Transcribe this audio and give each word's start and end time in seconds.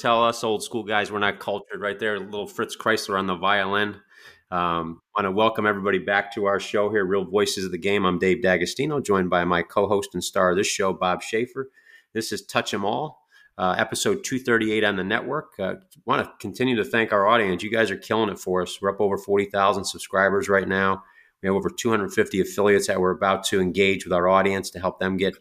tell 0.00 0.24
us 0.24 0.42
old 0.42 0.62
school 0.62 0.82
guys 0.82 1.12
we're 1.12 1.18
not 1.18 1.38
cultured? 1.38 1.80
Right 1.80 1.98
there, 1.98 2.18
little 2.18 2.46
Fritz 2.46 2.76
Kreisler 2.76 3.18
on 3.18 3.26
the 3.26 3.36
violin. 3.36 3.96
Um, 4.50 5.00
want 5.14 5.26
to 5.26 5.30
welcome 5.30 5.66
everybody 5.66 5.98
back 5.98 6.34
to 6.34 6.46
our 6.46 6.58
show 6.58 6.90
here, 6.90 7.04
Real 7.04 7.24
Voices 7.24 7.64
of 7.64 7.70
the 7.70 7.78
Game. 7.78 8.04
I'm 8.04 8.18
Dave 8.18 8.42
D'Agostino, 8.42 9.00
joined 9.00 9.30
by 9.30 9.44
my 9.44 9.62
co-host 9.62 10.10
and 10.14 10.24
star 10.24 10.50
of 10.50 10.56
this 10.56 10.66
show, 10.66 10.92
Bob 10.92 11.22
Schaefer. 11.22 11.70
This 12.14 12.32
is 12.32 12.42
Touch 12.42 12.74
'Em 12.74 12.84
All, 12.84 13.26
uh, 13.58 13.74
episode 13.78 14.24
238 14.24 14.82
on 14.82 14.96
the 14.96 15.04
network. 15.04 15.52
Uh, 15.58 15.74
want 16.06 16.24
to 16.24 16.32
continue 16.40 16.76
to 16.76 16.84
thank 16.84 17.12
our 17.12 17.28
audience. 17.28 17.62
You 17.62 17.70
guys 17.70 17.90
are 17.90 17.96
killing 17.96 18.30
it 18.30 18.38
for 18.38 18.62
us. 18.62 18.80
We're 18.80 18.90
up 18.90 19.00
over 19.00 19.18
40,000 19.18 19.84
subscribers 19.84 20.48
right 20.48 20.66
now. 20.66 21.04
We 21.42 21.46
have 21.46 21.56
over 21.56 21.70
250 21.70 22.40
affiliates 22.40 22.86
that 22.88 23.00
we're 23.00 23.12
about 23.12 23.44
to 23.44 23.60
engage 23.60 24.04
with 24.04 24.12
our 24.12 24.28
audience 24.28 24.70
to 24.70 24.80
help 24.80 24.98
them 24.98 25.16
get 25.16 25.36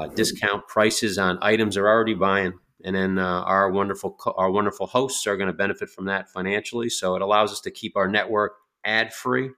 uh, 0.00 0.08
discount 0.08 0.68
prices 0.68 1.16
on 1.16 1.38
items 1.40 1.76
they're 1.76 1.88
already 1.88 2.14
buying. 2.14 2.54
And 2.84 2.94
then 2.94 3.18
uh, 3.18 3.42
our 3.42 3.70
wonderful 3.70 4.18
our 4.36 4.50
wonderful 4.50 4.86
hosts 4.86 5.26
are 5.26 5.36
going 5.38 5.48
to 5.48 5.54
benefit 5.54 5.88
from 5.88 6.04
that 6.04 6.28
financially. 6.28 6.90
So 6.90 7.16
it 7.16 7.22
allows 7.22 7.50
us 7.50 7.60
to 7.62 7.70
keep 7.70 7.96
our 7.96 8.06
network 8.06 8.52
ad 8.84 9.12
free 9.14 9.50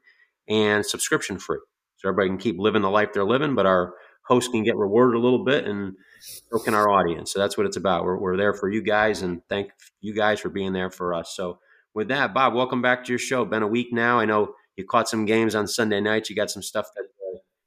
and 0.49 0.87
subscription 0.87 1.39
free, 1.39 1.59
so 1.97 2.09
everybody 2.09 2.29
can 2.29 2.39
keep 2.39 2.57
living 2.59 2.83
the 2.83 2.91
life 2.91 3.13
they're 3.13 3.25
living, 3.25 3.57
but 3.57 3.67
our 3.67 3.95
hosts 4.23 4.49
can 4.49 4.63
get 4.63 4.77
rewarded 4.77 5.17
a 5.17 5.23
little 5.23 5.45
bit, 5.45 5.65
and 5.65 5.95
so 6.21 6.59
can 6.61 6.75
our 6.75 6.89
audience. 6.89 7.33
So 7.33 7.41
that's 7.41 7.57
what 7.59 7.67
it's 7.67 7.77
about. 7.77 8.05
We're, 8.05 8.17
we're 8.17 8.37
there 8.37 8.55
for 8.55 8.69
you 8.69 8.81
guys, 8.81 9.23
and 9.23 9.43
thank 9.49 9.71
you 10.01 10.15
guys 10.15 10.39
for 10.39 10.49
being 10.49 10.73
there 10.73 10.91
for 10.91 11.15
us. 11.15 11.35
So 11.35 11.59
with 11.95 12.09
that, 12.09 12.33
Bob, 12.33 12.55
welcome 12.55 12.81
back 12.81 13.05
to 13.05 13.13
your 13.13 13.19
show. 13.19 13.45
Been 13.45 13.63
a 13.63 13.67
week 13.69 13.89
now. 13.93 14.21
I 14.21 14.25
know 14.25 14.55
you 14.77 14.85
caught 14.85 15.09
some 15.09 15.25
games 15.25 15.55
on 15.55 15.67
Sunday 15.67 16.01
nights. 16.01 16.31
You 16.31 16.37
got 16.37 16.51
some 16.51 16.63
stuff 16.63 16.87
that 16.95 17.07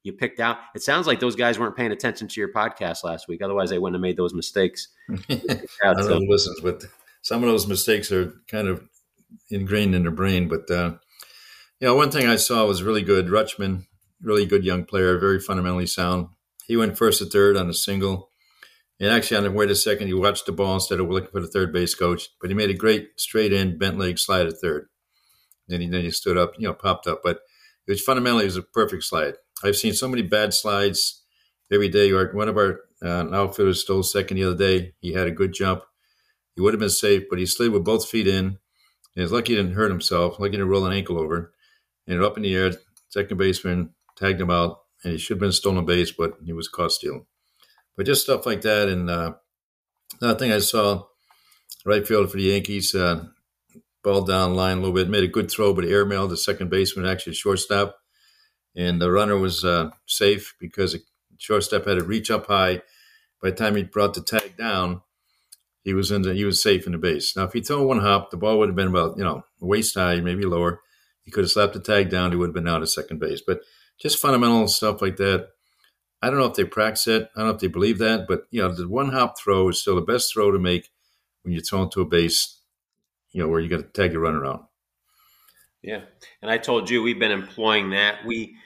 you 0.04 0.14
picked 0.14 0.40
out. 0.40 0.58
It 0.76 0.82
sounds 0.82 1.08
like 1.08 1.20
those 1.20 1.36
guys 1.36 1.60
weren't 1.60 1.76
paying 1.76 1.92
attention 1.92 2.28
to 2.28 2.40
your 2.40 2.52
podcast 2.52 3.04
last 3.04 3.28
week. 3.28 3.42
Otherwise, 3.42 3.70
they 3.70 3.80
wouldn't 3.80 3.96
have 3.96 4.02
made 4.02 4.18
those 4.18 4.34
mistakes. 4.34 4.88
Know 6.10 6.20
who 6.20 6.32
listens, 6.32 6.62
but 6.62 6.86
some 7.22 7.44
of 7.44 7.50
those 7.50 7.68
mistakes 7.68 8.12
are 8.12 8.34
kind 8.48 8.68
of 8.68 8.84
ingrained 9.50 9.96
in 9.96 10.04
their 10.04 10.12
brain. 10.12 10.48
But 10.48 10.70
uh, 10.72 10.94
you 11.80 11.88
know, 11.88 11.96
one 11.96 12.12
thing 12.12 12.28
I 12.28 12.36
saw 12.36 12.66
was 12.66 12.84
really 12.84 13.02
good. 13.02 13.28
Rutschman, 13.28 13.86
really 14.22 14.46
good 14.46 14.64
young 14.64 14.86
player, 14.86 15.18
very 15.18 15.40
fundamentally 15.40 15.88
sound. 15.88 16.28
He 16.66 16.78
went 16.78 16.98
first 16.98 17.20
to 17.20 17.26
third 17.26 17.58
on 17.58 17.70
a 17.70 17.74
single. 17.74 18.30
And 19.02 19.10
actually, 19.10 19.38
on 19.38 19.44
the 19.44 19.52
way 19.52 19.66
to 19.66 19.76
second, 19.76 20.08
he 20.08 20.14
watched 20.14 20.46
the 20.46 20.52
ball 20.52 20.74
instead 20.74 21.00
of 21.00 21.10
looking 21.10 21.32
for 21.32 21.40
the 21.40 21.48
third 21.48 21.72
base 21.72 21.96
coach. 21.96 22.30
But 22.42 22.50
he 22.50 22.54
made 22.54 22.70
a 22.70 22.74
great 22.74 23.12
straight 23.18 23.54
in, 23.54 23.78
bent 23.78 23.98
leg 23.98 24.20
slide 24.20 24.46
at 24.46 24.58
third. 24.62 24.90
Then 25.68 25.82
he 25.82 25.88
then 25.88 26.02
he 26.02 26.12
stood 26.12 26.38
up, 26.38 26.54
you 26.58 26.68
know, 26.68 26.74
popped 26.74 27.08
up. 27.08 27.22
But 27.24 27.40
it 27.88 27.94
was 27.94 28.02
fundamentally 28.02 28.44
it 28.44 28.48
was 28.48 28.58
a 28.58 28.62
perfect 28.62 29.04
slide. 29.04 29.36
I've 29.64 29.76
seen 29.76 29.94
so 29.94 30.08
many 30.08 30.22
bad 30.22 30.54
slides 30.54 31.24
every 31.72 31.90
day. 31.90 32.12
One 32.12 32.48
of 32.48 32.58
our 32.58 32.82
uh, 33.04 33.28
outfielders 33.34 33.82
stole 33.82 34.04
second 34.04 34.38
the 34.38 34.46
other 34.46 34.58
day. 34.58 34.94
He 35.02 35.14
had 35.14 35.28
a 35.28 35.32
good 35.32 35.54
jump. 35.54 35.84
He 36.56 36.62
would 36.62 36.74
have 36.74 36.80
been 36.80 36.90
safe, 36.90 37.24
but 37.30 37.40
he 37.40 37.46
slid 37.46 37.72
with 37.72 37.84
both 37.84 38.08
feet 38.08 38.28
in. 38.28 38.46
And 38.46 38.58
he's 39.16 39.32
lucky 39.32 39.54
he 39.54 39.62
didn't 39.62 39.76
hurt 39.76 39.92
himself. 39.92 40.40
Lucky 40.40 40.52
he 40.52 40.58
didn't 40.58 40.70
roll 40.70 40.86
an 40.86 40.94
ankle 40.94 41.20
over. 41.20 41.54
And 42.08 42.24
up 42.24 42.38
in 42.38 42.44
the 42.44 42.56
air, 42.56 42.72
second 43.10 43.38
baseman 43.38 43.92
tagged 44.16 44.42
him 44.42 44.50
out, 44.50 44.80
and 45.04 45.14
he 45.14 45.20
should 45.20 45.36
have 45.36 45.42
been 45.42 45.52
stolen 45.52 45.86
base, 45.86 46.12
but 46.12 46.34
he 46.44 46.54
was 46.54 46.68
caught 46.68 46.92
stealing. 46.92 47.26
But 47.96 48.06
just 48.06 48.24
stuff 48.24 48.46
like 48.46 48.62
that. 48.62 48.88
And 48.90 49.10
uh, 49.10 49.34
another 50.22 50.40
thing 50.40 50.52
I 50.52 50.60
saw, 50.60 51.06
right 51.86 52.08
field 52.08 52.32
for 52.32 52.38
the 52.38 52.44
Yankees, 52.44 52.96
uh, 52.96 53.26
ball 54.04 54.24
down 54.24 54.56
line 54.56 54.78
a 54.78 54.82
little 54.82 54.96
bit, 54.96 55.10
made 55.10 55.24
a 55.24 55.28
good 55.28 55.52
throw, 55.52 55.74
but 55.74 55.86
airmailed 55.86 56.30
the 56.30 56.38
second 56.38 56.70
baseman, 56.70 57.06
actually 57.06 57.34
shortstop. 57.34 57.98
And 58.76 59.02
the 59.02 59.12
runner 59.12 59.38
was 59.38 59.66
uh, 59.66 59.92
safe 60.06 60.56
because 60.60 60.94
the 60.94 61.02
shortstop 61.38 61.86
had 61.86 61.98
to 61.98 62.04
reach 62.04 62.32
up 62.32 62.48
high. 62.48 62.82
By 63.42 63.52
the 63.52 63.56
time 63.56 63.76
he 63.76 63.84
brought 63.84 64.14
the 64.14 64.22
tag 64.22 64.58
down, 64.58 65.02
he 65.84 65.94
was 65.94 66.12
in 66.12 66.22
the, 66.22 66.34
he 66.34 66.46
was 66.46 66.62
safe 66.62 66.86
in 66.86 66.92
the 66.92 66.98
base. 66.98 67.36
Now, 67.36 67.46
if 67.46 67.54
he 67.54 67.62
throw 67.62 67.84
one 67.84 68.02
hop, 68.02 68.32
the 68.32 68.38
ball 68.38 68.60
would 68.60 68.70
have 68.70 68.76
been 68.76 68.88
about 68.88 69.18
you 69.18 69.24
know 69.24 69.44
waist 69.60 69.96
high, 69.96 70.20
maybe 70.20 70.44
lower. 70.44 70.82
He 71.24 71.32
could 71.32 71.44
have 71.44 71.52
slapped 71.52 71.74
the 71.74 71.80
tag 71.80 72.10
down. 72.10 72.32
He 72.32 72.38
would 72.38 72.50
have 72.50 72.54
been 72.56 72.68
out 72.68 72.82
at 72.82 72.90
second 72.90 73.20
base. 73.20 73.42
But 73.46 73.62
just 74.00 74.20
fundamental 74.20 74.68
stuff 74.68 75.02
like 75.02 75.18
that. 75.18 75.50
I 76.22 76.30
don't 76.30 76.40
know 76.40 76.46
if 76.46 76.56
they 76.56 76.66
practice 76.66 77.08
it. 77.08 77.30
I 77.36 77.40
don't 77.40 77.48
know 77.48 77.54
if 77.56 77.62
they 77.62 77.68
believe 77.68 77.98
that, 78.00 78.28
but 78.28 78.44
you 78.52 78.62
know, 78.62 78.74
the 78.74 78.88
one 78.88 79.12
hop 79.12 79.40
throw 79.40 79.70
is 79.70 79.82
still 79.82 79.96
the 79.96 80.02
best 80.02 80.34
throw 80.34 80.52
to 80.52 80.60
make 80.60 80.90
when 81.44 81.54
you're 81.54 81.64
throw 81.64 81.88
to 81.88 82.02
a 82.02 82.06
base 82.06 82.60
you 83.32 83.42
know, 83.42 83.50
where 83.50 83.60
you 83.60 83.70
got 83.70 83.78
to 83.78 83.84
tag 83.84 84.12
your 84.12 84.22
runner 84.22 84.46
out. 84.46 84.68
Yeah, 85.82 86.02
and 86.42 86.52
I 86.52 86.58
told 86.58 86.90
you 86.90 87.02
we've 87.02 87.20
been 87.20 87.32
employing 87.32 87.92
that. 87.92 88.26
We 88.26 88.58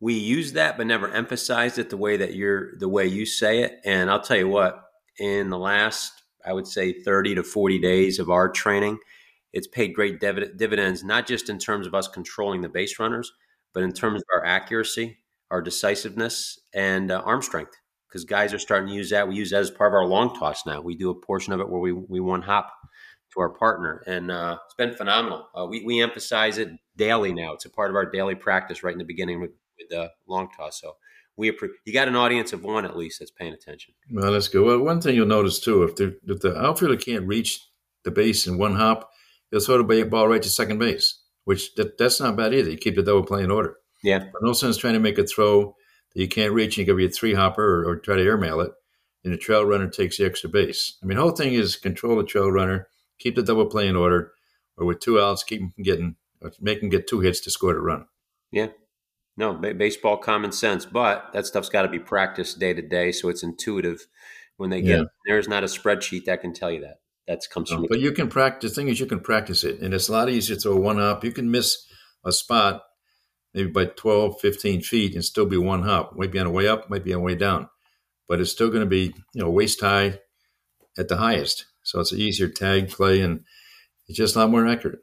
we 0.00 0.14
use 0.14 0.52
that, 0.52 0.76
but 0.76 0.86
never 0.86 1.08
emphasized 1.08 1.78
it 1.78 1.90
the 1.90 1.96
way 1.96 2.16
that 2.16 2.34
you're 2.34 2.76
the 2.78 2.88
way 2.88 3.06
you 3.06 3.24
say 3.24 3.60
it. 3.60 3.80
And 3.84 4.10
I'll 4.10 4.20
tell 4.20 4.36
you 4.36 4.48
what, 4.48 4.82
in 5.18 5.50
the 5.50 5.58
last 5.58 6.12
I 6.44 6.52
would 6.52 6.66
say 6.66 6.92
30 6.92 7.36
to 7.36 7.42
40 7.42 7.78
days 7.80 8.18
of 8.18 8.30
our 8.30 8.48
training, 8.48 8.98
it's 9.52 9.66
paid 9.66 9.94
great 9.94 10.20
dividends, 10.20 11.02
not 11.02 11.26
just 11.26 11.48
in 11.48 11.58
terms 11.58 11.86
of 11.86 11.94
us 11.94 12.08
controlling 12.08 12.60
the 12.60 12.68
base 12.68 12.98
runners, 12.98 13.32
but 13.72 13.82
in 13.82 13.92
terms 13.92 14.20
of 14.20 14.26
our 14.34 14.44
accuracy, 14.44 15.18
our 15.50 15.62
decisiveness, 15.62 16.60
and 16.74 17.10
uh, 17.10 17.22
arm 17.24 17.42
strength. 17.42 17.72
Because 18.08 18.24
guys 18.24 18.54
are 18.54 18.58
starting 18.58 18.88
to 18.88 18.94
use 18.94 19.10
that. 19.10 19.26
We 19.28 19.34
use 19.34 19.50
that 19.50 19.60
as 19.60 19.70
part 19.70 19.90
of 19.92 19.94
our 19.94 20.06
long 20.06 20.38
toss 20.38 20.64
now. 20.64 20.80
We 20.80 20.94
do 20.94 21.10
a 21.10 21.14
portion 21.14 21.52
of 21.52 21.60
it 21.60 21.68
where 21.68 21.80
we 21.80 21.92
we 21.92 22.20
one 22.20 22.42
hop 22.42 22.72
to 23.34 23.40
our 23.40 23.50
partner, 23.50 24.02
and 24.06 24.30
uh, 24.30 24.58
it's 24.64 24.74
been 24.74 24.94
phenomenal. 24.94 25.48
Uh, 25.54 25.66
we 25.66 25.84
we 25.84 26.00
emphasize 26.00 26.58
it 26.58 26.70
daily 26.96 27.32
now. 27.34 27.52
It's 27.52 27.64
a 27.64 27.70
part 27.70 27.90
of 27.90 27.96
our 27.96 28.08
daily 28.08 28.34
practice 28.34 28.82
right 28.82 28.92
in 28.92 28.98
the 28.98 29.04
beginning 29.04 29.40
with, 29.78 29.88
the 29.88 30.10
long 30.26 30.48
toss. 30.56 30.80
So 30.80 30.96
we 31.36 31.52
you 31.84 31.92
got 31.92 32.08
an 32.08 32.16
audience 32.16 32.52
of 32.52 32.64
one 32.64 32.84
at 32.84 32.96
least 32.96 33.18
that's 33.18 33.30
paying 33.30 33.52
attention. 33.52 33.94
Well, 34.10 34.32
that's 34.32 34.48
good. 34.48 34.64
Well, 34.64 34.80
one 34.80 35.00
thing 35.00 35.14
you'll 35.14 35.26
notice 35.26 35.60
too, 35.60 35.82
if 35.82 35.96
the 35.96 36.18
if 36.26 36.40
the 36.40 36.56
outfielder 36.56 36.96
can't 36.96 37.26
reach 37.26 37.60
the 38.04 38.10
base 38.10 38.46
in 38.46 38.58
one 38.58 38.76
hop, 38.76 39.10
he'll 39.50 39.60
throw 39.60 39.82
the 39.82 40.04
ball 40.04 40.28
right 40.28 40.42
to 40.42 40.48
second 40.48 40.78
base, 40.78 41.20
which 41.44 41.74
that, 41.74 41.98
that's 41.98 42.20
not 42.20 42.36
bad 42.36 42.54
either. 42.54 42.70
You 42.70 42.76
keep 42.76 42.96
the 42.96 43.02
double 43.02 43.24
play 43.24 43.42
in 43.42 43.50
order. 43.50 43.76
Yeah. 44.02 44.18
But 44.18 44.42
no 44.42 44.52
sense 44.52 44.76
trying 44.76 44.94
to 44.94 45.00
make 45.00 45.18
a 45.18 45.26
throw 45.26 45.74
that 46.14 46.20
you 46.20 46.28
can't 46.28 46.52
reach 46.52 46.76
and 46.76 46.86
you 46.86 46.92
give 46.92 47.00
you 47.00 47.08
a 47.08 47.10
three 47.10 47.34
hopper 47.34 47.82
or, 47.82 47.90
or 47.90 47.96
try 47.96 48.16
to 48.16 48.22
airmail 48.22 48.60
it, 48.60 48.72
and 49.24 49.32
the 49.32 49.38
trail 49.38 49.64
runner 49.64 49.88
takes 49.88 50.18
the 50.18 50.24
extra 50.24 50.48
base. 50.48 50.96
I 51.02 51.06
mean, 51.06 51.16
the 51.16 51.22
whole 51.22 51.32
thing 51.32 51.54
is 51.54 51.76
control 51.76 52.16
the 52.16 52.24
trail 52.24 52.50
runner 52.50 52.88
keep 53.18 53.34
the 53.34 53.42
double 53.42 53.66
play 53.66 53.88
in 53.88 53.96
order, 53.96 54.32
or 54.76 54.86
with 54.86 55.00
two 55.00 55.20
outs, 55.20 55.42
keep 55.42 55.60
them 55.60 55.72
getting, 55.82 56.16
make 56.60 56.80
them 56.80 56.88
get 56.88 57.06
two 57.06 57.20
hits 57.20 57.40
to 57.40 57.50
score 57.50 57.76
a 57.76 57.80
run. 57.80 58.06
Yeah. 58.50 58.68
No, 59.36 59.54
b- 59.54 59.72
baseball 59.72 60.16
common 60.16 60.52
sense, 60.52 60.86
but 60.86 61.30
that 61.32 61.46
stuff's 61.46 61.68
got 61.68 61.82
to 61.82 61.88
be 61.88 61.98
practiced 61.98 62.58
day 62.58 62.72
to 62.72 62.82
day, 62.82 63.12
so 63.12 63.28
it's 63.28 63.42
intuitive. 63.42 64.06
When 64.56 64.70
they 64.70 64.80
get 64.80 64.98
yeah. 64.98 65.04
there's 65.26 65.48
not 65.48 65.62
a 65.62 65.66
spreadsheet 65.66 66.24
that 66.24 66.40
can 66.40 66.54
tell 66.54 66.70
you 66.70 66.80
that. 66.80 67.00
That 67.26 67.42
comes 67.50 67.70
from. 67.70 67.82
No, 67.82 67.88
but 67.88 68.00
you 68.00 68.12
can 68.12 68.28
practice. 68.28 68.70
The 68.70 68.76
thing 68.76 68.88
is, 68.88 68.98
you 68.98 69.06
can 69.06 69.20
practice 69.20 69.64
it, 69.64 69.80
and 69.80 69.92
it's 69.92 70.08
a 70.08 70.12
lot 70.12 70.30
easier 70.30 70.56
to 70.56 70.62
throw 70.62 70.76
one 70.76 70.98
up 70.98 71.24
You 71.24 71.32
can 71.32 71.50
miss 71.50 71.86
a 72.24 72.32
spot 72.32 72.82
maybe 73.52 73.70
by 73.70 73.86
12, 73.86 74.40
15 74.40 74.82
feet 74.82 75.14
and 75.14 75.24
still 75.24 75.46
be 75.46 75.56
one 75.56 75.82
hop. 75.82 76.14
Might 76.16 76.30
be 76.30 76.38
on 76.38 76.46
the 76.46 76.52
way 76.52 76.68
up, 76.68 76.88
might 76.88 77.04
be 77.04 77.12
on 77.12 77.20
the 77.20 77.26
way 77.26 77.34
down, 77.34 77.68
but 78.28 78.40
it's 78.40 78.52
still 78.52 78.68
going 78.68 78.80
to 78.80 78.86
be 78.86 79.14
you 79.34 79.42
know 79.42 79.50
waist 79.50 79.80
high 79.80 80.20
at 80.98 81.08
the 81.08 81.16
highest. 81.16 81.66
So 81.82 82.00
it's 82.00 82.12
an 82.12 82.20
easier 82.20 82.48
tag 82.48 82.90
play 82.90 83.20
and 83.20 83.44
it's 84.08 84.18
just 84.18 84.36
a 84.36 84.40
lot 84.40 84.50
more 84.50 84.66
accurate. 84.66 85.00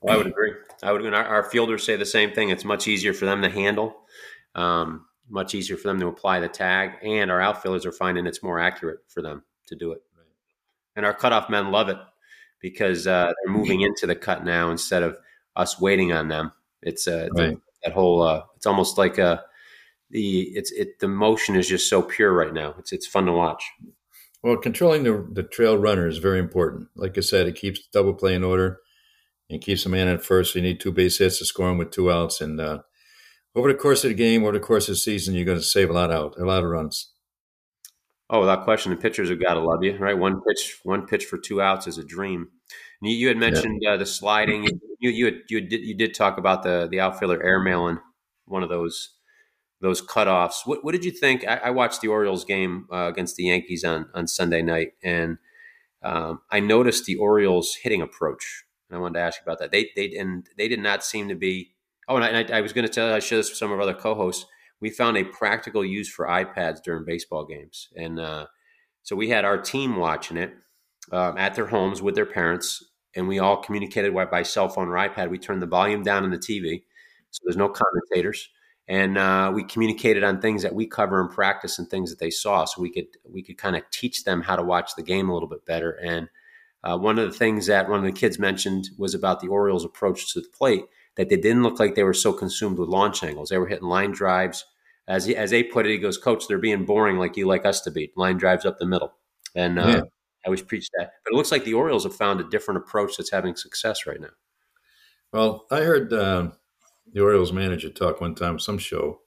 Well, 0.00 0.14
I 0.14 0.16
would 0.16 0.26
agree. 0.26 0.52
I 0.82 0.92
would. 0.92 1.04
Our, 1.06 1.24
our, 1.24 1.42
fielders 1.44 1.84
say 1.84 1.96
the 1.96 2.06
same 2.06 2.32
thing. 2.32 2.50
It's 2.50 2.64
much 2.64 2.88
easier 2.88 3.12
for 3.12 3.24
them 3.24 3.42
to 3.42 3.48
handle, 3.48 3.96
um, 4.54 5.06
much 5.28 5.54
easier 5.54 5.76
for 5.76 5.88
them 5.88 6.00
to 6.00 6.06
apply 6.06 6.40
the 6.40 6.48
tag, 6.48 6.92
and 7.02 7.30
our 7.30 7.40
outfielders 7.40 7.86
are 7.86 7.92
finding 7.92 8.26
it's 8.26 8.42
more 8.42 8.58
accurate 8.58 9.00
for 9.08 9.22
them 9.22 9.42
to 9.66 9.76
do 9.76 9.92
it. 9.92 10.02
Right. 10.16 10.26
And 10.96 11.06
our 11.06 11.14
cutoff 11.14 11.50
men 11.50 11.70
love 11.70 11.88
it 11.88 11.98
because 12.60 13.06
uh, 13.06 13.26
they're 13.26 13.54
moving 13.54 13.82
into 13.82 14.06
the 14.06 14.16
cut 14.16 14.44
now 14.44 14.70
instead 14.70 15.02
of 15.02 15.18
us 15.56 15.80
waiting 15.80 16.12
on 16.12 16.28
them. 16.28 16.52
It's, 16.82 17.08
uh, 17.08 17.28
right. 17.36 17.58
that 17.84 17.92
whole. 17.92 18.22
Uh, 18.22 18.42
it's 18.56 18.66
almost 18.66 18.98
like 18.98 19.18
a 19.18 19.42
the 20.10 20.42
it's 20.54 20.70
it 20.72 20.98
the 21.00 21.08
motion 21.08 21.56
is 21.56 21.68
just 21.68 21.88
so 21.88 22.02
pure 22.02 22.32
right 22.32 22.52
now. 22.52 22.74
It's 22.78 22.92
it's 22.92 23.06
fun 23.06 23.26
to 23.26 23.32
watch. 23.32 23.64
Well, 24.42 24.56
controlling 24.56 25.02
the, 25.02 25.26
the 25.32 25.42
trail 25.42 25.76
runner 25.76 26.06
is 26.06 26.18
very 26.18 26.38
important. 26.38 26.88
Like 26.94 27.18
I 27.18 27.20
said, 27.20 27.48
it 27.48 27.56
keeps 27.56 27.88
double 27.88 28.14
play 28.14 28.34
in 28.34 28.44
order 28.44 28.80
and 29.50 29.60
keeps 29.60 29.86
a 29.86 29.88
man 29.88 30.08
at 30.08 30.24
first. 30.24 30.52
So 30.52 30.58
you 30.58 30.64
need 30.64 30.80
two 30.80 30.92
base 30.92 31.18
hits 31.18 31.38
to 31.38 31.44
score 31.44 31.70
him 31.70 31.78
with 31.78 31.90
two 31.90 32.10
outs. 32.10 32.40
And 32.40 32.60
uh, 32.60 32.80
over 33.54 33.72
the 33.72 33.78
course 33.78 34.04
of 34.04 34.10
the 34.10 34.14
game, 34.14 34.42
over 34.42 34.52
the 34.52 34.60
course 34.60 34.88
of 34.88 34.92
the 34.92 34.98
season, 34.98 35.34
you're 35.34 35.44
going 35.44 35.58
to 35.58 35.64
save 35.64 35.90
a 35.90 35.92
lot 35.92 36.10
out, 36.10 36.34
a 36.38 36.44
lot 36.44 36.62
of 36.62 36.70
runs. 36.70 37.12
Oh, 38.28 38.40
without 38.40 38.64
question, 38.64 38.90
the 38.90 38.96
pitchers 38.96 39.28
have 39.28 39.40
got 39.40 39.54
to 39.54 39.60
love 39.60 39.84
you, 39.84 39.96
right? 39.98 40.18
One 40.18 40.40
pitch, 40.40 40.80
one 40.82 41.06
pitch 41.06 41.26
for 41.26 41.38
two 41.38 41.62
outs 41.62 41.86
is 41.86 41.96
a 41.96 42.04
dream. 42.04 42.48
You, 43.00 43.14
you, 43.14 43.28
had 43.28 43.36
mentioned 43.36 43.80
yeah. 43.82 43.90
uh, 43.90 43.96
the 43.98 44.06
sliding. 44.06 44.64
You 44.98 45.10
you 45.10 45.24
had, 45.26 45.34
you 45.48 45.60
did 45.60 45.82
you 45.82 45.96
did 45.96 46.14
talk 46.14 46.38
about 46.38 46.62
the 46.62 46.88
the 46.90 46.98
outfielder 46.98 47.38
airmailing 47.38 48.00
one 48.46 48.62
of 48.62 48.68
those 48.68 49.10
those 49.80 50.00
cutoffs. 50.00 50.64
What, 50.64 50.84
what 50.84 50.92
did 50.92 51.04
you 51.04 51.10
think? 51.10 51.46
I, 51.46 51.56
I 51.56 51.70
watched 51.70 52.00
the 52.00 52.08
Orioles 52.08 52.44
game 52.44 52.86
uh, 52.90 53.08
against 53.08 53.36
the 53.36 53.44
Yankees 53.44 53.84
on 53.84 54.08
on 54.14 54.26
Sunday 54.26 54.62
night, 54.62 54.92
and 55.02 55.38
um, 56.02 56.40
I 56.50 56.60
noticed 56.60 57.04
the 57.04 57.16
Orioles 57.16 57.76
hitting 57.82 58.00
approach. 58.00 58.64
And 58.88 58.96
I 58.96 59.00
wanted 59.00 59.14
to 59.14 59.24
ask 59.24 59.40
you 59.40 59.44
about 59.44 59.58
that. 59.60 59.72
They 59.72 59.90
they 59.96 60.16
and 60.16 60.46
they 60.56 60.68
did 60.68 60.80
not 60.80 61.04
seem 61.04 61.28
to 61.28 61.34
be. 61.34 61.72
Oh, 62.08 62.16
and 62.16 62.50
I, 62.52 62.58
I 62.58 62.60
was 62.60 62.72
going 62.72 62.86
to 62.86 62.92
tell. 62.92 63.12
I 63.12 63.18
share 63.18 63.38
this 63.38 63.50
with 63.50 63.58
some 63.58 63.72
of 63.72 63.78
our 63.78 63.82
other 63.82 63.94
co-hosts. 63.94 64.46
We 64.80 64.90
found 64.90 65.16
a 65.16 65.24
practical 65.24 65.84
use 65.84 66.08
for 66.08 66.26
iPads 66.26 66.82
during 66.82 67.04
baseball 67.04 67.44
games, 67.46 67.88
and 67.96 68.20
uh, 68.20 68.46
so 69.02 69.16
we 69.16 69.30
had 69.30 69.44
our 69.44 69.58
team 69.58 69.96
watching 69.96 70.36
it. 70.36 70.54
um, 71.12 71.38
at 71.38 71.54
their 71.54 71.66
homes 71.66 72.02
with 72.02 72.14
their 72.14 72.26
parents, 72.26 72.84
and 73.14 73.28
we 73.28 73.38
all 73.38 73.56
communicated 73.62 74.14
by 74.30 74.42
cell 74.42 74.68
phone 74.68 74.88
or 74.88 74.94
iPad. 74.94 75.30
We 75.30 75.38
turned 75.38 75.62
the 75.62 75.66
volume 75.66 76.02
down 76.02 76.24
on 76.24 76.30
the 76.30 76.38
TV, 76.38 76.84
so 77.30 77.40
there's 77.44 77.56
no 77.56 77.68
commentators, 77.68 78.48
and 78.88 79.16
uh, 79.18 79.52
we 79.54 79.64
communicated 79.64 80.24
on 80.24 80.40
things 80.40 80.62
that 80.62 80.74
we 80.74 80.86
cover 80.86 81.20
in 81.20 81.28
practice 81.28 81.78
and 81.78 81.88
things 81.88 82.10
that 82.10 82.18
they 82.18 82.30
saw, 82.30 82.64
so 82.64 82.82
we 82.82 82.90
could 82.92 83.06
we 83.28 83.42
could 83.42 83.58
kind 83.58 83.76
of 83.76 83.82
teach 83.92 84.24
them 84.24 84.42
how 84.42 84.56
to 84.56 84.62
watch 84.62 84.92
the 84.96 85.02
game 85.02 85.28
a 85.28 85.32
little 85.34 85.48
bit 85.48 85.64
better. 85.64 85.92
And 85.92 86.28
uh, 86.86 86.96
one 86.96 87.18
of 87.18 87.30
the 87.30 87.36
things 87.36 87.66
that 87.66 87.88
one 87.88 87.98
of 87.98 88.04
the 88.04 88.12
kids 88.12 88.38
mentioned 88.38 88.90
was 88.96 89.12
about 89.12 89.40
the 89.40 89.48
Orioles' 89.48 89.84
approach 89.84 90.32
to 90.32 90.40
the 90.40 90.48
plate 90.56 90.84
that 91.16 91.28
they 91.28 91.36
didn't 91.36 91.64
look 91.64 91.80
like 91.80 91.96
they 91.96 92.04
were 92.04 92.14
so 92.14 92.32
consumed 92.32 92.78
with 92.78 92.88
launch 92.88 93.24
angles. 93.24 93.48
They 93.48 93.58
were 93.58 93.66
hitting 93.66 93.88
line 93.88 94.12
drives. 94.12 94.64
As 95.08 95.24
he, 95.24 95.34
as 95.34 95.50
they 95.50 95.64
put 95.64 95.84
it, 95.84 95.90
he 95.90 95.98
goes, 95.98 96.16
"Coach, 96.16 96.46
they're 96.46 96.58
being 96.58 96.84
boring 96.84 97.16
like 97.16 97.36
you 97.36 97.46
like 97.46 97.66
us 97.66 97.80
to 97.82 97.90
be. 97.90 98.12
Line 98.16 98.36
drives 98.36 98.64
up 98.64 98.78
the 98.78 98.86
middle." 98.86 99.14
And 99.54 99.80
uh, 99.80 99.86
yeah. 99.86 100.00
I 100.00 100.46
always 100.46 100.62
preach 100.62 100.88
that. 100.96 101.12
But 101.24 101.32
it 101.32 101.36
looks 101.36 101.50
like 101.50 101.64
the 101.64 101.74
Orioles 101.74 102.04
have 102.04 102.14
found 102.14 102.40
a 102.40 102.48
different 102.48 102.78
approach 102.78 103.16
that's 103.16 103.32
having 103.32 103.56
success 103.56 104.06
right 104.06 104.20
now. 104.20 104.34
Well, 105.32 105.66
I 105.72 105.80
heard 105.80 106.12
uh, 106.12 106.50
the 107.12 107.20
Orioles 107.20 107.52
manager 107.52 107.90
talk 107.90 108.20
one 108.20 108.36
time, 108.36 108.60
some 108.60 108.78
show, 108.78 109.20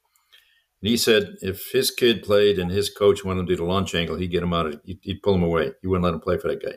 and 0.81 0.89
he 0.89 0.95
said 0.95 1.35
if 1.41 1.71
his 1.73 1.91
kid 1.91 2.23
played 2.23 2.57
and 2.57 2.71
his 2.71 2.89
coach 2.89 3.25
wanted 3.25 3.41
him 3.41 3.47
to 3.47 3.53
do 3.53 3.57
the 3.57 3.65
launch 3.65 3.94
angle, 3.95 4.15
he'd 4.15 4.31
get 4.31 4.44
him 4.44 4.53
out 4.53 4.67
of, 4.67 4.81
he'd, 4.85 5.00
he'd 5.01 5.21
pull 5.21 5.35
him 5.35 5.44
away. 5.44 5.71
He 5.81 5.88
wouldn't 5.88 6.06
let 6.06 6.13
him 6.13 6.21
play 6.21 6.38
for 6.38 6.47
that 6.47 6.63
guy. 6.63 6.75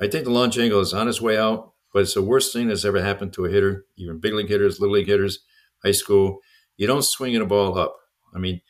I 0.00 0.08
think 0.08 0.24
the 0.24 0.30
launch 0.30 0.58
angle 0.58 0.80
is 0.80 0.94
on 0.94 1.06
his 1.06 1.20
way 1.20 1.38
out, 1.38 1.72
but 1.92 2.02
it's 2.02 2.14
the 2.14 2.22
worst 2.22 2.52
thing 2.52 2.68
that's 2.68 2.84
ever 2.84 3.02
happened 3.02 3.32
to 3.34 3.44
a 3.44 3.50
hitter, 3.50 3.84
even 3.96 4.20
big 4.20 4.34
league 4.34 4.48
hitters, 4.48 4.80
little 4.80 4.94
league 4.94 5.06
hitters, 5.06 5.40
high 5.84 5.92
school. 5.92 6.38
You 6.76 6.86
don't 6.86 7.04
swing 7.04 7.34
in 7.34 7.42
a 7.42 7.46
ball 7.46 7.78
up. 7.78 7.96
I 8.34 8.38
mean, 8.38 8.60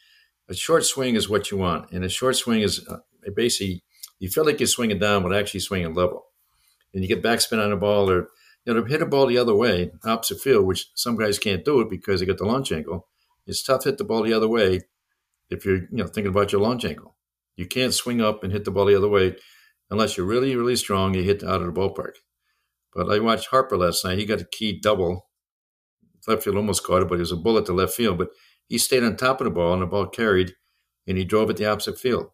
a 0.49 0.55
short 0.55 0.85
swing 0.85 1.15
is 1.15 1.29
what 1.29 1.51
you 1.51 1.57
want, 1.57 1.91
and 1.93 2.05
a 2.05 2.09
short 2.09 2.37
swing 2.37 2.63
is 2.63 2.87
uh, 2.89 2.99
basically 3.35 3.85
you 4.19 4.29
feel 4.29 4.45
like 4.45 4.61
you're 4.61 4.67
swinging 4.67 4.99
down, 4.99 5.23
but 5.23 5.35
actually 5.35 5.61
swinging 5.61 5.95
level. 5.95 6.27
And 6.93 7.03
you 7.03 7.09
get 7.09 7.23
backspin 7.23 7.63
on 7.63 7.71
the 7.71 7.77
ball, 7.77 8.11
or 8.11 8.29
you 8.65 8.75
know, 8.75 8.83
to 8.83 8.89
hit 8.89 9.03
a 9.03 9.07
ball 9.07 9.27
the 9.27 9.39
other 9.39 9.55
way, 9.55 9.93
opposite 10.05 10.41
field, 10.41 10.67
which 10.67 10.91
some 10.95 11.17
guys 11.17 11.39
can't 11.39 11.65
do 11.65 11.81
it 11.81 11.91
because 11.91 12.21
they 12.21 12.27
got 12.27 12.39
the 12.39 12.45
launch 12.45 12.71
angle. 12.73 13.09
It's 13.47 13.63
tough 13.63 13.83
to 13.83 13.91
hit 13.91 13.99
the 13.99 14.05
ball 14.05 14.23
the 14.23 14.33
other 14.33 14.49
way 14.49 14.83
if 15.51 15.65
you're 15.65 15.77
you 15.77 15.89
know 15.91 16.07
thinking 16.07 16.31
about 16.31 16.53
your 16.53 16.61
launch 16.61 16.85
angle. 16.85 17.17
You 17.57 17.67
can't 17.67 17.95
swing 17.95 18.21
up 18.21 18.43
and 18.43 18.53
hit 18.53 18.65
the 18.65 18.71
ball 18.71 18.87
the 18.87 18.97
other 18.97 19.09
way 19.09 19.37
unless 19.93 20.17
you're 20.17 20.27
really, 20.27 20.57
really 20.57 20.75
strong. 20.75 21.15
You 21.15 21.23
hit 21.23 21.45
out 21.45 21.61
of 21.61 21.73
the 21.73 21.81
ballpark. 21.81 22.15
But 22.95 23.11
I 23.11 23.19
watched 23.19 23.49
Harper 23.49 23.77
last 23.77 24.05
night. 24.05 24.19
He 24.19 24.25
got 24.25 24.41
a 24.41 24.47
key 24.51 24.81
double. 24.81 25.29
Left 26.27 26.43
field 26.43 26.57
almost 26.57 26.83
caught 26.83 27.03
it, 27.03 27.09
but 27.09 27.17
it 27.17 27.21
was 27.21 27.33
a 27.33 27.37
bullet 27.37 27.67
to 27.67 27.73
left 27.73 27.95
field. 27.95 28.19
But 28.19 28.31
he 28.69 28.79
stayed 28.79 29.05
on 29.05 29.17
top 29.17 29.41
of 29.41 29.45
the 29.45 29.51
ball, 29.51 29.75
and 29.75 29.83
the 29.83 29.87
ball 29.87 30.07
carried, 30.07 30.55
and 31.07 31.19
he 31.19 31.25
drove 31.25 31.51
it 31.51 31.59
the 31.59 31.67
opposite 31.67 31.99
field. 31.99 32.29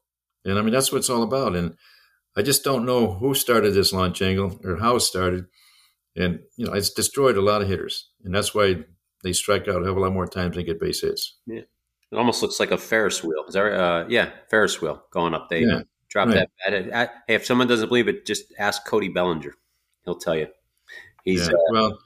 And 0.44 0.58
I 0.58 0.62
mean, 0.62 0.72
that's 0.72 0.92
what 0.92 0.98
it's 0.98 1.10
all 1.10 1.22
about. 1.22 1.56
And 1.56 1.74
I 2.36 2.42
just 2.42 2.62
don't 2.62 2.86
know 2.86 3.14
who 3.14 3.34
started 3.34 3.74
this 3.74 3.92
launch 3.92 4.22
angle 4.22 4.60
or 4.64 4.76
how 4.76 4.96
it 4.96 5.00
started. 5.00 5.46
And, 6.14 6.40
you 6.56 6.66
know, 6.66 6.72
it's 6.74 6.90
destroyed 6.90 7.36
a 7.36 7.40
lot 7.42 7.62
of 7.62 7.68
hitters. 7.68 8.10
And 8.24 8.34
that's 8.34 8.54
why 8.54 8.84
they 9.24 9.32
strike 9.32 9.68
out 9.68 9.82
a 9.82 9.84
hell 9.84 9.92
of 9.92 9.96
a 9.96 10.00
lot 10.00 10.12
more 10.12 10.26
times 10.26 10.54
than 10.54 10.64
get 10.64 10.80
base 10.80 11.00
hits. 11.00 11.38
Yeah. 11.46 11.62
It 12.10 12.16
almost 12.16 12.40
looks 12.40 12.60
like 12.60 12.70
a 12.70 12.78
Ferris 12.78 13.22
wheel. 13.22 13.44
Is 13.48 13.54
that? 13.54 13.72
Uh, 13.72 14.06
yeah, 14.08 14.30
Ferris 14.48 14.80
wheel 14.80 15.02
going 15.12 15.34
up. 15.34 15.48
They 15.50 15.60
yeah, 15.60 15.82
drop 16.08 16.28
right. 16.28 16.46
that 16.66 16.90
bat. 16.90 17.10
Hey, 17.26 17.34
if 17.34 17.46
someone 17.46 17.66
doesn't 17.66 17.88
believe 17.88 18.08
it, 18.08 18.26
just 18.26 18.52
ask 18.58 18.86
Cody 18.86 19.08
Bellinger. 19.08 19.54
He'll 20.04 20.16
tell 20.18 20.36
you. 20.36 20.48
He's 21.24 21.46
yeah. 21.48 21.54
uh, 21.54 21.72
well. 21.72 21.98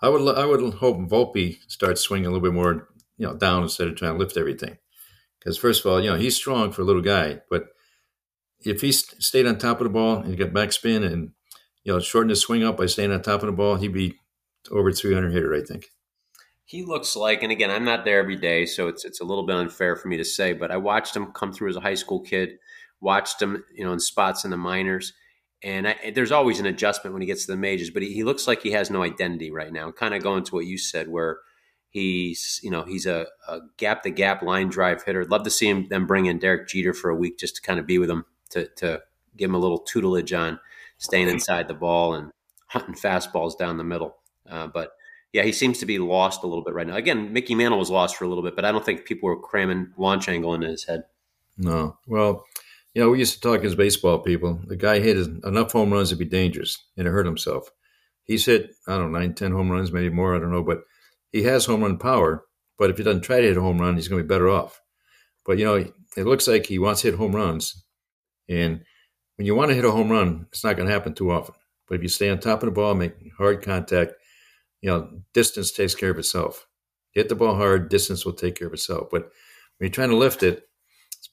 I 0.00 0.08
would 0.08 0.36
I 0.36 0.44
would 0.44 0.74
hope 0.74 0.98
Volpe 1.08 1.58
starts 1.68 2.00
swinging 2.00 2.26
a 2.26 2.30
little 2.30 2.42
bit 2.42 2.54
more, 2.54 2.88
you 3.18 3.26
know, 3.26 3.34
down 3.34 3.62
instead 3.62 3.86
of 3.86 3.94
trying 3.94 4.14
to 4.14 4.18
lift 4.18 4.36
everything. 4.36 4.78
Because 5.38 5.56
first 5.56 5.84
of 5.84 5.90
all, 5.90 6.00
you 6.00 6.10
know, 6.10 6.16
he's 6.16 6.36
strong 6.36 6.72
for 6.72 6.82
a 6.82 6.84
little 6.84 7.02
guy, 7.02 7.40
but 7.48 7.66
if 8.64 8.80
he 8.80 8.92
stayed 8.92 9.46
on 9.46 9.58
top 9.58 9.80
of 9.80 9.84
the 9.84 9.92
ball 9.92 10.18
and 10.18 10.36
got 10.36 10.50
backspin 10.50 11.04
and 11.04 11.32
you 11.84 11.92
know 11.92 12.00
shortened 12.00 12.30
his 12.30 12.40
swing 12.40 12.64
up 12.64 12.76
by 12.76 12.86
staying 12.86 13.12
on 13.12 13.22
top 13.22 13.42
of 13.42 13.46
the 13.46 13.52
ball, 13.52 13.76
he'd 13.76 13.92
be 13.92 14.14
over 14.70 14.92
300 14.92 15.32
hitter, 15.32 15.54
I 15.54 15.62
think. 15.62 15.86
He 16.64 16.84
looks 16.84 17.16
like, 17.16 17.42
and 17.42 17.52
again, 17.52 17.70
I'm 17.70 17.84
not 17.84 18.04
there 18.04 18.18
every 18.18 18.36
day, 18.36 18.66
so 18.66 18.88
it's 18.88 19.04
it's 19.04 19.20
a 19.20 19.24
little 19.24 19.44
bit 19.44 19.56
unfair 19.56 19.96
for 19.96 20.08
me 20.08 20.16
to 20.16 20.24
say, 20.24 20.52
but 20.52 20.70
I 20.70 20.76
watched 20.76 21.14
him 21.14 21.32
come 21.32 21.52
through 21.52 21.70
as 21.70 21.76
a 21.76 21.80
high 21.80 21.94
school 21.94 22.20
kid, 22.20 22.58
watched 23.02 23.42
him, 23.42 23.62
you 23.74 23.84
know, 23.84 23.92
in 23.92 24.00
spots 24.00 24.44
in 24.44 24.50
the 24.50 24.56
minors, 24.56 25.12
and 25.62 25.88
I, 25.88 26.12
there's 26.14 26.32
always 26.32 26.58
an 26.58 26.66
adjustment 26.66 27.12
when 27.12 27.20
he 27.20 27.26
gets 27.26 27.44
to 27.44 27.52
the 27.52 27.58
majors, 27.58 27.90
but 27.90 28.02
he, 28.02 28.14
he 28.14 28.24
looks 28.24 28.48
like 28.48 28.62
he 28.62 28.70
has 28.70 28.90
no 28.90 29.02
identity 29.02 29.50
right 29.50 29.72
now. 29.72 29.90
Kind 29.90 30.14
of 30.14 30.22
going 30.22 30.44
to 30.44 30.54
what 30.54 30.66
you 30.66 30.78
said, 30.78 31.08
where 31.08 31.40
He's 31.92 32.58
you 32.62 32.70
know 32.70 32.84
he's 32.84 33.04
a, 33.04 33.26
a 33.46 33.60
gap 33.76 34.02
to 34.04 34.10
gap 34.10 34.40
line 34.40 34.70
drive 34.70 35.02
hitter. 35.04 35.26
Love 35.26 35.42
to 35.42 35.50
see 35.50 35.68
him 35.68 35.88
then 35.90 36.06
bring 36.06 36.24
in 36.24 36.38
Derek 36.38 36.66
Jeter 36.66 36.94
for 36.94 37.10
a 37.10 37.14
week 37.14 37.38
just 37.38 37.56
to 37.56 37.62
kind 37.62 37.78
of 37.78 37.86
be 37.86 37.98
with 37.98 38.08
him 38.08 38.24
to 38.48 38.66
to 38.76 39.02
give 39.36 39.50
him 39.50 39.54
a 39.54 39.58
little 39.58 39.78
tutelage 39.78 40.32
on 40.32 40.58
staying 40.96 41.28
inside 41.28 41.68
the 41.68 41.74
ball 41.74 42.14
and 42.14 42.32
hunting 42.68 42.94
fastballs 42.94 43.58
down 43.58 43.76
the 43.76 43.84
middle. 43.84 44.16
Uh, 44.48 44.68
but 44.68 44.92
yeah, 45.34 45.42
he 45.42 45.52
seems 45.52 45.80
to 45.80 45.86
be 45.86 45.98
lost 45.98 46.42
a 46.44 46.46
little 46.46 46.64
bit 46.64 46.72
right 46.72 46.86
now. 46.86 46.96
Again, 46.96 47.34
Mickey 47.34 47.54
Mantle 47.54 47.78
was 47.78 47.90
lost 47.90 48.16
for 48.16 48.24
a 48.24 48.28
little 48.28 48.42
bit, 48.42 48.56
but 48.56 48.64
I 48.64 48.72
don't 48.72 48.84
think 48.84 49.04
people 49.04 49.28
were 49.28 49.38
cramming 49.38 49.92
launch 49.98 50.30
angle 50.30 50.54
into 50.54 50.68
his 50.68 50.84
head. 50.84 51.02
No, 51.58 51.98
well, 52.06 52.46
you 52.94 53.02
know, 53.02 53.10
we 53.10 53.18
used 53.18 53.34
to 53.34 53.40
talk 53.40 53.64
as 53.64 53.74
baseball 53.74 54.18
people. 54.18 54.60
The 54.66 54.76
guy 54.76 55.00
hit 55.00 55.16
enough 55.44 55.72
home 55.72 55.92
runs 55.92 56.10
to 56.10 56.16
be 56.16 56.24
dangerous, 56.24 56.78
and 56.96 57.06
it 57.06 57.10
hurt 57.10 57.26
himself. 57.26 57.70
He's 58.24 58.46
hit 58.46 58.74
I 58.86 58.96
don't 58.96 59.12
know 59.12 59.18
nine, 59.18 59.34
ten 59.34 59.52
home 59.52 59.70
runs, 59.70 59.92
maybe 59.92 60.10
more. 60.10 60.36
I 60.36 60.38
don't 60.38 60.52
know, 60.52 60.62
but 60.62 60.82
he 61.32 61.42
has 61.44 61.64
home 61.64 61.82
run 61.82 61.98
power, 61.98 62.44
but 62.78 62.90
if 62.90 62.98
he 62.98 63.02
doesn't 63.02 63.22
try 63.22 63.40
to 63.40 63.46
hit 63.46 63.56
a 63.56 63.62
home 63.62 63.78
run, 63.78 63.96
he's 63.96 64.08
going 64.08 64.20
to 64.20 64.24
be 64.24 64.34
better 64.34 64.48
off. 64.48 64.80
But 65.44 65.58
you 65.58 65.64
know, 65.64 65.74
it 65.74 66.26
looks 66.26 66.46
like 66.46 66.66
he 66.66 66.78
wants 66.78 67.00
to 67.02 67.08
hit 67.08 67.18
home 67.18 67.34
runs, 67.34 67.84
and 68.48 68.84
when 69.36 69.46
you 69.46 69.54
want 69.54 69.70
to 69.70 69.74
hit 69.74 69.84
a 69.84 69.90
home 69.90 70.10
run, 70.10 70.46
it's 70.50 70.62
not 70.62 70.76
going 70.76 70.86
to 70.86 70.92
happen 70.92 71.14
too 71.14 71.30
often. 71.30 71.54
But 71.88 71.96
if 71.96 72.02
you 72.02 72.08
stay 72.08 72.30
on 72.30 72.38
top 72.38 72.62
of 72.62 72.66
the 72.66 72.72
ball, 72.72 72.94
make 72.94 73.14
hard 73.36 73.62
contact, 73.62 74.12
you 74.82 74.90
know, 74.90 75.22
distance 75.34 75.72
takes 75.72 75.94
care 75.94 76.10
of 76.10 76.18
itself. 76.18 76.66
Hit 77.12 77.28
the 77.28 77.34
ball 77.34 77.56
hard, 77.56 77.88
distance 77.88 78.24
will 78.24 78.32
take 78.34 78.54
care 78.56 78.66
of 78.66 78.72
itself. 78.72 79.08
But 79.10 79.22
when 79.78 79.88
you're 79.88 79.90
trying 79.90 80.10
to 80.10 80.16
lift 80.16 80.42
it, 80.42 80.68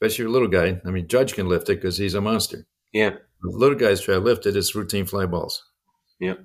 especially 0.02 0.26
a 0.26 0.30
little 0.30 0.48
guy, 0.48 0.82
I 0.86 0.92
mean, 0.92 1.08
Judge 1.08 1.34
can 1.34 1.50
lift 1.50 1.70
it 1.70 1.76
because 1.76 1.98
he's 1.98 2.14
a 2.14 2.22
monster. 2.22 2.66
Yeah. 2.94 3.12
The 3.42 3.50
little 3.50 3.78
guys 3.78 4.02
try 4.02 4.16
to 4.16 4.20
lift 4.20 4.46
it, 4.46 4.56
it's 4.56 4.76
routine 4.76 5.06
fly 5.06 5.26
balls. 5.26 5.64
Yeah. 6.20 6.36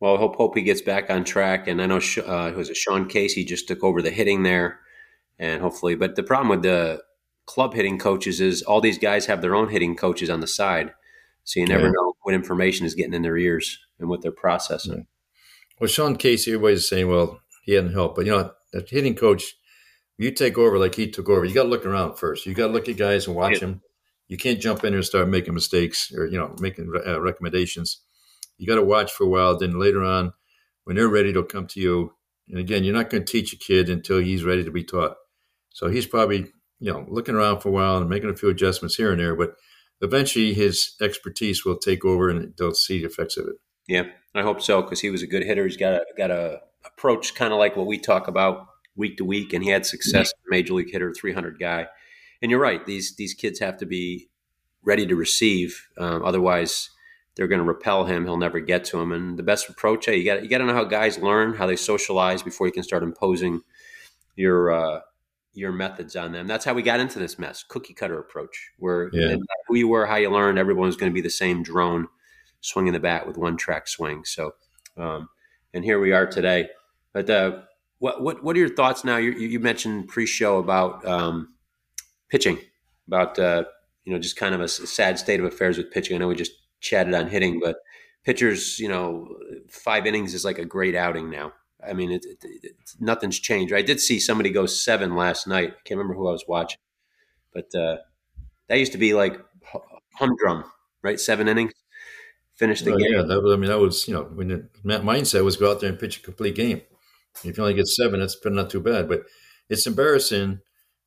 Well, 0.00 0.16
I 0.16 0.18
hope 0.18 0.36
hope 0.36 0.56
he 0.56 0.62
gets 0.62 0.82
back 0.82 1.08
on 1.08 1.24
track. 1.24 1.66
And 1.66 1.80
I 1.80 1.86
know 1.86 1.96
uh, 1.96 2.52
was 2.54 2.70
it 2.70 2.76
Sean 2.76 3.08
Casey 3.08 3.44
just 3.44 3.68
took 3.68 3.82
over 3.82 4.02
the 4.02 4.10
hitting 4.10 4.42
there, 4.42 4.80
and 5.38 5.62
hopefully. 5.62 5.94
But 5.94 6.16
the 6.16 6.22
problem 6.22 6.48
with 6.48 6.62
the 6.62 7.02
club 7.46 7.74
hitting 7.74 7.98
coaches 7.98 8.40
is 8.40 8.62
all 8.62 8.80
these 8.80 8.98
guys 8.98 9.26
have 9.26 9.40
their 9.40 9.54
own 9.54 9.68
hitting 9.70 9.96
coaches 9.96 10.28
on 10.28 10.40
the 10.40 10.46
side, 10.46 10.92
so 11.44 11.60
you 11.60 11.66
never 11.66 11.86
yeah. 11.86 11.92
know 11.92 12.14
what 12.22 12.34
information 12.34 12.84
is 12.84 12.94
getting 12.94 13.14
in 13.14 13.22
their 13.22 13.36
ears 13.36 13.78
and 13.98 14.08
what 14.08 14.20
they're 14.20 14.32
processing. 14.32 14.92
Yeah. 14.92 15.02
Well, 15.80 15.88
Sean 15.88 16.16
Casey, 16.16 16.52
everybody's 16.52 16.88
saying, 16.88 17.08
well, 17.08 17.40
he 17.62 17.72
hadn't 17.72 17.94
helped, 17.94 18.16
but 18.16 18.26
you 18.26 18.32
know, 18.32 18.52
that 18.72 18.90
hitting 18.90 19.14
coach, 19.14 19.54
you 20.18 20.30
take 20.30 20.58
over 20.58 20.78
like 20.78 20.94
he 20.94 21.10
took 21.10 21.28
over. 21.28 21.44
You 21.44 21.54
got 21.54 21.64
to 21.64 21.68
look 21.68 21.86
around 21.86 22.16
first. 22.16 22.46
You 22.46 22.54
got 22.54 22.68
to 22.68 22.72
look 22.72 22.88
at 22.88 22.96
guys 22.96 23.26
and 23.26 23.36
watch 23.36 23.54
yeah. 23.54 23.58
them. 23.60 23.82
You 24.28 24.36
can't 24.36 24.60
jump 24.60 24.84
in 24.84 24.92
there 24.92 24.98
and 24.98 25.04
start 25.04 25.28
making 25.28 25.54
mistakes 25.54 26.12
or 26.12 26.26
you 26.26 26.38
know 26.38 26.54
making 26.60 26.92
uh, 27.06 27.20
recommendations 27.20 28.00
you 28.58 28.66
got 28.66 28.76
to 28.76 28.84
watch 28.84 29.12
for 29.12 29.24
a 29.24 29.28
while. 29.28 29.58
Then 29.58 29.78
later 29.78 30.02
on, 30.02 30.32
when 30.84 30.96
they're 30.96 31.08
ready, 31.08 31.32
they'll 31.32 31.42
come 31.42 31.66
to 31.68 31.80
you. 31.80 32.14
And 32.48 32.58
again, 32.58 32.84
you're 32.84 32.94
not 32.94 33.10
going 33.10 33.24
to 33.24 33.30
teach 33.32 33.52
a 33.52 33.58
kid 33.58 33.88
until 33.88 34.18
he's 34.18 34.44
ready 34.44 34.64
to 34.64 34.70
be 34.70 34.84
taught. 34.84 35.16
So 35.70 35.88
he's 35.88 36.06
probably, 36.06 36.52
you 36.78 36.92
know, 36.92 37.06
looking 37.08 37.34
around 37.34 37.60
for 37.60 37.70
a 37.70 37.72
while 37.72 37.96
and 37.96 38.08
making 38.08 38.30
a 38.30 38.36
few 38.36 38.50
adjustments 38.50 38.96
here 38.96 39.10
and 39.10 39.20
there. 39.20 39.34
But 39.34 39.54
eventually 40.00 40.54
his 40.54 40.94
expertise 41.00 41.64
will 41.64 41.78
take 41.78 42.04
over 42.04 42.28
and 42.28 42.54
they'll 42.58 42.74
see 42.74 43.00
the 43.00 43.06
effects 43.06 43.36
of 43.36 43.46
it. 43.46 43.56
Yeah, 43.88 44.04
I 44.34 44.42
hope 44.42 44.62
so 44.62 44.82
because 44.82 45.00
he 45.00 45.10
was 45.10 45.22
a 45.22 45.26
good 45.26 45.42
hitter. 45.42 45.66
He's 45.66 45.76
got 45.76 45.94
a 45.94 46.04
got 46.16 46.30
a 46.30 46.60
approach 46.86 47.34
kind 47.34 47.52
of 47.52 47.58
like 47.58 47.76
what 47.76 47.86
we 47.86 47.98
talk 47.98 48.28
about 48.28 48.66
week 48.96 49.16
to 49.18 49.24
week, 49.24 49.52
and 49.52 49.62
he 49.64 49.70
had 49.70 49.86
success. 49.86 50.32
Major 50.48 50.74
league 50.74 50.90
hitter, 50.90 51.12
300 51.12 51.58
guy. 51.58 51.86
And 52.42 52.50
you're 52.50 52.60
right; 52.60 52.84
these 52.84 53.16
these 53.16 53.34
kids 53.34 53.58
have 53.60 53.76
to 53.78 53.86
be 53.86 54.28
ready 54.82 55.06
to 55.06 55.16
receive. 55.16 55.88
Um, 55.98 56.24
otherwise, 56.24 56.90
they're 57.34 57.48
going 57.48 57.60
to 57.60 57.64
repel 57.64 58.04
him. 58.04 58.24
He'll 58.24 58.36
never 58.36 58.60
get 58.60 58.84
to 58.86 59.00
him. 59.00 59.12
And 59.12 59.38
the 59.38 59.42
best 59.42 59.68
approach, 59.68 60.06
hey, 60.06 60.16
you 60.16 60.24
got 60.24 60.42
you 60.42 60.48
got 60.48 60.58
to 60.58 60.66
know 60.66 60.74
how 60.74 60.84
guys 60.84 61.18
learn, 61.18 61.54
how 61.54 61.66
they 61.66 61.76
socialize 61.76 62.42
before 62.42 62.66
you 62.66 62.72
can 62.72 62.82
start 62.82 63.02
imposing 63.02 63.62
your 64.36 64.70
uh, 64.70 65.00
your 65.54 65.72
methods 65.72 66.16
on 66.16 66.32
them. 66.32 66.46
That's 66.46 66.64
how 66.64 66.74
we 66.74 66.82
got 66.82 67.00
into 67.00 67.18
this 67.18 67.38
mess, 67.38 67.62
cookie 67.62 67.94
cutter 67.94 68.18
approach, 68.18 68.70
where 68.78 69.10
yeah. 69.12 69.36
who 69.68 69.76
you 69.76 69.88
were, 69.88 70.06
how 70.06 70.16
you 70.16 70.30
learned, 70.30 70.58
everyone's 70.58 70.96
going 70.96 71.10
to 71.10 71.14
be 71.14 71.20
the 71.20 71.30
same 71.30 71.62
drone 71.62 72.08
swinging 72.60 72.92
the 72.92 73.00
bat 73.00 73.26
with 73.26 73.36
one 73.36 73.56
track 73.56 73.86
swing. 73.86 74.24
So, 74.24 74.54
um, 74.96 75.28
and 75.72 75.84
here 75.84 76.00
we 76.00 76.12
are 76.12 76.26
today. 76.26 76.68
But 77.12 77.30
uh, 77.30 77.62
what 77.98 78.22
what 78.22 78.42
what 78.42 78.56
are 78.56 78.58
your 78.58 78.74
thoughts 78.74 79.04
now? 79.04 79.16
You, 79.16 79.32
you 79.32 79.60
mentioned 79.60 80.08
pre-show 80.08 80.58
about 80.58 81.06
um, 81.06 81.54
pitching, 82.28 82.58
about 83.06 83.38
uh, 83.38 83.64
you 84.04 84.12
know 84.12 84.18
just 84.18 84.36
kind 84.36 84.54
of 84.54 84.60
a 84.60 84.68
sad 84.68 85.18
state 85.18 85.40
of 85.40 85.46
affairs 85.46 85.78
with 85.78 85.90
pitching. 85.90 86.16
I 86.16 86.18
know 86.18 86.28
we 86.28 86.34
just 86.34 86.52
chatted 86.80 87.14
on 87.14 87.28
hitting, 87.28 87.60
but 87.60 87.76
pitchers, 88.24 88.78
you 88.78 88.88
know, 88.88 89.28
five 89.68 90.06
innings 90.06 90.34
is 90.34 90.44
like 90.44 90.58
a 90.58 90.64
great 90.64 90.94
outing 90.94 91.30
now. 91.30 91.52
I 91.86 91.92
mean, 91.92 92.10
it, 92.10 92.24
it, 92.24 92.38
it, 92.42 92.72
nothing's 92.98 93.38
changed. 93.38 93.74
I 93.74 93.82
did 93.82 94.00
see 94.00 94.18
somebody 94.18 94.50
go 94.50 94.66
seven 94.66 95.16
last 95.16 95.46
night. 95.46 95.70
I 95.70 95.80
can't 95.84 95.98
remember 95.98 96.14
who 96.14 96.28
I 96.28 96.32
was 96.32 96.44
watching, 96.48 96.80
but 97.52 97.74
uh, 97.74 97.98
that 98.68 98.78
used 98.78 98.92
to 98.92 98.98
be 98.98 99.14
like 99.14 99.38
humdrum, 100.14 100.64
right? 101.02 101.20
Seven 101.20 101.48
innings. 101.48 101.72
finish 102.56 102.82
the 102.82 102.92
game. 102.92 103.12
Yeah, 103.12 103.22
that 103.22 103.42
was, 103.42 103.52
I 103.52 103.56
mean, 103.56 103.68
that 103.68 103.78
was, 103.78 104.08
you 104.08 104.14
know, 104.14 104.24
when 104.24 104.48
the 104.48 104.68
mindset 104.84 105.44
was 105.44 105.56
go 105.56 105.70
out 105.70 105.80
there 105.80 105.90
and 105.90 105.98
pitch 105.98 106.18
a 106.18 106.22
complete 106.22 106.54
game. 106.54 106.82
If 107.42 107.56
you 107.56 107.62
only 107.62 107.74
get 107.74 107.88
seven, 107.88 108.20
that's 108.20 108.36
not 108.44 108.70
too 108.70 108.80
bad. 108.80 109.08
But 109.08 109.24
it's 109.68 109.86
embarrassing 109.86 110.60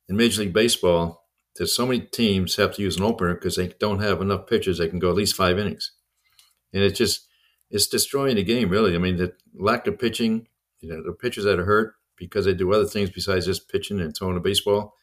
in 0.08 0.16
Major 0.16 0.42
League 0.42 0.52
Baseball 0.52 1.24
that 1.56 1.68
so 1.68 1.86
many 1.86 2.00
teams 2.00 2.56
have 2.56 2.74
to 2.74 2.82
use 2.82 2.96
an 2.96 3.02
opener 3.02 3.34
because 3.34 3.56
they 3.56 3.68
don't 3.80 4.00
have 4.00 4.20
enough 4.20 4.46
pitchers 4.46 4.78
that 4.78 4.90
can 4.90 4.98
go 4.98 5.10
at 5.10 5.16
least 5.16 5.34
five 5.34 5.58
innings. 5.58 5.92
And 6.72 6.82
it's 6.82 6.98
just, 6.98 7.26
it's 7.70 7.86
destroying 7.86 8.36
the 8.36 8.42
game, 8.42 8.68
really. 8.68 8.94
I 8.94 8.98
mean, 8.98 9.16
the 9.16 9.32
lack 9.54 9.86
of 9.86 9.98
pitching, 9.98 10.46
you 10.80 10.90
know, 10.90 11.02
the 11.02 11.12
pitchers 11.12 11.44
that 11.44 11.58
are 11.58 11.64
hurt 11.64 11.94
because 12.16 12.44
they 12.44 12.54
do 12.54 12.72
other 12.72 12.84
things 12.84 13.10
besides 13.10 13.46
just 13.46 13.70
pitching 13.70 14.00
and 14.00 14.16
throwing 14.16 14.36
a 14.36 14.40
baseball. 14.40 14.94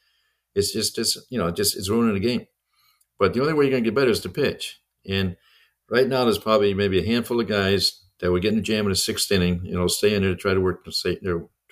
It's 0.53 0.71
just, 0.71 0.95
just 0.95 1.17
you 1.29 1.37
know, 1.37 1.51
just 1.51 1.75
it's 1.75 1.89
ruining 1.89 2.13
the 2.13 2.19
game. 2.19 2.47
But 3.19 3.33
the 3.33 3.41
only 3.41 3.53
way 3.53 3.65
you're 3.65 3.71
going 3.71 3.83
to 3.83 3.89
get 3.89 3.95
better 3.95 4.11
is 4.11 4.21
to 4.21 4.29
pitch. 4.29 4.79
And 5.07 5.37
right 5.89 6.07
now, 6.07 6.23
there's 6.23 6.37
probably 6.37 6.73
maybe 6.73 6.99
a 6.99 7.05
handful 7.05 7.39
of 7.39 7.47
guys 7.47 8.04
that 8.19 8.31
would 8.31 8.41
get 8.41 8.53
in 8.53 8.59
a 8.59 8.61
jam 8.61 8.85
in 8.85 8.89
the 8.89 8.95
sixth 8.95 9.31
inning, 9.31 9.61
you 9.63 9.73
know, 9.73 9.87
stay 9.87 10.15
in 10.15 10.21
there 10.21 10.31
to 10.31 10.37
try 10.37 10.53
to 10.53 10.61
work, 10.61 10.85
try 10.85 11.15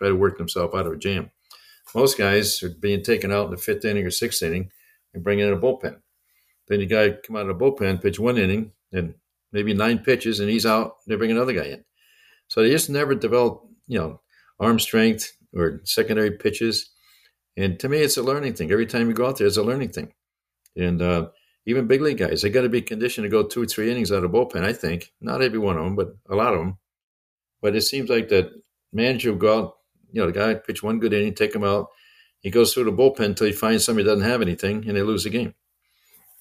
to 0.08 0.16
work 0.16 0.38
themselves 0.38 0.76
out 0.76 0.86
of 0.86 0.94
a 0.94 0.98
jam. 0.98 1.32
Most 1.96 2.18
guys 2.18 2.64
are 2.64 2.70
being 2.70 3.04
taken 3.04 3.32
out 3.32 3.46
in 3.46 3.52
the 3.52 3.58
fifth 3.58 3.86
inning 3.86 4.06
or 4.06 4.12
sixth 4.12 4.42
inning 4.42 4.72
and 5.14 5.24
bringing 5.24 5.48
in 5.48 5.54
a 5.54 5.58
bullpen. 5.58 5.98
Then 6.68 6.80
you 6.80 6.86
guy 6.86 7.12
come 7.12 7.36
out 7.36 7.48
of 7.48 7.58
the 7.58 7.66
bullpen, 7.66 8.02
pitch 8.02 8.20
one 8.20 8.38
inning, 8.38 8.72
and 8.92 9.16
maybe 9.52 9.74
nine 9.74 10.00
pitches, 10.00 10.40
and 10.40 10.50
he's 10.50 10.66
out. 10.66 10.98
They 11.08 11.16
bring 11.16 11.32
another 11.32 11.54
guy 11.54 11.66
in. 11.66 11.86
So 12.48 12.62
they 12.62 12.70
just 12.70 12.90
never 12.90 13.16
develop, 13.16 13.64
you 13.88 14.00
know, 14.00 14.22
arm 14.60 14.80
strength 14.80 15.34
or 15.56 15.82
secondary 15.84 16.32
pitches. 16.32 16.90
And 17.56 17.80
to 17.80 17.90
me, 17.90 18.00
it's 18.00 18.18
a 18.18 18.24
learning 18.24 18.54
thing. 18.54 18.72
Every 18.72 18.86
time 18.86 19.08
you 19.08 19.14
go 19.14 19.28
out 19.28 19.38
there, 19.38 19.48
it's 19.48 19.58
a 19.58 19.64
learning 19.64 19.90
thing. 19.90 20.14
And 20.76 21.02
uh, 21.02 21.30
even 21.66 21.88
big 21.88 22.02
league 22.02 22.18
guys, 22.18 22.42
they 22.42 22.50
got 22.50 22.62
to 22.62 22.70
be 22.70 22.82
conditioned 22.82 23.26
to 23.26 23.30
go 23.30 23.44
two 23.44 23.64
or 23.64 23.66
three 23.66 23.90
innings 23.90 24.12
out 24.12 24.24
of 24.24 24.32
bullpen. 24.32 24.64
I 24.64 24.74
think 24.74 25.14
not 25.22 25.42
every 25.42 25.60
one 25.60 25.78
of 25.78 25.84
them, 25.84 25.96
but 25.96 26.16
a 26.30 26.36
lot 26.36 26.54
of 26.54 26.60
them. 26.60 26.78
But 27.62 27.76
it 27.76 27.82
seems 27.82 28.10
like 28.10 28.30
that 28.30 28.52
manager 28.92 29.32
will 29.32 29.40
go 29.40 29.60
out. 29.60 29.74
You 30.12 30.22
know, 30.22 30.28
the 30.28 30.34
guy 30.34 30.54
pitch 30.56 30.84
one 30.84 31.00
good 31.00 31.14
inning, 31.14 31.34
take 31.34 31.56
him 31.56 31.64
out. 31.64 31.88
He 32.42 32.52
goes 32.52 32.74
through 32.74 32.84
the 32.84 32.92
bullpen 32.92 33.26
until 33.26 33.48
he 33.48 33.54
finds 33.54 33.86
somebody 33.86 34.06
doesn't 34.06 34.26
have 34.28 34.42
anything, 34.42 34.88
and 34.88 34.98
they 34.98 35.02
lose 35.02 35.24
the 35.24 35.30
game. 35.30 35.56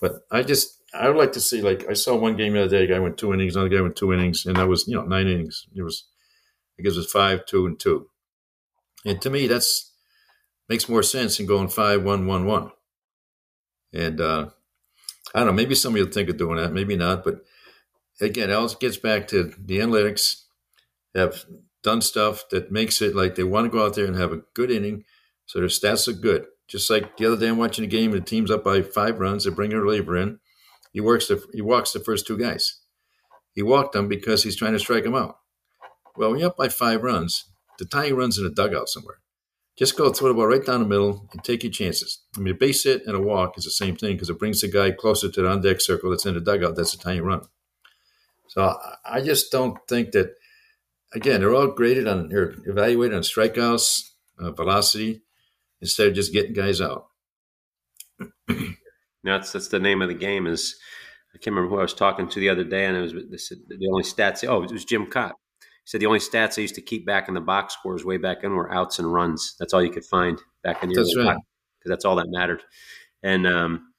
But 0.00 0.22
I 0.30 0.42
just 0.42 0.80
I 0.92 1.08
would 1.08 1.16
like 1.16 1.32
to 1.32 1.40
see 1.40 1.62
like 1.62 1.88
I 1.88 1.92
saw 1.92 2.16
one 2.16 2.36
game 2.36 2.54
the 2.54 2.64
other 2.64 2.76
day. 2.76 2.84
A 2.84 2.86
guy 2.88 2.98
went 2.98 3.16
two 3.16 3.32
innings, 3.32 3.54
another 3.54 3.68
guy 3.68 3.80
went 3.80 3.96
two 3.96 4.12
innings, 4.12 4.44
and 4.44 4.56
that 4.56 4.68
was 4.68 4.88
you 4.88 4.96
know 4.96 5.04
nine 5.04 5.28
innings. 5.28 5.66
It 5.74 5.82
was 5.82 6.04
I 6.78 6.82
guess 6.82 6.94
it 6.94 6.98
was 6.98 7.12
five, 7.12 7.46
two, 7.46 7.66
and 7.66 7.78
two. 7.78 8.08
And 9.04 9.22
to 9.22 9.30
me, 9.30 9.46
that's 9.46 9.92
makes 10.68 10.88
more 10.88 11.02
sense 11.02 11.36
than 11.36 11.46
going 11.46 11.68
five, 11.68 12.02
one, 12.02 12.26
one, 12.26 12.46
one. 12.46 12.72
And 13.92 14.20
uh, 14.20 14.48
I 15.34 15.40
don't 15.40 15.48
know. 15.48 15.52
Maybe 15.52 15.74
somebody 15.74 16.04
will 16.04 16.12
think 16.12 16.28
of 16.28 16.36
doing 16.36 16.56
that. 16.56 16.72
Maybe 16.72 16.96
not. 16.96 17.24
But 17.24 17.44
again, 18.20 18.50
it 18.50 18.80
gets 18.80 18.96
back 18.96 19.28
to 19.28 19.52
the 19.58 19.78
analytics 19.78 20.42
have 21.14 21.44
done 21.82 22.00
stuff 22.00 22.48
that 22.50 22.72
makes 22.72 23.02
it 23.02 23.14
like 23.14 23.34
they 23.34 23.44
want 23.44 23.66
to 23.66 23.70
go 23.70 23.84
out 23.84 23.94
there 23.94 24.06
and 24.06 24.16
have 24.16 24.32
a 24.32 24.42
good 24.54 24.70
inning, 24.70 25.04
so 25.46 25.58
their 25.58 25.68
stats 25.68 26.06
look 26.06 26.20
good. 26.22 26.46
Just 26.68 26.88
like 26.88 27.16
the 27.16 27.26
other 27.26 27.36
day, 27.36 27.48
I'm 27.48 27.58
watching 27.58 27.84
a 27.84 27.88
game, 27.88 28.12
and 28.12 28.22
the 28.22 28.26
team's 28.26 28.50
up 28.50 28.64
by 28.64 28.82
five 28.82 29.18
runs. 29.18 29.44
They 29.44 29.50
bring 29.50 29.72
a 29.72 29.80
reliever 29.80 30.16
in. 30.16 30.38
He 30.92 31.00
works 31.00 31.28
the 31.28 31.44
he 31.52 31.60
walks 31.60 31.92
the 31.92 32.00
first 32.00 32.26
two 32.26 32.38
guys. 32.38 32.80
He 33.54 33.62
walked 33.62 33.92
them 33.92 34.08
because 34.08 34.42
he's 34.42 34.56
trying 34.56 34.72
to 34.72 34.78
strike 34.78 35.04
them 35.04 35.14
out. 35.14 35.36
Well, 36.16 36.36
you're 36.36 36.48
up 36.48 36.56
by 36.56 36.68
five 36.68 37.02
runs, 37.02 37.46
the 37.78 37.84
tying 37.84 38.16
runs 38.16 38.38
in 38.38 38.46
a 38.46 38.50
dugout 38.50 38.88
somewhere. 38.88 39.18
Just 39.78 39.96
go 39.96 40.12
throw 40.12 40.28
the 40.28 40.34
ball 40.34 40.46
right 40.46 40.64
down 40.64 40.80
the 40.80 40.88
middle 40.88 41.28
and 41.32 41.42
take 41.42 41.62
your 41.62 41.72
chances. 41.72 42.20
I 42.36 42.40
mean, 42.40 42.54
a 42.54 42.56
base 42.56 42.84
hit 42.84 43.02
and 43.06 43.16
a 43.16 43.20
walk 43.20 43.56
is 43.56 43.64
the 43.64 43.70
same 43.70 43.96
thing 43.96 44.14
because 44.14 44.28
it 44.28 44.38
brings 44.38 44.60
the 44.60 44.68
guy 44.68 44.90
closer 44.90 45.30
to 45.30 45.42
the 45.42 45.48
on 45.48 45.62
deck 45.62 45.80
circle 45.80 46.10
that's 46.10 46.26
in 46.26 46.34
the 46.34 46.40
dugout. 46.40 46.76
That's 46.76 46.94
a 46.94 46.98
tying 46.98 47.22
run. 47.22 47.42
So 48.48 48.76
I 49.04 49.20
just 49.20 49.50
don't 49.50 49.78
think 49.88 50.12
that. 50.12 50.34
Again, 51.14 51.40
they're 51.40 51.54
all 51.54 51.66
graded 51.66 52.08
on, 52.08 52.30
they're 52.30 52.54
evaluated 52.64 53.14
on 53.14 53.22
strikeouts, 53.22 54.08
uh, 54.38 54.50
velocity, 54.52 55.20
instead 55.82 56.08
of 56.08 56.14
just 56.14 56.32
getting 56.32 56.54
guys 56.54 56.80
out. 56.80 57.08
Now 59.24 59.38
that's 59.38 59.52
that's 59.52 59.68
the 59.68 59.78
name 59.78 60.02
of 60.02 60.08
the 60.08 60.14
game. 60.14 60.46
Is 60.46 60.76
I 61.34 61.38
can't 61.38 61.54
remember 61.54 61.70
who 61.70 61.78
I 61.78 61.82
was 61.82 61.94
talking 61.94 62.28
to 62.28 62.40
the 62.40 62.48
other 62.48 62.64
day, 62.64 62.86
and 62.86 62.96
it 62.96 63.00
was 63.00 63.12
the 63.12 63.88
only 63.90 64.04
stats. 64.04 64.46
Oh, 64.46 64.62
it 64.62 64.72
was 64.72 64.84
Jim 64.84 65.06
Kaat. 65.06 65.32
He 65.84 65.88
said 65.88 66.00
the 66.00 66.06
only 66.06 66.20
stats 66.20 66.58
I 66.58 66.62
used 66.62 66.76
to 66.76 66.82
keep 66.82 67.04
back 67.04 67.28
in 67.28 67.34
the 67.34 67.40
box 67.40 67.74
scores 67.74 68.04
way 68.04 68.16
back 68.16 68.42
then 68.42 68.54
were 68.54 68.72
outs 68.72 68.98
and 68.98 69.12
runs. 69.12 69.56
That's 69.58 69.74
all 69.74 69.82
you 69.82 69.90
could 69.90 70.04
find 70.04 70.40
back 70.62 70.82
in 70.82 70.88
the 70.88 70.94
that's 70.94 71.16
right. 71.16 71.36
because 71.78 71.90
that's 71.90 72.04
all 72.04 72.16
that 72.16 72.28
mattered. 72.28 72.62
And 73.22 73.46
um, 73.46 73.92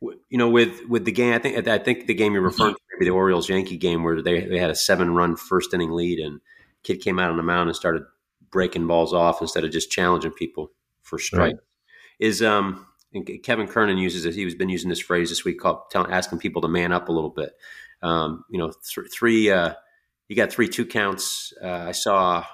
you 0.00 0.38
know, 0.38 0.48
with 0.48 0.80
with 0.88 1.04
the 1.04 1.12
game, 1.12 1.34
I 1.34 1.38
think 1.38 1.68
I 1.68 1.78
think 1.78 2.06
the 2.06 2.14
game 2.14 2.32
you're 2.32 2.42
referring 2.42 2.74
to, 2.74 2.80
maybe 2.92 3.06
the 3.06 3.14
Orioles 3.14 3.48
Yankee 3.48 3.76
game, 3.76 4.02
where 4.02 4.22
they 4.22 4.44
they 4.46 4.58
had 4.58 4.70
a 4.70 4.74
seven 4.74 5.14
run 5.14 5.36
first 5.36 5.74
inning 5.74 5.90
lead, 5.90 6.18
and 6.18 6.40
kid 6.82 7.00
came 7.00 7.18
out 7.18 7.30
on 7.30 7.36
the 7.36 7.42
mound 7.42 7.68
and 7.68 7.76
started 7.76 8.02
breaking 8.50 8.86
balls 8.86 9.12
off 9.12 9.40
instead 9.40 9.64
of 9.64 9.70
just 9.70 9.90
challenging 9.90 10.32
people 10.32 10.72
for 11.02 11.18
strike. 11.18 11.54
Right. 11.54 11.56
Is 12.18 12.42
um 12.42 12.86
Kevin 13.42 13.66
Kernan 13.66 13.98
uses 13.98 14.24
it. 14.24 14.34
He's 14.34 14.54
been 14.54 14.68
using 14.68 14.88
this 14.88 15.00
phrase 15.00 15.28
this 15.28 15.44
week, 15.44 15.58
called 15.58 15.90
telling, 15.90 16.12
asking 16.12 16.38
people 16.38 16.62
to 16.62 16.68
man 16.68 16.92
up 16.92 17.08
a 17.08 17.12
little 17.12 17.30
bit. 17.30 17.52
Um, 18.02 18.44
you 18.48 18.58
know, 18.58 18.68
th- 18.70 19.08
three. 19.12 19.50
Uh, 19.50 19.74
you 20.30 20.36
got 20.36 20.52
three 20.52 20.68
two 20.68 20.86
counts. 20.86 21.52
Uh, 21.60 21.68
I 21.68 21.90
saw 21.90 22.44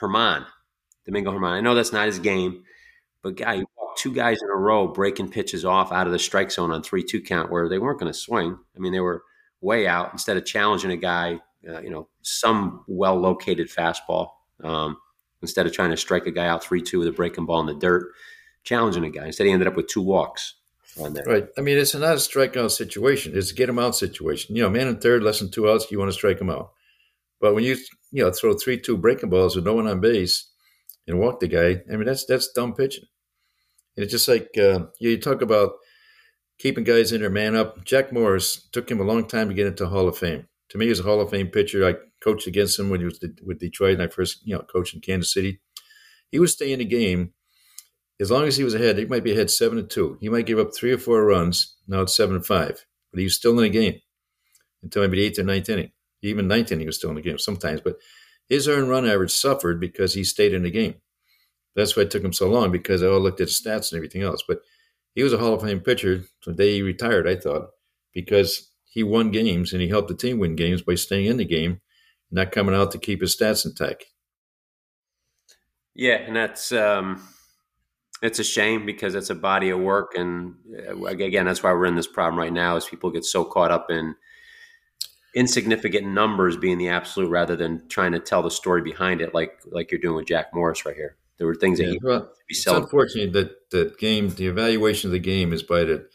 Germán, 0.00 0.46
Domingo 1.04 1.32
Germán. 1.32 1.50
I 1.50 1.60
know 1.60 1.74
that's 1.74 1.92
not 1.92 2.06
his 2.06 2.20
game, 2.20 2.62
but 3.20 3.34
guy, 3.34 3.64
two 3.98 4.14
guys 4.14 4.38
in 4.40 4.48
a 4.48 4.54
row 4.54 4.86
breaking 4.86 5.32
pitches 5.32 5.64
off 5.64 5.90
out 5.90 6.06
of 6.06 6.12
the 6.12 6.20
strike 6.20 6.52
zone 6.52 6.70
on 6.70 6.84
three 6.84 7.02
two 7.02 7.20
count 7.20 7.50
where 7.50 7.68
they 7.68 7.78
weren't 7.78 7.98
going 7.98 8.12
to 8.12 8.16
swing. 8.16 8.56
I 8.76 8.78
mean, 8.78 8.92
they 8.92 9.00
were 9.00 9.24
way 9.60 9.88
out 9.88 10.12
instead 10.12 10.36
of 10.36 10.44
challenging 10.44 10.92
a 10.92 10.96
guy, 10.96 11.40
uh, 11.68 11.80
you 11.80 11.90
know, 11.90 12.06
some 12.22 12.84
well 12.86 13.16
located 13.16 13.70
fastball. 13.70 14.30
Um, 14.62 14.96
instead 15.42 15.66
of 15.66 15.72
trying 15.72 15.90
to 15.90 15.96
strike 15.96 16.26
a 16.26 16.30
guy 16.30 16.46
out 16.46 16.62
three 16.62 16.80
two 16.80 17.00
with 17.00 17.08
a 17.08 17.12
breaking 17.12 17.46
ball 17.46 17.58
in 17.58 17.66
the 17.66 17.74
dirt, 17.74 18.12
challenging 18.62 19.04
a 19.04 19.10
guy. 19.10 19.26
Instead, 19.26 19.48
he 19.48 19.52
ended 19.52 19.66
up 19.66 19.74
with 19.74 19.88
two 19.88 20.00
walks. 20.00 20.54
Right. 21.26 21.48
I 21.58 21.60
mean, 21.60 21.76
it's 21.76 21.92
not 21.92 22.12
a 22.12 22.14
strikeout 22.14 22.70
situation. 22.70 23.36
It's 23.36 23.50
a 23.50 23.54
get 23.54 23.68
him 23.68 23.80
out 23.80 23.96
situation. 23.96 24.54
You 24.54 24.62
know, 24.62 24.70
man 24.70 24.86
in 24.86 25.00
third, 25.00 25.24
less 25.24 25.40
than 25.40 25.50
two 25.50 25.68
outs, 25.68 25.90
you 25.90 25.98
want 25.98 26.08
to 26.08 26.14
strike 26.14 26.40
him 26.40 26.50
out. 26.50 26.70
But 27.40 27.54
when 27.54 27.64
you 27.64 27.76
you 28.12 28.22
know 28.22 28.30
throw 28.32 28.54
three 28.54 28.80
two 28.80 28.96
breaking 28.96 29.30
balls 29.30 29.56
with 29.56 29.64
no 29.64 29.74
one 29.74 29.86
on 29.86 30.00
base 30.00 30.50
and 31.06 31.18
walk 31.18 31.40
the 31.40 31.48
guy, 31.48 31.82
I 31.92 31.96
mean 31.96 32.04
that's 32.04 32.24
that's 32.24 32.52
dumb 32.52 32.74
pitching. 32.74 33.04
And 33.96 34.04
it's 34.04 34.12
just 34.12 34.28
like 34.28 34.56
uh, 34.58 34.86
you 35.00 35.18
talk 35.18 35.42
about 35.42 35.72
keeping 36.58 36.84
guys 36.84 37.12
in 37.12 37.20
their 37.20 37.30
man 37.30 37.54
up. 37.54 37.84
Jack 37.84 38.12
Morris 38.12 38.68
took 38.72 38.90
him 38.90 39.00
a 39.00 39.04
long 39.04 39.26
time 39.26 39.48
to 39.48 39.54
get 39.54 39.66
into 39.66 39.86
Hall 39.86 40.08
of 40.08 40.18
Fame. 40.18 40.46
To 40.70 40.78
me, 40.78 40.86
he's 40.88 41.00
a 41.00 41.04
Hall 41.04 41.20
of 41.20 41.30
Fame 41.30 41.48
pitcher. 41.48 41.86
I 41.86 41.94
coached 42.22 42.46
against 42.46 42.78
him 42.78 42.90
when 42.90 43.00
he 43.00 43.06
was 43.06 43.20
with 43.44 43.60
Detroit, 43.60 43.94
and 43.94 44.02
I 44.02 44.08
first 44.08 44.46
you 44.46 44.54
know 44.54 44.62
coached 44.62 44.94
in 44.94 45.00
Kansas 45.00 45.32
City. 45.32 45.60
He 46.30 46.38
would 46.38 46.50
stay 46.50 46.72
in 46.72 46.80
the 46.80 46.84
game 46.84 47.32
as 48.18 48.30
long 48.30 48.44
as 48.44 48.56
he 48.56 48.64
was 48.64 48.74
ahead. 48.74 48.98
He 48.98 49.04
might 49.04 49.24
be 49.24 49.32
ahead 49.32 49.50
seven 49.50 49.76
to 49.76 49.84
two. 49.84 50.18
He 50.20 50.28
might 50.28 50.46
give 50.46 50.58
up 50.58 50.74
three 50.74 50.92
or 50.92 50.98
four 50.98 51.24
runs. 51.24 51.76
Now 51.86 52.02
it's 52.02 52.16
seven 52.16 52.36
to 52.36 52.42
five, 52.42 52.84
but 53.12 53.18
he 53.18 53.24
was 53.24 53.36
still 53.36 53.52
in 53.52 53.62
the 53.62 53.68
game 53.68 54.00
until 54.82 55.02
maybe 55.02 55.18
the 55.18 55.24
eighth 55.24 55.38
or 55.38 55.44
ninth 55.44 55.68
inning. 55.68 55.92
Even 56.26 56.48
ninth 56.48 56.72
inning, 56.72 56.80
he 56.80 56.86
was 56.86 56.96
still 56.96 57.10
in 57.10 57.16
the 57.16 57.22
game 57.22 57.38
sometimes. 57.38 57.80
But 57.80 57.96
his 58.48 58.68
earned 58.68 58.88
run 58.88 59.06
average 59.06 59.32
suffered 59.32 59.80
because 59.80 60.14
he 60.14 60.24
stayed 60.24 60.54
in 60.54 60.62
the 60.62 60.70
game. 60.70 60.94
That's 61.74 61.96
why 61.96 62.04
it 62.04 62.10
took 62.10 62.24
him 62.24 62.32
so 62.32 62.48
long 62.48 62.72
because 62.72 63.02
I 63.02 63.08
all 63.08 63.20
looked 63.20 63.40
at 63.40 63.48
stats 63.48 63.92
and 63.92 63.98
everything 63.98 64.22
else. 64.22 64.42
But 64.46 64.60
he 65.14 65.22
was 65.22 65.32
a 65.32 65.38
Hall 65.38 65.54
of 65.54 65.62
Fame 65.62 65.80
pitcher 65.80 66.24
the 66.44 66.52
day 66.52 66.74
he 66.74 66.82
retired, 66.82 67.28
I 67.28 67.36
thought, 67.36 67.70
because 68.12 68.70
he 68.84 69.02
won 69.02 69.30
games 69.30 69.72
and 69.72 69.82
he 69.82 69.88
helped 69.88 70.08
the 70.08 70.14
team 70.14 70.38
win 70.38 70.56
games 70.56 70.82
by 70.82 70.94
staying 70.94 71.26
in 71.26 71.36
the 71.36 71.44
game, 71.44 71.80
not 72.30 72.52
coming 72.52 72.74
out 72.74 72.92
to 72.92 72.98
keep 72.98 73.20
his 73.20 73.36
stats 73.36 73.66
intact. 73.66 74.04
Yeah, 75.94 76.16
and 76.16 76.36
that's 76.36 76.72
um, 76.72 77.26
it's 78.22 78.38
a 78.38 78.44
shame 78.44 78.84
because 78.84 79.14
it's 79.14 79.30
a 79.30 79.34
body 79.34 79.70
of 79.70 79.80
work, 79.80 80.12
and 80.14 80.54
uh, 80.88 81.04
again, 81.04 81.46
that's 81.46 81.62
why 81.62 81.72
we're 81.72 81.86
in 81.86 81.94
this 81.94 82.06
problem 82.06 82.38
right 82.38 82.52
now. 82.52 82.76
Is 82.76 82.84
people 82.84 83.10
get 83.10 83.24
so 83.24 83.44
caught 83.44 83.70
up 83.70 83.90
in 83.90 84.14
insignificant 85.36 86.06
numbers 86.06 86.56
being 86.56 86.78
the 86.78 86.88
absolute 86.88 87.28
rather 87.28 87.54
than 87.54 87.86
trying 87.88 88.12
to 88.12 88.18
tell 88.18 88.42
the 88.42 88.50
story 88.50 88.80
behind 88.82 89.20
it, 89.20 89.34
like 89.34 89.60
like 89.66 89.92
you're 89.92 90.00
doing 90.00 90.16
with 90.16 90.26
Jack 90.26 90.52
Morris 90.52 90.84
right 90.84 90.96
here. 90.96 91.16
There 91.38 91.46
were 91.46 91.54
things 91.54 91.78
yeah, 91.78 91.90
that 91.90 91.98
well, 92.02 92.20
be 92.48 92.54
It's 92.54 92.66
unfortunate 92.66 93.34
that 93.34 93.70
the 93.70 93.94
game, 93.98 94.30
the 94.30 94.46
evaluation 94.46 95.08
of 95.08 95.12
the 95.12 95.18
game 95.18 95.52
is 95.52 95.62
by 95.62 95.84
the 95.84 96.08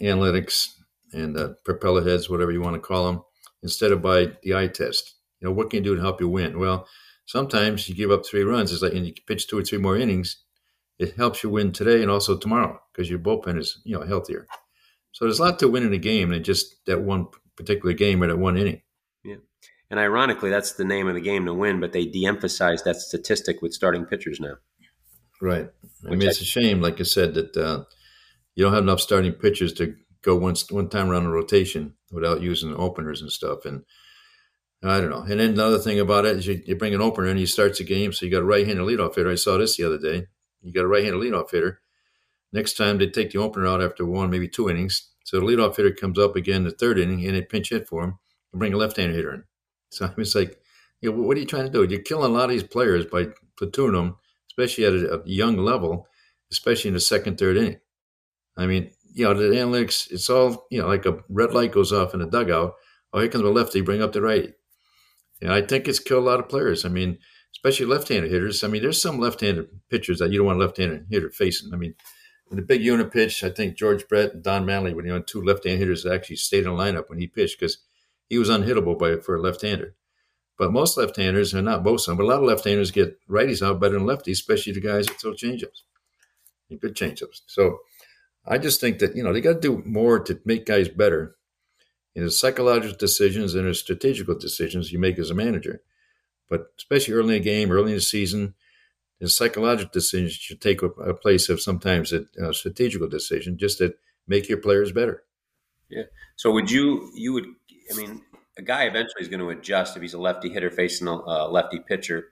analytics 0.00 0.68
and 1.14 1.34
the 1.34 1.56
propeller 1.64 2.04
heads, 2.04 2.28
whatever 2.28 2.52
you 2.52 2.60
want 2.60 2.74
to 2.74 2.80
call 2.80 3.06
them, 3.06 3.22
instead 3.62 3.90
of 3.90 4.02
by 4.02 4.32
the 4.42 4.54
eye 4.54 4.66
test. 4.66 5.14
You 5.40 5.48
know, 5.48 5.54
what 5.54 5.70
can 5.70 5.78
you 5.78 5.84
do 5.84 5.96
to 5.96 6.02
help 6.02 6.20
you 6.20 6.28
win? 6.28 6.58
Well, 6.58 6.86
sometimes 7.24 7.88
you 7.88 7.94
give 7.94 8.10
up 8.10 8.26
three 8.26 8.42
runs, 8.42 8.70
it's 8.70 8.82
like, 8.82 8.92
and 8.92 9.06
you 9.06 9.14
pitch 9.26 9.48
two 9.48 9.58
or 9.58 9.64
three 9.64 9.78
more 9.78 9.96
innings. 9.96 10.36
It 10.98 11.16
helps 11.16 11.42
you 11.42 11.48
win 11.48 11.72
today 11.72 12.02
and 12.02 12.10
also 12.10 12.36
tomorrow 12.36 12.78
because 12.92 13.08
your 13.08 13.18
bullpen 13.18 13.58
is, 13.58 13.80
you 13.84 13.98
know, 13.98 14.04
healthier. 14.04 14.46
So 15.12 15.24
there's 15.24 15.40
a 15.40 15.42
lot 15.42 15.58
to 15.60 15.68
win 15.68 15.82
in 15.82 15.92
a 15.94 15.98
game 15.98 16.28
than 16.28 16.44
just 16.44 16.84
that 16.86 17.00
one 17.00 17.28
particular 17.56 17.92
game 17.94 18.22
or 18.22 18.26
that 18.26 18.38
one 18.38 18.56
inning. 18.56 18.82
Yeah. 19.24 19.36
And 19.90 20.00
ironically, 20.00 20.50
that's 20.50 20.72
the 20.72 20.84
name 20.84 21.08
of 21.08 21.14
the 21.14 21.20
game 21.20 21.44
to 21.46 21.54
win, 21.54 21.80
but 21.80 21.92
they 21.92 22.06
de 22.06 22.26
emphasize 22.26 22.82
that 22.84 22.96
statistic 22.96 23.62
with 23.62 23.74
starting 23.74 24.04
pitchers 24.06 24.40
now. 24.40 24.54
Right. 25.40 25.68
I 26.06 26.10
mean, 26.10 26.28
it's 26.28 26.40
a 26.40 26.44
shame, 26.44 26.80
like 26.80 27.00
I 27.00 27.04
said, 27.04 27.34
that 27.34 27.56
uh, 27.56 27.84
you 28.54 28.64
don't 28.64 28.72
have 28.72 28.84
enough 28.84 29.00
starting 29.00 29.32
pitchers 29.32 29.72
to 29.74 29.96
go 30.22 30.36
one, 30.36 30.54
one 30.70 30.88
time 30.88 31.10
around 31.10 31.26
a 31.26 31.30
rotation. 31.30 31.94
without 32.12 32.42
using 32.42 32.74
openers 32.74 33.22
and 33.22 33.32
stuff. 33.32 33.64
And 33.64 33.82
I 34.82 35.00
don't 35.00 35.10
know. 35.10 35.22
And 35.22 35.40
then 35.40 35.50
another 35.50 35.78
thing 35.78 35.98
about 35.98 36.26
it 36.26 36.36
is 36.36 36.46
you, 36.46 36.62
you 36.66 36.76
bring 36.76 36.94
an 36.94 37.00
opener 37.00 37.28
and 37.28 37.38
he 37.38 37.46
starts 37.46 37.80
a 37.80 37.84
game, 37.84 38.12
so 38.12 38.26
you 38.26 38.32
got 38.32 38.42
a 38.42 38.44
right-handed 38.44 38.84
leadoff 38.84 39.16
hitter. 39.16 39.30
I 39.30 39.36
saw 39.36 39.56
this 39.56 39.76
the 39.76 39.84
other 39.84 39.98
day. 39.98 40.26
You 40.60 40.72
got 40.72 40.84
a 40.84 40.88
right-handed 40.88 41.20
leadoff 41.20 41.50
hitter. 41.50 41.80
Next 42.52 42.76
time 42.76 42.98
they 42.98 43.08
take 43.08 43.30
the 43.30 43.38
opener 43.38 43.66
out 43.66 43.82
after 43.82 44.04
one, 44.04 44.30
maybe 44.30 44.48
two 44.48 44.68
innings. 44.68 45.08
So 45.24 45.38
the 45.38 45.46
leadoff 45.46 45.76
hitter 45.76 45.92
comes 45.92 46.18
up 46.18 46.36
again 46.36 46.64
the 46.64 46.70
third 46.70 46.98
inning 46.98 47.24
and 47.26 47.36
they 47.36 47.42
pinch 47.42 47.70
hit 47.70 47.88
for 47.88 48.02
him 48.04 48.18
and 48.52 48.58
bring 48.58 48.72
a 48.72 48.76
left-handed 48.76 49.14
hitter 49.14 49.34
in. 49.34 49.44
So 49.90 50.12
it's 50.16 50.34
like, 50.34 50.60
you 51.00 51.10
know, 51.10 51.20
what 51.20 51.36
are 51.36 51.40
you 51.40 51.46
trying 51.46 51.66
to 51.66 51.72
do? 51.72 51.84
You're 51.84 52.02
killing 52.02 52.30
a 52.30 52.34
lot 52.34 52.44
of 52.44 52.50
these 52.50 52.62
players 52.62 53.06
by 53.06 53.26
platooning 53.60 53.92
them, 53.92 54.16
especially 54.48 54.84
at 54.84 54.92
a, 54.92 55.20
a 55.20 55.26
young 55.26 55.56
level, 55.56 56.06
especially 56.50 56.88
in 56.88 56.94
the 56.94 57.00
second, 57.00 57.38
third 57.38 57.56
inning. 57.56 57.78
I 58.56 58.66
mean, 58.66 58.90
you 59.12 59.24
know, 59.24 59.34
the 59.34 59.54
analytics, 59.56 60.10
it's 60.10 60.30
all, 60.30 60.66
you 60.70 60.80
know, 60.80 60.88
like 60.88 61.06
a 61.06 61.18
red 61.28 61.52
light 61.52 61.72
goes 61.72 61.92
off 61.92 62.14
in 62.14 62.20
the 62.20 62.26
dugout. 62.26 62.74
Oh, 63.12 63.20
here 63.20 63.28
comes 63.28 63.44
a 63.44 63.48
lefty, 63.48 63.80
bring 63.80 64.02
up 64.02 64.12
the 64.12 64.22
righty. 64.22 64.54
And 65.40 65.52
I 65.52 65.60
think 65.62 65.86
it's 65.86 65.98
killed 65.98 66.24
a 66.24 66.26
lot 66.26 66.40
of 66.40 66.48
players. 66.48 66.84
I 66.84 66.88
mean, 66.88 67.18
especially 67.54 67.86
left-handed 67.86 68.30
hitters. 68.30 68.64
I 68.64 68.68
mean, 68.68 68.82
there's 68.82 69.00
some 69.00 69.18
left-handed 69.18 69.68
pitchers 69.90 70.18
that 70.20 70.30
you 70.30 70.38
don't 70.38 70.46
want 70.46 70.58
a 70.58 70.64
left-handed 70.64 71.06
hitter 71.10 71.30
facing. 71.30 71.74
I 71.74 71.76
mean, 71.76 71.94
in 72.52 72.56
the 72.56 72.62
big 72.62 72.84
unit 72.84 73.10
pitch, 73.10 73.42
I 73.42 73.48
think 73.48 73.76
George 73.76 74.06
Brett 74.06 74.34
and 74.34 74.42
Don 74.42 74.66
Mattingly 74.66 74.92
were 74.92 75.02
the 75.02 75.10
only 75.10 75.24
two 75.24 75.42
left-hand 75.42 75.78
hitters 75.78 76.04
actually 76.04 76.36
stayed 76.36 76.64
in 76.64 76.76
the 76.76 76.82
lineup 76.82 77.08
when 77.08 77.18
he 77.18 77.26
pitched 77.26 77.58
because 77.58 77.78
he 78.28 78.36
was 78.36 78.50
unhittable 78.50 78.98
by 78.98 79.16
for 79.16 79.36
a 79.36 79.40
left-hander. 79.40 79.94
But 80.58 80.70
most 80.70 80.98
left-handers, 80.98 81.54
and 81.54 81.64
not 81.64 81.82
most 81.82 82.06
of 82.06 82.12
them, 82.12 82.18
but 82.18 82.24
a 82.24 82.32
lot 82.32 82.42
of 82.42 82.46
left-handers 82.48 82.90
get 82.90 83.18
righties 83.26 83.66
out 83.66 83.80
better 83.80 83.94
than 83.94 84.06
lefties, 84.06 84.32
especially 84.32 84.74
the 84.74 84.82
guys 84.82 85.06
that 85.06 85.18
throw 85.18 85.32
changeups, 85.32 85.80
and 86.68 86.78
good 86.78 86.94
changeups. 86.94 87.40
So 87.46 87.78
I 88.46 88.58
just 88.58 88.82
think 88.82 88.98
that 88.98 89.16
you 89.16 89.24
know 89.24 89.32
they 89.32 89.40
got 89.40 89.54
to 89.54 89.60
do 89.60 89.82
more 89.86 90.20
to 90.20 90.38
make 90.44 90.66
guys 90.66 90.90
better. 90.90 91.36
In 92.14 92.22
the 92.22 92.30
psychological 92.30 92.94
decisions 92.98 93.54
and 93.54 93.66
the 93.66 93.72
strategical 93.72 94.38
decisions 94.38 94.92
you 94.92 94.98
make 94.98 95.18
as 95.18 95.30
a 95.30 95.34
manager, 95.34 95.80
but 96.50 96.66
especially 96.76 97.14
early 97.14 97.36
in 97.36 97.42
the 97.42 97.50
game, 97.50 97.72
early 97.72 97.92
in 97.92 97.96
the 97.96 98.02
season, 98.02 98.54
the 99.22 99.28
psychological 99.28 99.90
decisions 99.92 100.32
should 100.32 100.60
take 100.60 100.82
a, 100.82 100.86
a 100.86 101.14
place 101.14 101.48
of 101.48 101.60
sometimes 101.60 102.12
a, 102.12 102.24
a 102.42 102.52
strategical 102.52 103.08
decision 103.08 103.56
just 103.56 103.78
to 103.78 103.94
make 104.26 104.48
your 104.48 104.58
players 104.58 104.90
better. 104.90 105.22
Yeah. 105.88 106.04
So 106.34 106.50
would 106.50 106.70
you 106.70 107.10
you 107.14 107.32
would 107.32 107.46
I 107.90 107.96
mean 107.96 108.22
a 108.58 108.62
guy 108.62 108.82
eventually 108.82 109.22
is 109.22 109.28
going 109.28 109.40
to 109.40 109.50
adjust 109.50 109.96
if 109.96 110.02
he's 110.02 110.14
a 110.14 110.20
lefty 110.20 110.50
hitter 110.50 110.70
facing 110.70 111.06
a 111.06 111.14
uh, 111.14 111.48
lefty 111.48 111.78
pitcher. 111.78 112.30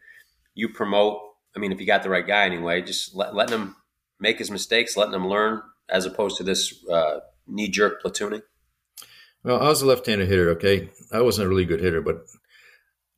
You 0.55 0.69
promote. 0.69 1.21
I 1.57 1.61
mean, 1.61 1.71
if 1.73 1.81
you 1.81 1.87
got 1.87 2.03
the 2.03 2.11
right 2.11 2.27
guy 2.27 2.45
anyway, 2.45 2.83
just 2.83 3.15
let, 3.15 3.35
letting 3.35 3.59
him 3.59 3.77
make 4.19 4.39
his 4.39 4.51
mistakes, 4.51 4.97
letting 4.97 5.15
him 5.15 5.29
learn, 5.29 5.63
as 5.89 6.07
opposed 6.07 6.37
to 6.39 6.43
this 6.43 6.85
uh, 6.91 7.21
knee 7.47 7.69
jerk 7.69 8.03
platooning. 8.03 8.43
Well, 9.45 9.61
I 9.61 9.69
was 9.69 9.81
a 9.81 9.87
left-handed 9.87 10.29
hitter. 10.29 10.51
Okay, 10.51 10.91
I 11.13 11.23
wasn't 11.23 11.47
a 11.47 11.49
really 11.49 11.65
good 11.65 11.81
hitter, 11.81 12.03
but 12.03 12.27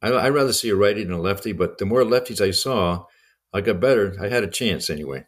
I, 0.02 0.10
would 0.10 0.34
rather 0.34 0.52
see 0.52 0.68
a 0.68 0.76
righty 0.76 1.04
than 1.04 1.12
a 1.12 1.20
lefty. 1.20 1.52
But 1.52 1.78
the 1.78 1.86
more 1.86 2.02
lefties 2.02 2.40
I 2.40 2.52
saw, 2.52 3.06
I 3.52 3.60
got 3.60 3.80
better. 3.80 4.16
I 4.20 4.28
had 4.28 4.44
a 4.44 4.48
chance 4.48 4.88
anyway. 4.88 5.26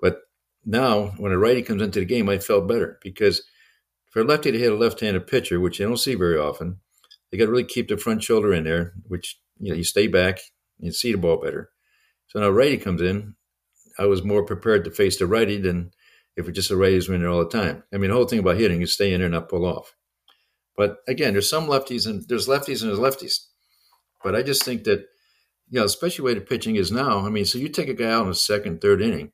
But 0.00 0.22
now, 0.64 1.08
when 1.18 1.32
a 1.32 1.38
righty 1.38 1.62
comes 1.62 1.82
into 1.82 2.00
the 2.00 2.06
game, 2.06 2.28
I 2.28 2.38
felt 2.38 2.68
better 2.68 2.98
because 3.02 3.42
for 4.10 4.20
a 4.20 4.24
lefty 4.24 4.50
to 4.50 4.58
hit 4.58 4.72
a 4.72 4.76
left-handed 4.76 5.26
pitcher, 5.26 5.60
which 5.60 5.78
you 5.78 5.86
don't 5.86 5.96
see 5.96 6.14
very 6.14 6.38
often, 6.38 6.80
they 7.30 7.38
got 7.38 7.46
to 7.46 7.50
really 7.50 7.64
keep 7.64 7.88
the 7.88 7.96
front 7.96 8.22
shoulder 8.22 8.52
in 8.52 8.64
there, 8.64 8.94
which 9.06 9.38
you 9.58 9.70
know 9.70 9.76
you 9.76 9.84
stay 9.84 10.06
back 10.06 10.40
and 10.80 10.94
see 10.94 11.12
the 11.12 11.18
ball 11.18 11.36
better. 11.36 11.70
So 12.28 12.40
now 12.40 12.50
righty 12.50 12.76
comes 12.78 13.00
in, 13.00 13.34
I 13.98 14.06
was 14.06 14.24
more 14.24 14.44
prepared 14.44 14.84
to 14.84 14.90
face 14.90 15.18
the 15.18 15.26
righty 15.26 15.58
than 15.58 15.92
if 16.36 16.48
it's 16.48 16.56
just 16.56 16.70
a 16.70 16.76
righty 16.76 16.94
who's 16.94 17.08
in 17.08 17.20
there 17.20 17.30
all 17.30 17.44
the 17.44 17.48
time. 17.48 17.82
I 17.92 17.96
mean, 17.96 18.10
the 18.10 18.16
whole 18.16 18.26
thing 18.26 18.40
about 18.40 18.58
hitting 18.58 18.82
is 18.82 18.92
stay 18.92 19.12
in 19.12 19.20
there 19.20 19.26
and 19.26 19.34
not 19.34 19.48
pull 19.48 19.64
off. 19.64 19.94
But 20.76 20.98
again, 21.08 21.32
there's 21.32 21.48
some 21.48 21.66
lefties 21.66 22.06
and 22.06 22.26
there's 22.28 22.48
lefties 22.48 22.82
and 22.82 22.90
there's 22.90 22.98
lefties. 22.98 23.46
But 24.22 24.34
I 24.36 24.42
just 24.42 24.64
think 24.64 24.84
that, 24.84 25.06
you 25.68 25.80
know, 25.80 25.84
especially 25.84 26.22
the 26.22 26.26
way 26.26 26.34
the 26.34 26.40
pitching 26.40 26.76
is 26.76 26.92
now. 26.92 27.26
I 27.26 27.28
mean, 27.28 27.44
so 27.44 27.58
you 27.58 27.68
take 27.68 27.88
a 27.88 27.94
guy 27.94 28.10
out 28.10 28.22
in 28.22 28.28
the 28.28 28.34
second, 28.34 28.80
third 28.80 29.02
inning, 29.02 29.32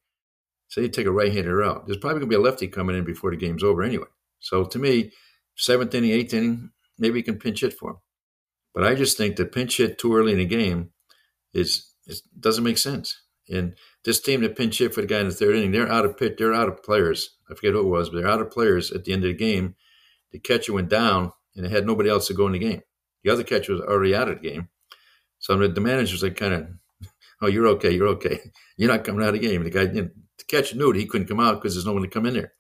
say 0.69 0.83
you 0.83 0.89
take 0.89 1.07
a 1.07 1.13
right-hander 1.13 1.63
out. 1.63 1.87
There's 1.87 1.99
probably 1.99 2.21
going 2.21 2.31
to 2.31 2.37
be 2.37 2.37
a 2.37 2.41
lefty 2.41 2.69
coming 2.69 2.97
in 2.97 3.05
before 3.05 3.31
the 3.31 3.37
game's 3.37 3.63
over 3.63 3.83
anyway. 3.83 4.07
So 4.41 4.65
to 4.65 4.79
me, 4.79 5.13
seventh 5.57 5.95
inning, 5.95 6.11
eighth 6.11 6.35
inning, 6.35 6.71
maybe 6.99 7.19
you 7.19 7.25
can 7.25 7.39
pinch 7.39 7.61
hit 7.61 7.75
for 7.75 7.91
him. 7.91 7.97
But 8.75 8.85
I 8.85 8.95
just 8.95 9.19
think 9.19 9.37
that 9.37 9.53
pinch 9.53 9.77
hit 9.77 9.99
too 9.99 10.17
early 10.17 10.33
in 10.33 10.39
the 10.39 10.47
game 10.47 10.91
is, 11.53 11.93
doesn't 12.39 12.65
make 12.65 12.79
sense. 12.79 13.21
And 13.49 13.75
this 14.05 14.21
team 14.21 14.41
that 14.41 14.57
pinch 14.57 14.79
hit 14.79 14.95
for 14.95 15.03
the 15.03 15.07
guy 15.07 15.21
in 15.21 15.29
the 15.29 15.35
third 15.35 15.57
inning, 15.57 15.73
they're 15.73 15.91
out 15.91 16.07
of 16.07 16.17
pit, 16.17 16.39
they're 16.39 16.55
out 16.55 16.69
of 16.69 16.83
players. 16.83 17.37
I 17.51 17.55
forget 17.55 17.73
who 17.73 17.81
it 17.81 17.91
was, 17.91 18.09
but 18.09 18.19
they're 18.19 18.31
out 18.31 18.41
of 18.41 18.51
players 18.51 18.91
at 18.91 19.05
the 19.05 19.13
end 19.13 19.25
of 19.25 19.29
the 19.29 19.35
game. 19.35 19.75
The 20.31 20.39
catcher 20.39 20.73
went 20.73 20.89
down 20.89 21.33
and 21.55 21.67
they 21.67 21.69
had 21.69 21.87
nobody 21.87 22.09
else 22.09 22.29
to 22.29 22.35
go 22.35 22.47
in 22.47 22.53
the 22.53 22.59
game. 22.59 22.81
The 23.25 23.31
other 23.31 23.45
catcher 23.45 23.73
was 23.73 23.83
already 23.83 24.15
out 24.15 24.31
of 24.31 24.41
the 24.41 24.49
game. 24.49 24.69
So 25.43 25.57
the 25.57 25.81
manager's 25.81 26.23
like 26.23 26.37
kind 26.37 26.55
of, 26.55 26.69
oh, 27.43 27.49
you're 27.49 27.67
okay, 27.67 27.91
you're 27.91 28.09
okay. 28.09 28.41
You're 28.79 28.91
not 28.91 29.05
coming 29.05 29.23
out 29.23 29.35
of 29.35 29.41
the 29.41 29.47
game. 29.47 29.63
The 29.63 29.71
guy, 29.71 29.83
you 29.83 30.03
know, 30.03 30.09
the 30.39 30.45
catcher 30.49 30.77
knew 30.77 30.93
that 30.93 30.99
he 30.99 31.07
couldn't 31.07 31.29
come 31.29 31.39
out 31.39 31.61
because 31.61 31.75
there's 31.75 31.85
no 31.85 31.93
one 31.93 32.03
to 32.03 32.09
come 32.09 32.27
in 32.27 32.35
there. 32.35 32.55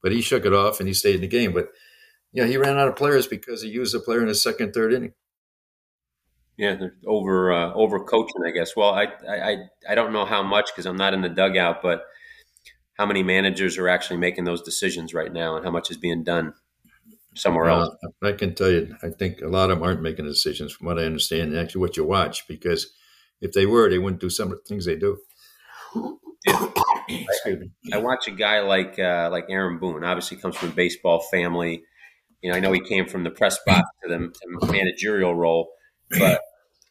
But 0.00 0.12
he 0.12 0.22
shook 0.22 0.46
it 0.46 0.54
off 0.54 0.78
and 0.78 0.86
he 0.86 0.94
stayed 0.94 1.16
in 1.16 1.22
the 1.22 1.26
game. 1.26 1.52
But 1.52 1.68
yeah, 2.32 2.46
he 2.46 2.56
ran 2.56 2.78
out 2.78 2.88
of 2.88 2.96
players 2.96 3.26
because 3.26 3.62
he 3.62 3.68
used 3.68 3.94
a 3.94 4.00
player 4.00 4.20
in 4.20 4.28
the 4.28 4.34
second, 4.34 4.72
third 4.72 4.92
inning. 4.92 5.12
Yeah, 6.56 6.76
they're 6.76 6.94
over 7.06 7.52
uh, 7.52 7.72
over 7.74 7.98
coaching, 8.04 8.42
I 8.46 8.50
guess. 8.52 8.76
Well, 8.76 8.94
I 8.94 9.08
I 9.28 9.56
I 9.88 9.94
don't 9.94 10.12
know 10.12 10.24
how 10.24 10.42
much 10.42 10.70
because 10.70 10.86
I'm 10.86 10.96
not 10.96 11.14
in 11.14 11.22
the 11.22 11.28
dugout, 11.28 11.82
but 11.82 12.04
how 12.96 13.06
many 13.06 13.22
managers 13.22 13.76
are 13.76 13.88
actually 13.88 14.18
making 14.18 14.44
those 14.44 14.62
decisions 14.62 15.12
right 15.12 15.32
now, 15.32 15.56
and 15.56 15.64
how 15.64 15.72
much 15.72 15.90
is 15.90 15.96
being 15.96 16.22
done 16.22 16.54
somewhere 17.34 17.66
well, 17.66 17.82
else? 17.82 18.14
I 18.22 18.32
can 18.32 18.54
tell 18.54 18.70
you, 18.70 18.94
I 19.02 19.08
think 19.10 19.40
a 19.40 19.48
lot 19.48 19.70
of 19.70 19.78
them 19.78 19.82
aren't 19.82 20.02
making 20.02 20.26
decisions, 20.26 20.72
from 20.72 20.86
what 20.86 20.98
I 20.98 21.04
understand, 21.04 21.52
and 21.52 21.58
actually 21.58 21.80
what 21.80 21.96
you 21.96 22.04
watch, 22.04 22.46
because 22.48 22.92
if 23.40 23.52
they 23.52 23.66
were, 23.66 23.88
they 23.88 23.98
wouldn't 23.98 24.20
do 24.20 24.30
some 24.30 24.52
of 24.52 24.58
the 24.58 24.64
things 24.68 24.84
they 24.84 24.96
do. 24.96 25.18
Yeah. 26.46 26.68
I, 27.46 27.56
I, 27.94 27.98
watch 27.98 28.28
a 28.28 28.30
guy 28.30 28.60
like 28.60 28.98
uh, 28.98 29.28
like 29.30 29.46
Aaron 29.50 29.78
Boone. 29.78 30.04
Obviously, 30.04 30.36
comes 30.36 30.56
from 30.56 30.70
a 30.70 30.72
baseball 30.72 31.20
family. 31.20 31.82
You 32.40 32.50
know, 32.50 32.56
I 32.56 32.60
know 32.60 32.72
he 32.72 32.80
came 32.80 33.06
from 33.06 33.24
the 33.24 33.30
press 33.30 33.58
box 33.66 33.82
to 34.02 34.08
the 34.08 34.72
managerial 34.72 35.34
role, 35.34 35.70
but 36.18 36.40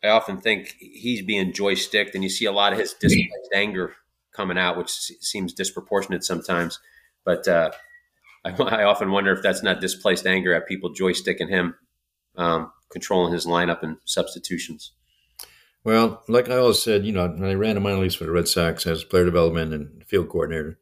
I 0.04 0.10
often 0.10 0.40
think 0.40 0.76
he's 0.80 1.22
being 1.22 1.54
joysticked, 1.54 2.16
and 2.16 2.24
you 2.24 2.30
see 2.30 2.46
a 2.46 2.52
lot 2.52 2.74
of 2.74 2.80
his 2.80 2.94
displaced 2.94 3.50
anger 3.54 3.96
coming 4.34 4.58
out, 4.58 4.78
which 4.78 4.92
seems 4.92 5.54
disproportionate 5.54 6.24
sometimes. 6.24 6.80
But 7.26 7.48
uh, 7.48 7.72
I, 8.46 8.50
I, 8.64 8.84
often 8.84 9.12
wonder 9.12 9.34
if 9.34 9.42
that's 9.42 9.64
not 9.64 9.82
displaced 9.82 10.26
anger 10.26 10.54
at 10.54 10.68
people 10.68 10.94
joysticking 10.94 11.50
him, 11.50 11.76
um, 12.36 12.72
controlling 12.92 13.34
his 13.34 13.46
lineup 13.46 13.84
and 13.84 13.98
substitutions. 14.06 14.94
Well, 15.84 16.24
like 16.28 16.50
I 16.50 16.58
always 16.58 16.84
said, 16.84 17.06
you 17.06 17.14
know, 17.14 17.28
when 17.28 17.50
I 17.50 17.54
ran 17.54 17.76
the 17.76 17.82
minor 17.82 18.00
leagues 18.00 18.16
for 18.16 18.26
the 18.26 18.32
Red 18.32 18.48
Sox 18.48 18.86
as 18.86 19.04
player 19.04 19.26
development 19.26 19.74
and 19.74 20.04
field 20.06 20.30
coordinator, 20.30 20.78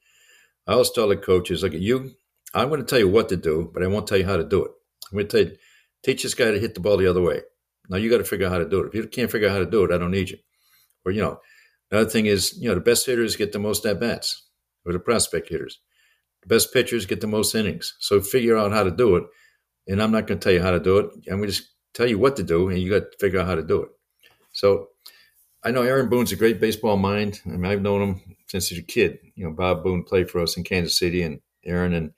I 0.66 0.74
always 0.74 0.92
tell 0.92 1.08
the 1.08 1.18
coaches, 1.18 1.64
like, 1.64 1.74
you, 1.74 2.12
I'm 2.54 2.70
going 2.70 2.82
to 2.82 2.86
tell 2.86 3.00
you 3.00 3.08
what 3.08 3.30
to 3.30 3.38
do, 3.38 3.70
but 3.74 3.84
I 3.84 3.88
won't 3.88 4.08
tell 4.08 4.18
you 4.18 4.26
how 4.26 4.38
to 4.38 4.44
do 4.44 4.66
it. 4.66 4.72
I'm 5.12 5.18
going 5.18 5.28
to 5.28 5.44
tell 5.44 5.52
you, 5.52 5.58
teach 6.04 6.24
this 6.24 6.34
guy 6.34 6.52
to 6.52 6.60
hit 6.60 6.74
the 6.74 6.82
ball 6.82 6.98
the 6.98 7.08
other 7.08 7.22
way. 7.22 7.42
Now 7.90 7.98
you 7.98 8.10
got 8.10 8.18
to 8.18 8.24
figure 8.24 8.48
out 8.48 8.52
how 8.52 8.60
to 8.60 8.70
do 8.70 8.82
it. 8.82 8.88
If 8.88 8.96
you 8.96 9.08
can't 9.08 9.32
figure 9.32 9.48
out 9.48 9.54
how 9.54 9.60
to 9.60 9.70
do 9.70 9.84
it, 9.84 9.92
I 9.92 9.98
don't 9.98 10.12
need 10.12 10.30
you. 10.30 10.38
Or 11.06 11.12
you 11.12 11.22
know, 11.22 11.40
another 11.92 12.10
thing 12.10 12.26
is 12.26 12.58
you 12.60 12.68
know 12.68 12.76
the 12.76 12.82
best 12.82 13.06
hitters 13.06 13.36
get 13.36 13.52
the 13.52 13.60
most 13.60 13.86
at 13.86 14.00
bats, 14.00 14.46
or 14.86 14.94
the 14.94 15.00
prospect 15.00 15.50
hitters. 15.50 15.80
Best 16.46 16.74
pitchers 16.74 17.06
get 17.06 17.22
the 17.22 17.28
most 17.28 17.56
innings. 17.56 17.96
So 18.00 18.22
figure 18.22 18.58
out 18.58 18.72
how 18.72 18.84
to 18.84 18.92
do 18.92 19.16
it. 19.16 19.24
And 19.88 20.02
I'm 20.02 20.12
not 20.12 20.28
going 20.28 20.40
to 20.40 20.44
tell 20.44 20.54
you 20.54 20.62
how 20.62 20.72
to 20.72 20.80
do 20.80 20.98
it. 20.98 21.12
I'm 21.30 21.38
going 21.38 21.50
to 21.50 21.56
just 21.56 21.70
tell 21.94 22.08
you 22.08 22.20
what 22.20 22.36
to 22.36 22.44
do, 22.44 22.70
and 22.70 22.80
you 22.80 22.92
got 22.92 23.12
to 23.12 23.18
figure 23.20 23.40
out 23.40 23.48
how 23.48 23.56
to 23.56 23.64
do 23.64 23.84
it. 23.84 23.90
So 24.54 24.90
I 25.64 25.72
know 25.72 25.82
Aaron 25.82 26.10
Boone's 26.10 26.32
a 26.32 26.38
great 26.38 26.60
baseball 26.60 26.98
mind. 26.98 27.42
I 27.46 27.50
mean, 27.50 27.66
I've 27.66 27.82
known 27.82 28.02
him 28.02 28.36
since 28.48 28.68
he 28.68 28.76
was 28.76 28.84
a 28.84 28.88
kid. 28.88 29.18
You 29.36 29.46
know, 29.46 29.52
Bob 29.52 29.84
Boone 29.84 30.04
played 30.04 30.30
for 30.30 30.42
us 30.42 30.56
in 30.58 30.64
Kansas 30.64 30.98
City, 30.98 31.24
and 31.24 31.40
Aaron 31.66 31.94
and 31.94 32.12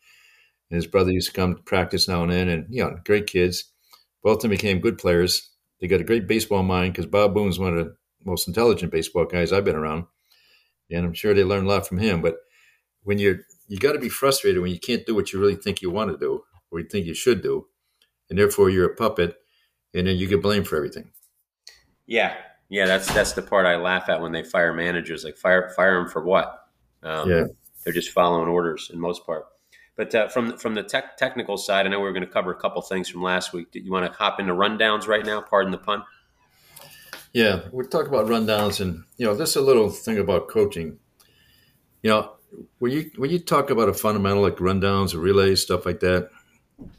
his 0.69 0.85
brother 0.85 1.11
used 1.11 1.29
to 1.29 1.33
come 1.33 1.55
to 1.55 1.61
practice 1.63 2.07
now 2.07 2.23
and 2.23 2.31
then. 2.31 2.49
And 2.49 2.65
you 2.69 2.83
know, 2.83 2.97
great 3.05 3.27
kids. 3.27 3.71
Both 4.21 4.37
of 4.37 4.41
them 4.43 4.51
became 4.51 4.81
good 4.81 4.97
players. 4.97 5.49
They 5.79 5.87
got 5.87 6.01
a 6.01 6.05
great 6.05 6.27
baseball 6.27 6.63
mind 6.63 6.93
because 6.93 7.05
Bob 7.05 7.33
Boone's 7.33 7.57
one 7.57 7.77
of 7.77 7.85
the 7.85 7.95
most 8.25 8.47
intelligent 8.47 8.91
baseball 8.91 9.25
guys 9.25 9.53
I've 9.53 9.65
been 9.65 9.75
around, 9.75 10.05
and 10.91 11.05
I'm 11.05 11.13
sure 11.13 11.33
they 11.33 11.43
learned 11.43 11.67
a 11.67 11.69
lot 11.69 11.87
from 11.87 11.99
him. 11.99 12.21
But 12.21 12.35
when 13.03 13.17
you're 13.17 13.39
you 13.69 13.77
got 13.77 13.93
to 13.93 13.99
be 13.99 14.09
frustrated 14.09 14.61
when 14.61 14.71
you 14.71 14.79
can't 14.79 15.05
do 15.05 15.15
what 15.15 15.31
you 15.31 15.39
really 15.39 15.55
think 15.55 15.81
you 15.81 15.89
want 15.89 16.11
to 16.11 16.17
do 16.17 16.43
or 16.71 16.79
you 16.79 16.87
think 16.87 17.05
you 17.05 17.13
should 17.13 17.41
do, 17.41 17.67
and 18.29 18.37
therefore 18.37 18.69
you're 18.69 18.91
a 18.91 18.95
puppet, 18.95 19.37
and 19.93 20.07
then 20.07 20.17
you 20.17 20.27
get 20.27 20.41
blamed 20.41 20.67
for 20.67 20.75
everything. 20.75 21.11
Yeah, 22.05 22.35
yeah, 22.67 22.85
that's 22.85 23.11
that's 23.13 23.33
the 23.33 23.41
part 23.41 23.65
I 23.65 23.77
laugh 23.77 24.09
at 24.09 24.21
when 24.21 24.31
they 24.31 24.43
fire 24.43 24.73
managers. 24.73 25.23
Like 25.23 25.37
fire 25.37 25.69
fire 25.75 25.99
them 25.99 26.09
for 26.09 26.23
what? 26.23 26.67
Um, 27.03 27.29
yeah, 27.29 27.45
they're 27.83 27.93
just 27.93 28.11
following 28.11 28.49
orders 28.49 28.89
in 28.93 28.99
most 28.99 29.25
part. 29.25 29.45
But 29.95 30.15
uh, 30.15 30.27
from 30.29 30.57
from 30.57 30.73
the 30.73 30.83
tech, 30.83 31.17
technical 31.17 31.57
side, 31.57 31.85
I 31.85 31.89
know 31.89 31.99
we 31.99 32.07
are 32.07 32.13
going 32.13 32.25
to 32.25 32.31
cover 32.31 32.51
a 32.51 32.59
couple 32.59 32.81
things 32.81 33.09
from 33.09 33.21
last 33.21 33.53
week. 33.53 33.71
Did 33.71 33.85
you 33.85 33.91
want 33.91 34.11
to 34.11 34.17
hop 34.17 34.39
into 34.39 34.53
rundowns 34.53 35.07
right 35.07 35.25
now? 35.25 35.41
Pardon 35.41 35.71
the 35.71 35.77
pun. 35.77 36.03
Yeah, 37.33 37.67
we're 37.71 37.83
talking 37.83 38.07
about 38.07 38.25
rundowns, 38.25 38.81
and 38.81 39.03
you 39.17 39.25
know, 39.25 39.35
this 39.35 39.51
is 39.51 39.55
a 39.57 39.61
little 39.61 39.89
thing 39.89 40.17
about 40.17 40.47
coaching. 40.47 40.99
You 42.01 42.11
know, 42.11 42.31
when 42.79 42.91
you 42.91 43.11
when 43.17 43.29
you 43.29 43.39
talk 43.39 43.69
about 43.69 43.89
a 43.89 43.93
fundamental 43.93 44.41
like 44.41 44.57
rundowns 44.57 45.13
or 45.13 45.19
relays 45.19 45.61
stuff 45.61 45.85
like 45.85 45.99
that, 46.01 46.29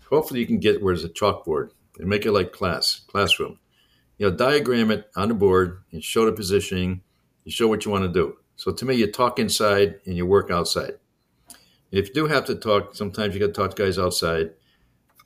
hopefully 0.08 0.40
you 0.40 0.46
can 0.46 0.58
get 0.58 0.82
where 0.82 0.94
there's 0.94 1.04
a 1.04 1.08
chalkboard 1.08 1.70
and 1.98 2.08
make 2.08 2.26
it 2.26 2.32
like 2.32 2.52
class, 2.52 3.00
classroom. 3.08 3.58
You 4.18 4.30
know, 4.30 4.36
diagram 4.36 4.90
it 4.90 5.10
on 5.16 5.28
the 5.28 5.34
board 5.34 5.82
and 5.92 6.04
show 6.04 6.26
the 6.26 6.32
positioning. 6.32 7.02
You 7.44 7.52
show 7.52 7.68
what 7.68 7.84
you 7.84 7.90
want 7.90 8.04
to 8.04 8.12
do. 8.12 8.36
So 8.56 8.70
to 8.72 8.84
me, 8.84 8.96
you 8.96 9.10
talk 9.10 9.38
inside 9.38 10.00
and 10.04 10.16
you 10.16 10.26
work 10.26 10.50
outside. 10.50 10.94
If 11.90 12.08
you 12.08 12.14
do 12.14 12.26
have 12.26 12.44
to 12.44 12.54
talk, 12.54 12.94
sometimes 12.94 13.34
you 13.34 13.40
got 13.40 13.46
to 13.46 13.52
talk 13.52 13.74
to 13.74 13.82
guys 13.82 13.98
outside. 13.98 14.50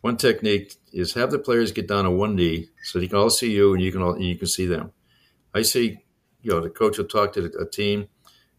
One 0.01 0.17
technique 0.17 0.77
is 0.93 1.15
have 1.15 1.31
the 1.31 1.39
players 1.39 1.73
get 1.73 1.89
down 1.89 2.07
on 2.07 2.17
one 2.17 2.37
knee 2.37 2.69
so 2.85 2.99
they 3.01 3.09
can 3.09 3.19
all 3.19 3.31
see 3.31 3.51
you 3.51 3.75
and 3.75 3.83
you 3.83 3.91
can 3.91 4.03
all 4.03 4.13
and 4.13 4.25
you 4.25 4.37
can 4.37 4.47
see 4.47 4.67
them. 4.67 4.93
I 5.53 5.63
see, 5.63 5.99
you 6.43 6.53
know, 6.53 6.61
the 6.61 6.71
coach 6.71 6.99
will 6.99 7.07
talk 7.07 7.33
to 7.33 7.51
a 7.59 7.69
team 7.69 8.09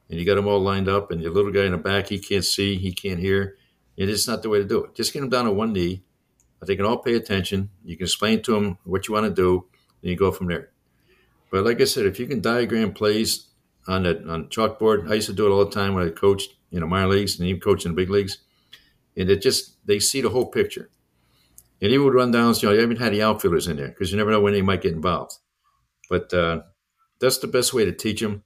and 0.09 0.19
you 0.19 0.25
got 0.25 0.35
them 0.35 0.47
all 0.47 0.59
lined 0.59 0.87
up, 0.87 1.11
and 1.11 1.21
your 1.21 1.31
little 1.31 1.51
guy 1.51 1.65
in 1.65 1.71
the 1.71 1.77
back, 1.77 2.09
he 2.09 2.19
can't 2.19 2.45
see, 2.45 2.77
he 2.77 2.91
can't 2.91 3.19
hear. 3.19 3.57
It 3.97 4.09
is 4.09 4.27
not 4.27 4.43
the 4.43 4.49
way 4.49 4.59
to 4.59 4.65
do 4.65 4.83
it. 4.83 4.95
Just 4.95 5.13
get 5.13 5.21
them 5.21 5.29
down 5.29 5.47
on 5.47 5.55
one 5.55 5.73
knee. 5.73 6.03
They 6.65 6.75
can 6.75 6.85
all 6.85 6.97
pay 6.97 7.13
attention. 7.13 7.69
You 7.83 7.95
can 7.95 8.05
explain 8.05 8.41
to 8.43 8.53
them 8.53 8.77
what 8.83 9.07
you 9.07 9.13
want 9.13 9.27
to 9.27 9.33
do, 9.33 9.65
and 10.01 10.09
you 10.09 10.17
go 10.17 10.31
from 10.31 10.47
there. 10.47 10.71
But 11.51 11.63
like 11.63 11.79
I 11.79 11.85
said, 11.85 12.05
if 12.05 12.19
you 12.19 12.27
can 12.27 12.41
diagram 12.41 12.93
plays 12.93 13.47
on 13.87 14.03
that 14.03 14.27
on 14.27 14.47
chalkboard, 14.47 15.09
I 15.09 15.15
used 15.15 15.27
to 15.27 15.33
do 15.33 15.45
it 15.45 15.51
all 15.51 15.63
the 15.63 15.71
time 15.71 15.93
when 15.93 16.07
I 16.07 16.09
coached, 16.09 16.55
you 16.71 16.79
know, 16.79 16.87
minor 16.87 17.07
leagues 17.07 17.39
and 17.39 17.47
even 17.47 17.61
coaching 17.61 17.91
the 17.91 17.95
big 17.95 18.09
leagues. 18.09 18.39
And 19.15 19.29
it 19.29 19.41
just 19.41 19.85
they 19.85 19.99
see 19.99 20.21
the 20.21 20.29
whole 20.29 20.47
picture. 20.47 20.89
And 21.81 21.91
he 21.91 21.97
would 21.97 22.13
run 22.13 22.31
down, 22.31 22.55
you 22.61 22.67
know, 22.67 22.73
you 22.73 22.81
haven't 22.81 22.99
had 22.99 23.13
the 23.13 23.21
outfielders 23.21 23.67
in 23.67 23.77
there 23.77 23.89
because 23.89 24.11
you 24.11 24.17
never 24.17 24.31
know 24.31 24.41
when 24.41 24.53
they 24.53 24.61
might 24.61 24.81
get 24.81 24.93
involved. 24.93 25.33
But 26.09 26.33
uh, 26.33 26.61
that's 27.19 27.37
the 27.37 27.47
best 27.47 27.73
way 27.73 27.85
to 27.85 27.91
teach 27.91 28.21
them. 28.21 28.43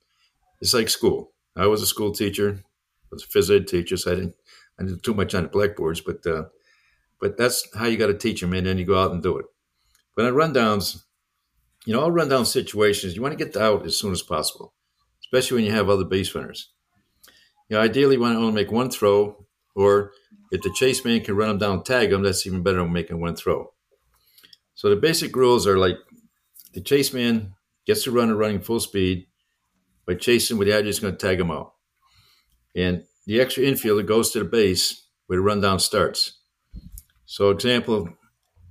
It's 0.62 0.74
like 0.74 0.90
school. 0.90 1.32
I 1.60 1.68
was 1.68 1.82
a 1.82 1.88
school 1.88 2.12
teacher, 2.12 2.62
I 2.62 3.08
was 3.12 3.24
a 3.24 3.28
phys 3.28 3.56
ed 3.56 3.68
teacher, 3.68 3.98
so 3.98 4.12
I 4.12 4.16
didn't 4.16 4.36
I 4.80 4.84
didn't 4.84 4.96
do 4.96 5.02
too 5.02 5.14
much 5.14 5.36
on 5.36 5.44
the 5.44 5.50
blackboards, 5.50 6.02
but 6.02 6.26
uh, 6.26 6.46
but 7.20 7.38
that's 7.38 7.68
how 7.76 7.86
you 7.86 7.98
got 7.98 8.08
to 8.08 8.18
teach 8.18 8.42
them, 8.42 8.54
and 8.54 8.66
then 8.66 8.78
you 8.78 8.86
go 8.86 9.02
out 9.02 9.12
and 9.12 9.22
do 9.22 9.38
it. 9.38 9.46
But 10.16 10.26
on 10.26 10.34
rundowns, 10.34 11.04
you 11.86 11.94
know, 11.94 12.02
all 12.02 12.12
rundown 12.12 12.46
situations, 12.46 13.16
you 13.16 13.22
want 13.22 13.38
to 13.38 13.44
get 13.44 13.56
out 13.58 13.86
as 13.86 13.98
soon 13.98 14.12
as 14.12 14.22
possible, 14.22 14.74
especially 15.22 15.56
when 15.56 15.66
you 15.66 15.72
have 15.72 15.90
other 15.90 16.06
base 16.06 16.34
runners. 16.34 16.70
You 17.68 17.76
know, 17.76 17.82
ideally, 17.82 18.16
you 18.16 18.22
want 18.22 18.36
to 18.36 18.40
only 18.40 18.54
make 18.54 18.72
one 18.72 18.90
throw, 18.90 19.46
or 19.76 20.12
if 20.52 20.62
the 20.62 20.74
chase 20.74 21.04
man 21.06 21.22
can 21.22 21.36
run 21.36 21.50
them 21.50 21.58
down, 21.58 21.84
tag 21.84 22.10
them, 22.10 22.24
that's 22.24 22.46
even 22.48 22.64
better 22.64 22.80
than 22.80 22.92
making 22.92 23.20
one 23.20 23.36
throw. 23.36 23.72
So 24.76 24.90
the 24.90 24.96
basic 24.96 25.36
rules 25.36 25.68
are 25.68 25.78
like 25.78 25.98
the 26.74 26.82
chase 26.82 27.14
man 27.14 27.54
gets 27.86 28.06
the 28.06 28.12
runner 28.12 28.36
running 28.36 28.62
full 28.62 28.80
speed 28.80 29.28
by 30.10 30.16
chasing 30.16 30.58
with 30.58 30.68
the 30.68 30.74
idea 30.74 30.90
is 30.90 31.00
going 31.00 31.16
to 31.16 31.28
tag 31.28 31.40
him 31.40 31.52
out. 31.52 31.74
And 32.76 33.04
the 33.28 33.40
extra 33.40 33.62
infielder 33.62 34.04
goes 34.04 34.32
to 34.32 34.40
the 34.40 34.46
base 34.46 35.06
where 35.28 35.38
the 35.38 35.44
rundown 35.44 35.78
starts. 35.78 36.40
So, 37.28 37.52
example, 37.52 38.10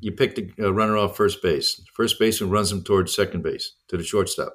you 0.00 0.10
pick 0.10 0.34
the 0.34 0.50
uh, 0.58 0.74
runner 0.74 0.96
off 0.96 1.16
first 1.16 1.40
base. 1.40 1.80
First 1.94 2.18
baseman 2.18 2.50
runs 2.50 2.72
him 2.72 2.82
towards 2.82 3.14
second 3.14 3.44
base 3.44 3.76
to 3.86 3.96
the 3.96 4.02
shortstop. 4.02 4.52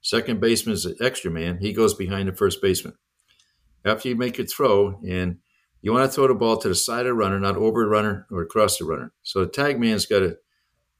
Second 0.00 0.40
baseman 0.40 0.72
is 0.72 0.84
the 0.84 0.96
extra 1.04 1.30
man. 1.30 1.58
He 1.58 1.74
goes 1.74 1.92
behind 1.92 2.30
the 2.30 2.32
first 2.32 2.62
baseman. 2.62 2.94
After 3.84 4.08
you 4.08 4.16
make 4.16 4.38
your 4.38 4.46
throw, 4.46 4.98
and 5.06 5.36
you 5.82 5.92
want 5.92 6.10
to 6.10 6.14
throw 6.14 6.28
the 6.28 6.34
ball 6.34 6.56
to 6.56 6.68
the 6.68 6.74
side 6.74 7.00
of 7.00 7.06
the 7.08 7.14
runner, 7.14 7.38
not 7.40 7.58
over 7.58 7.82
the 7.82 7.90
runner 7.90 8.26
or 8.30 8.40
across 8.40 8.78
the 8.78 8.86
runner. 8.86 9.12
So 9.22 9.40
the 9.40 9.50
tag 9.50 9.78
man's 9.78 10.06
got 10.06 10.20
to, 10.20 10.38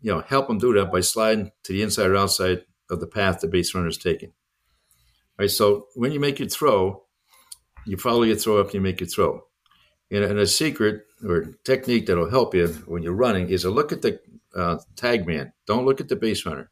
you 0.03 0.13
know, 0.13 0.21
help 0.21 0.51
him 0.51 0.59
do 0.59 0.75
that 0.75 0.93
by 0.93 1.01
sliding 1.01 1.53
to 1.65 1.73
the 1.73 1.81
inside 1.81 2.11
or 2.11 2.17
outside 2.17 2.67
of 2.91 3.01
the 3.01 3.07
path 3.07 3.41
the 3.41 3.49
base 3.49 3.75
runner 3.75 3.89
is 3.89 3.97
taking. 3.97 4.35
Right. 5.39 5.51
So 5.51 5.87
when 5.95 6.13
you 6.13 6.21
make 6.21 6.39
your 6.39 6.49
throw, 6.49 7.05
you 7.87 7.97
follow 7.97 8.23
your 8.23 8.37
throw 8.37 8.61
after 8.61 8.77
you 8.77 8.81
make 8.81 9.01
your 9.01 9.09
throw. 9.09 9.43
And, 10.11 10.25
and 10.25 10.39
a 10.39 10.47
secret 10.47 11.07
or 11.27 11.55
technique 11.65 12.07
that'll 12.07 12.31
help 12.31 12.55
you 12.55 12.69
when 12.87 13.03
you're 13.03 13.15
running 13.15 13.49
is 13.49 13.63
to 13.63 13.71
look 13.71 13.93
at 13.93 14.03
the 14.03 14.21
uh, 14.55 14.79
tag 14.97 15.27
man. 15.27 15.53
Don't 15.67 15.87
look 15.87 16.01
at 16.01 16.09
the 16.09 16.17
base 16.17 16.45
runner. 16.45 16.71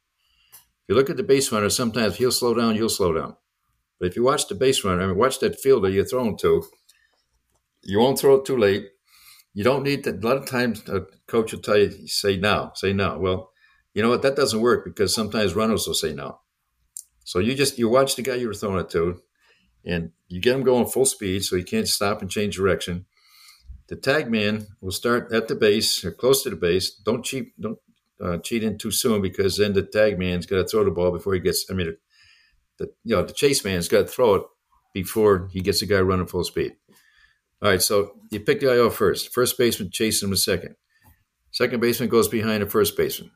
If 0.53 0.89
you 0.89 0.95
look 0.95 1.11
at 1.11 1.17
the 1.17 1.23
base 1.23 1.51
runner, 1.51 1.71
sometimes 1.71 2.17
he'll 2.17 2.33
slow 2.33 2.55
down, 2.55 2.77
you'll 2.77 2.89
slow 2.89 3.13
down. 3.13 3.37
But 3.99 4.09
if 4.09 4.17
you 4.17 4.25
watch 4.25 4.49
the 4.49 4.55
base 4.55 4.85
runner, 4.85 5.03
I 5.03 5.07
mean, 5.07 5.17
watch 5.17 5.41
that 5.41 5.61
fielder 5.61 5.89
you're 5.89 6.05
throwing 6.05 6.37
to, 6.39 6.65
you 7.83 7.99
won't 7.99 8.19
throw 8.19 8.37
it 8.37 8.45
too 8.45 8.57
late. 8.57 8.89
You 9.55 9.65
don't 9.65 9.83
need 9.83 10.05
to. 10.05 10.11
A 10.11 10.21
lot 10.21 10.37
of 10.37 10.47
times, 10.47 10.89
a 10.89 11.07
coach 11.27 11.53
will 11.53 11.61
tell 11.61 11.79
you, 11.79 12.07
say 12.07 12.37
now, 12.37 12.73
say 12.75 12.93
now. 12.93 13.19
Well, 13.19 13.51
you 13.95 14.03
know 14.03 14.11
what? 14.11 14.23
That 14.23 14.37
doesn't 14.37 14.61
work 14.61 14.85
because 14.85 15.15
sometimes 15.15 15.55
runners 15.55 15.87
will 15.87 15.95
say 15.95 16.13
no. 16.13 16.41
So 17.31 17.39
you 17.39 17.55
just 17.55 17.79
you 17.79 17.89
watch 17.89 18.17
the 18.17 18.23
guy 18.23 18.35
you 18.35 18.49
were 18.49 18.55
throwing 18.55 18.81
it 18.81 18.91
to, 18.91 19.23
and 19.85 20.11
you 20.27 20.41
get 20.41 20.57
him 20.57 20.65
going 20.65 20.87
full 20.87 21.07
speed 21.07 21.45
so 21.45 21.55
he 21.55 21.63
can't 21.63 21.87
stop 21.87 22.23
and 22.23 22.29
change 22.29 22.57
direction. 22.57 23.07
The 23.87 23.95
tag 23.95 24.29
man 24.29 24.67
will 24.81 24.91
start 24.91 25.33
at 25.33 25.47
the 25.47 25.55
base 25.55 26.05
or 26.05 26.11
close 26.11 26.43
to 26.43 26.51
the 26.51 26.57
base. 26.57 26.91
Don't 26.91 27.25
cheat 27.25 27.53
don't 27.61 27.79
uh, 28.21 28.39
cheat 28.39 28.65
in 28.65 28.79
too 28.79 28.91
soon 28.91 29.23
because 29.23 29.59
then 29.59 29.75
the 29.75 29.85
tag 29.85 30.19
man's 30.19 30.45
got 30.45 30.57
to 30.57 30.67
throw 30.67 30.85
the 30.85 30.91
ball 30.91 31.13
before 31.13 31.35
he 31.35 31.39
gets. 31.39 31.71
I 31.71 31.75
mean, 31.75 31.97
the 32.79 32.87
you 33.05 33.15
know 33.15 33.23
the 33.23 33.33
chase 33.33 33.65
man's 33.65 33.87
got 33.87 34.01
to 34.01 34.07
throw 34.09 34.35
it 34.35 34.43
before 34.93 35.49
he 35.53 35.61
gets 35.61 35.79
the 35.79 35.87
guy 35.87 36.01
running 36.01 36.27
full 36.27 36.43
speed. 36.43 36.75
All 37.63 37.71
right, 37.71 37.81
so 37.81 38.15
you 38.33 38.41
pick 38.41 38.59
the 38.59 38.67
guy 38.67 38.79
off 38.79 38.97
first. 38.97 39.33
First 39.33 39.57
baseman 39.57 39.93
chasing 39.93 40.31
him 40.31 40.33
a 40.33 40.37
second. 40.37 40.75
Second 41.53 41.79
baseman 41.79 42.09
goes 42.09 42.27
behind 42.27 42.65
the 42.65 42.69
first 42.69 42.97
baseman. 42.97 43.31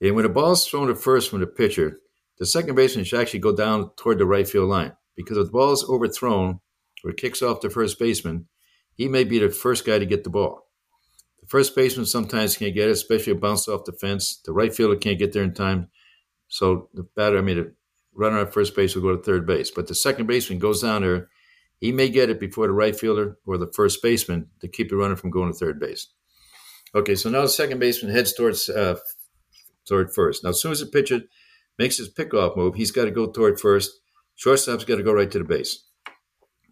And 0.00 0.14
when 0.14 0.22
the 0.22 0.30
ball's 0.30 0.66
thrown 0.66 0.88
to 0.88 0.94
first 0.94 1.28
from 1.28 1.40
the 1.40 1.46
pitcher, 1.46 2.00
the 2.38 2.46
second 2.46 2.74
baseman 2.74 3.04
should 3.04 3.20
actually 3.20 3.40
go 3.40 3.54
down 3.54 3.90
toward 3.96 4.18
the 4.18 4.26
right 4.26 4.48
field 4.48 4.68
line 4.68 4.92
because 5.16 5.36
if 5.36 5.46
the 5.46 5.52
ball 5.52 5.72
is 5.72 5.84
overthrown 5.88 6.60
or 7.04 7.12
kicks 7.12 7.42
off 7.42 7.60
the 7.60 7.70
first 7.70 7.98
baseman, 7.98 8.46
he 8.94 9.08
may 9.08 9.24
be 9.24 9.38
the 9.38 9.50
first 9.50 9.84
guy 9.84 9.98
to 9.98 10.06
get 10.06 10.24
the 10.24 10.30
ball. 10.30 10.66
The 11.40 11.46
first 11.46 11.74
baseman 11.74 12.06
sometimes 12.06 12.56
can't 12.56 12.74
get 12.74 12.88
it, 12.88 12.92
especially 12.92 13.32
if 13.32 13.38
it 13.38 13.40
bounced 13.40 13.68
off 13.68 13.84
the 13.84 13.92
fence. 13.92 14.40
The 14.44 14.52
right 14.52 14.74
fielder 14.74 14.96
can't 14.96 15.18
get 15.18 15.32
there 15.32 15.42
in 15.42 15.54
time. 15.54 15.88
So 16.48 16.88
the 16.94 17.02
batter, 17.02 17.38
I 17.38 17.42
mean, 17.42 17.56
the 17.56 17.74
runner 18.14 18.38
at 18.38 18.52
first 18.52 18.74
base 18.74 18.94
will 18.94 19.02
go 19.02 19.16
to 19.16 19.22
third 19.22 19.46
base. 19.46 19.70
But 19.70 19.86
the 19.86 19.94
second 19.94 20.26
baseman 20.26 20.58
goes 20.58 20.82
down 20.82 21.02
there. 21.02 21.28
He 21.80 21.92
may 21.92 22.08
get 22.08 22.30
it 22.30 22.40
before 22.40 22.66
the 22.66 22.72
right 22.72 22.98
fielder 22.98 23.38
or 23.46 23.56
the 23.56 23.70
first 23.72 24.02
baseman 24.02 24.48
to 24.60 24.68
keep 24.68 24.90
the 24.90 24.96
runner 24.96 25.14
from 25.14 25.30
going 25.30 25.52
to 25.52 25.56
third 25.56 25.78
base. 25.78 26.08
Okay, 26.94 27.14
so 27.14 27.30
now 27.30 27.42
the 27.42 27.48
second 27.48 27.78
baseman 27.78 28.12
heads 28.12 28.32
towards 28.32 28.68
uh, 28.68 28.96
toward 29.86 30.12
first. 30.12 30.42
Now, 30.42 30.50
as 30.50 30.60
soon 30.60 30.72
as 30.72 30.80
the 30.80 30.86
pitcher 30.86 31.22
makes 31.78 31.96
his 31.96 32.12
pickoff 32.12 32.56
move, 32.56 32.74
he's 32.74 32.90
got 32.90 33.04
to 33.04 33.10
go 33.10 33.30
toward 33.30 33.60
first. 33.60 33.92
Shortstop's 34.36 34.84
got 34.84 34.96
to 34.96 35.02
go 35.02 35.12
right 35.12 35.30
to 35.30 35.38
the 35.38 35.44
base. 35.44 35.84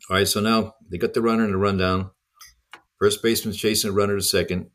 All 0.08 0.16
right, 0.16 0.28
so 0.28 0.40
now 0.40 0.74
they 0.88 0.98
got 0.98 1.14
the 1.14 1.22
runner 1.22 1.44
in 1.44 1.50
the 1.50 1.56
rundown. 1.56 2.10
First 2.98 3.22
baseman's 3.22 3.56
chasing 3.56 3.90
the 3.90 3.96
runner 3.96 4.16
to 4.16 4.22
second. 4.22 4.70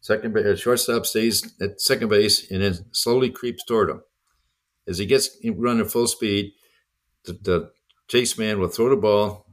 Second 0.00 0.36
uh, 0.36 0.56
shortstop 0.56 1.04
stays 1.06 1.54
at 1.60 1.80
second 1.80 2.08
base 2.08 2.50
and 2.50 2.62
then 2.62 2.86
slowly 2.92 3.30
creeps 3.30 3.64
toward 3.64 3.90
him. 3.90 4.02
As 4.88 4.98
he 4.98 5.06
gets 5.06 5.36
running 5.44 5.86
full 5.86 6.06
speed, 6.06 6.52
the, 7.24 7.32
the 7.34 7.70
chase 8.08 8.38
man 8.38 8.58
will 8.58 8.68
throw 8.68 8.88
the 8.88 8.96
ball. 8.96 9.46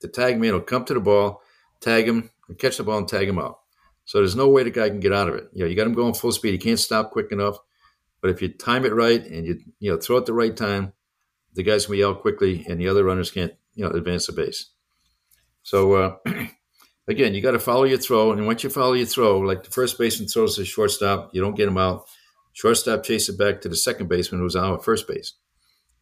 The 0.00 0.08
tag 0.08 0.40
man 0.40 0.54
will 0.54 0.60
come 0.60 0.84
to 0.86 0.94
the 0.94 1.00
ball, 1.00 1.40
tag 1.80 2.08
him, 2.08 2.30
catch 2.58 2.78
the 2.78 2.82
ball, 2.82 2.98
and 2.98 3.08
tag 3.08 3.28
him 3.28 3.38
out. 3.38 3.58
So 4.04 4.18
there's 4.18 4.34
no 4.34 4.48
way 4.48 4.64
the 4.64 4.70
guy 4.70 4.88
can 4.88 5.00
get 5.00 5.12
out 5.12 5.28
of 5.28 5.36
it. 5.36 5.48
You 5.52 5.60
know, 5.60 5.70
you 5.70 5.76
got 5.76 5.86
him 5.86 5.94
going 5.94 6.14
full 6.14 6.32
speed. 6.32 6.52
He 6.52 6.58
can't 6.58 6.80
stop 6.80 7.12
quick 7.12 7.30
enough. 7.30 7.56
But 8.22 8.30
if 8.30 8.40
you 8.40 8.48
time 8.48 8.86
it 8.86 8.94
right 8.94 9.22
and 9.22 9.44
you 9.44 9.58
you 9.80 9.90
know 9.90 9.98
throw 9.98 10.16
it 10.16 10.26
the 10.26 10.32
right 10.32 10.56
time, 10.56 10.94
the 11.52 11.64
guys 11.64 11.84
can 11.84 11.96
be 11.96 12.04
out 12.04 12.22
quickly, 12.22 12.64
and 12.68 12.80
the 12.80 12.88
other 12.88 13.04
runners 13.04 13.30
can't 13.30 13.52
you 13.74 13.84
know 13.84 13.90
advance 13.90 14.26
the 14.26 14.32
base. 14.32 14.70
So 15.64 15.94
uh, 15.94 16.16
again, 17.08 17.34
you 17.34 17.42
got 17.42 17.50
to 17.50 17.58
follow 17.58 17.84
your 17.84 17.98
throw, 17.98 18.32
and 18.32 18.46
once 18.46 18.62
you 18.62 18.70
follow 18.70 18.92
your 18.94 19.06
throw, 19.06 19.40
like 19.40 19.64
the 19.64 19.70
first 19.70 19.98
baseman 19.98 20.28
throws 20.28 20.56
to 20.56 20.64
shortstop, 20.64 21.30
you 21.34 21.42
don't 21.42 21.56
get 21.56 21.68
him 21.68 21.78
out. 21.78 22.06
Shortstop 22.52 23.02
chases 23.02 23.34
it 23.34 23.38
back 23.38 23.60
to 23.62 23.68
the 23.68 23.76
second 23.76 24.08
baseman 24.08 24.40
who's 24.40 24.56
out 24.56 24.78
at 24.78 24.84
first 24.84 25.08
base, 25.08 25.34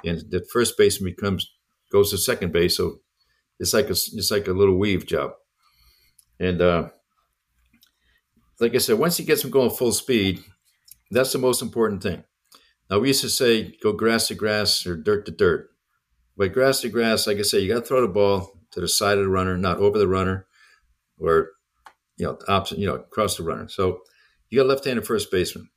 and 0.05 0.23
the 0.31 0.45
first 0.53 0.77
baseman 0.77 1.15
becomes 1.17 1.51
goes 1.91 2.11
to 2.11 2.19
second 2.19 2.53
base. 2.53 2.77
So 2.77 3.01
it's 3.59 3.73
like 3.73 3.87
a 3.87 3.93
it's 3.93 4.31
like 4.31 4.47
a 4.47 4.53
little 4.53 4.77
weave 4.77 5.07
job, 5.07 5.33
and 6.39 6.61
uh, 6.61 6.89
like 8.61 8.75
I 8.75 8.79
said, 8.79 8.99
once 8.99 9.17
he 9.17 9.25
gets 9.25 9.43
him 9.43 9.51
going 9.51 9.71
full 9.71 9.93
speed, 9.93 10.43
that's 11.11 11.33
the 11.33 11.39
most 11.39 11.63
important 11.63 12.03
thing. 12.03 12.25
Now, 12.89 12.99
we 12.99 13.09
used 13.09 13.21
to 13.23 13.29
say 13.29 13.77
go 13.83 13.93
grass 13.93 14.29
to 14.29 14.35
grass 14.35 14.87
or 14.87 14.97
dirt 14.97 15.27
to 15.27 15.33
dirt. 15.33 15.71
But 16.37 16.53
grass 16.53 16.81
to 16.81 16.89
grass, 16.89 17.27
like 17.27 17.39
I 17.39 17.43
say, 17.43 17.61
you 17.61 17.69
got 17.73 17.81
to 17.81 17.87
throw 17.87 18.01
the 18.01 18.09
ball 18.09 18.59
to 18.73 18.81
the 18.81 18.89
side 18.89 19.19
of 19.19 19.25
the 19.25 19.31
runner, 19.31 19.57
not 19.57 19.79
over 19.79 19.99
the 19.99 20.09
runner 20.09 20.47
or, 21.19 21.51
you 22.17 22.27
know, 22.27 22.39
opposite, 22.49 22.79
you 22.79 22.87
know, 22.87 22.95
across 22.95 23.37
the 23.37 23.43
runner. 23.43 23.69
So 23.69 24.01
you 24.49 24.59
got 24.59 24.67
left-handed 24.67 25.07
first 25.07 25.31
baseman. 25.31 25.69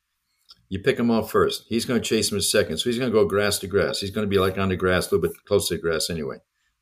You 0.70 0.80
pick 0.80 0.98
him 0.98 1.12
off 1.12 1.30
first. 1.30 1.66
He's 1.68 1.86
going 1.86 2.02
to 2.02 2.08
chase 2.08 2.32
him 2.32 2.38
in 2.38 2.42
second. 2.42 2.78
So 2.78 2.90
he's 2.90 2.98
going 2.98 3.12
to 3.12 3.18
go 3.18 3.26
grass 3.26 3.60
to 3.60 3.68
grass. 3.68 4.00
He's 4.00 4.12
going 4.12 4.26
to 4.26 4.30
be 4.30 4.40
like 4.40 4.58
on 4.58 4.70
the 4.70 4.76
grass, 4.76 5.12
a 5.12 5.16
little 5.16 5.30
bit 5.30 5.38
close 5.46 5.68
to 5.68 5.76
the 5.76 5.82
grass 5.82 6.10
anyway. 6.10 6.38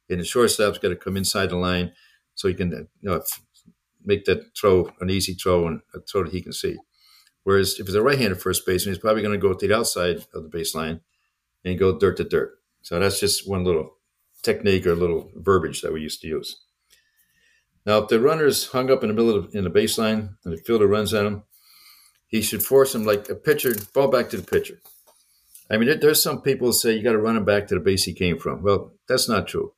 And 0.09 0.19
the 0.19 0.25
shortstop's 0.25 0.77
got 0.77 0.89
to 0.89 0.95
come 0.95 1.17
inside 1.17 1.49
the 1.49 1.57
line 1.57 1.91
so 2.35 2.47
he 2.47 2.53
can, 2.53 2.73
uh, 2.73 2.77
you 3.01 3.09
know, 3.09 3.21
make 4.03 4.25
that 4.25 4.55
throw 4.57 4.91
an 4.99 5.09
easy 5.09 5.33
throw 5.33 5.67
and 5.67 5.81
a 5.93 5.99
throw 5.99 6.23
that 6.23 6.33
he 6.33 6.41
can 6.41 6.53
see. 6.53 6.77
Whereas 7.43 7.79
if 7.79 7.87
it's 7.87 7.95
a 7.95 8.01
right-handed 8.01 8.41
first 8.41 8.65
baseman, 8.65 8.93
he's 8.93 9.01
probably 9.01 9.23
going 9.23 9.39
to 9.39 9.47
go 9.47 9.53
to 9.53 9.67
the 9.67 9.75
outside 9.75 10.25
of 10.33 10.43
the 10.43 10.49
baseline 10.49 11.01
and 11.65 11.79
go 11.79 11.97
dirt 11.97 12.17
to 12.17 12.23
dirt. 12.23 12.59
So 12.81 12.99
that's 12.99 13.19
just 13.19 13.49
one 13.49 13.63
little 13.63 13.97
technique 14.43 14.85
or 14.85 14.95
little 14.95 15.31
verbiage 15.35 15.81
that 15.81 15.93
we 15.93 16.01
used 16.01 16.21
to 16.21 16.27
use. 16.27 16.61
Now, 17.85 17.99
if 17.99 18.09
the 18.09 18.19
runner's 18.19 18.67
hung 18.67 18.91
up 18.91 19.03
in 19.03 19.09
the 19.09 19.15
middle 19.15 19.35
of 19.35 19.55
in 19.55 19.63
the 19.63 19.69
baseline 19.69 20.35
and 20.43 20.53
the 20.53 20.57
fielder 20.57 20.87
runs 20.87 21.13
at 21.13 21.25
him, 21.25 21.43
he 22.27 22.41
should 22.41 22.63
force 22.63 22.93
him 22.93 23.05
like 23.05 23.27
a 23.29 23.35
pitcher, 23.35 23.73
fall 23.73 24.07
back 24.07 24.29
to 24.29 24.37
the 24.37 24.43
pitcher. 24.43 24.79
I 25.69 25.77
mean, 25.77 25.99
there's 25.99 26.21
some 26.21 26.41
people 26.41 26.67
who 26.67 26.73
say 26.73 26.93
you 26.93 27.03
got 27.03 27.13
to 27.13 27.17
run 27.17 27.37
him 27.37 27.45
back 27.45 27.67
to 27.67 27.75
the 27.75 27.81
base 27.81 28.03
he 28.03 28.13
came 28.13 28.37
from. 28.37 28.61
Well, 28.61 28.93
that's 29.07 29.27
not 29.27 29.47
true. 29.47 29.73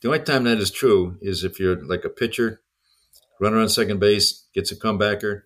The 0.00 0.08
only 0.08 0.20
time 0.20 0.44
that 0.44 0.58
is 0.58 0.70
true 0.70 1.18
is 1.20 1.44
if 1.44 1.58
you're 1.58 1.84
like 1.84 2.04
a 2.04 2.08
pitcher, 2.08 2.62
runner 3.40 3.58
on 3.58 3.68
second 3.68 3.98
base, 3.98 4.46
gets 4.54 4.70
a 4.70 4.76
comebacker, 4.76 5.42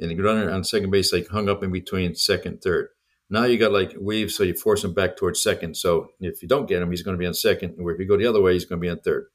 and 0.00 0.10
the 0.10 0.16
runner 0.16 0.50
on 0.50 0.64
second 0.64 0.90
base 0.90 1.12
like 1.12 1.28
hung 1.28 1.48
up 1.48 1.62
in 1.62 1.70
between 1.70 2.14
second, 2.14 2.62
third. 2.62 2.88
Now 3.28 3.44
you 3.44 3.58
got 3.58 3.72
like 3.72 3.94
weave, 4.00 4.32
so 4.32 4.42
you 4.42 4.54
force 4.54 4.82
him 4.82 4.92
back 4.92 5.16
towards 5.16 5.40
second. 5.40 5.76
So 5.76 6.08
if 6.20 6.42
you 6.42 6.48
don't 6.48 6.68
get 6.68 6.82
him, 6.82 6.90
he's 6.90 7.02
going 7.02 7.16
to 7.16 7.20
be 7.20 7.26
on 7.26 7.34
second. 7.34 7.76
Or 7.78 7.92
if 7.92 8.00
you 8.00 8.06
go 8.06 8.16
the 8.16 8.26
other 8.26 8.40
way, 8.40 8.54
he's 8.54 8.64
going 8.64 8.80
to 8.80 8.84
be 8.84 8.90
on 8.90 8.98
third. 8.98 9.26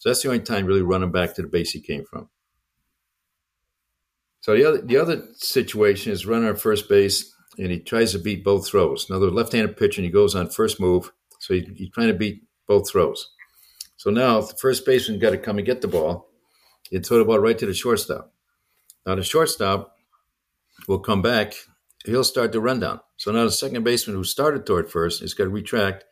So 0.00 0.10
that's 0.10 0.22
the 0.22 0.28
only 0.28 0.40
time 0.40 0.66
really 0.66 0.82
running 0.82 1.12
back 1.12 1.34
to 1.34 1.42
the 1.42 1.48
base 1.48 1.70
he 1.70 1.80
came 1.80 2.04
from. 2.04 2.28
So 4.40 4.54
the 4.54 4.64
other 4.64 4.80
the 4.82 4.96
other 4.96 5.22
situation 5.34 6.12
is 6.12 6.26
runner 6.26 6.48
on 6.50 6.56
first 6.56 6.88
base, 6.88 7.34
and 7.58 7.70
he 7.70 7.80
tries 7.80 8.12
to 8.12 8.18
beat 8.18 8.44
both 8.44 8.68
throws. 8.68 9.08
Now 9.08 9.18
the 9.18 9.30
left-handed 9.30 9.76
pitcher, 9.76 10.00
and 10.00 10.06
he 10.06 10.12
goes 10.12 10.34
on 10.34 10.50
first 10.50 10.80
move, 10.80 11.12
so 11.38 11.54
he, 11.54 11.68
he's 11.76 11.90
trying 11.90 12.08
to 12.08 12.14
beat 12.14 12.42
both 12.66 12.90
throws. 12.90 13.30
So 13.96 14.10
now 14.10 14.40
the 14.40 14.54
first 14.60 14.86
baseman 14.86 15.18
got 15.18 15.30
to 15.30 15.38
come 15.38 15.58
and 15.58 15.66
get 15.66 15.80
the 15.80 15.88
ball 15.88 16.28
and 16.92 17.04
throw 17.04 17.18
the 17.18 17.24
ball 17.24 17.38
right 17.38 17.58
to 17.58 17.66
the 17.66 17.74
shortstop. 17.74 18.32
Now 19.04 19.16
the 19.16 19.24
shortstop 19.24 19.97
will 20.86 20.98
come 20.98 21.22
back. 21.22 21.54
He'll 22.04 22.24
start 22.24 22.52
the 22.52 22.60
rundown. 22.60 23.00
So 23.16 23.32
now 23.32 23.44
the 23.44 23.50
second 23.50 23.84
baseman 23.84 24.16
who 24.16 24.24
started 24.24 24.64
toward 24.64 24.90
first 24.90 25.22
is 25.22 25.34
going 25.34 25.50
to 25.50 25.54
retract 25.54 26.04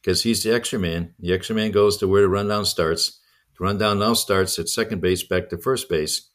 because 0.00 0.22
he's 0.22 0.42
the 0.42 0.54
extra 0.54 0.78
man. 0.78 1.14
The 1.18 1.32
extra 1.32 1.54
man 1.54 1.70
goes 1.70 1.96
to 1.98 2.08
where 2.08 2.22
the 2.22 2.28
rundown 2.28 2.64
starts. 2.64 3.20
The 3.58 3.64
rundown 3.64 3.98
now 3.98 4.14
starts 4.14 4.58
at 4.58 4.68
second 4.68 5.00
base 5.00 5.22
back 5.22 5.48
to 5.50 5.58
first 5.58 5.88
base. 5.88 6.28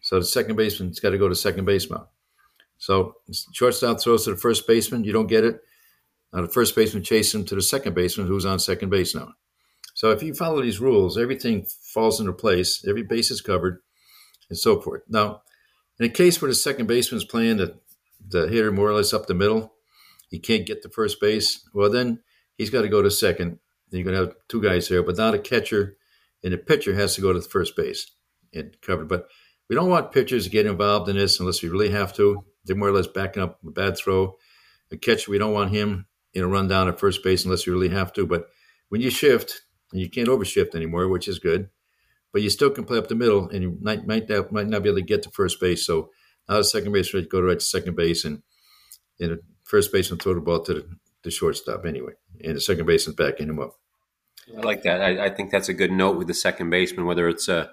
So 0.00 0.18
the 0.18 0.24
second 0.24 0.56
baseman's 0.56 1.00
got 1.00 1.10
to 1.10 1.18
go 1.18 1.28
to 1.28 1.34
second 1.34 1.64
base 1.64 1.90
now. 1.90 2.08
So 2.78 3.16
shortstop 3.52 4.00
throws 4.00 4.24
to 4.24 4.30
the 4.30 4.36
first 4.36 4.66
baseman. 4.66 5.04
You 5.04 5.12
don't 5.12 5.26
get 5.26 5.44
it. 5.44 5.60
Now 6.32 6.42
the 6.42 6.48
first 6.48 6.74
baseman 6.74 7.02
chases 7.02 7.34
him 7.34 7.44
to 7.46 7.54
the 7.54 7.62
second 7.62 7.94
baseman 7.94 8.26
who's 8.26 8.46
on 8.46 8.58
second 8.58 8.90
base 8.90 9.14
now. 9.14 9.32
So 9.94 10.10
if 10.10 10.22
you 10.22 10.34
follow 10.34 10.62
these 10.62 10.78
rules, 10.78 11.16
everything 11.16 11.66
falls 11.94 12.20
into 12.20 12.32
place, 12.34 12.84
every 12.86 13.02
base 13.02 13.30
is 13.30 13.40
covered, 13.40 13.80
and 14.50 14.58
so 14.58 14.78
forth. 14.78 15.02
Now, 15.08 15.42
in 15.98 16.06
a 16.06 16.10
case 16.10 16.40
where 16.40 16.50
the 16.50 16.54
second 16.54 16.86
baseman 16.86 17.18
is 17.18 17.24
playing 17.24 17.58
the, 17.58 17.78
the 18.28 18.48
hitter 18.48 18.72
more 18.72 18.88
or 18.88 18.94
less 18.94 19.12
up 19.12 19.26
the 19.26 19.34
middle, 19.34 19.74
he 20.30 20.38
can't 20.38 20.66
get 20.66 20.82
to 20.82 20.88
first 20.88 21.20
base, 21.20 21.68
well, 21.72 21.90
then 21.90 22.20
he's 22.56 22.70
got 22.70 22.82
to 22.82 22.88
go 22.88 23.02
to 23.02 23.10
second. 23.10 23.58
Then 23.90 24.00
you're 24.00 24.04
going 24.12 24.18
to 24.18 24.26
have 24.26 24.36
two 24.48 24.62
guys 24.62 24.88
there, 24.88 25.02
but 25.02 25.16
now 25.16 25.30
the 25.30 25.38
catcher 25.38 25.96
and 26.42 26.52
the 26.52 26.58
pitcher 26.58 26.94
has 26.94 27.14
to 27.14 27.20
go 27.20 27.32
to 27.32 27.38
the 27.38 27.48
first 27.48 27.76
base 27.76 28.10
and 28.52 28.76
cover. 28.82 29.04
But 29.04 29.28
we 29.68 29.76
don't 29.76 29.88
want 29.88 30.12
pitchers 30.12 30.44
to 30.44 30.50
get 30.50 30.66
involved 30.66 31.08
in 31.08 31.16
this 31.16 31.40
unless 31.40 31.62
we 31.62 31.68
really 31.68 31.90
have 31.90 32.14
to. 32.16 32.44
They're 32.64 32.76
more 32.76 32.88
or 32.88 32.92
less 32.92 33.06
backing 33.06 33.42
up 33.42 33.60
a 33.66 33.70
bad 33.70 33.96
throw. 33.96 34.36
The 34.90 34.96
catcher, 34.96 35.30
we 35.30 35.38
don't 35.38 35.52
want 35.52 35.70
him 35.70 36.06
in 36.34 36.42
a 36.42 36.48
run 36.48 36.68
down 36.68 36.88
at 36.88 37.00
first 37.00 37.22
base 37.22 37.44
unless 37.44 37.66
you 37.66 37.72
really 37.72 37.88
have 37.88 38.12
to. 38.14 38.26
But 38.26 38.48
when 38.88 39.00
you 39.00 39.10
shift, 39.10 39.62
and 39.92 40.00
you 40.00 40.10
can't 40.10 40.28
overshift 40.28 40.74
anymore, 40.74 41.08
which 41.08 41.28
is 41.28 41.38
good. 41.38 41.70
But 42.32 42.42
you 42.42 42.50
still 42.50 42.70
can 42.70 42.84
play 42.84 42.98
up 42.98 43.08
the 43.08 43.14
middle, 43.14 43.48
and 43.48 43.62
you 43.62 43.78
might 43.80 44.06
might 44.06 44.28
not, 44.28 44.52
might 44.52 44.66
not 44.66 44.82
be 44.82 44.88
able 44.88 44.98
to 44.98 45.04
get 45.04 45.22
to 45.22 45.30
first 45.30 45.60
base. 45.60 45.86
So 45.86 46.10
now 46.48 46.56
the 46.56 46.64
second 46.64 46.92
base 46.92 47.14
right 47.14 47.28
go 47.28 47.40
right 47.40 47.58
to 47.58 47.64
second 47.64 47.96
base, 47.96 48.24
and 48.24 48.42
and 49.20 49.32
the 49.32 49.40
first 49.64 49.92
baseman 49.92 50.18
throw 50.18 50.34
the 50.34 50.40
ball 50.40 50.60
to 50.62 50.74
the, 50.74 50.88
the 51.24 51.30
shortstop 51.30 51.84
anyway, 51.86 52.12
and 52.44 52.56
the 52.56 52.60
second 52.60 52.86
baseman's 52.86 53.16
backing 53.16 53.48
him 53.48 53.58
up. 53.58 53.72
I 54.56 54.60
like 54.60 54.82
that. 54.82 55.00
I, 55.00 55.26
I, 55.26 55.30
think 55.30 55.50
that's 55.50 55.68
a 55.68 55.74
good 55.74 55.90
note 55.90 56.16
with 56.16 56.28
the 56.28 56.34
second 56.34 56.70
baseman, 56.70 57.06
whether 57.06 57.28
it's 57.28 57.48
a 57.48 57.68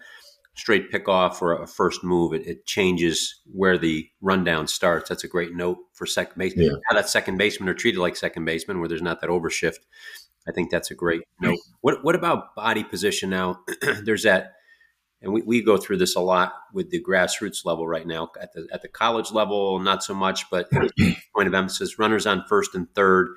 straight 0.55 0.91
pickoff 0.91 1.41
or 1.41 1.61
a 1.61 1.67
first 1.67 2.03
move, 2.03 2.33
it, 2.33 2.47
it, 2.47 2.65
changes 2.65 3.41
where 3.51 3.77
the 3.77 4.07
rundown 4.21 4.67
starts. 4.67 5.09
That's 5.09 5.23
a 5.23 5.27
great 5.27 5.55
note 5.55 5.77
for 5.93 6.05
second 6.05 6.37
base. 6.37 6.53
Yeah. 6.55 6.71
How 6.89 6.95
that 6.95 7.09
second 7.09 7.37
baseman 7.37 7.69
are 7.69 7.73
treated 7.73 7.99
like 7.99 8.15
second 8.15 8.45
baseman, 8.45 8.79
where 8.79 8.89
there's 8.89 9.01
not 9.01 9.21
that 9.21 9.29
overshift. 9.29 9.79
I 10.47 10.51
think 10.51 10.69
that's 10.69 10.91
a 10.91 10.95
great 10.95 11.23
note. 11.39 11.59
What 11.81 12.03
what 12.03 12.15
about 12.15 12.55
body 12.55 12.83
position 12.83 13.29
now? 13.29 13.61
There's 14.03 14.23
that, 14.23 14.53
and 15.21 15.31
we, 15.33 15.41
we 15.41 15.61
go 15.63 15.77
through 15.77 15.97
this 15.97 16.15
a 16.15 16.19
lot 16.19 16.53
with 16.73 16.89
the 16.89 17.01
grassroots 17.01 17.65
level 17.65 17.87
right 17.87 18.05
now. 18.05 18.29
At 18.41 18.53
the 18.53 18.67
at 18.73 18.81
the 18.81 18.89
college 18.89 19.31
level, 19.31 19.79
not 19.79 20.03
so 20.03 20.13
much, 20.13 20.49
but 20.49 20.69
point 21.35 21.47
of 21.47 21.53
emphasis: 21.53 21.97
runners 21.97 22.27
on 22.27 22.43
first 22.49 22.75
and 22.75 22.93
third, 22.93 23.29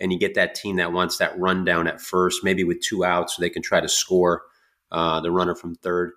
and 0.00 0.12
you 0.12 0.18
get 0.18 0.34
that 0.34 0.54
team 0.54 0.76
that 0.76 0.92
wants 0.92 1.18
that 1.18 1.38
run 1.38 1.64
down 1.64 1.86
at 1.86 2.00
first, 2.00 2.42
maybe 2.42 2.64
with 2.64 2.80
two 2.80 3.04
outs, 3.04 3.36
so 3.36 3.40
they 3.40 3.50
can 3.50 3.62
try 3.62 3.80
to 3.80 3.88
score 3.88 4.42
uh, 4.90 5.20
the 5.20 5.30
runner 5.30 5.54
from 5.54 5.76
third. 5.76 6.12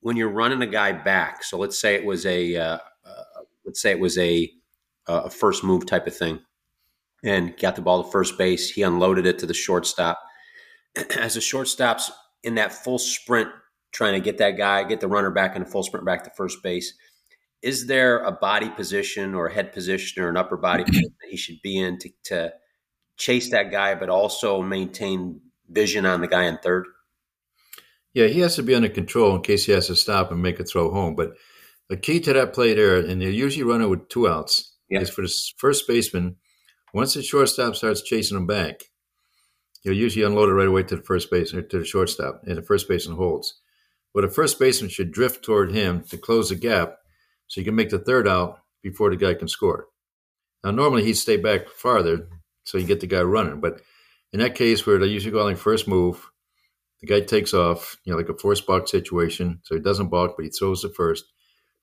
When 0.00 0.16
you're 0.16 0.28
running 0.28 0.62
a 0.62 0.66
guy 0.66 0.90
back, 0.90 1.44
so 1.44 1.56
let's 1.56 1.80
say 1.80 1.94
it 1.94 2.04
was 2.04 2.26
a 2.26 2.56
uh, 2.56 2.78
uh, 3.04 3.22
let's 3.64 3.80
say 3.80 3.92
it 3.92 4.00
was 4.00 4.18
a 4.18 4.50
a 5.06 5.30
first 5.30 5.62
move 5.64 5.86
type 5.86 6.06
of 6.06 6.16
thing 6.16 6.40
and 7.22 7.56
got 7.58 7.76
the 7.76 7.82
ball 7.82 8.02
to 8.02 8.10
first 8.10 8.36
base. 8.36 8.70
He 8.70 8.82
unloaded 8.82 9.26
it 9.26 9.38
to 9.40 9.46
the 9.46 9.54
shortstop. 9.54 10.20
As 11.18 11.34
the 11.34 11.40
shortstop's 11.40 12.10
in 12.42 12.56
that 12.56 12.72
full 12.72 12.98
sprint, 12.98 13.48
trying 13.92 14.14
to 14.14 14.20
get 14.20 14.38
that 14.38 14.52
guy, 14.52 14.84
get 14.84 15.00
the 15.00 15.08
runner 15.08 15.30
back 15.30 15.54
in 15.54 15.62
a 15.62 15.66
full 15.66 15.82
sprint 15.82 16.06
back 16.06 16.24
to 16.24 16.30
first 16.36 16.62
base, 16.62 16.94
is 17.62 17.86
there 17.86 18.18
a 18.24 18.32
body 18.32 18.68
position 18.70 19.34
or 19.34 19.46
a 19.46 19.52
head 19.52 19.72
position 19.72 20.22
or 20.22 20.28
an 20.28 20.36
upper 20.36 20.56
body 20.56 20.84
position 20.84 21.14
that 21.20 21.30
he 21.30 21.36
should 21.36 21.62
be 21.62 21.78
in 21.78 21.98
to, 21.98 22.10
to 22.24 22.52
chase 23.16 23.50
that 23.50 23.70
guy, 23.70 23.94
but 23.94 24.08
also 24.08 24.62
maintain 24.62 25.40
vision 25.68 26.04
on 26.04 26.20
the 26.20 26.26
guy 26.26 26.44
in 26.44 26.58
third? 26.58 26.86
Yeah, 28.14 28.26
he 28.26 28.40
has 28.40 28.56
to 28.56 28.62
be 28.62 28.74
under 28.74 28.88
control 28.88 29.34
in 29.36 29.42
case 29.42 29.64
he 29.64 29.72
has 29.72 29.86
to 29.86 29.96
stop 29.96 30.32
and 30.32 30.42
make 30.42 30.58
a 30.58 30.64
throw 30.64 30.90
home. 30.90 31.14
But 31.14 31.34
the 31.88 31.96
key 31.96 32.20
to 32.20 32.32
that 32.32 32.52
play 32.52 32.74
there, 32.74 32.98
and 32.98 33.22
they 33.22 33.30
usually 33.30 33.64
run 33.64 33.80
it 33.80 33.88
with 33.88 34.08
two 34.08 34.28
outs, 34.28 34.72
yeah. 34.90 35.00
is 35.00 35.10
for 35.10 35.22
the 35.22 35.34
first 35.56 35.86
baseman 35.86 36.36
once 36.92 37.14
the 37.14 37.22
shortstop 37.22 37.76
starts 37.76 38.02
chasing 38.02 38.36
him 38.36 38.46
back, 38.46 38.84
you'll 39.82 39.96
usually 39.96 40.24
unload 40.24 40.48
it 40.48 40.54
right 40.54 40.68
away 40.68 40.82
to 40.84 40.96
the 40.96 41.02
first 41.02 41.30
base 41.30 41.54
or 41.54 41.62
to 41.62 41.78
the 41.78 41.84
shortstop, 41.84 42.42
and 42.46 42.56
the 42.56 42.62
first 42.62 42.88
baseman 42.88 43.16
holds. 43.16 43.60
But 44.14 44.24
a 44.24 44.28
first 44.28 44.58
baseman 44.58 44.90
should 44.90 45.12
drift 45.12 45.44
toward 45.44 45.72
him 45.72 46.02
to 46.10 46.18
close 46.18 46.50
the 46.50 46.54
gap 46.54 46.96
so 47.48 47.60
you 47.60 47.64
can 47.64 47.74
make 47.74 47.90
the 47.90 47.98
third 47.98 48.28
out 48.28 48.58
before 48.82 49.10
the 49.10 49.16
guy 49.16 49.34
can 49.34 49.48
score. 49.48 49.86
Now, 50.62 50.70
normally 50.70 51.04
he'd 51.04 51.14
stay 51.14 51.36
back 51.36 51.68
farther 51.68 52.28
so 52.64 52.78
you 52.78 52.86
get 52.86 53.00
the 53.00 53.06
guy 53.06 53.22
running. 53.22 53.60
But 53.60 53.80
in 54.32 54.40
that 54.40 54.54
case 54.54 54.86
where 54.86 54.98
they 54.98 55.06
usually 55.06 55.32
go 55.32 55.46
on 55.46 55.56
first 55.56 55.88
move, 55.88 56.30
the 57.00 57.06
guy 57.06 57.20
takes 57.20 57.52
off, 57.52 57.96
you 58.04 58.12
know, 58.12 58.18
like 58.18 58.28
a 58.28 58.36
force 58.36 58.60
balk 58.60 58.86
situation. 58.86 59.60
So 59.64 59.74
he 59.74 59.80
doesn't 59.80 60.08
balk, 60.08 60.34
but 60.36 60.44
he 60.44 60.50
throws 60.50 60.82
the 60.82 60.88
first. 60.90 61.24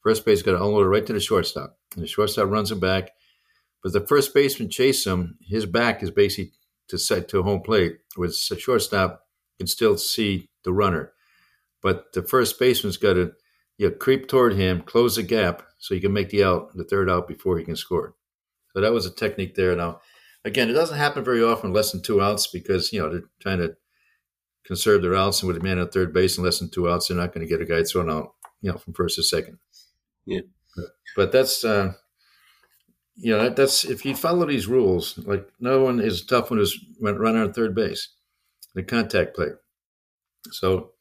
First 0.01 0.25
base 0.25 0.41
got 0.41 0.51
to 0.51 0.63
unload 0.63 0.85
it 0.85 0.89
right 0.89 1.05
to 1.05 1.13
the 1.13 1.19
shortstop. 1.19 1.77
And 1.95 2.03
the 2.03 2.07
shortstop 2.07 2.49
runs 2.49 2.71
him 2.71 2.79
back. 2.79 3.11
But 3.81 3.93
the 3.93 4.05
first 4.05 4.33
baseman 4.33 4.69
chases 4.69 5.07
him. 5.07 5.37
His 5.41 5.65
back 5.65 6.03
is 6.03 6.11
basically 6.11 6.53
to 6.89 6.97
set 6.97 7.29
to 7.29 7.43
home 7.43 7.61
plate, 7.61 7.99
where 8.15 8.27
the 8.27 8.33
shortstop 8.33 9.23
you 9.57 9.63
can 9.63 9.67
still 9.67 9.97
see 9.97 10.49
the 10.63 10.73
runner. 10.73 11.13
But 11.81 12.13
the 12.13 12.23
first 12.23 12.59
baseman's 12.59 12.97
got 12.97 13.13
to 13.13 13.33
you 13.77 13.89
know, 13.89 13.95
creep 13.95 14.27
toward 14.27 14.55
him, 14.55 14.81
close 14.81 15.15
the 15.15 15.23
gap, 15.23 15.63
so 15.77 15.95
he 15.95 16.01
can 16.01 16.11
make 16.11 16.29
the 16.29 16.43
out, 16.43 16.75
the 16.75 16.83
third 16.83 17.09
out 17.09 17.27
before 17.27 17.57
he 17.57 17.63
can 17.63 17.77
score. 17.77 18.15
So 18.73 18.81
that 18.81 18.91
was 18.91 19.05
a 19.05 19.11
technique 19.11 19.55
there. 19.55 19.75
Now, 19.75 20.01
again, 20.43 20.69
it 20.69 20.73
doesn't 20.73 20.97
happen 20.97 21.23
very 21.23 21.41
often, 21.41 21.71
less 21.71 21.91
than 21.91 22.01
two 22.01 22.21
outs, 22.21 22.47
because 22.47 22.91
you 22.91 22.99
know 22.99 23.09
they're 23.09 23.29
trying 23.39 23.59
to 23.59 23.75
conserve 24.65 25.01
their 25.01 25.15
outs, 25.15 25.41
and 25.41 25.47
with 25.47 25.57
a 25.57 25.63
man 25.63 25.79
at 25.79 25.93
third 25.93 26.13
base 26.13 26.37
and 26.37 26.45
less 26.45 26.59
than 26.59 26.69
two 26.69 26.89
outs, 26.89 27.07
they're 27.07 27.17
not 27.17 27.33
going 27.33 27.47
to 27.47 27.49
get 27.49 27.61
a 27.61 27.65
guy 27.65 27.83
thrown 27.83 28.09
out, 28.09 28.33
you 28.61 28.71
know, 28.71 28.77
from 28.77 28.93
first 28.93 29.15
to 29.15 29.23
second. 29.23 29.57
Yeah, 30.25 30.41
but, 30.75 30.85
but 31.15 31.31
that's 31.31 31.63
uh, 31.63 31.93
you 33.21 33.35
know, 33.35 33.43
that, 33.43 33.55
that's 33.55 33.83
if 33.83 34.05
you 34.05 34.15
follow 34.15 34.45
these 34.45 34.67
rules, 34.67 35.17
like 35.19 35.47
no 35.59 35.83
one 35.83 35.99
is 35.99 36.25
tough 36.25 36.49
when 36.49 36.59
is 36.59 36.79
runner 37.01 37.43
on 37.43 37.53
third 37.53 37.75
base, 37.75 38.07
the 38.75 38.83
contact 38.83 39.35
play. 39.35 39.49
So, 40.51 40.91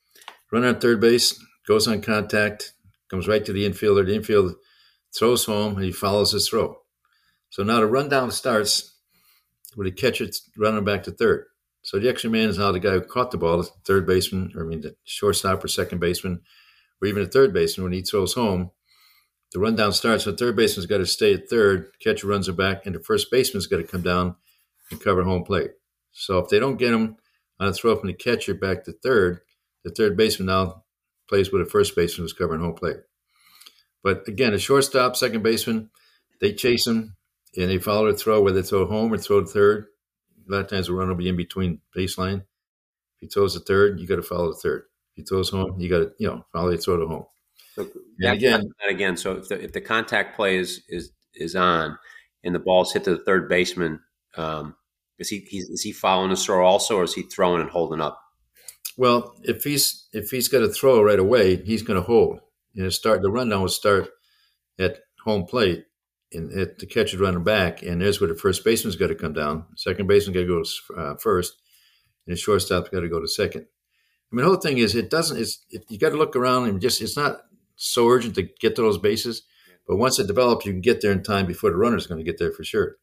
runner 0.52 0.68
on 0.68 0.80
third 0.80 1.00
base 1.00 1.38
goes 1.66 1.86
on 1.86 2.00
contact, 2.00 2.72
comes 3.08 3.28
right 3.28 3.44
to 3.44 3.52
the 3.52 3.68
infielder. 3.68 4.04
The 4.04 4.16
infield 4.16 4.54
throws 5.16 5.44
home, 5.44 5.76
and 5.76 5.84
he 5.84 5.92
follows 5.92 6.32
his 6.32 6.48
throw. 6.48 6.78
So 7.50 7.62
now 7.62 7.80
the 7.80 7.86
rundown 7.86 8.30
starts 8.30 8.96
with 9.76 9.86
the 9.86 9.92
catcher 9.92 10.26
running 10.56 10.84
back 10.84 11.04
to 11.04 11.12
third. 11.12 11.46
So 11.82 11.98
the 11.98 12.08
extra 12.08 12.28
man 12.28 12.48
is 12.48 12.58
now 12.58 12.72
the 12.72 12.80
guy 12.80 12.92
who 12.92 13.00
caught 13.00 13.30
the 13.30 13.38
ball, 13.38 13.58
the 13.58 13.70
third 13.86 14.06
baseman, 14.06 14.52
or 14.54 14.64
I 14.64 14.66
mean 14.66 14.80
the 14.80 14.96
shortstop 15.04 15.64
or 15.64 15.68
second 15.68 16.00
baseman, 16.00 16.40
or 17.00 17.08
even 17.08 17.22
the 17.22 17.28
third 17.28 17.54
baseman 17.54 17.84
when 17.84 17.92
he 17.92 18.02
throws 18.02 18.34
home 18.34 18.72
the 19.52 19.60
rundown 19.60 19.92
starts. 19.92 20.24
The 20.24 20.36
third 20.36 20.56
baseman's 20.56 20.86
got 20.86 20.98
to 20.98 21.06
stay 21.06 21.34
at 21.34 21.48
third. 21.48 21.90
Catcher 22.02 22.26
runs 22.26 22.48
it 22.48 22.56
back, 22.56 22.84
and 22.84 22.94
the 22.94 23.00
first 23.00 23.30
baseman's 23.30 23.66
got 23.66 23.78
to 23.78 23.84
come 23.84 24.02
down 24.02 24.36
and 24.90 25.00
cover 25.00 25.22
home 25.22 25.44
plate. 25.44 25.70
So 26.12 26.38
if 26.38 26.48
they 26.48 26.58
don't 26.58 26.76
get 26.76 26.92
him 26.92 27.16
on 27.60 27.68
a 27.68 27.72
throw 27.72 27.96
from 27.96 28.08
the 28.08 28.14
catcher 28.14 28.54
back 28.54 28.84
to 28.84 28.92
third, 28.92 29.40
the 29.84 29.90
third 29.90 30.16
baseman 30.16 30.46
now 30.46 30.84
plays 31.28 31.52
with 31.52 31.64
the 31.64 31.70
first 31.70 31.94
baseman 31.94 32.24
who's 32.24 32.32
covering 32.32 32.60
home 32.60 32.74
plate. 32.74 32.98
But 34.02 34.26
again, 34.28 34.54
a 34.54 34.58
shortstop, 34.58 35.16
second 35.16 35.42
baseman, 35.42 35.90
they 36.40 36.52
chase 36.52 36.86
him 36.86 37.16
and 37.56 37.70
they 37.70 37.78
follow 37.78 38.10
the 38.10 38.16
throw, 38.16 38.42
whether 38.42 38.60
they 38.60 38.66
throw 38.66 38.86
home 38.86 39.12
or 39.12 39.18
throw 39.18 39.40
to 39.40 39.46
third. 39.46 39.86
A 40.48 40.52
lot 40.52 40.60
of 40.60 40.68
times 40.68 40.86
the 40.86 40.92
run 40.94 41.08
will 41.08 41.14
be 41.14 41.28
in 41.28 41.36
between 41.36 41.80
baseline. 41.96 42.42
If 43.16 43.20
he 43.20 43.26
throws 43.26 43.54
the 43.54 43.60
third, 43.60 44.00
you 44.00 44.06
got 44.06 44.16
to 44.16 44.22
follow 44.22 44.48
the 44.48 44.58
third. 44.58 44.84
If 45.12 45.16
he 45.16 45.22
throws 45.22 45.50
home, 45.50 45.78
you 45.78 45.88
got 45.88 45.98
to, 45.98 46.12
you 46.18 46.28
know, 46.28 46.46
follow 46.52 46.70
the 46.70 46.78
throw 46.78 46.96
to 46.98 47.06
home. 47.06 47.26
So 47.78 47.88
and 48.20 48.34
again, 48.34 48.72
again, 48.90 49.16
so 49.16 49.36
if 49.36 49.48
the, 49.48 49.62
if 49.62 49.72
the 49.72 49.80
contact 49.80 50.34
play 50.34 50.58
is, 50.58 50.82
is, 50.88 51.12
is 51.34 51.54
on 51.54 51.96
and 52.42 52.54
the 52.54 52.58
ball's 52.58 52.92
hit 52.92 53.04
to 53.04 53.12
the 53.12 53.22
third 53.22 53.48
baseman, 53.48 54.00
um, 54.36 54.74
is 55.18 55.28
he, 55.28 55.36
is 55.36 55.82
he 55.82 55.92
following 55.92 56.30
the 56.30 56.36
throw 56.36 56.66
also, 56.66 56.96
or 56.96 57.04
is 57.04 57.14
he 57.14 57.22
throwing 57.22 57.60
and 57.60 57.70
holding 57.70 58.00
up? 58.00 58.20
Well, 58.96 59.36
if 59.42 59.62
he's, 59.62 60.08
if 60.12 60.30
he's 60.30 60.48
got 60.48 60.60
to 60.60 60.68
throw 60.68 61.02
right 61.02 61.18
away, 61.18 61.56
he's 61.56 61.82
going 61.82 62.00
to 62.00 62.06
hold. 62.06 62.40
And 62.74 62.92
start 62.92 63.22
the 63.22 63.30
rundown 63.30 63.62
will 63.62 63.68
start 63.68 64.08
at 64.78 64.98
home 65.24 65.44
plate 65.44 65.84
and 66.32 66.52
at 66.52 66.78
the 66.78 66.86
catcher 66.86 67.18
running 67.18 67.44
back, 67.44 67.82
and 67.82 68.00
there's 68.00 68.20
where 68.20 68.28
the 68.28 68.34
first 68.34 68.64
baseman's 68.64 68.96
got 68.96 69.08
to 69.08 69.14
come 69.14 69.32
down. 69.32 69.66
Second 69.76 70.08
baseman 70.08 70.34
got 70.34 70.40
to 70.40 70.46
go 70.46 71.00
uh, 71.00 71.14
first, 71.16 71.54
and 72.26 72.34
the 72.34 72.40
shortstop's 72.40 72.90
got 72.90 73.00
to 73.00 73.08
go 73.08 73.20
to 73.20 73.28
second. 73.28 73.66
I 74.30 74.36
mean, 74.36 74.44
the 74.44 74.50
whole 74.50 74.60
thing 74.60 74.78
is 74.78 74.94
it 74.94 75.10
doesn't. 75.10 75.38
It's 75.38 75.64
it, 75.70 75.84
you 75.88 75.98
got 75.98 76.10
to 76.10 76.18
look 76.18 76.36
around 76.36 76.68
and 76.68 76.80
just 76.80 77.00
it's 77.00 77.16
not 77.16 77.40
so 77.78 78.08
urgent 78.08 78.34
to 78.34 78.42
get 78.42 78.76
to 78.76 78.82
those 78.82 78.98
bases, 78.98 79.42
but 79.86 79.96
once 79.96 80.18
it 80.18 80.26
develops, 80.26 80.66
you 80.66 80.72
can 80.72 80.82
get 80.82 81.00
there 81.00 81.12
in 81.12 81.22
time 81.22 81.46
before 81.46 81.70
the 81.70 81.76
runner 81.76 81.96
is 81.96 82.06
going 82.06 82.18
to 82.18 82.30
get 82.30 82.38
there 82.38 82.52
for 82.52 82.64
sure. 82.64 82.96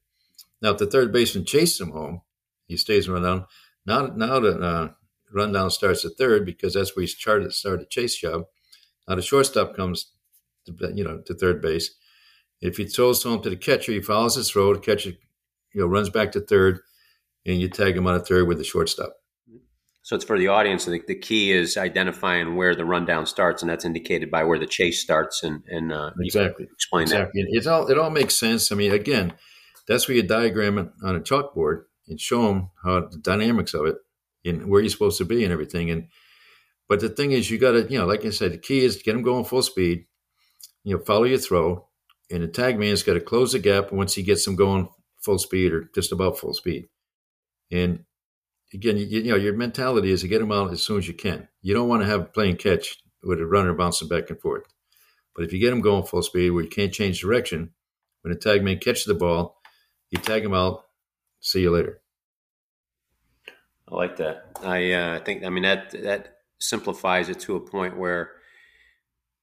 Now, 0.62 0.72
if 0.72 0.78
the 0.78 0.86
third 0.86 1.12
baseman 1.12 1.46
chases 1.46 1.82
him 1.82 1.92
home, 1.92 2.22
he 2.68 2.78
stays 2.78 3.10
run 3.10 3.24
down. 3.24 3.46
Now, 3.86 4.08
now 4.08 4.40
the 4.40 4.60
uh, 4.60 4.90
rundown 5.34 5.72
starts 5.72 6.06
at 6.06 6.12
third 6.18 6.46
because 6.46 6.74
that's 6.74 6.96
where 6.96 7.02
he's 7.02 7.16
started 7.16 7.52
started 7.54 7.82
the 7.82 7.86
chase 7.86 8.16
job. 8.18 8.44
Now 9.08 9.16
the 9.16 9.22
shortstop 9.22 9.76
comes, 9.76 10.12
to, 10.66 10.92
you 10.94 11.04
know, 11.04 11.22
to 11.26 11.34
third 11.34 11.62
base. 11.62 11.92
If 12.62 12.78
he 12.78 12.86
throws 12.86 13.24
home 13.24 13.42
to 13.44 13.50
the 13.50 13.58
catcher, 13.58 13.92
he 13.92 14.02
follows 14.02 14.36
his 14.36 14.50
throw. 14.50 14.74
The 14.74 14.80
catcher, 14.80 15.12
you 15.74 15.82
know, 15.82 15.88
runs 15.88 16.10
back 16.10 16.32
to 16.32 16.40
third, 16.40 16.80
and 17.46 17.60
you 17.60 17.70
tag 17.70 17.96
him 17.96 18.08
on 18.08 18.16
a 18.16 18.20
third 18.20 18.48
with 18.48 18.58
the 18.58 18.64
shortstop. 18.64 19.14
So 20.06 20.16
it's 20.16 20.24
for 20.24 20.38
the 20.38 20.50
audience. 20.50 20.86
The, 20.86 21.02
the 21.08 21.16
key 21.16 21.52
is 21.52 21.78
identifying 21.78 22.56
where 22.56 22.76
the 22.76 22.86
rundown 22.86 23.26
starts, 23.26 23.64
and 23.64 23.72
that's 23.72 23.86
indicated 23.86 24.30
by 24.30 24.44
where 24.44 24.60
the 24.60 24.68
chase 24.68 25.02
starts. 25.02 25.42
And, 25.42 25.64
and 25.68 25.92
uh, 25.92 26.12
exactly 26.20 26.68
explain 26.72 27.04
exactly. 27.04 27.42
that. 27.42 27.50
It 27.52 27.66
all 27.66 27.88
it 27.88 27.98
all 27.98 28.12
makes 28.12 28.36
sense. 28.36 28.72
I 28.72 28.76
mean, 28.76 28.92
again, 28.92 29.34
that's 29.88 30.08
where 30.08 30.16
you 30.16 30.22
diagram 30.22 30.78
it 30.78 30.90
on 31.04 31.16
a 31.16 31.20
chalkboard 31.20 31.86
and 32.08 32.22
show 32.22 32.44
them 32.44 32.70
how 32.84 33.08
the 33.08 33.18
dynamics 33.18 33.74
of 33.74 33.88
it 33.88 33.96
and 34.46 34.70
where 34.70 34.80
you're 34.80 34.92
supposed 34.92 35.18
to 35.18 35.26
be 35.26 35.44
and 35.44 35.52
everything. 35.52 35.90
And 35.90 36.10
but 36.88 37.00
the 37.00 37.10
thing 37.10 37.32
is, 37.32 37.50
you 37.50 37.58
got 37.58 37.72
to, 37.72 37.88
you 37.90 37.98
know, 37.98 38.06
like 38.06 38.24
I 38.26 38.30
said, 38.30 38.54
the 38.54 38.60
key 38.60 38.86
is 38.86 38.98
to 38.98 39.04
get 39.04 39.14
them 39.14 39.24
going 39.24 39.46
full 39.46 39.64
speed. 39.64 40.06
You 40.84 40.98
know, 40.98 41.04
follow 41.04 41.24
your 41.24 41.40
throw, 41.40 41.88
and 42.30 42.44
the 42.44 42.48
tag 42.48 42.78
man's 42.78 43.02
got 43.02 43.14
to 43.14 43.22
close 43.22 43.54
the 43.54 43.60
gap 43.60 43.92
once 43.92 44.14
he 44.14 44.22
gets 44.22 44.46
them 44.46 44.56
going 44.56 44.88
full 45.24 45.40
speed 45.40 45.74
or 45.74 45.90
just 45.96 46.12
about 46.12 46.38
full 46.38 46.54
speed. 46.54 46.90
And 47.72 48.06
again, 48.74 48.98
you, 48.98 49.06
you 49.06 49.32
know, 49.32 49.38
your 49.38 49.54
mentality 49.54 50.12
is 50.12 50.22
to 50.22 50.28
get 50.28 50.40
them 50.40 50.52
out 50.52 50.72
as 50.72 50.82
soon 50.82 51.00
as 51.00 51.08
you 51.08 51.14
can. 51.14 51.48
You 51.62 51.74
don't 51.74 51.90
want 51.90 52.02
to 52.02 52.08
have 52.08 52.22
a 52.22 52.26
playing 52.26 52.58
catch 52.58 52.98
with 53.24 53.40
a 53.40 53.46
runner 53.46 53.74
bouncing 53.74 54.08
back 54.08 54.30
and 54.30 54.40
forth. 54.40 54.64
But 55.36 55.46
if 55.46 55.54
you 55.54 55.60
get 55.60 55.72
them 55.72 55.82
going 55.82 56.04
full 56.04 56.22
speed 56.22 56.52
where 56.52 56.64
you 56.64 56.70
can't 56.70 56.94
change 56.94 57.20
direction, 57.20 57.72
when 58.22 58.34
a 58.34 58.38
tag 58.38 58.64
man 58.64 58.80
catches 58.80 59.06
the 59.06 59.14
ball, 59.14 59.62
you 60.10 60.18
tag 60.18 60.44
him 60.44 60.54
out. 60.54 60.86
See 61.42 61.62
you 61.62 61.72
later. 61.72 62.02
I 63.88 63.96
like 63.96 64.18
that. 64.18 64.58
I 64.64 64.92
uh, 64.94 65.20
think. 65.24 65.44
I 65.44 65.50
mean 65.50 65.64
that 65.64 65.92
that 66.04 66.38
simplifies 66.60 67.30
it 67.30 67.40
to 67.42 67.56
a 67.56 67.60
point 67.60 67.98
where 67.98 68.32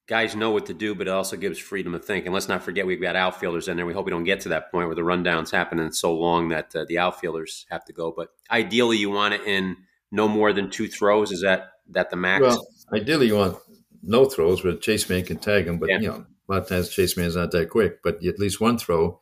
guys 0.07 0.35
know 0.35 0.51
what 0.51 0.67
to 0.67 0.75
do, 0.75 0.95
but 0.95 1.07
it 1.07 1.11
also 1.11 1.37
gives 1.37 1.59
freedom 1.59 1.93
to 1.93 1.99
think. 1.99 2.27
And 2.27 2.35
let's 2.35 2.49
not 2.49 2.63
forget 2.63 2.87
we've 2.87 3.01
got 3.01 3.17
outfielders 3.17 3.69
in 3.69 3.77
there. 3.77 3.87
We 3.87 3.95
hope 3.95 4.05
we 4.05 4.11
don't 4.11 4.25
get 4.25 4.41
to 4.41 4.51
that 4.51 4.71
point 4.71 4.89
where 4.89 4.97
the 4.97 5.03
rundowns 5.03 5.51
happening 5.51 5.93
so 5.93 6.15
long 6.15 6.49
that 6.51 6.75
uh, 6.75 6.85
the 6.89 6.99
outfielders 6.99 7.67
have 7.71 7.85
to 7.87 7.93
go. 7.93 8.13
But 8.15 8.29
ideally, 8.51 8.99
you 8.99 9.11
want 9.11 9.35
it 9.35 9.43
in 9.43 9.77
no 10.11 10.29
more 10.29 10.53
than 10.53 10.71
two 10.71 10.89
throws. 10.89 11.31
Is 11.33 11.43
that 11.43 11.71
that 11.91 12.11
the 12.11 12.17
max? 12.17 12.43
Well, 12.43 12.67
ideally, 12.93 13.27
you 13.27 13.37
want 13.37 13.59
no 14.03 14.25
throws 14.25 14.65
where 14.65 14.77
chase 14.77 15.09
man 15.09 15.25
can 15.25 15.39
tag 15.39 15.67
him. 15.67 15.79
But 15.79 15.91
yeah. 15.91 16.01
you 16.01 16.09
know, 16.09 16.27
a 16.49 16.53
lot 16.53 16.63
of 16.63 16.69
times 16.69 16.91
chase 16.91 17.17
man 17.17 17.27
is 17.27 17.37
not 17.37 17.53
that 17.53 17.71
quick. 17.71 18.03
But 18.03 18.25
at 18.25 18.39
least 18.39 18.61
one 18.61 18.79
throw. 18.79 19.21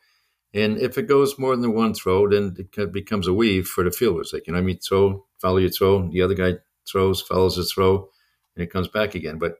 And 0.53 0.77
if 0.79 0.97
it 0.97 1.07
goes 1.07 1.39
more 1.39 1.55
than 1.55 1.73
one 1.73 1.93
throw, 1.93 2.27
then 2.27 2.55
it 2.57 2.91
becomes 2.91 3.27
a 3.27 3.33
weave 3.33 3.67
for 3.67 3.85
the 3.85 3.91
fielders. 3.91 4.31
Like 4.33 4.47
you 4.47 4.53
know, 4.53 4.59
I 4.59 4.61
mean, 4.61 4.79
throw, 4.79 5.25
follow 5.39 5.57
your 5.57 5.69
throw. 5.69 6.09
The 6.09 6.21
other 6.21 6.33
guy 6.33 6.55
throws, 6.89 7.21
follows 7.21 7.55
his 7.55 7.71
throw, 7.71 8.09
and 8.55 8.63
it 8.63 8.71
comes 8.71 8.89
back 8.89 9.15
again. 9.15 9.39
But 9.39 9.55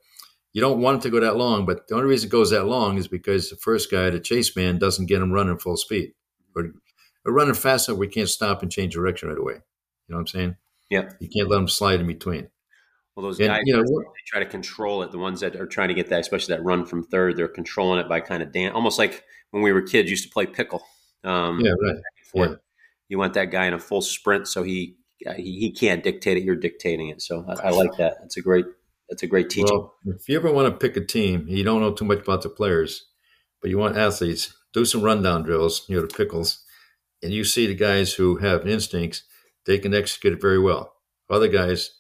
you 0.54 0.62
don't 0.62 0.82
want 0.82 1.00
it 1.00 1.02
to 1.04 1.10
go 1.10 1.20
that 1.20 1.38
long. 1.38 1.66
But 1.66 1.88
the 1.88 1.96
only 1.96 2.08
reason 2.08 2.28
it 2.28 2.32
goes 2.32 2.52
that 2.52 2.66
long 2.66 2.98
is 2.98 3.08
because 3.08 3.50
the 3.50 3.56
first 3.56 3.92
guy, 3.92 4.10
the 4.10 4.20
chase 4.20 4.56
man, 4.56 4.78
doesn't 4.78 5.08
get 5.08 5.22
him 5.22 5.32
running 5.32 5.58
full 5.58 5.78
speed 5.78 6.14
or, 6.56 6.72
or 7.26 7.34
running 7.34 7.54
fast 7.54 7.88
enough 7.88 8.00
we 8.00 8.08
can't 8.08 8.30
stop 8.30 8.62
and 8.62 8.72
change 8.72 8.94
direction 8.94 9.30
right 9.30 9.38
away. 9.38 9.54
You 9.54 9.60
know 10.10 10.18
what 10.18 10.22
I'm 10.22 10.28
saying? 10.28 10.56
Yeah. 10.90 11.10
You 11.20 11.30
can't 11.30 11.50
let 11.50 11.58
them 11.58 11.68
slide 11.68 12.00
in 12.02 12.08
between. 12.08 12.50
Well, 13.16 13.26
those 13.26 13.40
and, 13.40 13.50
guys, 13.50 13.62
you 13.66 13.74
know, 13.74 13.84
they 13.84 14.22
try 14.26 14.40
to 14.40 14.46
control 14.46 15.04
it. 15.04 15.12
The 15.12 15.18
ones 15.18 15.42
that 15.42 15.56
are 15.56 15.66
trying 15.66 15.90
to 15.90 15.94
get 15.94 16.10
that, 16.10 16.22
especially 16.22 16.56
that 16.56 16.64
run 16.64 16.86
from 16.86 17.04
third, 17.04 17.36
they're 17.36 17.48
controlling 17.48 18.00
it 18.00 18.08
by 18.08 18.22
kind 18.22 18.42
of 18.42 18.52
dance, 18.52 18.74
almost 18.74 18.98
like 18.98 19.24
when 19.52 19.64
we 19.64 19.72
were 19.74 19.82
kids, 19.82 20.10
used 20.10 20.24
to 20.24 20.30
play 20.30 20.46
pickle. 20.46 20.84
Um, 21.24 21.60
yeah, 21.60 21.72
right. 21.72 21.96
Yeah. 22.34 22.56
You 23.10 23.18
want 23.18 23.34
that 23.34 23.52
guy 23.52 23.66
in 23.66 23.74
a 23.74 23.80
full 23.80 24.02
sprint 24.02 24.48
so 24.48 24.64
he 24.64 24.96
he, 25.36 25.60
he 25.60 25.72
can't 25.72 26.04
dictate 26.04 26.38
it. 26.38 26.44
You're 26.44 26.56
dictating 26.56 27.10
it. 27.10 27.22
So 27.22 27.46
I, 27.48 27.68
I 27.68 27.70
like 27.72 27.96
that. 27.98 28.18
It's 28.24 28.38
a 28.38 28.42
great 28.42 28.66
that's 29.12 29.24
a 29.24 29.28
great 29.28 29.50
teaching. 29.50 29.68
Well, 29.70 29.94
if 30.06 30.30
you 30.30 30.38
ever 30.38 30.52
want 30.52 30.74
to 30.74 30.88
pick 30.88 30.96
a 30.96 31.06
team, 31.06 31.46
you 31.48 31.66
don't 31.66 31.82
know 31.82 31.92
too 31.92 32.06
much 32.06 32.20
about 32.20 32.44
the 32.44 32.50
players, 32.50 33.08
but 33.62 33.70
you 33.70 33.78
want 33.78 33.98
athletes, 33.98 34.56
do 34.74 34.86
some 34.86 35.02
rundown 35.02 35.44
drills, 35.44 35.84
you 35.90 35.98
know, 35.98 36.02
the 36.02 36.08
pickles, 36.08 36.64
and 37.22 37.34
you 37.34 37.44
see 37.44 37.68
the 37.68 37.76
guys 37.76 38.14
who 38.14 38.38
have 38.38 38.66
instincts, 38.66 39.24
they 39.66 39.78
can 39.80 39.94
execute 39.94 40.34
it 40.34 40.42
very 40.42 40.60
well. 40.60 40.94
Other 41.30 41.50
guys 41.50 41.92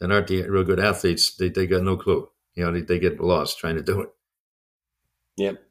that 0.00 0.10
aren't 0.10 0.26
the 0.26 0.48
real 0.48 0.64
good 0.64 0.80
athletes, 0.80 1.36
they, 1.36 1.48
they 1.48 1.68
got 1.68 1.84
no 1.84 1.96
clue. 1.96 2.28
You 2.56 2.64
know, 2.64 2.72
they, 2.72 2.80
they 2.80 2.98
get 2.98 3.20
lost 3.20 3.60
trying 3.60 3.76
to 3.76 3.82
do 3.82 4.00
it. 4.00 4.08
Yep. 5.36 5.62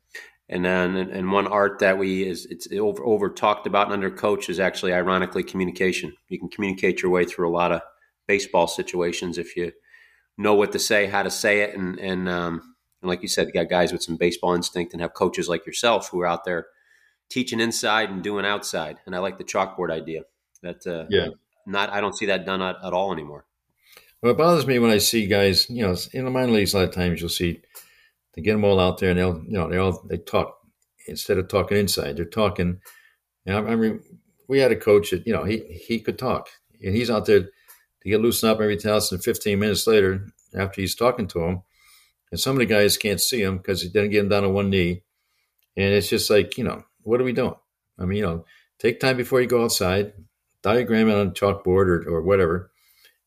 And 0.47 0.65
uh, 0.65 0.87
then, 0.87 1.09
and 1.09 1.33
one 1.33 1.47
art 1.47 1.79
that 1.79 1.97
we 1.97 2.25
is 2.25 2.45
it's 2.45 2.71
over, 2.71 3.03
over 3.03 3.29
talked 3.29 3.67
about 3.67 3.91
under 3.91 4.09
coach 4.09 4.49
is 4.49 4.61
actually 4.61 4.93
ironically 4.93 5.43
communication. 5.43 6.13
You 6.29 6.39
can 6.39 6.47
communicate 6.47 7.01
your 7.01 7.11
way 7.11 7.25
through 7.25 7.49
a 7.49 7.51
lot 7.51 7.73
of 7.73 7.81
baseball 8.25 8.67
situations 8.67 9.37
if 9.37 9.57
you 9.57 9.73
know 10.37 10.53
what 10.53 10.71
to 10.73 10.79
say, 10.79 11.07
how 11.07 11.23
to 11.23 11.31
say 11.31 11.61
it, 11.61 11.75
and 11.75 11.99
and 11.99 12.29
um, 12.29 12.75
and 13.01 13.09
like 13.09 13.21
you 13.21 13.27
said, 13.27 13.47
you 13.47 13.53
got 13.53 13.69
guys 13.69 13.91
with 13.91 14.03
some 14.03 14.17
baseball 14.17 14.53
instinct 14.53 14.93
and 14.93 15.01
have 15.01 15.13
coaches 15.13 15.49
like 15.49 15.65
yourself 15.65 16.09
who 16.09 16.21
are 16.21 16.27
out 16.27 16.45
there 16.45 16.67
teaching 17.29 17.59
inside 17.59 18.09
and 18.09 18.23
doing 18.23 18.45
outside. 18.45 18.97
And 19.05 19.15
I 19.15 19.19
like 19.19 19.37
the 19.37 19.43
chalkboard 19.43 19.91
idea. 19.91 20.21
That 20.63 20.85
uh, 20.87 21.05
yeah, 21.09 21.29
not 21.65 21.91
I 21.91 22.01
don't 22.01 22.17
see 22.17 22.27
that 22.27 22.45
done 22.45 22.61
at, 22.61 22.77
at 22.83 22.93
all 22.93 23.11
anymore. 23.13 23.45
Well, 24.21 24.31
it 24.31 24.37
bothers 24.37 24.65
me 24.65 24.79
when 24.79 24.89
I 24.89 24.97
see 24.97 25.27
guys, 25.27 25.69
you 25.69 25.83
know, 25.83 25.95
in 26.11 26.25
the 26.25 26.31
minor 26.31 26.51
leagues, 26.51 26.73
a 26.73 26.79
lot 26.79 26.89
of 26.89 26.95
times 26.95 27.21
you'll 27.21 27.29
see 27.29 27.61
they 28.33 28.41
get 28.41 28.53
them 28.53 28.63
all 28.63 28.79
out 28.79 28.99
there 28.99 29.11
and 29.11 29.19
they'll, 29.19 29.43
you 29.43 29.57
know, 29.57 29.69
they 29.69 29.77
all, 29.77 30.03
they 30.07 30.17
talk 30.17 30.57
instead 31.07 31.37
of 31.37 31.47
talking 31.47 31.77
inside, 31.77 32.17
they're 32.17 32.25
talking. 32.25 32.79
You 33.45 33.53
know, 33.53 33.67
I 33.67 33.75
mean, 33.75 34.01
we 34.47 34.59
had 34.59 34.71
a 34.71 34.75
coach 34.75 35.11
that, 35.11 35.25
you 35.25 35.33
know, 35.33 35.43
he, 35.43 35.59
he 35.87 35.99
could 35.99 36.17
talk 36.17 36.49
and 36.83 36.95
he's 36.95 37.09
out 37.09 37.25
there 37.25 37.49
to 38.07 38.11
get 38.11 38.21
loosened 38.21 38.51
up 38.51 38.61
every 38.61 38.79
else. 38.83 39.11
And 39.11 39.23
15 39.23 39.59
minutes 39.59 39.85
later, 39.85 40.27
after 40.55 40.81
he's 40.81 40.95
talking 40.95 41.27
to 41.27 41.43
him, 41.43 41.61
and 42.31 42.39
some 42.39 42.55
of 42.55 42.59
the 42.59 42.65
guys 42.65 42.97
can't 42.97 43.21
see 43.21 43.41
him 43.41 43.57
because 43.57 43.81
he 43.81 43.89
didn't 43.89 44.11
get 44.11 44.19
him 44.19 44.29
down 44.29 44.45
on 44.45 44.53
one 44.53 44.69
knee. 44.69 45.03
And 45.75 45.93
it's 45.93 46.09
just 46.09 46.29
like, 46.29 46.57
you 46.57 46.63
know, 46.63 46.83
what 47.03 47.21
are 47.21 47.23
we 47.23 47.33
doing? 47.33 47.55
I 47.99 48.05
mean, 48.05 48.17
you 48.17 48.23
know, 48.25 48.45
take 48.79 48.99
time 48.99 49.17
before 49.17 49.41
you 49.41 49.47
go 49.47 49.63
outside, 49.63 50.13
diagram 50.61 51.09
it 51.09 51.15
on 51.15 51.27
a 51.27 51.31
chalkboard 51.31 51.87
or, 51.87 52.09
or 52.09 52.21
whatever, 52.21 52.71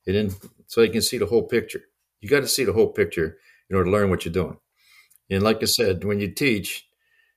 and 0.06 0.16
then 0.16 0.30
so 0.66 0.82
you 0.82 0.90
can 0.90 1.02
see 1.02 1.18
the 1.18 1.26
whole 1.26 1.42
picture. 1.42 1.82
You 2.20 2.28
got 2.28 2.40
to 2.40 2.48
see 2.48 2.64
the 2.64 2.72
whole 2.72 2.88
picture 2.88 3.38
in 3.68 3.76
order 3.76 3.86
to 3.86 3.90
learn 3.90 4.10
what 4.10 4.24
you're 4.24 4.32
doing. 4.32 4.58
And 5.30 5.42
like 5.42 5.62
I 5.62 5.66
said, 5.66 6.04
when 6.04 6.20
you 6.20 6.32
teach, 6.32 6.86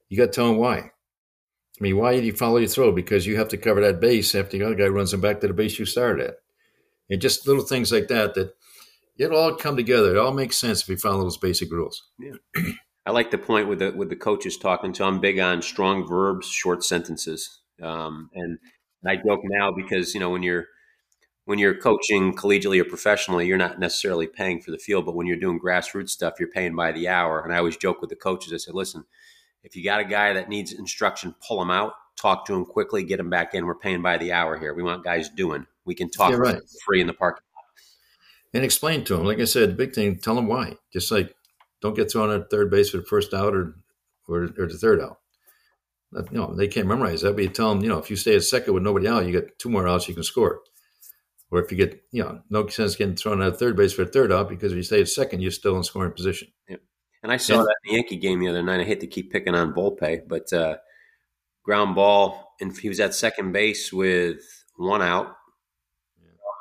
you 0.10 0.18
got 0.18 0.26
to 0.26 0.32
tell 0.32 0.48
them 0.48 0.58
why. 0.58 0.78
I 0.78 0.92
mean, 1.80 1.98
why 1.98 2.14
did 2.14 2.26
you 2.26 2.34
follow 2.34 2.58
your 2.58 2.68
throw? 2.70 2.92
Because 2.92 3.26
you 3.26 3.38
have 3.38 3.50
to 3.50 3.58
cover 3.58 3.82
that 3.82 4.00
base 4.00 4.36
after 4.36 4.58
the 4.58 4.66
other 4.66 4.76
guy 4.76 4.88
runs 4.88 5.14
him 5.14 5.22
back 5.22 5.40
to 5.42 5.48
the 5.48 5.54
base 5.54 5.80
you 5.80 5.86
started 5.86 6.28
at. 6.28 6.36
And 7.14 7.22
just 7.22 7.48
little 7.48 7.64
things 7.64 7.92
like 7.92 8.08
that 8.08 8.34
that 8.34 8.56
it'll 9.18 9.38
all 9.38 9.56
come 9.56 9.76
together. 9.76 10.16
It 10.16 10.18
all 10.18 10.34
makes 10.34 10.58
sense 10.58 10.82
if 10.82 10.90
you 10.90 10.98
follow 10.98 11.22
those 11.22 11.38
basic 11.38 11.72
rules. 11.72 12.10
Yeah. 12.18 12.34
I 13.06 13.12
like 13.12 13.30
the 13.30 13.38
point 13.38 13.68
with 13.68 13.80
the 13.80 13.92
with 13.92 14.10
the 14.10 14.16
coaches 14.16 14.58
talking 14.58 14.94
to. 14.94 15.04
I'm 15.04 15.20
big 15.20 15.38
on 15.38 15.62
strong 15.62 16.08
verbs, 16.08 16.48
short 16.48 16.84
sentences, 16.84 17.62
um, 17.82 18.30
and 18.34 18.58
I 19.06 19.18
joke 19.18 19.42
now 19.44 19.72
because 19.72 20.16
you 20.16 20.20
know 20.20 20.32
when 20.32 20.42
you're 20.42 20.66
when 21.46 21.60
you're 21.60 21.78
coaching 21.78 22.36
collegially 22.36 22.80
or 22.80 22.86
professionally, 22.86 23.46
you're 23.46 23.58
not 23.58 23.78
necessarily 23.78 24.26
paying 24.26 24.60
for 24.60 24.72
the 24.72 24.80
field, 24.80 25.06
but 25.06 25.16
when 25.16 25.28
you're 25.28 25.38
doing 25.38 25.60
grassroots 25.60 26.10
stuff, 26.10 26.36
you're 26.40 26.50
paying 26.50 26.76
by 26.76 26.92
the 26.94 27.08
hour. 27.08 27.42
And 27.42 27.54
I 27.54 27.58
always 27.58 27.78
joke 27.78 28.02
with 28.02 28.10
the 28.10 28.16
coaches. 28.16 28.54
I 28.54 28.58
said, 28.58 28.74
listen, 28.74 29.04
if 29.62 29.76
you 29.76 29.84
got 29.84 30.00
a 30.00 30.06
guy 30.06 30.34
that 30.34 30.50
needs 30.50 30.72
instruction, 30.72 31.36
pull 31.46 31.62
him 31.62 31.70
out, 31.70 31.94
talk 32.18 32.46
to 32.46 32.54
him 32.54 32.66
quickly, 32.66 33.04
get 33.04 33.20
him 33.20 33.30
back 33.30 33.54
in. 33.54 33.66
We're 33.66 33.76
paying 33.76 34.02
by 34.02 34.18
the 34.18 34.32
hour 34.32 34.58
here. 34.58 34.74
We 34.74 34.84
want 34.84 35.04
guys 35.04 35.28
doing. 35.28 35.68
We 35.86 35.96
can 35.96 36.10
talk 36.10 36.32
yeah, 36.32 36.38
right. 36.38 36.62
free 36.86 37.02
in 37.02 37.08
the 37.08 37.14
parking 37.14 37.44
lot. 37.56 37.66
And 38.54 38.64
explain 38.64 39.04
to 39.06 39.18
them, 39.18 39.26
like 39.26 39.40
I 39.40 39.46
said, 39.46 39.72
the 39.72 39.76
big 39.76 39.94
thing, 39.94 40.18
tell 40.18 40.36
them 40.36 40.48
why. 40.48 40.78
Just 40.92 41.12
like 41.12 41.36
don't 41.82 41.96
get 41.96 42.12
thrown 42.12 42.32
at 42.32 42.50
third 42.50 42.72
base 42.72 42.90
for 42.90 42.98
the 42.98 43.04
first 43.04 43.34
out 43.34 43.54
or 43.54 43.76
or, 44.28 44.44
or 44.58 44.68
the 44.68 44.78
third 44.78 45.02
out. 45.02 45.20
You 46.14 46.38
know, 46.38 46.56
they 46.56 46.68
can't 46.68 46.88
memorize 46.88 47.22
that, 47.22 47.34
but 47.36 47.44
you 47.44 47.50
tell 47.50 47.74
them, 47.74 47.84
you 47.84 47.90
know, 47.90 47.98
if 47.98 48.10
you 48.10 48.16
stay 48.16 48.36
at 48.36 48.44
second 48.44 48.74
with 48.74 48.84
nobody 48.84 49.08
out, 49.08 49.26
you 49.26 49.32
get 49.32 49.58
two 49.58 49.70
more 49.70 49.88
outs, 49.88 50.08
you 50.08 50.14
can 50.14 50.24
score 50.24 50.62
Or 51.50 51.60
if 51.60 51.72
you 51.72 51.78
get, 51.78 52.04
you 52.12 52.24
know, 52.24 52.42
no 52.52 52.68
sense 52.68 52.96
getting 52.96 53.16
thrown 53.16 53.42
out 53.42 53.48
of 53.48 53.58
third 53.60 53.76
base 53.76 53.94
for 53.94 54.04
a 54.04 54.06
third 54.06 54.32
out 54.32 54.48
because 54.48 54.72
if 54.72 54.78
you 54.78 54.84
stay 54.84 55.02
at 55.02 55.08
second, 55.10 55.42
you're 55.42 55.52
still 55.52 55.76
in 55.76 55.84
scoring 55.84 56.12
position. 56.12 56.50
Yeah. 56.70 56.78
And 57.24 57.32
I 57.32 57.38
saw 57.38 57.60
and, 57.60 57.66
that 57.66 57.76
in 57.84 57.90
the 57.90 57.96
Yankee 57.96 58.18
game 58.18 58.40
the 58.40 58.50
other 58.50 58.62
night. 58.62 58.82
I 58.82 58.84
hate 58.84 59.00
to 59.00 59.08
keep 59.08 59.32
picking 59.32 59.56
on 59.56 59.74
Volpe, 59.74 60.22
but 60.28 60.54
uh, 60.54 60.78
ground 61.64 61.96
ball, 61.96 62.54
and 62.62 62.78
he 62.78 62.90
was 62.90 63.00
at 63.00 63.16
second 63.16 63.52
base 63.52 63.92
with 63.92 64.42
one 64.76 65.02
out. 65.02 65.36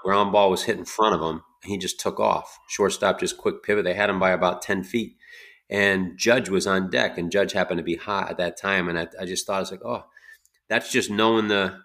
Ground 0.03 0.32
ball 0.32 0.50
was 0.50 0.64
hit 0.64 0.78
in 0.78 0.84
front 0.84 1.14
of 1.14 1.20
him. 1.20 1.42
He 1.64 1.78
just 1.78 2.00
took 2.00 2.18
off. 2.18 2.59
Shortstop 2.68 3.20
just 3.20 3.36
quick 3.38 3.62
pivot. 3.62 3.84
They 3.84 3.94
had 3.94 4.11
him 4.11 4.18
by 4.18 4.30
about 4.30 4.62
10 4.62 4.84
feet. 4.84 5.16
And 5.70 6.18
Judge 6.18 6.48
was 6.48 6.66
on 6.66 6.90
deck, 6.90 7.16
and 7.16 7.32
Judge 7.32 7.53
happened 7.53 7.78
to 7.78 7.84
be 7.84 7.96
hot 7.96 8.30
at 8.30 8.36
that 8.38 8.59
time. 8.61 8.88
And 8.88 8.98
I, 8.98 9.07
I 9.20 9.24
just 9.24 9.46
thought, 9.46 9.62
it's 9.62 9.70
like, 9.70 9.84
oh, 9.84 10.05
that's 10.68 10.92
just 10.92 11.11
knowing 11.11 11.48
the 11.48 11.78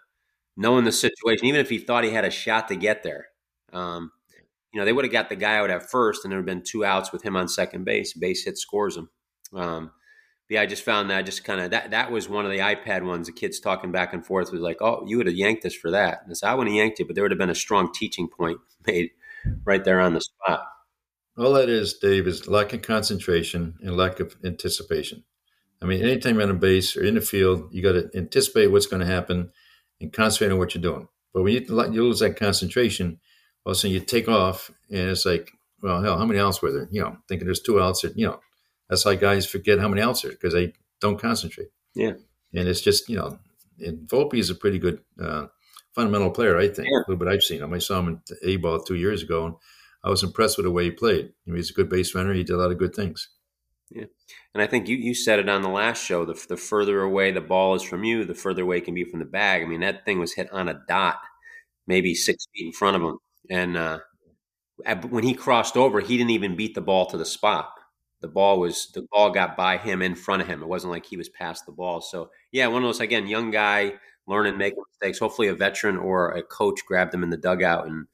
knowing 0.58 0.84
the 0.84 0.92
situation. 0.92 1.46
Even 1.46 1.62
if 1.62 1.70
he 1.70 1.78
thought 1.78 2.04
he 2.04 2.10
had 2.10 2.26
a 2.26 2.32
shot 2.32 2.68
to 2.68 2.76
get 2.76 3.04
there, 3.04 3.28
um, 3.72 4.12
you 4.74 4.80
know, 4.80 4.86
they 4.86 4.92
would 4.92 5.06
have 5.06 5.12
got 5.12 5.30
the 5.30 5.36
guy 5.36 5.58
out 5.58 5.70
at 5.70 5.90
first, 5.90 6.26
and 6.26 6.32
there 6.32 6.40
would 6.40 6.50
have 6.50 6.58
been 6.58 6.64
two 6.66 6.84
outs 6.84 7.14
with 7.14 7.24
him 7.24 7.36
on 7.36 7.48
second 7.48 7.86
base. 7.86 8.14
Base 8.14 8.44
hit 8.44 8.58
scores 8.58 8.98
him. 8.98 9.10
Um, 9.54 9.92
yeah, 10.50 10.62
I 10.62 10.66
just 10.66 10.84
found 10.84 11.10
that 11.10 11.26
just 11.26 11.44
kind 11.44 11.60
of 11.60 11.72
that 11.72 11.92
that 11.92 12.12
was 12.12 12.30
one 12.30 12.46
of 12.46 12.52
the 12.52 12.60
iPad 12.60 13.06
ones. 13.06 13.28
The 13.28 13.34
kids 13.34 13.60
talking 13.60 13.92
back 13.92 14.14
and 14.14 14.26
forth 14.26 14.52
was 14.52 14.62
like, 14.62 14.82
"Oh, 14.82 15.04
you 15.06 15.18
would 15.18 15.28
have 15.28 15.36
yanked 15.36 15.66
us 15.66 15.74
for 15.74 15.92
that." 15.92 16.22
And 16.24 16.32
I 16.32 16.34
said, 16.34 16.50
"I 16.50 16.56
wouldn't 16.56 16.74
have 16.74 16.84
yanked 16.84 17.00
it, 17.00 17.08
but 17.08 17.16
there 17.16 17.24
would 17.24 17.32
have 17.32 17.40
been 17.40 17.50
a 17.50 17.56
strong 17.56 17.92
teaching 17.94 18.28
point 18.30 18.60
made 18.88 19.12
right 19.66 19.84
there 19.84 20.00
on 20.00 20.14
the 20.14 20.22
spot." 20.22 20.64
All 21.38 21.54
that 21.54 21.70
is, 21.70 21.94
Dave, 21.94 22.28
is 22.28 22.48
lack 22.48 22.74
of 22.74 22.82
concentration 22.82 23.76
and 23.82 23.96
lack 23.96 24.20
of 24.20 24.36
anticipation. 24.44 25.24
I 25.82 25.86
mean, 25.86 26.02
anytime 26.02 26.36
you're 26.36 26.44
on 26.44 26.50
a 26.50 26.56
base 26.56 26.98
or 26.98 27.04
in 27.04 27.16
the 27.16 27.22
field, 27.22 27.72
you 27.72 27.84
got 27.84 27.92
to 27.92 28.10
anticipate 28.16 28.68
what's 28.68 28.88
going 28.88 29.02
to 29.02 29.06
happen 29.06 29.52
and 30.02 30.12
concentrate 30.12 30.52
on 30.52 30.58
what 30.58 30.74
you're 30.74 30.82
doing. 30.82 31.08
But 31.34 31.44
when 31.44 31.54
you, 31.54 31.66
you 31.70 32.04
lose 32.04 32.20
that 32.20 32.38
concentration, 32.38 33.20
all 33.64 33.72
of 33.72 33.78
a 33.78 33.80
sudden 33.80 33.94
you 33.94 34.00
take 34.00 34.28
off, 34.28 34.72
and 34.90 35.10
it's 35.10 35.26
like, 35.26 35.52
well, 35.84 36.02
hell, 36.02 36.18
how 36.18 36.26
many 36.26 36.40
outs 36.40 36.62
were 36.62 36.72
there? 36.72 36.88
You 36.90 37.02
know, 37.02 37.18
thinking 37.28 37.46
there's 37.46 37.62
two 37.62 37.80
outs. 37.80 38.04
Or, 38.04 38.08
you 38.16 38.26
know, 38.26 38.40
that's 38.90 39.06
why 39.06 39.16
guys 39.16 39.46
forget 39.46 39.80
how 39.80 39.88
many 39.88 40.02
outs 40.02 40.22
there 40.22 40.32
because 40.32 40.54
they 40.54 40.74
don't 41.02 41.20
concentrate. 41.20 41.70
Yeah. 41.96 42.14
And 42.54 42.68
it's 42.68 42.82
just, 42.82 43.10
you 43.10 43.18
know, 43.18 43.40
and 43.80 44.08
Volpe 44.08 44.36
is 44.36 44.50
a 44.50 44.56
pretty 44.56 44.80
good 44.80 45.02
uh, 45.22 45.48
fundamental 45.94 46.32
player, 46.32 46.58
I 46.58 46.68
think. 46.68 46.88
Yeah. 46.90 47.00
A 47.00 47.06
little 47.08 47.18
bit 47.18 47.28
I've 47.28 47.44
seen 47.44 47.62
him. 47.62 47.74
I 47.74 47.80
saw 47.80 48.00
him 48.00 48.08
in 48.08 48.38
A 48.44 48.58
ball 48.58 48.80
two 48.80 48.96
years 48.96 49.22
ago, 49.22 49.46
and 49.46 49.56
I 50.04 50.10
was 50.10 50.24
impressed 50.24 50.58
with 50.58 50.66
the 50.66 50.72
way 50.72 50.86
he 50.86 50.92
played. 50.92 51.26
I 51.26 51.50
mean, 51.50 51.58
he's 51.58 51.72
a 51.72 51.74
good 51.74 51.90
base 51.90 52.16
runner. 52.16 52.34
He 52.34 52.44
did 52.44 52.54
a 52.54 52.58
lot 52.58 52.72
of 52.72 52.78
good 52.78 52.96
things. 52.96 53.30
Yeah. 53.90 54.06
And 54.54 54.62
I 54.62 54.68
think 54.68 54.88
you, 54.88 54.98
you 54.98 55.14
said 55.14 55.40
it 55.40 55.50
on 55.50 55.62
the 55.62 55.70
last 55.70 56.04
show. 56.04 56.26
The, 56.26 56.46
the 56.48 56.58
further 56.58 57.02
away 57.02 57.32
the 57.32 57.42
ball 57.42 57.76
is 57.76 57.84
from 57.84 58.04
you, 58.04 58.26
the 58.26 58.34
further 58.34 58.64
away 58.64 58.78
it 58.78 58.86
can 58.86 58.94
be 58.94 59.04
from 59.04 59.20
the 59.20 59.26
bag. 59.26 59.64
I 59.64 59.66
mean, 59.66 59.82
that 59.82 60.06
thing 60.06 60.20
was 60.20 60.34
hit 60.34 60.52
on 60.52 60.68
a 60.68 60.82
dot, 60.88 61.20
maybe 61.86 62.16
six 62.16 62.46
feet 62.54 62.68
in 62.68 62.74
front 62.74 62.96
of 62.96 63.02
him. 63.02 63.18
And 63.50 63.78
uh, 63.78 64.00
when 65.10 65.24
he 65.24 65.34
crossed 65.34 65.78
over, 65.78 66.00
he 66.00 66.18
didn't 66.18 66.32
even 66.32 66.56
beat 66.56 66.76
the 66.76 66.82
ball 66.82 67.06
to 67.08 67.18
the 67.18 67.26
spot. 67.26 67.72
The 68.22 68.28
ball 68.28 68.60
was 68.60 68.90
the 68.94 69.08
ball 69.12 69.32
got 69.32 69.56
by 69.56 69.78
him 69.78 70.02
in 70.02 70.16
front 70.16 70.42
of 70.42 70.48
him. 70.48 70.62
It 70.62 70.68
wasn't 70.68 70.92
like 70.92 71.06
he 71.06 71.18
was 71.18 71.30
past 71.30 71.66
the 71.66 71.72
ball. 71.72 72.02
So 72.02 72.32
yeah, 72.52 72.68
one 72.68 72.84
of 72.84 72.88
those 72.88 73.00
again, 73.00 73.28
young 73.28 73.52
guy 73.52 73.94
learning, 74.28 74.58
making 74.58 74.84
mistakes. 74.92 75.20
Hopefully, 75.20 75.48
a 75.48 75.56
veteran 75.56 75.98
or 75.98 76.32
a 76.32 76.44
coach 76.44 76.86
grabbed 76.86 77.14
him 77.14 77.24
in 77.24 77.30
the 77.30 77.38
dugout 77.38 77.88
and 77.88 78.08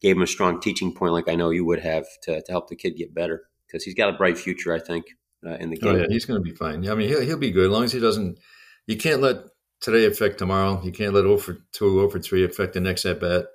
gave 0.00 0.16
him 0.16 0.22
a 0.22 0.26
strong 0.26 0.60
teaching 0.60 0.94
point, 0.94 1.12
like 1.12 1.28
I 1.28 1.34
know 1.34 1.50
you 1.50 1.64
would 1.64 1.80
have 1.80 2.06
to, 2.22 2.40
to 2.42 2.52
help 2.52 2.68
the 2.68 2.76
kid 2.76 2.96
get 2.96 3.14
better 3.14 3.44
because 3.66 3.84
he's 3.84 3.94
got 3.94 4.12
a 4.12 4.16
bright 4.16 4.38
future. 4.38 4.72
I 4.72 4.78
think 4.78 5.06
uh, 5.46 5.56
in 5.56 5.70
the 5.70 5.76
game. 5.76 5.94
Oh 5.94 5.98
yeah, 5.98 6.06
he's 6.08 6.24
going 6.24 6.42
to 6.42 6.44
be 6.44 6.54
fine. 6.54 6.88
I 6.88 6.94
mean, 6.94 7.08
he'll 7.08 7.22
he'll 7.22 7.38
be 7.38 7.50
good 7.50 7.66
as 7.66 7.70
long 7.70 7.84
as 7.84 7.92
he 7.92 8.00
doesn't. 8.00 8.38
You 8.86 8.96
can't 8.96 9.20
let 9.20 9.36
today 9.80 10.06
affect 10.06 10.38
tomorrow. 10.38 10.80
You 10.82 10.92
can't 10.92 11.14
let 11.14 11.24
over 11.24 11.58
two, 11.72 12.00
over 12.00 12.18
three 12.18 12.44
affect 12.44 12.74
the 12.74 12.80
next 12.80 13.04
at 13.04 13.20
bat. 13.20 13.46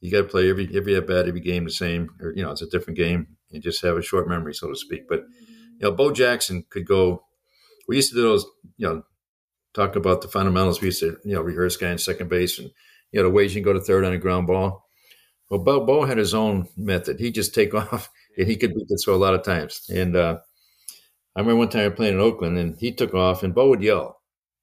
You 0.00 0.10
got 0.10 0.18
to 0.18 0.28
play 0.28 0.48
every 0.48 0.68
every 0.74 0.96
at 0.96 1.06
bat, 1.06 1.28
every 1.28 1.40
game 1.40 1.64
the 1.64 1.70
same, 1.70 2.10
or 2.20 2.32
you 2.34 2.42
know, 2.42 2.50
it's 2.50 2.62
a 2.62 2.68
different 2.68 2.98
game. 2.98 3.37
You 3.50 3.60
just 3.60 3.82
have 3.82 3.96
a 3.96 4.02
short 4.02 4.28
memory, 4.28 4.54
so 4.54 4.68
to 4.68 4.76
speak. 4.76 5.08
But 5.08 5.24
you 5.78 5.82
know, 5.82 5.92
Bo 5.92 6.12
Jackson 6.12 6.64
could 6.70 6.86
go. 6.86 7.24
We 7.86 7.96
used 7.96 8.10
to 8.10 8.16
do 8.16 8.22
those, 8.22 8.46
you 8.76 8.86
know, 8.86 9.02
talk 9.74 9.96
about 9.96 10.20
the 10.20 10.28
fundamentals. 10.28 10.80
We 10.80 10.88
used 10.88 11.00
to, 11.00 11.16
you 11.24 11.34
know, 11.34 11.40
rehearse 11.40 11.76
guy 11.76 11.90
in 11.90 11.98
second 11.98 12.28
base 12.28 12.58
and 12.58 12.70
you 13.12 13.20
know 13.20 13.24
the 13.28 13.34
ways 13.34 13.54
you 13.54 13.62
can 13.62 13.72
go 13.72 13.78
to 13.78 13.84
third 13.84 14.04
on 14.04 14.12
a 14.12 14.18
ground 14.18 14.46
ball. 14.46 14.84
Well, 15.50 15.60
Bo, 15.60 15.86
Bo 15.86 16.04
had 16.04 16.18
his 16.18 16.34
own 16.34 16.68
method. 16.76 17.18
He 17.20 17.30
just 17.30 17.54
take 17.54 17.74
off, 17.92 18.10
and 18.36 18.46
he 18.46 18.56
could 18.56 18.74
beat 18.74 18.88
the 18.88 19.00
throw 19.02 19.14
a 19.14 19.16
lot 19.16 19.34
of 19.34 19.42
times. 19.44 19.88
And 19.88 20.14
uh, 20.14 20.38
I 21.34 21.40
remember 21.40 21.58
one 21.58 21.70
time 21.70 21.86
I 21.90 21.94
played 21.94 22.14
in 22.14 22.20
Oakland, 22.20 22.58
and 22.58 22.76
he 22.78 22.92
took 22.92 23.14
off, 23.14 23.42
and 23.42 23.54
Bo 23.54 23.68
would 23.70 23.82
yell. 23.82 24.20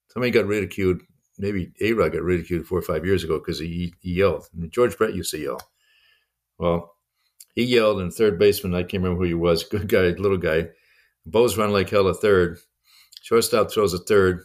Somebody 0.08 0.30
got 0.30 0.46
ridiculed 0.46 1.00
maybe 1.38 1.72
A 1.80 1.92
Rod 1.92 2.12
got 2.12 2.22
ridiculed 2.22 2.66
four 2.66 2.78
or 2.78 2.82
five 2.82 3.04
years 3.04 3.24
ago 3.24 3.38
because 3.38 3.58
he, 3.58 3.94
he 4.00 4.14
yelled. 4.14 4.48
George 4.70 4.96
Brett 4.96 5.14
used 5.14 5.30
to 5.32 5.38
yell. 5.38 5.60
Well, 6.58 6.95
he 7.56 7.64
yelled, 7.64 8.00
and 8.00 8.12
third 8.12 8.38
baseman, 8.38 8.74
I 8.74 8.82
can't 8.82 9.02
remember 9.02 9.20
who 9.20 9.28
he 9.28 9.34
was, 9.34 9.64
good 9.68 9.88
guy, 9.88 10.10
little 10.10 10.36
guy. 10.36 10.68
Bo's 11.24 11.58
run 11.58 11.72
like 11.72 11.90
hell 11.90 12.06
a 12.06 12.14
third. 12.14 12.58
Shortstop 13.22 13.72
throws 13.72 13.94
a 13.94 13.98
third, 13.98 14.44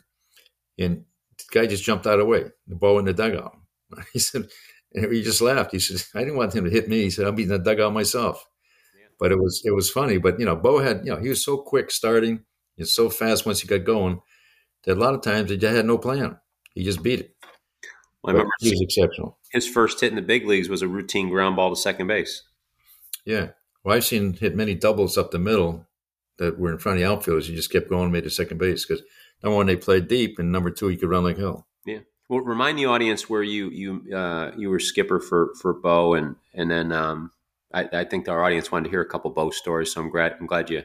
and 0.80 1.03
the 1.38 1.43
guy 1.51 1.68
just 1.68 1.84
jumped 1.84 2.07
out 2.07 2.14
of 2.14 2.20
the 2.22 2.26
way. 2.26 2.45
The 2.68 2.76
ball 2.76 2.97
in 2.97 3.05
the 3.05 3.14
dugout. 3.14 3.57
He 4.14 4.20
said, 4.20 4.47
and 4.93 5.12
he 5.12 5.22
just 5.22 5.41
laughed. 5.41 5.74
He 5.74 5.80
said, 5.80 6.01
I 6.16 6.24
didn't 6.24 6.38
want 6.38 6.55
him 6.55 6.64
to 6.64 6.72
hit 6.72 6.88
me. 6.88 7.03
He 7.03 7.09
said, 7.09 7.26
I'll 7.26 7.34
be 7.34 7.43
in 7.43 7.49
the 7.49 7.59
dugout 7.59 7.93
myself. 7.93 8.45
Yeah. 8.97 9.07
But 9.20 9.34
it 9.34 9.38
was 9.38 9.62
it 9.66 9.72
was 9.72 9.89
funny. 9.89 10.18
But 10.18 10.39
you 10.39 10.45
know, 10.45 10.55
Bo 10.55 10.80
had, 10.80 11.01
you 11.05 11.12
know, 11.12 11.20
he 11.20 11.28
was 11.28 11.43
so 11.43 11.57
quick 11.57 11.91
starting 11.91 12.43
and 12.78 12.88
so 12.88 13.09
fast 13.09 13.45
once 13.45 13.59
he 13.59 13.68
got 13.68 13.84
going 13.84 14.22
that 14.86 14.97
a 14.97 14.99
lot 14.99 15.14
of 15.14 15.22
times 15.22 15.49
he 15.49 15.57
just 15.57 15.76
had 15.76 15.86
no 15.86 15.97
plan. 15.97 16.38
He 16.74 16.84
just 16.86 17.03
beat 17.03 17.20
it. 17.20 17.36
Well, 18.24 18.32
I 18.32 18.34
remember 18.34 18.51
he 18.62 18.70
was 18.70 18.82
exceptional. 18.82 19.38
His 19.51 19.68
first 19.68 19.99
hit 19.99 20.09
in 20.09 20.16
the 20.16 20.22
big 20.22 20.47
leagues 20.47 20.70
was 20.70 20.82
a 20.82 20.88
routine 20.88 21.30
ground 21.30 21.57
ball 21.57 21.70
to 21.70 21.76
second 21.76 22.07
base. 22.07 22.43
Yeah. 23.26 23.49
Well, 23.84 23.95
I've 23.95 24.05
seen 24.05 24.34
hit 24.34 24.55
many 24.55 24.76
doubles 24.76 25.17
up 25.17 25.32
the 25.32 25.39
middle 25.39 25.88
that 26.38 26.59
were 26.59 26.72
in 26.72 26.78
front 26.78 26.97
of 26.97 27.03
the 27.03 27.11
outfielders. 27.11 27.47
He 27.47 27.55
just 27.55 27.72
kept 27.72 27.89
going 27.89 28.11
made 28.11 28.24
to 28.24 28.30
second 28.30 28.57
base 28.57 28.86
because 28.86 29.03
number 29.43 29.55
one, 29.55 29.67
they 29.67 29.76
played 29.76 30.07
deep, 30.07 30.39
and 30.39 30.51
number 30.51 30.69
two, 30.69 30.88
he 30.88 30.97
could 30.97 31.09
run 31.09 31.24
like 31.24 31.38
hell. 31.38 31.67
Yeah. 31.86 31.99
Well, 32.30 32.39
remind 32.41 32.78
the 32.78 32.86
audience 32.86 33.30
where 33.30 33.43
you 33.43 33.69
you 33.69 34.15
uh, 34.15 34.51
you 34.57 34.69
were 34.69 34.80
skipper 34.80 35.19
for 35.19 35.53
for 35.59 35.74
Bo, 35.74 36.13
and 36.13 36.36
and 36.53 36.69
then 36.69 36.91
um, 36.91 37.32
I, 37.74 37.89
I, 37.91 38.03
think 38.05 38.28
our 38.30 38.43
audience 38.43 38.72
wanted 38.72 38.86
to 38.86 38.89
hear 38.89 39.01
a 39.01 39.09
couple 39.09 39.32
Bo 39.32 39.49
stories. 39.49 39.93
So 39.93 40.01
I'm 40.01 40.09
glad 40.09 40.36
I'm 40.39 40.47
glad 40.47 40.69
you, 40.69 40.84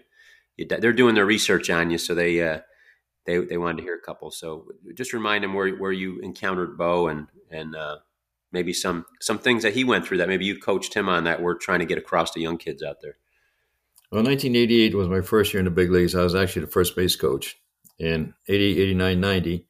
you 0.57 0.67
they're 0.67 0.93
doing 0.93 1.15
their 1.15 1.27
research 1.27 1.71
on 1.71 1.91
you, 1.91 1.99
so 1.99 2.15
they 2.15 2.43
uh, 2.43 2.61
they 3.27 3.39
they 3.39 3.59
wanted 3.59 3.79
to 3.79 3.83
hear 3.85 3.95
a 3.95 4.01
couple. 4.01 4.31
So 4.31 4.67
just 4.95 5.13
remind 5.13 5.45
them 5.45 5.55
where 5.55 5.75
where 5.77 5.93
you 5.93 6.19
encountered 6.21 6.77
Bo 6.77 7.09
and 7.09 7.29
and 7.51 7.77
uh, 7.77 7.99
maybe 8.57 8.73
some 8.73 9.05
some 9.21 9.39
things 9.39 9.63
that 9.63 9.75
he 9.75 9.85
went 9.85 10.07
through 10.07 10.17
that 10.17 10.29
maybe 10.29 10.47
you 10.47 10.59
coached 10.59 10.95
him 10.95 11.09
on 11.09 11.25
that 11.25 11.43
we're 11.43 11.55
trying 11.55 11.81
to 11.81 11.87
get 11.87 11.99
across 11.99 12.31
to 12.33 12.41
young 12.41 12.57
kids 12.57 12.83
out 12.83 13.03
there. 13.03 13.19
Well, 14.11 14.23
1988 14.23 14.95
was 14.95 15.09
my 15.09 15.21
first 15.21 15.53
year 15.53 15.59
in 15.59 15.65
the 15.65 15.71
big 15.71 15.91
leagues. 15.91 16.15
I 16.15 16.23
was 16.23 16.35
actually 16.35 16.65
the 16.65 16.73
first 16.73 16.97
base 16.97 17.17
coach 17.17 17.57
in 17.99 18.35
80, 18.49 18.81
89, 18.81 19.21
90. 19.21 19.67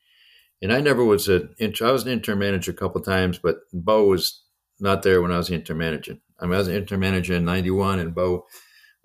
And 0.62 0.72
I 0.72 0.80
never 0.80 1.04
was 1.04 1.28
an 1.28 1.54
I 1.60 1.90
was 1.90 2.04
an 2.04 2.12
interim 2.12 2.38
manager 2.38 2.70
a 2.70 2.74
couple 2.74 3.00
times, 3.00 3.38
but 3.38 3.58
Bo 3.72 4.04
was 4.06 4.42
not 4.78 5.02
there 5.02 5.20
when 5.20 5.32
I 5.32 5.38
was 5.38 5.48
the 5.48 5.54
interim 5.54 5.78
manager. 5.78 6.18
I 6.38 6.44
mean, 6.44 6.54
I 6.54 6.58
was 6.58 6.68
an 6.68 6.76
interim 6.76 7.00
manager 7.00 7.34
in 7.34 7.44
91 7.44 7.98
and 7.98 8.14
Bo 8.14 8.46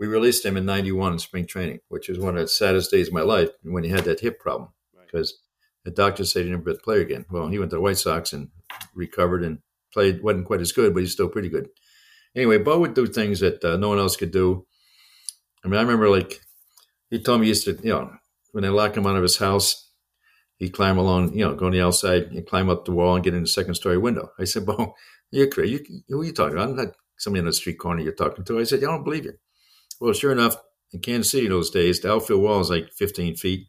we 0.01 0.07
released 0.07 0.43
him 0.43 0.57
in 0.57 0.65
91 0.65 1.13
in 1.13 1.19
spring 1.19 1.45
training, 1.45 1.79
which 1.87 2.09
was 2.09 2.17
one 2.17 2.35
of 2.35 2.41
the 2.41 2.47
saddest 2.47 2.89
days 2.89 3.07
of 3.07 3.13
my 3.13 3.21
life 3.21 3.49
when 3.61 3.83
he 3.83 3.89
had 3.91 4.03
that 4.05 4.19
hip 4.19 4.39
problem 4.39 4.71
because 5.05 5.31
right. 5.31 5.91
the 5.91 5.91
doctor 5.91 6.25
said 6.25 6.43
he 6.43 6.49
never 6.49 6.63
be 6.63 6.71
able 6.71 6.79
to 6.79 6.83
play 6.83 7.01
again. 7.01 7.25
Well, 7.29 7.49
he 7.49 7.59
went 7.59 7.69
to 7.69 7.75
the 7.75 7.81
White 7.81 7.99
Sox 7.99 8.33
and 8.33 8.49
recovered 8.95 9.43
and 9.43 9.59
played, 9.93 10.23
wasn't 10.23 10.45
quite 10.45 10.61
as 10.61 10.71
good, 10.71 10.93
but 10.93 11.01
he's 11.01 11.11
still 11.13 11.29
pretty 11.29 11.49
good. 11.49 11.69
Anyway, 12.35 12.57
Bo 12.57 12.79
would 12.79 12.93
do 12.93 13.07
things 13.07 13.39
that 13.41 13.63
uh, 13.63 13.77
no 13.77 13.89
one 13.89 13.99
else 13.99 14.15
could 14.15 14.31
do. 14.31 14.65
I 15.63 15.67
mean, 15.67 15.77
I 15.77 15.81
remember 15.81 16.09
like 16.09 16.41
he 17.09 17.19
told 17.19 17.41
me 17.41 17.47
he 17.47 17.49
used 17.49 17.65
to, 17.65 17.77
you 17.83 17.89
know, 17.89 18.11
when 18.51 18.63
they 18.63 18.69
lock 18.69 18.95
him 18.95 19.05
out 19.05 19.17
of 19.17 19.23
his 19.23 19.37
house, 19.37 19.89
he'd 20.57 20.73
climb 20.73 20.97
along, 20.97 21.33
you 21.33 21.45
know, 21.45 21.55
go 21.55 21.65
on 21.67 21.71
the 21.71 21.81
outside 21.81 22.23
and 22.31 22.47
climb 22.47 22.69
up 22.69 22.85
the 22.85 22.91
wall 22.91 23.15
and 23.15 23.23
get 23.23 23.33
in 23.33 23.41
the 23.41 23.47
second 23.47 23.75
story 23.75 23.97
window. 23.97 24.31
I 24.39 24.45
said, 24.45 24.65
Bo, 24.67 24.95
you're 25.29 25.47
crazy. 25.47 25.83
You, 25.89 26.01
who 26.09 26.21
are 26.21 26.25
you 26.25 26.33
talking 26.33 26.57
about? 26.57 26.69
I'm 26.69 26.75
not 26.75 26.95
somebody 27.17 27.41
on 27.41 27.45
the 27.45 27.53
street 27.53 27.79
corner 27.79 28.01
you're 28.01 28.13
talking 28.13 28.45
to. 28.45 28.59
I 28.59 28.63
said, 28.63 28.79
I 28.79 28.87
don't 28.87 29.03
believe 29.03 29.25
you. 29.25 29.33
Well, 29.99 30.13
sure 30.13 30.31
enough, 30.31 30.55
in 30.93 30.99
Kansas 30.99 31.31
City 31.31 31.47
those 31.47 31.69
days, 31.69 31.99
the 31.99 32.11
outfield 32.11 32.41
wall 32.41 32.59
is 32.59 32.69
like 32.69 32.91
15 32.97 33.35
feet. 33.35 33.67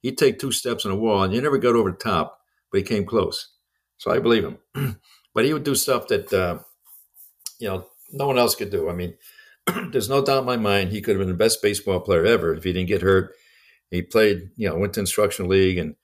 He'd 0.00 0.18
take 0.18 0.38
two 0.38 0.52
steps 0.52 0.84
on 0.84 0.92
the 0.92 0.98
wall, 0.98 1.22
and 1.22 1.32
you 1.32 1.40
never 1.40 1.58
got 1.58 1.76
over 1.76 1.90
the 1.90 1.96
top, 1.96 2.38
but 2.70 2.78
he 2.78 2.84
came 2.84 3.06
close. 3.06 3.54
So 3.98 4.10
I 4.10 4.18
believe 4.18 4.44
him. 4.44 4.58
but 5.34 5.44
he 5.44 5.52
would 5.52 5.64
do 5.64 5.74
stuff 5.74 6.08
that, 6.08 6.32
uh, 6.32 6.58
you 7.58 7.68
know, 7.68 7.86
no 8.12 8.26
one 8.26 8.38
else 8.38 8.54
could 8.54 8.70
do. 8.70 8.88
I 8.88 8.92
mean, 8.92 9.14
there's 9.90 10.08
no 10.08 10.24
doubt 10.24 10.40
in 10.40 10.44
my 10.46 10.56
mind 10.56 10.90
he 10.90 11.00
could 11.00 11.16
have 11.16 11.20
been 11.20 11.32
the 11.32 11.44
best 11.44 11.62
baseball 11.62 12.00
player 12.00 12.26
ever 12.26 12.54
if 12.54 12.64
he 12.64 12.72
didn't 12.72 12.88
get 12.88 13.02
hurt. 13.02 13.34
He 13.90 14.02
played, 14.02 14.50
you 14.56 14.68
know, 14.68 14.76
went 14.76 14.94
to 14.94 15.00
instructional 15.00 15.50
league 15.50 15.78
and 15.78 15.96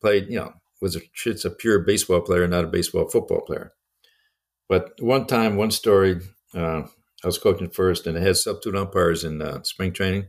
played, 0.00 0.28
you 0.28 0.38
know, 0.38 0.52
was 0.80 0.96
a, 0.96 1.00
it's 1.26 1.44
a 1.44 1.50
pure 1.50 1.80
baseball 1.80 2.20
player, 2.20 2.46
not 2.48 2.64
a 2.64 2.68
baseball 2.68 3.08
football 3.08 3.42
player. 3.42 3.72
But 4.68 4.92
one 5.00 5.26
time, 5.26 5.56
one 5.56 5.70
story, 5.70 6.20
uh, 6.54 6.82
I 7.22 7.26
was 7.26 7.38
coaching 7.38 7.70
first, 7.70 8.06
and 8.06 8.16
I 8.16 8.22
had 8.22 8.36
substitute 8.36 8.76
umpires 8.76 9.24
in 9.24 9.42
uh, 9.42 9.62
spring 9.62 9.92
training. 9.92 10.28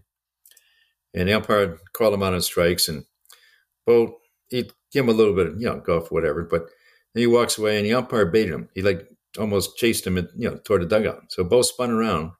And 1.13 1.29
the 1.29 1.33
umpire 1.33 1.77
called 1.93 2.13
him 2.13 2.23
out 2.23 2.33
on 2.33 2.41
strikes, 2.41 2.87
and 2.87 3.05
Bo, 3.85 4.17
he 4.49 4.63
give 4.91 5.05
him 5.05 5.09
a 5.09 5.13
little 5.13 5.35
bit 5.35 5.47
of, 5.47 5.61
you 5.61 5.67
know, 5.67 5.79
golf, 5.79 6.11
whatever. 6.11 6.43
But 6.43 6.69
he 7.13 7.27
walks 7.27 7.57
away, 7.57 7.77
and 7.77 7.85
the 7.85 7.93
umpire 7.93 8.25
baited 8.25 8.53
him. 8.53 8.69
He 8.73 8.81
like 8.81 9.07
almost 9.37 9.77
chased 9.77 10.05
him, 10.07 10.17
you 10.17 10.49
know, 10.49 10.57
toward 10.57 10.81
the 10.81 10.85
dugout. 10.85 11.31
So 11.31 11.43
Bo 11.43 11.61
spun 11.61 11.91
around. 11.91 12.31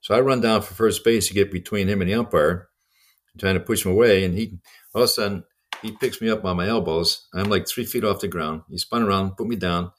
So 0.00 0.14
I 0.14 0.20
run 0.20 0.40
down 0.40 0.62
for 0.62 0.74
first 0.74 1.04
base 1.04 1.28
to 1.28 1.34
get 1.34 1.50
between 1.50 1.88
him 1.88 2.00
and 2.00 2.10
the 2.10 2.14
umpire, 2.14 2.68
trying 3.38 3.54
to 3.54 3.60
push 3.60 3.84
him 3.84 3.92
away. 3.92 4.24
And 4.24 4.34
he, 4.36 4.58
all 4.94 5.02
of 5.02 5.06
a 5.06 5.08
sudden, 5.08 5.44
he 5.82 5.92
picks 5.92 6.20
me 6.20 6.30
up 6.30 6.44
on 6.44 6.56
my 6.56 6.68
elbows. 6.68 7.26
I'm 7.34 7.50
like 7.50 7.68
three 7.68 7.84
feet 7.84 8.04
off 8.04 8.20
the 8.20 8.28
ground. 8.28 8.62
He 8.68 8.78
spun 8.78 9.02
around, 9.02 9.36
put 9.36 9.46
me 9.46 9.56
down. 9.56 9.92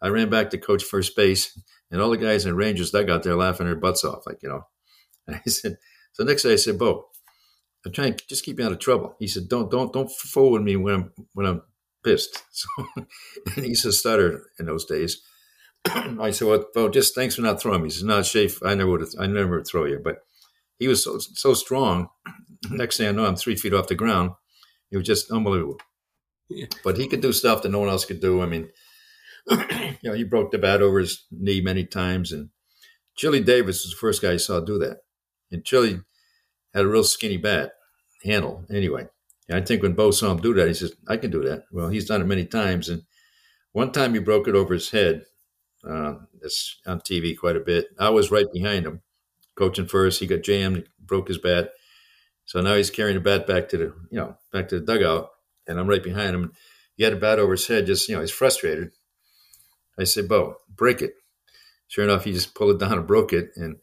I 0.00 0.08
ran 0.08 0.30
back 0.30 0.50
to 0.50 0.58
coach 0.58 0.82
first 0.82 1.14
base, 1.14 1.58
and 1.90 2.00
all 2.00 2.10
the 2.10 2.16
guys 2.16 2.44
in 2.44 2.56
Rangers 2.56 2.90
dugout 2.90 3.22
there 3.22 3.36
laughing 3.36 3.66
their 3.66 3.76
butts 3.76 4.04
off, 4.04 4.26
like 4.26 4.42
you 4.42 4.48
know. 4.48 4.66
And 5.26 5.36
I 5.46 5.48
said, 5.48 5.78
so 6.12 6.24
next 6.24 6.42
day 6.42 6.54
I 6.54 6.56
said, 6.56 6.78
Bo, 6.78 7.06
I'm 7.86 7.92
trying 7.92 8.14
to 8.14 8.26
just 8.26 8.44
keep 8.44 8.58
you 8.58 8.66
out 8.66 8.72
of 8.72 8.78
trouble. 8.78 9.16
He 9.18 9.28
said, 9.28 9.48
don't 9.48 9.70
don't 9.70 9.92
don't 9.92 10.10
forward 10.10 10.62
me 10.62 10.76
when 10.76 10.94
I'm 10.94 11.12
when 11.34 11.46
I'm 11.46 11.62
pissed. 12.04 12.42
So, 12.52 12.86
and 13.56 13.64
he's 13.64 13.84
a 13.84 13.92
stutter 13.92 14.44
in 14.58 14.66
those 14.66 14.84
days. 14.84 15.22
I 15.86 16.30
said, 16.30 16.64
"Well, 16.74 16.88
just 16.90 17.14
thanks 17.14 17.34
for 17.34 17.42
not 17.42 17.60
throwing 17.60 17.82
me." 17.82 17.88
He 17.88 17.94
said, 17.94 18.06
"No, 18.06 18.20
Shafe, 18.20 18.60
I 18.64 18.74
never 18.74 18.90
would. 18.90 19.04
I 19.18 19.26
never 19.26 19.56
would 19.56 19.66
throw 19.66 19.84
you." 19.84 20.00
But 20.02 20.18
he 20.78 20.88
was 20.88 21.02
so 21.02 21.18
so 21.18 21.54
strong. 21.54 22.08
Next 22.70 22.96
thing 22.98 23.08
I 23.08 23.12
know, 23.12 23.24
I'm 23.24 23.36
three 23.36 23.56
feet 23.56 23.74
off 23.74 23.88
the 23.88 23.94
ground. 23.94 24.32
It 24.90 24.96
was 24.98 25.06
just 25.06 25.30
unbelievable. 25.30 25.80
Yeah. 26.48 26.66
But 26.84 26.98
he 26.98 27.08
could 27.08 27.20
do 27.20 27.32
stuff 27.32 27.62
that 27.62 27.70
no 27.70 27.80
one 27.80 27.88
else 27.88 28.04
could 28.04 28.20
do. 28.20 28.42
I 28.42 28.46
mean, 28.46 28.68
you 29.50 29.96
know, 30.04 30.12
he 30.12 30.24
broke 30.24 30.52
the 30.52 30.58
bat 30.58 30.82
over 30.82 31.00
his 31.00 31.24
knee 31.30 31.60
many 31.60 31.84
times, 31.84 32.30
and 32.32 32.50
Chili 33.16 33.40
Davis 33.40 33.84
was 33.84 33.92
the 33.92 33.98
first 33.98 34.22
guy 34.22 34.32
I 34.32 34.36
saw 34.36 34.60
do 34.60 34.78
that. 34.78 34.98
And 35.50 35.64
Chili 35.64 36.00
had 36.72 36.84
a 36.84 36.88
real 36.88 37.04
skinny 37.04 37.36
bat 37.36 37.72
handle. 38.24 38.64
Anyway, 38.70 39.08
I 39.50 39.60
think 39.60 39.82
when 39.82 39.94
Bo 39.94 40.10
saw 40.12 40.30
him 40.32 40.38
do 40.40 40.54
that, 40.54 40.68
he 40.68 40.74
says, 40.74 40.94
"I 41.08 41.16
can 41.16 41.30
do 41.30 41.42
that." 41.44 41.64
Well, 41.72 41.88
he's 41.88 42.06
done 42.06 42.20
it 42.22 42.26
many 42.26 42.44
times, 42.46 42.88
and 42.88 43.02
one 43.72 43.92
time 43.92 44.14
he 44.14 44.20
broke 44.20 44.48
it 44.48 44.54
over 44.56 44.74
his 44.74 44.90
head 44.90 45.24
uh, 45.88 46.14
it's 46.42 46.80
on 46.86 47.00
TV 47.00 47.36
quite 47.36 47.56
a 47.56 47.60
bit. 47.60 47.88
I 47.98 48.10
was 48.10 48.30
right 48.30 48.46
behind 48.52 48.86
him, 48.86 49.02
coaching 49.56 49.86
first. 49.86 50.20
He 50.20 50.26
got 50.26 50.42
jammed, 50.42 50.84
broke 51.00 51.28
his 51.28 51.38
bat. 51.38 51.70
So 52.44 52.60
now 52.60 52.74
he's 52.74 52.90
carrying 52.90 53.16
the 53.16 53.20
bat 53.22 53.46
back 53.46 53.68
to 53.70 53.78
the, 53.78 53.84
you 54.10 54.18
know, 54.18 54.36
back 54.52 54.68
to 54.68 54.80
the 54.80 54.86
dugout, 54.86 55.30
and 55.66 55.78
I'm 55.78 55.88
right 55.88 56.02
behind 56.02 56.34
him. 56.34 56.52
He 56.96 57.04
had 57.04 57.12
a 57.12 57.16
bat 57.16 57.38
over 57.38 57.52
his 57.52 57.66
head, 57.66 57.86
just, 57.86 58.08
you 58.08 58.14
know, 58.14 58.20
he's 58.20 58.30
frustrated. 58.30 58.90
I 59.98 60.04
said, 60.04 60.28
Bo, 60.28 60.56
break 60.68 61.02
it. 61.02 61.14
Sure 61.88 62.04
enough, 62.04 62.24
he 62.24 62.32
just 62.32 62.54
pulled 62.54 62.76
it 62.76 62.84
down 62.84 62.98
and 62.98 63.06
broke 63.06 63.32
it. 63.32 63.50
And 63.56 63.76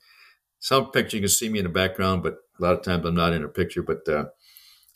some 0.60 0.92
picture 0.92 1.18
you 1.18 1.24
can 1.24 1.30
see 1.30 1.50
me 1.50 1.60
in 1.60 1.66
the 1.66 1.70
background, 1.70 2.24
but 2.24 2.38
a 2.60 2.64
lot 2.64 2.74
of 2.74 2.84
times 2.84 3.06
I'm 3.06 3.16
not 3.16 3.34
in 3.34 3.44
a 3.44 3.48
picture. 3.50 3.84
But 3.84 4.08
uh, 4.08 4.26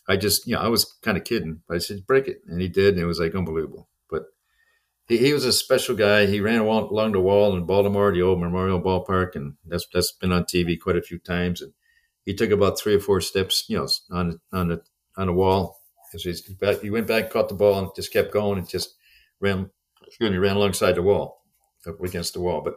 I 0.08 0.18
just, 0.18 0.48
you 0.48 0.56
know, 0.56 0.62
I 0.62 0.68
was 0.68 0.86
kind 1.02 1.18
of 1.18 1.24
kidding. 1.24 1.62
But 1.68 1.76
I 1.76 1.80
said, 1.80 2.06
break 2.06 2.28
it. 2.28 2.42
And 2.48 2.62
he 2.62 2.68
did. 2.68 2.96
And 2.96 3.04
it 3.04 3.08
was 3.08 3.20
like 3.20 3.36
unbelievable 3.36 3.88
he, 5.08 5.18
he 5.18 5.34
was 5.34 5.46
a 5.46 5.54
special 5.54 5.96
guy. 5.96 6.26
He 6.26 6.40
ran 6.40 6.62
along 6.62 7.12
the 7.12 7.20
wall 7.20 7.56
in 7.56 7.66
Baltimore, 7.66 8.12
the 8.12 8.22
old 8.22 8.40
Memorial 8.40 8.82
Ballpark, 8.82 9.36
and 9.36 9.56
that's 9.66 9.88
that's 9.94 10.12
been 10.12 10.32
on 10.32 10.44
TV 10.46 10.80
quite 10.80 10.98
a 10.98 11.02
few 11.02 11.20
times. 11.20 11.62
And 11.62 11.74
he 12.26 12.34
took 12.34 12.52
about 12.52 12.80
three 12.80 12.96
or 12.96 13.00
four 13.00 13.22
steps, 13.22 13.66
you 13.68 13.78
know, 13.78 13.88
on 14.12 14.40
on 14.52 14.70
the 14.70 14.82
on 15.18 15.28
the 15.28 15.34
wall. 15.34 15.80
So 16.12 16.30
he's 16.30 16.42
back, 16.42 16.82
He 16.82 16.92
went 16.92 17.08
back, 17.08 17.32
caught 17.32 17.50
the 17.50 17.56
ball, 17.56 17.80
and 17.80 17.90
just 17.96 18.14
kept 18.14 18.32
going, 18.32 18.60
and 18.60 18.70
just 18.70 18.96
ran. 19.40 19.70
Excuse 20.06 20.32
me, 20.32 20.38
ran 20.38 20.58
alongside 20.58 20.94
the 20.94 21.02
wall, 21.02 21.44
up 21.88 22.00
against 22.02 22.34
the 22.34 22.40
wall. 22.42 22.62
But 22.62 22.76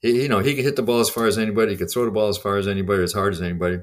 he, 0.00 0.22
you 0.22 0.28
know, 0.28 0.40
he 0.40 0.54
could 0.54 0.64
hit 0.64 0.76
the 0.76 0.82
ball 0.82 1.00
as 1.00 1.08
far 1.08 1.26
as 1.26 1.38
anybody. 1.38 1.72
He 1.72 1.78
could 1.78 1.90
throw 1.90 2.04
the 2.04 2.10
ball 2.10 2.28
as 2.28 2.36
far 2.36 2.58
as 2.58 2.68
anybody, 2.68 3.02
as 3.02 3.14
hard 3.14 3.32
as 3.32 3.40
anybody. 3.40 3.78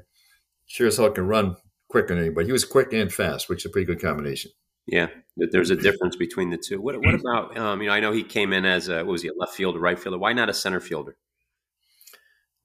Sure 0.68 0.88
as 0.88 0.98
hell 0.98 1.10
can 1.10 1.26
run 1.26 1.58
quicker 1.92 2.16
than 2.16 2.20
anybody. 2.20 2.48
He 2.48 2.52
was 2.52 2.66
quick 2.66 2.94
and 2.94 3.14
fast, 3.14 3.50
which 3.50 3.60
is 3.60 3.66
a 3.66 3.70
pretty 3.70 3.86
good 3.86 4.02
combination. 4.02 4.52
Yeah, 4.88 5.08
there's 5.38 5.70
a 5.70 5.76
difference 5.76 6.16
between 6.16 6.50
the 6.50 6.58
two. 6.58 6.82
What, 6.82 6.98
what 6.98 7.14
about 7.14 7.58
um, 7.58 7.82
you 7.82 7.88
know? 7.88 7.94
I 7.94 8.00
know 8.00 8.12
he 8.12 8.24
came 8.24 8.52
in 8.52 8.66
as 8.66 8.90
a 8.90 8.98
what 8.98 9.12
was 9.12 9.22
he 9.22 9.28
a 9.28 9.34
left 9.38 9.54
fielder, 9.54 9.80
right 9.80 10.00
fielder? 10.00 10.18
Why 10.18 10.34
not 10.34 10.50
a 10.50 10.54
center 10.54 10.80
fielder? 10.80 11.18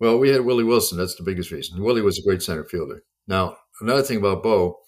Well, 0.00 0.18
we 0.18 0.30
had 0.30 0.42
Willie 0.42 0.64
Wilson. 0.64 0.98
That's 0.98 1.14
the 1.14 1.22
biggest 1.22 1.50
reason. 1.50 1.82
Willie 1.82 2.02
was 2.02 2.18
a 2.18 2.22
great 2.22 2.42
center 2.42 2.64
fielder. 2.64 3.02
Now, 3.28 3.56
another 3.80 4.02
thing 4.02 4.18
about 4.18 4.42
Bo, 4.42 4.78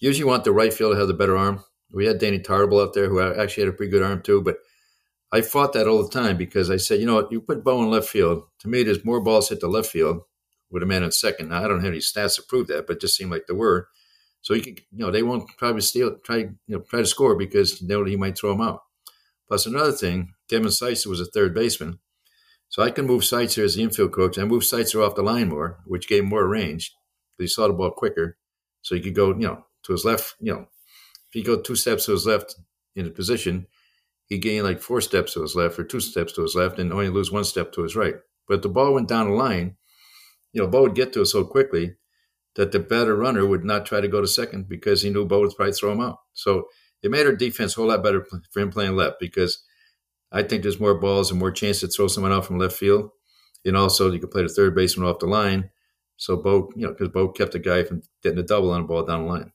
usually 0.00 0.24
want 0.24 0.44
the 0.44 0.52
right 0.52 0.72
fielder 0.72 0.94
to 0.94 1.00
have 1.00 1.08
the 1.08 1.14
better 1.14 1.36
arm. 1.36 1.62
We 1.92 2.06
had 2.06 2.18
Danny 2.18 2.40
Tartabull 2.40 2.82
out 2.82 2.94
there 2.94 3.08
who 3.08 3.20
actually 3.20 3.64
had 3.64 3.74
a 3.74 3.76
pretty 3.76 3.92
good 3.92 4.02
arm 4.02 4.22
too, 4.22 4.42
but 4.42 4.56
I 5.32 5.40
fought 5.40 5.72
that 5.74 5.86
all 5.86 6.02
the 6.02 6.10
time 6.10 6.36
because 6.36 6.70
I 6.70 6.76
said, 6.76 7.00
you 7.00 7.06
know 7.06 7.14
what, 7.14 7.32
you 7.32 7.40
put 7.40 7.64
Bo 7.64 7.82
in 7.82 7.90
left 7.90 8.08
field. 8.08 8.44
To 8.60 8.68
me, 8.68 8.82
there's 8.82 9.04
more 9.04 9.20
balls 9.20 9.48
hit 9.48 9.60
the 9.60 9.68
left 9.68 9.90
field 9.90 10.22
with 10.70 10.82
a 10.82 10.86
man 10.86 11.02
in 11.02 11.12
second. 11.12 11.48
Now, 11.48 11.64
I 11.64 11.68
don't 11.68 11.80
have 11.80 11.92
any 11.92 12.00
stats 12.00 12.36
to 12.36 12.42
prove 12.42 12.66
that, 12.68 12.86
but 12.86 13.00
just 13.00 13.16
seemed 13.16 13.30
like 13.30 13.46
there 13.46 13.56
were. 13.56 13.88
So 14.42 14.54
you 14.54 14.62
can, 14.62 14.76
you 14.92 15.04
know, 15.04 15.10
they 15.10 15.22
won't 15.22 15.48
probably 15.58 15.80
steal, 15.80 16.16
try, 16.24 16.36
you 16.36 16.56
know, 16.68 16.80
try 16.80 17.00
to 17.00 17.06
score 17.06 17.34
because 17.34 17.80
they 17.80 17.86
know 17.94 18.04
he 18.04 18.16
might 18.16 18.38
throw 18.38 18.52
them 18.52 18.60
out. 18.60 18.82
Plus 19.48 19.66
another 19.66 19.92
thing, 19.92 20.34
Kevin 20.48 20.68
Seitzer 20.68 21.06
was 21.06 21.20
a 21.20 21.26
third 21.26 21.54
baseman, 21.54 21.98
so 22.68 22.82
I 22.82 22.90
can 22.90 23.06
move 23.06 23.22
Seitzer 23.22 23.64
as 23.64 23.76
the 23.76 23.82
infield 23.82 24.12
coach. 24.12 24.38
I 24.38 24.44
move 24.44 24.62
Seitzer 24.62 25.04
off 25.04 25.14
the 25.14 25.22
line 25.22 25.48
more, 25.48 25.80
which 25.86 26.08
gave 26.08 26.22
him 26.22 26.28
more 26.28 26.46
range. 26.46 26.94
He 27.38 27.46
saw 27.46 27.66
the 27.66 27.74
ball 27.74 27.90
quicker, 27.90 28.38
so 28.82 28.94
he 28.94 29.00
could 29.00 29.14
go, 29.14 29.28
you 29.28 29.46
know, 29.46 29.66
to 29.84 29.92
his 29.92 30.04
left. 30.04 30.34
You 30.40 30.52
know, 30.52 30.60
if 30.60 31.32
he 31.32 31.42
go 31.42 31.60
two 31.60 31.76
steps 31.76 32.06
to 32.06 32.12
his 32.12 32.26
left 32.26 32.56
in 32.94 33.06
a 33.06 33.10
position, 33.10 33.66
he 34.26 34.38
gained 34.38 34.64
like 34.64 34.80
four 34.80 35.00
steps 35.00 35.34
to 35.34 35.42
his 35.42 35.54
left 35.54 35.78
or 35.78 35.84
two 35.84 36.00
steps 36.00 36.32
to 36.34 36.42
his 36.42 36.54
left, 36.54 36.78
and 36.78 36.92
only 36.92 37.08
lose 37.08 37.30
one 37.30 37.44
step 37.44 37.72
to 37.72 37.82
his 37.82 37.94
right. 37.94 38.16
But 38.48 38.62
the 38.62 38.68
ball 38.68 38.94
went 38.94 39.08
down 39.08 39.28
the 39.28 39.34
line. 39.34 39.76
You 40.56 40.62
know, 40.62 40.68
Bo 40.68 40.80
would 40.80 40.94
get 40.94 41.12
to 41.12 41.20
it 41.20 41.26
so 41.26 41.44
quickly 41.44 41.96
that 42.54 42.72
the 42.72 42.78
better 42.78 43.14
runner 43.14 43.44
would 43.44 43.62
not 43.62 43.84
try 43.84 44.00
to 44.00 44.08
go 44.08 44.22
to 44.22 44.26
second 44.26 44.70
because 44.70 45.02
he 45.02 45.10
knew 45.10 45.26
Bo 45.26 45.40
would 45.40 45.54
probably 45.54 45.74
throw 45.74 45.92
him 45.92 46.00
out. 46.00 46.16
So 46.32 46.68
it 47.02 47.10
made 47.10 47.26
our 47.26 47.36
defense 47.36 47.76
a 47.76 47.80
whole 47.80 47.90
lot 47.90 48.02
better 48.02 48.24
for 48.50 48.60
him 48.60 48.70
playing 48.70 48.96
left 48.96 49.16
because 49.20 49.62
I 50.32 50.42
think 50.42 50.62
there's 50.62 50.80
more 50.80 50.98
balls 50.98 51.30
and 51.30 51.38
more 51.38 51.50
chance 51.50 51.80
to 51.80 51.88
throw 51.88 52.08
someone 52.08 52.32
out 52.32 52.46
from 52.46 52.56
left 52.56 52.74
field. 52.74 53.10
And 53.66 53.76
also, 53.76 54.10
you 54.10 54.18
could 54.18 54.30
play 54.30 54.44
the 54.44 54.48
third 54.48 54.74
baseman 54.74 55.06
off 55.06 55.18
the 55.18 55.26
line. 55.26 55.68
So 56.16 56.38
Bo, 56.38 56.72
you 56.74 56.86
know, 56.86 56.92
because 56.94 57.10
Bo 57.10 57.28
kept 57.28 57.52
the 57.52 57.58
guy 57.58 57.82
from 57.84 58.00
getting 58.22 58.38
a 58.38 58.42
double 58.42 58.70
on 58.70 58.80
a 58.80 58.84
ball 58.84 59.04
down 59.04 59.26
the 59.26 59.28
line. 59.28 59.52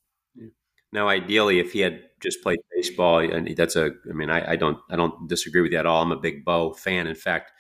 Now, 0.94 1.10
ideally, 1.10 1.58
if 1.58 1.72
he 1.72 1.80
had 1.80 2.00
just 2.20 2.44
played 2.44 2.60
baseball, 2.76 3.20
and 3.22 3.58
that's 3.58 3.76
a, 3.76 3.90
I 4.08 4.14
mean, 4.14 4.30
I, 4.30 4.52
I 4.52 4.56
don't, 4.56 4.78
I 4.92 4.98
don't 4.98 5.28
disagree 5.28 5.62
with 5.62 5.72
you 5.72 5.80
at 5.80 5.88
all. 5.88 6.04
I'm 6.04 6.12
a 6.12 6.18
big 6.18 6.46
Bo 6.46 6.74
fan. 6.74 7.08
In 7.08 7.16
fact, 7.16 7.52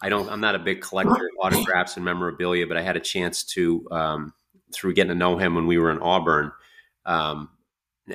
I 0.00 0.08
don't, 0.08 0.28
I'm 0.28 0.40
not 0.40 0.54
a 0.54 0.58
big 0.58 0.82
collector 0.82 1.12
of 1.12 1.30
autographs 1.40 1.96
and 1.96 2.04
memorabilia, 2.04 2.66
but 2.66 2.76
I 2.76 2.82
had 2.82 2.96
a 2.96 3.00
chance 3.00 3.42
to 3.44 3.86
um, 3.90 4.34
through 4.72 4.94
getting 4.94 5.10
to 5.10 5.14
know 5.14 5.36
him 5.38 5.54
when 5.54 5.66
we 5.66 5.78
were 5.78 5.90
in 5.90 5.98
Auburn, 6.00 6.52
um, 7.04 7.48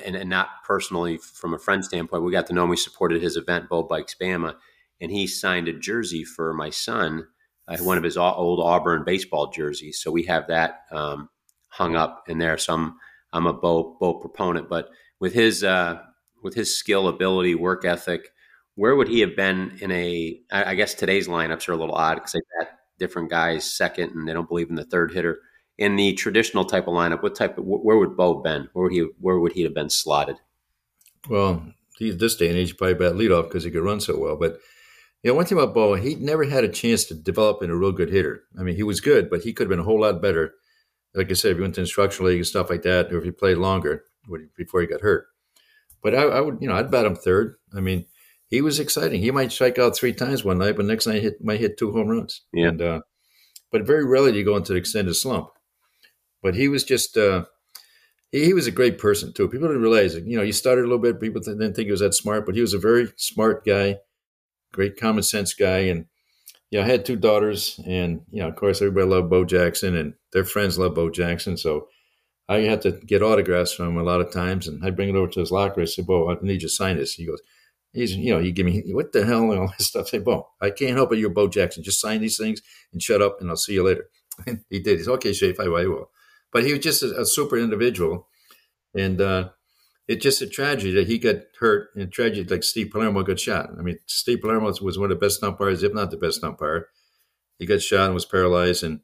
and, 0.04 0.16
and, 0.16 0.30
not 0.30 0.48
personally 0.64 1.18
from 1.18 1.54
a 1.54 1.58
friend 1.58 1.84
standpoint, 1.84 2.22
we 2.22 2.32
got 2.32 2.46
to 2.46 2.52
know 2.52 2.64
him. 2.64 2.70
We 2.70 2.76
supported 2.76 3.22
his 3.22 3.36
event, 3.36 3.68
Bo 3.68 3.82
Bikes 3.82 4.14
Bama, 4.20 4.54
and 5.00 5.10
he 5.10 5.26
signed 5.26 5.68
a 5.68 5.72
jersey 5.72 6.24
for 6.24 6.54
my 6.54 6.70
son, 6.70 7.26
uh, 7.68 7.76
one 7.78 7.98
of 7.98 8.04
his 8.04 8.16
old 8.16 8.60
Auburn 8.60 9.04
baseball 9.04 9.50
jerseys. 9.50 10.00
So 10.00 10.10
we 10.10 10.24
have 10.24 10.46
that 10.48 10.82
um, 10.90 11.28
hung 11.68 11.96
up 11.96 12.24
in 12.28 12.38
there. 12.38 12.58
So 12.58 12.74
I'm 12.74 12.96
I'm 13.32 13.46
a 13.46 13.52
Bo 13.52 13.96
Bo 13.98 14.14
proponent, 14.14 14.68
but 14.68 14.90
with 15.20 15.34
his 15.34 15.64
uh, 15.64 16.00
with 16.42 16.54
his 16.54 16.76
skill, 16.76 17.08
ability, 17.08 17.54
work 17.54 17.84
ethic, 17.84 18.31
where 18.74 18.96
would 18.96 19.08
he 19.08 19.20
have 19.20 19.36
been 19.36 19.78
in 19.80 19.90
a? 19.90 20.40
I 20.50 20.74
guess 20.74 20.94
today's 20.94 21.28
lineups 21.28 21.68
are 21.68 21.72
a 21.72 21.76
little 21.76 21.94
odd 21.94 22.14
because 22.16 22.32
they've 22.32 22.42
got 22.60 22.70
different 22.98 23.30
guys 23.30 23.70
second, 23.70 24.12
and 24.12 24.28
they 24.28 24.32
don't 24.32 24.48
believe 24.48 24.70
in 24.70 24.76
the 24.76 24.84
third 24.84 25.12
hitter 25.12 25.40
in 25.78 25.96
the 25.96 26.12
traditional 26.14 26.64
type 26.64 26.86
of 26.86 26.94
lineup, 26.94 27.22
what 27.22 27.34
type 27.34 27.58
of 27.58 27.64
where 27.64 27.96
would 27.96 28.16
Bo 28.16 28.34
been? 28.34 28.68
Where 28.72 28.84
would 28.84 28.92
he 28.92 29.06
where 29.18 29.38
would 29.38 29.52
he 29.52 29.62
have 29.62 29.74
been 29.74 29.90
slotted? 29.90 30.36
Well, 31.28 31.66
he's 31.98 32.16
this 32.18 32.36
day 32.36 32.48
and 32.48 32.56
age 32.56 32.76
probably 32.76 32.94
bat 32.94 33.14
leadoff 33.14 33.44
because 33.44 33.64
he 33.64 33.70
could 33.70 33.82
run 33.82 34.00
so 34.00 34.18
well. 34.18 34.36
But 34.36 34.58
you 35.22 35.30
know, 35.30 35.34
one 35.34 35.46
thing 35.46 35.58
about 35.58 35.74
Bo, 35.74 35.94
he 35.94 36.14
never 36.16 36.44
had 36.44 36.64
a 36.64 36.68
chance 36.68 37.04
to 37.04 37.14
develop 37.14 37.62
into 37.62 37.74
a 37.74 37.78
real 37.78 37.92
good 37.92 38.10
hitter. 38.10 38.42
I 38.58 38.62
mean, 38.62 38.76
he 38.76 38.82
was 38.82 39.00
good, 39.00 39.30
but 39.30 39.42
he 39.42 39.52
could 39.52 39.64
have 39.64 39.70
been 39.70 39.78
a 39.78 39.84
whole 39.84 40.00
lot 40.00 40.20
better. 40.20 40.54
Like 41.14 41.30
I 41.30 41.34
said, 41.34 41.52
if 41.52 41.56
he 41.58 41.62
went 41.62 41.74
to 41.76 41.80
instructional 41.82 42.30
league 42.30 42.38
and 42.38 42.46
stuff 42.46 42.70
like 42.70 42.82
that, 42.82 43.12
or 43.12 43.18
if 43.18 43.24
he 43.24 43.30
played 43.30 43.58
longer 43.58 44.04
before 44.56 44.80
he 44.80 44.86
got 44.86 45.00
hurt. 45.00 45.26
But 46.02 46.14
I, 46.14 46.22
I 46.22 46.40
would, 46.40 46.58
you 46.60 46.68
know, 46.68 46.74
I'd 46.74 46.90
bat 46.90 47.06
him 47.06 47.14
third. 47.14 47.56
I 47.76 47.80
mean, 47.80 48.06
he 48.52 48.60
was 48.60 48.78
exciting. 48.78 49.22
He 49.22 49.30
might 49.30 49.50
strike 49.50 49.78
out 49.78 49.96
three 49.96 50.12
times 50.12 50.44
one 50.44 50.58
night, 50.58 50.76
but 50.76 50.84
next 50.84 51.06
night 51.06 51.22
hit 51.22 51.42
might 51.42 51.58
hit 51.58 51.78
two 51.78 51.90
home 51.90 52.08
runs. 52.08 52.42
Yeah. 52.52 52.68
And, 52.68 52.82
uh, 52.82 53.00
but 53.70 53.86
very 53.86 54.04
rarely 54.04 54.30
do 54.30 54.38
you 54.38 54.44
go 54.44 54.56
into 54.56 54.74
the 54.74 54.78
extended 54.78 55.14
slump. 55.14 55.48
But 56.42 56.54
he 56.54 56.68
was 56.68 56.84
just 56.84 57.16
uh, 57.16 57.46
he, 58.30 58.44
he, 58.44 58.52
was 58.52 58.66
a 58.66 58.70
great 58.70 58.98
person 58.98 59.32
too. 59.32 59.48
People 59.48 59.68
didn't 59.68 59.82
realize 59.82 60.14
it. 60.14 60.26
You 60.26 60.36
know, 60.36 60.44
he 60.44 60.52
started 60.52 60.82
a 60.82 60.84
little 60.84 60.98
bit. 60.98 61.18
People 61.18 61.40
didn't 61.40 61.72
think 61.72 61.86
he 61.86 61.90
was 61.90 62.00
that 62.00 62.12
smart, 62.12 62.44
but 62.44 62.54
he 62.54 62.60
was 62.60 62.74
a 62.74 62.78
very 62.78 63.08
smart 63.16 63.64
guy, 63.64 63.96
great 64.70 65.00
common 65.00 65.22
sense 65.22 65.54
guy. 65.54 65.78
And 65.78 66.04
you 66.70 66.78
know, 66.78 66.84
I 66.84 66.88
had 66.88 67.06
two 67.06 67.16
daughters, 67.16 67.80
and 67.86 68.20
you 68.30 68.42
know, 68.42 68.48
of 68.48 68.56
course, 68.56 68.82
everybody 68.82 69.06
loved 69.06 69.30
Bo 69.30 69.46
Jackson, 69.46 69.96
and 69.96 70.12
their 70.34 70.44
friends 70.44 70.78
loved 70.78 70.94
Bo 70.94 71.08
Jackson. 71.08 71.56
So 71.56 71.88
I 72.50 72.58
had 72.58 72.82
to 72.82 72.92
get 72.92 73.22
autographs 73.22 73.72
from 73.72 73.88
him 73.88 73.96
a 73.96 74.02
lot 74.02 74.20
of 74.20 74.30
times, 74.30 74.68
and 74.68 74.84
I'd 74.84 74.96
bring 74.96 75.08
it 75.08 75.16
over 75.16 75.30
to 75.32 75.40
his 75.40 75.50
locker. 75.50 75.80
I 75.80 75.86
said, 75.86 76.06
"Bo, 76.06 76.30
I 76.30 76.36
need 76.42 76.60
you 76.60 76.68
to 76.68 76.74
sign 76.74 76.98
this." 76.98 77.14
He 77.14 77.24
goes. 77.24 77.40
He's, 77.92 78.14
you 78.14 78.34
know, 78.34 78.40
he 78.40 78.52
give 78.52 78.66
me 78.66 78.82
what 78.92 79.12
the 79.12 79.24
hell 79.24 79.50
and 79.50 79.60
all 79.60 79.72
this 79.78 79.88
stuff. 79.88 80.06
I 80.06 80.10
say, 80.10 80.18
Bo, 80.18 80.48
I 80.60 80.70
can't 80.70 80.96
help 80.96 81.12
it. 81.12 81.18
You're 81.18 81.30
Bo 81.30 81.48
Jackson. 81.48 81.82
Just 81.82 82.00
sign 82.00 82.20
these 82.20 82.38
things 82.38 82.62
and 82.92 83.02
shut 83.02 83.22
up, 83.22 83.40
and 83.40 83.50
I'll 83.50 83.56
see 83.56 83.74
you 83.74 83.84
later. 83.84 84.08
And 84.46 84.64
he 84.70 84.80
did. 84.80 84.96
He's 84.96 85.08
okay, 85.08 85.32
Shafe. 85.32 85.60
I 85.60 85.68
will 85.68 86.08
but 86.52 86.64
he 86.64 86.72
was 86.72 86.80
just 86.82 87.02
a, 87.02 87.20
a 87.20 87.26
super 87.26 87.56
individual. 87.56 88.28
And 88.94 89.20
uh, 89.20 89.48
it's 90.06 90.22
just 90.22 90.42
a 90.42 90.46
tragedy 90.46 90.92
that 90.92 91.08
he 91.08 91.18
got 91.18 91.36
hurt 91.58 91.88
and 91.96 92.12
tragedy 92.12 92.44
like 92.44 92.62
Steve 92.62 92.90
Palermo 92.90 93.22
got 93.22 93.40
shot. 93.40 93.70
I 93.76 93.82
mean, 93.82 93.98
Steve 94.06 94.42
Palermo 94.42 94.72
was 94.80 94.98
one 94.98 95.10
of 95.10 95.18
the 95.18 95.24
best 95.26 95.42
umpires, 95.42 95.82
if 95.82 95.94
not 95.94 96.10
the 96.10 96.16
best 96.18 96.44
umpire. 96.44 96.88
He 97.58 97.66
got 97.66 97.80
shot 97.80 98.06
and 98.06 98.14
was 98.14 98.24
paralyzed, 98.24 98.82
and 98.82 99.00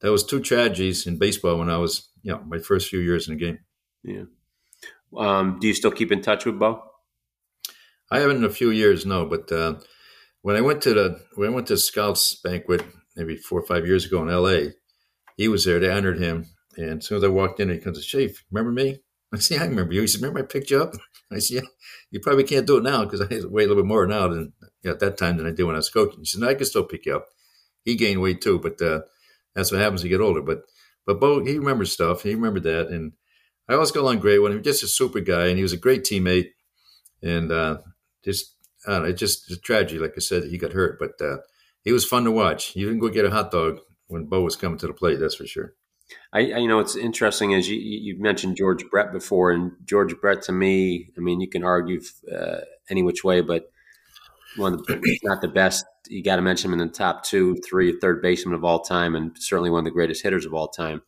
that 0.00 0.12
was 0.12 0.24
two 0.24 0.40
tragedies 0.40 1.06
in 1.06 1.18
baseball 1.18 1.58
when 1.58 1.68
I 1.68 1.78
was, 1.78 2.08
you 2.22 2.32
know, 2.32 2.42
my 2.46 2.58
first 2.58 2.88
few 2.88 3.00
years 3.00 3.28
in 3.28 3.36
the 3.36 3.44
game. 3.44 3.58
Yeah. 4.04 4.24
Um, 5.16 5.58
do 5.60 5.66
you 5.66 5.74
still 5.74 5.90
keep 5.90 6.12
in 6.12 6.22
touch 6.22 6.46
with 6.46 6.58
Bo? 6.58 6.82
I 8.10 8.20
haven't 8.20 8.38
in 8.38 8.44
a 8.44 8.50
few 8.50 8.70
years, 8.70 9.04
no. 9.04 9.26
But 9.26 9.50
uh, 9.50 9.76
when 10.42 10.56
I 10.56 10.60
went 10.60 10.82
to 10.82 10.94
the 10.94 11.20
when 11.34 11.50
I 11.50 11.54
went 11.54 11.66
to 11.68 11.76
Scouts 11.76 12.36
banquet 12.36 12.84
maybe 13.16 13.36
four 13.36 13.60
or 13.60 13.66
five 13.66 13.86
years 13.86 14.04
ago 14.04 14.22
in 14.22 14.30
L.A., 14.30 14.74
he 15.36 15.48
was 15.48 15.64
there. 15.64 15.80
They 15.80 15.90
honored 15.90 16.18
him, 16.18 16.46
and 16.76 16.98
as 16.98 17.06
soon 17.06 17.18
as 17.18 17.24
I 17.24 17.28
walked 17.28 17.60
in, 17.60 17.70
he 17.70 17.78
comes, 17.78 18.04
"Chief, 18.04 18.44
remember 18.50 18.72
me?" 18.72 19.00
I 19.34 19.38
said, 19.38 19.60
I 19.60 19.66
remember 19.66 19.92
you." 19.94 20.02
He 20.02 20.06
said, 20.06 20.22
"Remember 20.22 20.40
I 20.40 20.46
picked 20.46 20.70
you 20.70 20.82
up?" 20.82 20.94
I 21.32 21.38
said, 21.38 21.56
"Yeah, 21.56 21.68
you 22.10 22.20
probably 22.20 22.44
can't 22.44 22.66
do 22.66 22.78
it 22.78 22.84
now 22.84 23.04
because 23.04 23.20
I 23.20 23.26
weigh 23.46 23.64
a 23.64 23.68
little 23.68 23.82
bit 23.82 23.88
more 23.88 24.06
now 24.06 24.28
than 24.28 24.52
at 24.84 25.00
that 25.00 25.18
time 25.18 25.36
than 25.36 25.46
I 25.46 25.50
did 25.50 25.64
when 25.64 25.74
I 25.74 25.78
was 25.78 25.90
coaching." 25.90 26.20
He 26.20 26.26
said, 26.26 26.40
"No, 26.40 26.48
I 26.48 26.54
can 26.54 26.66
still 26.66 26.84
pick 26.84 27.06
you 27.06 27.16
up." 27.16 27.26
He 27.84 27.96
gained 27.96 28.20
weight 28.20 28.40
too, 28.40 28.58
but 28.58 28.80
uh, 28.80 29.00
that's 29.54 29.72
what 29.72 29.80
happens 29.80 30.04
you 30.04 30.10
get 30.10 30.20
older. 30.20 30.42
But 30.42 30.62
but 31.06 31.20
Bo, 31.20 31.44
he 31.44 31.58
remembers 31.58 31.92
stuff. 31.92 32.22
He 32.22 32.34
remembered 32.34 32.64
that, 32.64 32.88
and 32.88 33.12
I 33.68 33.74
always 33.74 33.90
got 33.92 34.00
along 34.02 34.20
great 34.20 34.38
with 34.38 34.52
him. 34.52 34.62
Just 34.62 34.82
a 34.82 34.88
super 34.88 35.20
guy, 35.20 35.46
and 35.46 35.56
he 35.56 35.62
was 35.62 35.72
a 35.72 35.78
great 35.78 36.04
teammate. 36.04 36.50
And 37.22 37.50
uh, 37.50 37.78
just 38.26 38.54
I 38.86 38.92
don't 38.92 39.02
know, 39.02 39.08
it 39.08 39.14
just 39.14 39.50
it's 39.50 39.58
a 39.58 39.60
tragedy. 39.60 39.98
Like 39.98 40.14
I 40.16 40.20
said, 40.20 40.44
he 40.44 40.58
got 40.58 40.72
hurt, 40.72 40.98
but 40.98 41.24
uh, 41.24 41.38
he 41.82 41.92
was 41.92 42.04
fun 42.04 42.24
to 42.24 42.30
watch. 42.30 42.76
You 42.76 42.86
didn't 42.86 43.00
go 43.00 43.08
get 43.08 43.24
a 43.24 43.30
hot 43.30 43.50
dog 43.50 43.78
when 44.08 44.26
Bo 44.26 44.42
was 44.42 44.56
coming 44.56 44.78
to 44.78 44.86
the 44.86 44.92
plate. 44.92 45.18
That's 45.18 45.36
for 45.36 45.46
sure. 45.46 45.74
I, 46.32 46.40
I 46.40 46.58
you 46.58 46.68
know 46.68 46.78
it's 46.78 46.96
interesting 46.96 47.54
as 47.54 47.68
you 47.68 47.78
you 47.78 48.20
mentioned 48.20 48.56
George 48.56 48.84
Brett 48.90 49.12
before, 49.12 49.52
and 49.52 49.72
George 49.84 50.14
Brett 50.20 50.42
to 50.42 50.52
me, 50.52 51.08
I 51.16 51.20
mean, 51.20 51.40
you 51.40 51.48
can 51.48 51.64
argue 51.64 52.00
uh, 52.32 52.58
any 52.90 53.02
which 53.02 53.24
way, 53.24 53.40
but 53.40 53.70
one 54.56 54.74
of 54.74 54.86
the, 54.86 55.18
not 55.22 55.40
the 55.40 55.48
best. 55.48 55.84
You 56.08 56.22
got 56.22 56.36
to 56.36 56.42
mention 56.42 56.72
him 56.72 56.80
in 56.80 56.86
the 56.86 56.92
top 56.92 57.24
two, 57.24 57.56
three, 57.68 57.98
third 58.00 58.22
baseman 58.22 58.54
of 58.54 58.64
all 58.64 58.80
time, 58.80 59.16
and 59.16 59.36
certainly 59.38 59.70
one 59.70 59.80
of 59.80 59.84
the 59.84 59.90
greatest 59.90 60.22
hitters 60.22 60.46
of 60.46 60.54
all 60.54 60.68
time. 60.68 61.02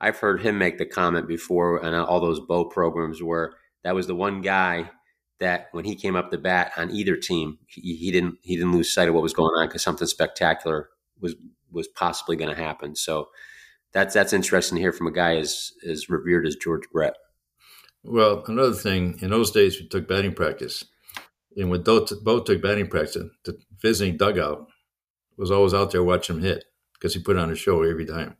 I've 0.00 0.18
heard 0.18 0.42
him 0.42 0.58
make 0.58 0.78
the 0.78 0.86
comment 0.86 1.26
before 1.26 1.84
on 1.84 1.92
all 1.92 2.20
those 2.20 2.38
Bo 2.40 2.64
programs 2.64 3.20
where 3.20 3.54
that 3.82 3.96
was 3.96 4.06
the 4.06 4.14
one 4.14 4.42
guy 4.42 4.90
that 5.40 5.68
when 5.72 5.84
he 5.84 5.94
came 5.94 6.16
up 6.16 6.30
the 6.30 6.38
bat 6.38 6.72
on 6.76 6.90
either 6.90 7.16
team, 7.16 7.58
he, 7.66 7.96
he 7.96 8.10
didn't 8.10 8.38
he 8.42 8.56
didn't 8.56 8.72
lose 8.72 8.92
sight 8.92 9.08
of 9.08 9.14
what 9.14 9.22
was 9.22 9.34
going 9.34 9.54
on 9.54 9.68
because 9.68 9.82
something 9.82 10.06
spectacular 10.06 10.88
was 11.20 11.34
was 11.70 11.88
possibly 11.88 12.36
going 12.36 12.54
to 12.54 12.60
happen. 12.60 12.96
So 12.96 13.28
that's 13.92 14.14
that's 14.14 14.32
interesting 14.32 14.76
to 14.76 14.82
hear 14.82 14.92
from 14.92 15.06
a 15.06 15.12
guy 15.12 15.36
as 15.36 15.72
as 15.88 16.08
revered 16.08 16.46
as 16.46 16.56
George 16.56 16.88
Brett. 16.92 17.14
Well, 18.02 18.44
another 18.46 18.74
thing 18.74 19.18
in 19.20 19.30
those 19.30 19.50
days 19.50 19.78
we 19.80 19.88
took 19.88 20.08
batting 20.08 20.34
practice, 20.34 20.84
and 21.56 21.70
when 21.70 21.82
Bo, 21.82 22.06
Bo 22.22 22.40
took 22.40 22.62
batting 22.62 22.88
practice, 22.88 23.24
the 23.44 23.58
visiting 23.80 24.16
dugout 24.16 24.66
was 25.36 25.50
always 25.50 25.74
out 25.74 25.90
there 25.90 26.02
watching 26.02 26.36
him 26.36 26.42
hit 26.42 26.64
because 26.94 27.14
he 27.14 27.20
put 27.20 27.36
on 27.36 27.50
a 27.50 27.56
show 27.56 27.82
every 27.82 28.06
time. 28.06 28.36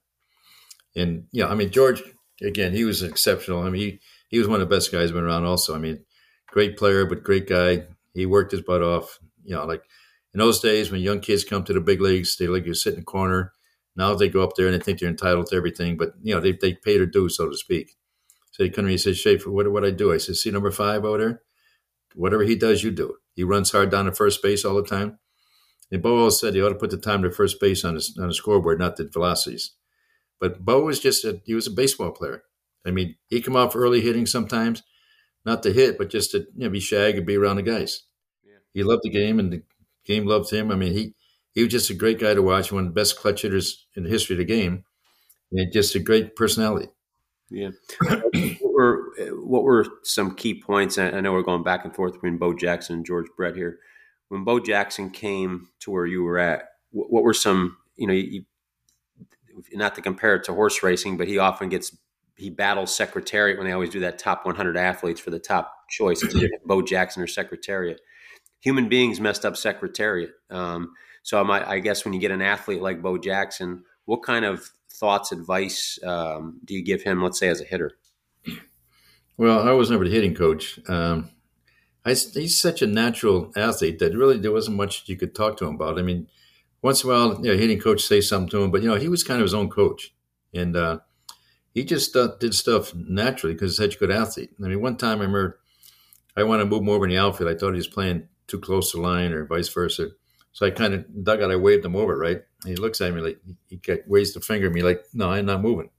And 0.97 1.27
yeah, 1.33 1.47
I 1.47 1.55
mean 1.55 1.71
George 1.71 2.03
again, 2.43 2.73
he 2.73 2.85
was 2.85 3.03
exceptional. 3.03 3.63
I 3.63 3.71
mean, 3.71 3.81
he, 3.81 4.01
he 4.29 4.39
was 4.39 4.49
one 4.49 4.61
of 4.61 4.69
the 4.69 4.75
best 4.75 4.93
guys 4.93 5.13
been 5.13 5.25
around. 5.25 5.45
Also, 5.45 5.75
I 5.75 5.79
mean, 5.79 6.05
great 6.51 6.77
player, 6.77 7.07
but 7.07 7.23
great 7.23 7.49
guy. 7.49 7.85
He 8.15 8.27
worked 8.27 8.53
his 8.53 8.63
butt 8.63 8.83
off. 8.83 9.19
You 9.45 9.55
know, 9.55 9.65
like 9.65 9.83
in 10.35 10.39
those 10.39 10.61
days 10.61 10.91
when 10.91 11.01
young 11.01 11.21
kids 11.21 11.45
come 11.45 11.65
to 11.65 11.73
the 11.73 11.81
big 11.81 12.01
leagues, 12.01 12.37
they 12.37 12.47
like 12.47 12.67
you 12.67 12.75
sit 12.75 12.95
in 12.95 13.01
the 13.01 13.05
corner. 13.05 13.53
Now 13.97 14.15
they 14.15 14.29
go 14.29 14.43
up 14.43 14.55
there 14.57 14.67
and 14.67 14.75
they 14.75 14.85
think 14.85 15.01
they're 15.01 15.09
entitled 15.09 15.47
to 15.47 15.57
everything, 15.57 15.97
but 15.97 16.13
you 16.23 16.35
know 16.35 16.41
they 16.41 16.53
they 16.53 16.75
pay 16.75 16.97
their 16.97 17.07
dues, 17.07 17.37
so 17.37 17.49
to 17.49 17.57
speak. 17.57 17.97
So 18.53 18.65
he 18.65 18.71
come 18.71 18.85
to 18.85 18.87
me 18.87 18.95
and 18.95 19.01
said, 19.01 19.17
Schaefer, 19.17 19.51
what 19.51 19.71
what 19.71 19.85
I 19.85 19.91
do? 19.91 20.13
I 20.13 20.19
said, 20.19 20.37
see 20.37 20.51
number 20.51 20.71
five 20.71 21.05
over 21.05 21.19
there. 21.19 21.43
Whatever 22.15 22.43
he 22.43 22.57
does, 22.57 22.83
you 22.83 22.91
do 22.91 23.11
it. 23.11 23.17
He 23.35 23.45
runs 23.45 23.71
hard 23.71 23.91
down 23.91 24.07
to 24.07 24.13
first 24.13 24.43
base 24.43 24.65
all 24.65 24.75
the 24.75 24.83
time. 24.83 25.19
And 25.91 26.03
Bo 26.03 26.19
always 26.19 26.39
said 26.39 26.55
he 26.55 26.63
ought 26.63 26.71
to 26.71 26.75
put 26.75 26.91
the 26.91 26.99
time 26.99 27.23
to 27.23 27.31
first 27.31 27.61
base 27.61 27.85
on 27.85 27.95
his 27.95 28.17
on 28.19 28.29
the 28.29 28.35
scoreboard, 28.35 28.79
not 28.79 28.97
the 28.97 29.09
velocities. 29.09 29.73
But 30.41 30.65
Bo 30.65 30.83
was 30.83 31.01
just 31.01 31.25
a 31.25 31.41
he 31.45 31.55
was 31.55 31.67
a 31.67 31.73
baseball 31.73 32.11
player. 32.11 32.45
I 32.87 32.91
mean, 32.91 33.17
he 33.29 33.41
come 33.41 33.57
off 33.57 33.77
early 33.77 34.01
hitting 34.01 34.27
sometimes, 34.27 34.83
not 35.45 35.63
to 35.63 35.73
hit, 35.73 35.99
but 35.99 36.11
just 36.11 36.33
to 36.33 36.39
you 36.39 36.65
know, 36.65 36.71
be 36.71 36.81
shag 36.81 37.17
and 37.17 37.27
be 37.27 37.37
around 37.37 37.57
the 37.57 37.63
guys. 37.63 38.03
Yeah. 38.45 38.59
He 38.75 38.83
loved 38.83 39.03
the 39.05 39.11
game, 39.11 39.39
and 39.39 39.53
the 39.53 39.63
game 40.05 40.27
loved 40.27 40.51
him. 40.51 40.71
I 40.71 40.75
mean, 40.75 40.93
he 40.93 41.15
he 41.53 41.63
was 41.63 41.73
just 41.73 41.91
a 41.91 41.95
great 41.95 42.19
guy 42.19 42.35
to 42.35 42.43
watch. 42.43 42.73
One 42.73 42.87
of 42.87 42.95
the 42.95 43.01
best 43.01 43.19
clutch 43.19 43.43
hitters 43.43 43.87
in 43.95 44.05
the 44.05 44.11
history 44.11 44.35
of 44.35 44.39
the 44.39 44.45
game, 44.45 44.85
and 45.53 45.73
just 45.73 45.95
a 45.95 46.01
great 46.01 46.37
personality. 46.37 46.89
Yeah. 47.51 47.71
what, 48.61 48.73
were, 48.73 49.13
what 49.33 49.63
were 49.65 49.87
some 50.03 50.35
key 50.35 50.61
points? 50.61 50.99
I 50.99 51.21
know 51.21 51.33
we're 51.33 51.43
going 51.43 51.63
back 51.63 51.85
and 51.85 51.95
forth 51.95 52.15
between 52.15 52.39
Bo 52.39 52.55
Jackson 52.55 52.97
and 52.97 53.07
George 53.07 53.27
Brett 53.37 53.57
here. 53.57 53.79
When 54.29 54.45
Bo 54.45 54.61
Jackson 54.61 55.11
came 55.11 55.69
to 55.81 55.91
where 55.91 56.07
you 56.07 56.23
were 56.23 56.39
at, 56.39 56.69
what, 56.91 57.11
what 57.11 57.25
were 57.25 57.35
some, 57.35 57.79
you 57.97 58.07
know, 58.07 58.13
you, 58.13 58.45
not 59.73 59.95
to 59.95 60.03
compare 60.03 60.37
it 60.37 60.45
to 60.45 60.55
horse 60.55 60.83
racing, 60.83 61.17
but 61.17 61.29
he 61.29 61.39
often 61.39 61.69
gets 61.69 61.97
he 62.39 62.51
battles 62.51 62.95
Secretariat 62.95 63.59
when 63.59 63.67
they 63.67 63.73
always 63.73 63.91
do 63.91 64.01
that 64.01 64.19
top 64.19 64.47
100 64.47 64.77
athletes 64.77 65.21
for 65.21 65.31
the 65.31 65.41
top 65.41 65.89
choice. 65.91 66.25
Bo 66.65 66.83
Jackson 66.83 67.23
or 67.23 67.27
Secretariat. 67.27 68.01
Human 68.61 68.89
beings 68.89 69.21
messed 69.21 69.45
up 69.45 69.57
Secretariat. 69.57 70.31
Um, 70.49 70.93
so 71.25 71.43
I, 71.43 71.73
I, 71.73 71.79
guess 71.81 72.05
when 72.05 72.15
you 72.15 72.21
get 72.21 72.31
an 72.31 72.41
athlete 72.41 72.81
like 72.81 73.03
Bo 73.03 73.19
Jackson, 73.19 73.83
what 74.05 74.23
kind 74.23 74.45
of 74.45 74.71
thoughts, 74.91 75.33
advice 75.33 75.99
um, 76.05 76.61
do 76.65 76.75
you 76.75 76.85
give 76.85 77.03
him? 77.03 77.23
Let's 77.23 77.39
say 77.41 77.49
as 77.49 77.61
a 77.61 77.65
hitter. 77.65 77.99
Well, 79.37 79.69
I 79.69 79.73
was 79.73 79.91
never 79.91 80.05
the 80.05 80.11
hitting 80.11 80.35
coach. 80.35 80.79
Um, 80.89 81.31
I, 82.05 82.11
he's 82.11 82.59
such 82.59 82.83
a 82.83 82.87
natural 82.87 83.53
athlete 83.57 83.99
that 83.99 84.15
really 84.15 84.39
there 84.39 84.53
wasn't 84.53 84.77
much 84.77 85.09
you 85.09 85.17
could 85.17 85.35
talk 85.35 85.57
to 85.59 85.67
him 85.67 85.75
about. 85.75 85.99
I 85.99 86.03
mean, 86.03 86.29
once 86.83 87.03
in 87.03 87.11
a 87.11 87.13
while, 87.13 87.35
you 87.45 87.51
know, 87.51 87.59
hitting 87.59 87.81
coach 87.81 88.03
say 88.03 88.21
something 88.21 88.49
to 88.51 88.63
him, 88.63 88.71
but 88.71 88.83
you 88.83 88.89
know, 88.89 88.97
he 88.97 89.09
was 89.09 89.25
kind 89.25 89.41
of 89.41 89.45
his 89.45 89.55
own 89.55 89.69
coach, 89.69 90.15
and 90.55 90.77
uh, 90.77 90.99
he 91.79 91.85
just 91.85 92.17
uh, 92.17 92.35
did 92.41 92.55
stuff 92.55 92.93
naturally 92.93 93.55
because 93.55 93.73
he's 93.73 93.87
such 93.87 93.95
a 93.95 93.99
good 93.99 94.11
athlete. 94.11 94.51
I 94.59 94.67
mean, 94.67 94.81
one 94.81 94.97
time 94.97 95.19
I 95.19 95.27
remember 95.27 95.61
I 96.37 96.43
wanted 96.43 96.65
to 96.65 96.71
move 96.71 96.89
over 96.89 97.05
in 97.05 97.11
the 97.11 97.19
outfield. 97.19 97.51
I 97.51 97.55
thought 97.55 97.71
he 97.71 97.77
was 97.77 97.87
playing 97.87 98.27
too 98.49 98.59
close 98.59 98.91
to 98.91 98.97
the 98.97 99.03
line 99.05 99.33
or 99.33 99.45
vice 99.45 99.69
versa. 99.69 100.09
So 100.53 100.67
I 100.67 100.71
kind 100.71 100.93
of 100.93 101.25
dug 101.25 101.41
out, 101.41 101.53
I 101.53 101.57
waved 101.57 101.85
him 101.85 101.95
over, 101.95 102.19
right? 102.19 102.43
And 102.65 102.71
he 102.71 102.75
looks 102.75 103.01
at 103.01 103.15
me 103.15 103.21
like, 103.21 103.39
he 103.69 103.81
waves 104.09 104.35
the 104.35 104.41
finger 104.41 104.67
at 104.67 104.73
me 104.73 104.83
like, 104.83 105.05
no, 105.15 105.31
I'm 105.31 105.47
not 105.47 105.63
moving. 105.63 105.91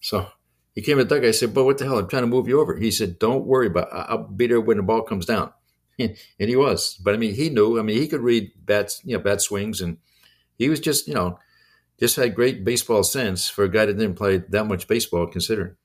So 0.00 0.28
he 0.74 0.82
came 0.82 0.98
to 0.98 1.04
the 1.04 1.08
dugout. 1.08 1.28
I 1.28 1.30
said, 1.30 1.54
but 1.54 1.64
what 1.64 1.78
the 1.78 1.86
hell? 1.86 1.98
I'm 1.98 2.08
trying 2.08 2.24
to 2.24 2.28
move 2.28 2.46
you 2.46 2.60
over. 2.60 2.76
He 2.76 2.90
said, 2.90 3.18
don't 3.18 3.46
worry 3.46 3.68
about 3.68 3.88
it. 3.88 3.94
I'll 3.94 4.24
be 4.24 4.46
there 4.46 4.60
when 4.60 4.76
the 4.76 4.82
ball 4.82 5.02
comes 5.02 5.24
down. 5.24 5.54
and 5.98 6.16
he 6.36 6.54
was. 6.54 7.00
But 7.02 7.14
I 7.14 7.16
mean, 7.16 7.34
he 7.34 7.48
knew. 7.48 7.78
I 7.78 7.82
mean, 7.82 7.96
he 7.96 8.08
could 8.08 8.20
read 8.20 8.52
bats, 8.62 9.00
you 9.04 9.16
know, 9.16 9.22
bat 9.22 9.40
swings. 9.40 9.80
And 9.80 9.96
he 10.58 10.68
was 10.68 10.80
just, 10.80 11.08
you 11.08 11.14
know, 11.14 11.38
just 11.98 12.16
had 12.16 12.34
great 12.34 12.64
baseball 12.64 13.02
sense 13.02 13.48
for 13.48 13.64
a 13.64 13.70
guy 13.70 13.86
that 13.86 13.94
didn't 13.94 14.16
play 14.16 14.38
that 14.48 14.66
much 14.66 14.86
baseball, 14.86 15.26
considering. 15.26 15.76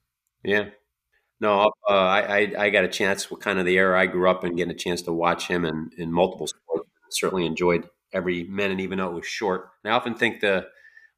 Yeah. 0.43 0.69
No, 1.39 1.71
uh, 1.89 1.93
I, 1.93 2.53
I 2.57 2.69
got 2.69 2.85
a 2.85 2.89
chance. 2.89 3.29
What 3.29 3.41
kind 3.41 3.59
of 3.59 3.65
the 3.65 3.77
era 3.77 3.99
I 3.99 4.05
grew 4.05 4.29
up 4.29 4.45
in, 4.45 4.55
getting 4.55 4.73
a 4.73 4.77
chance 4.77 5.01
to 5.03 5.13
watch 5.13 5.47
him 5.47 5.65
in, 5.65 5.89
in 5.97 6.11
multiple 6.11 6.47
sports. 6.47 6.89
Certainly 7.09 7.45
enjoyed 7.45 7.89
every 8.13 8.43
minute, 8.45 8.79
even 8.79 8.97
though 8.97 9.09
it 9.09 9.13
was 9.13 9.25
short. 9.25 9.69
And 9.83 9.91
I 9.91 9.95
often 9.95 10.15
think 10.15 10.39
the 10.39 10.67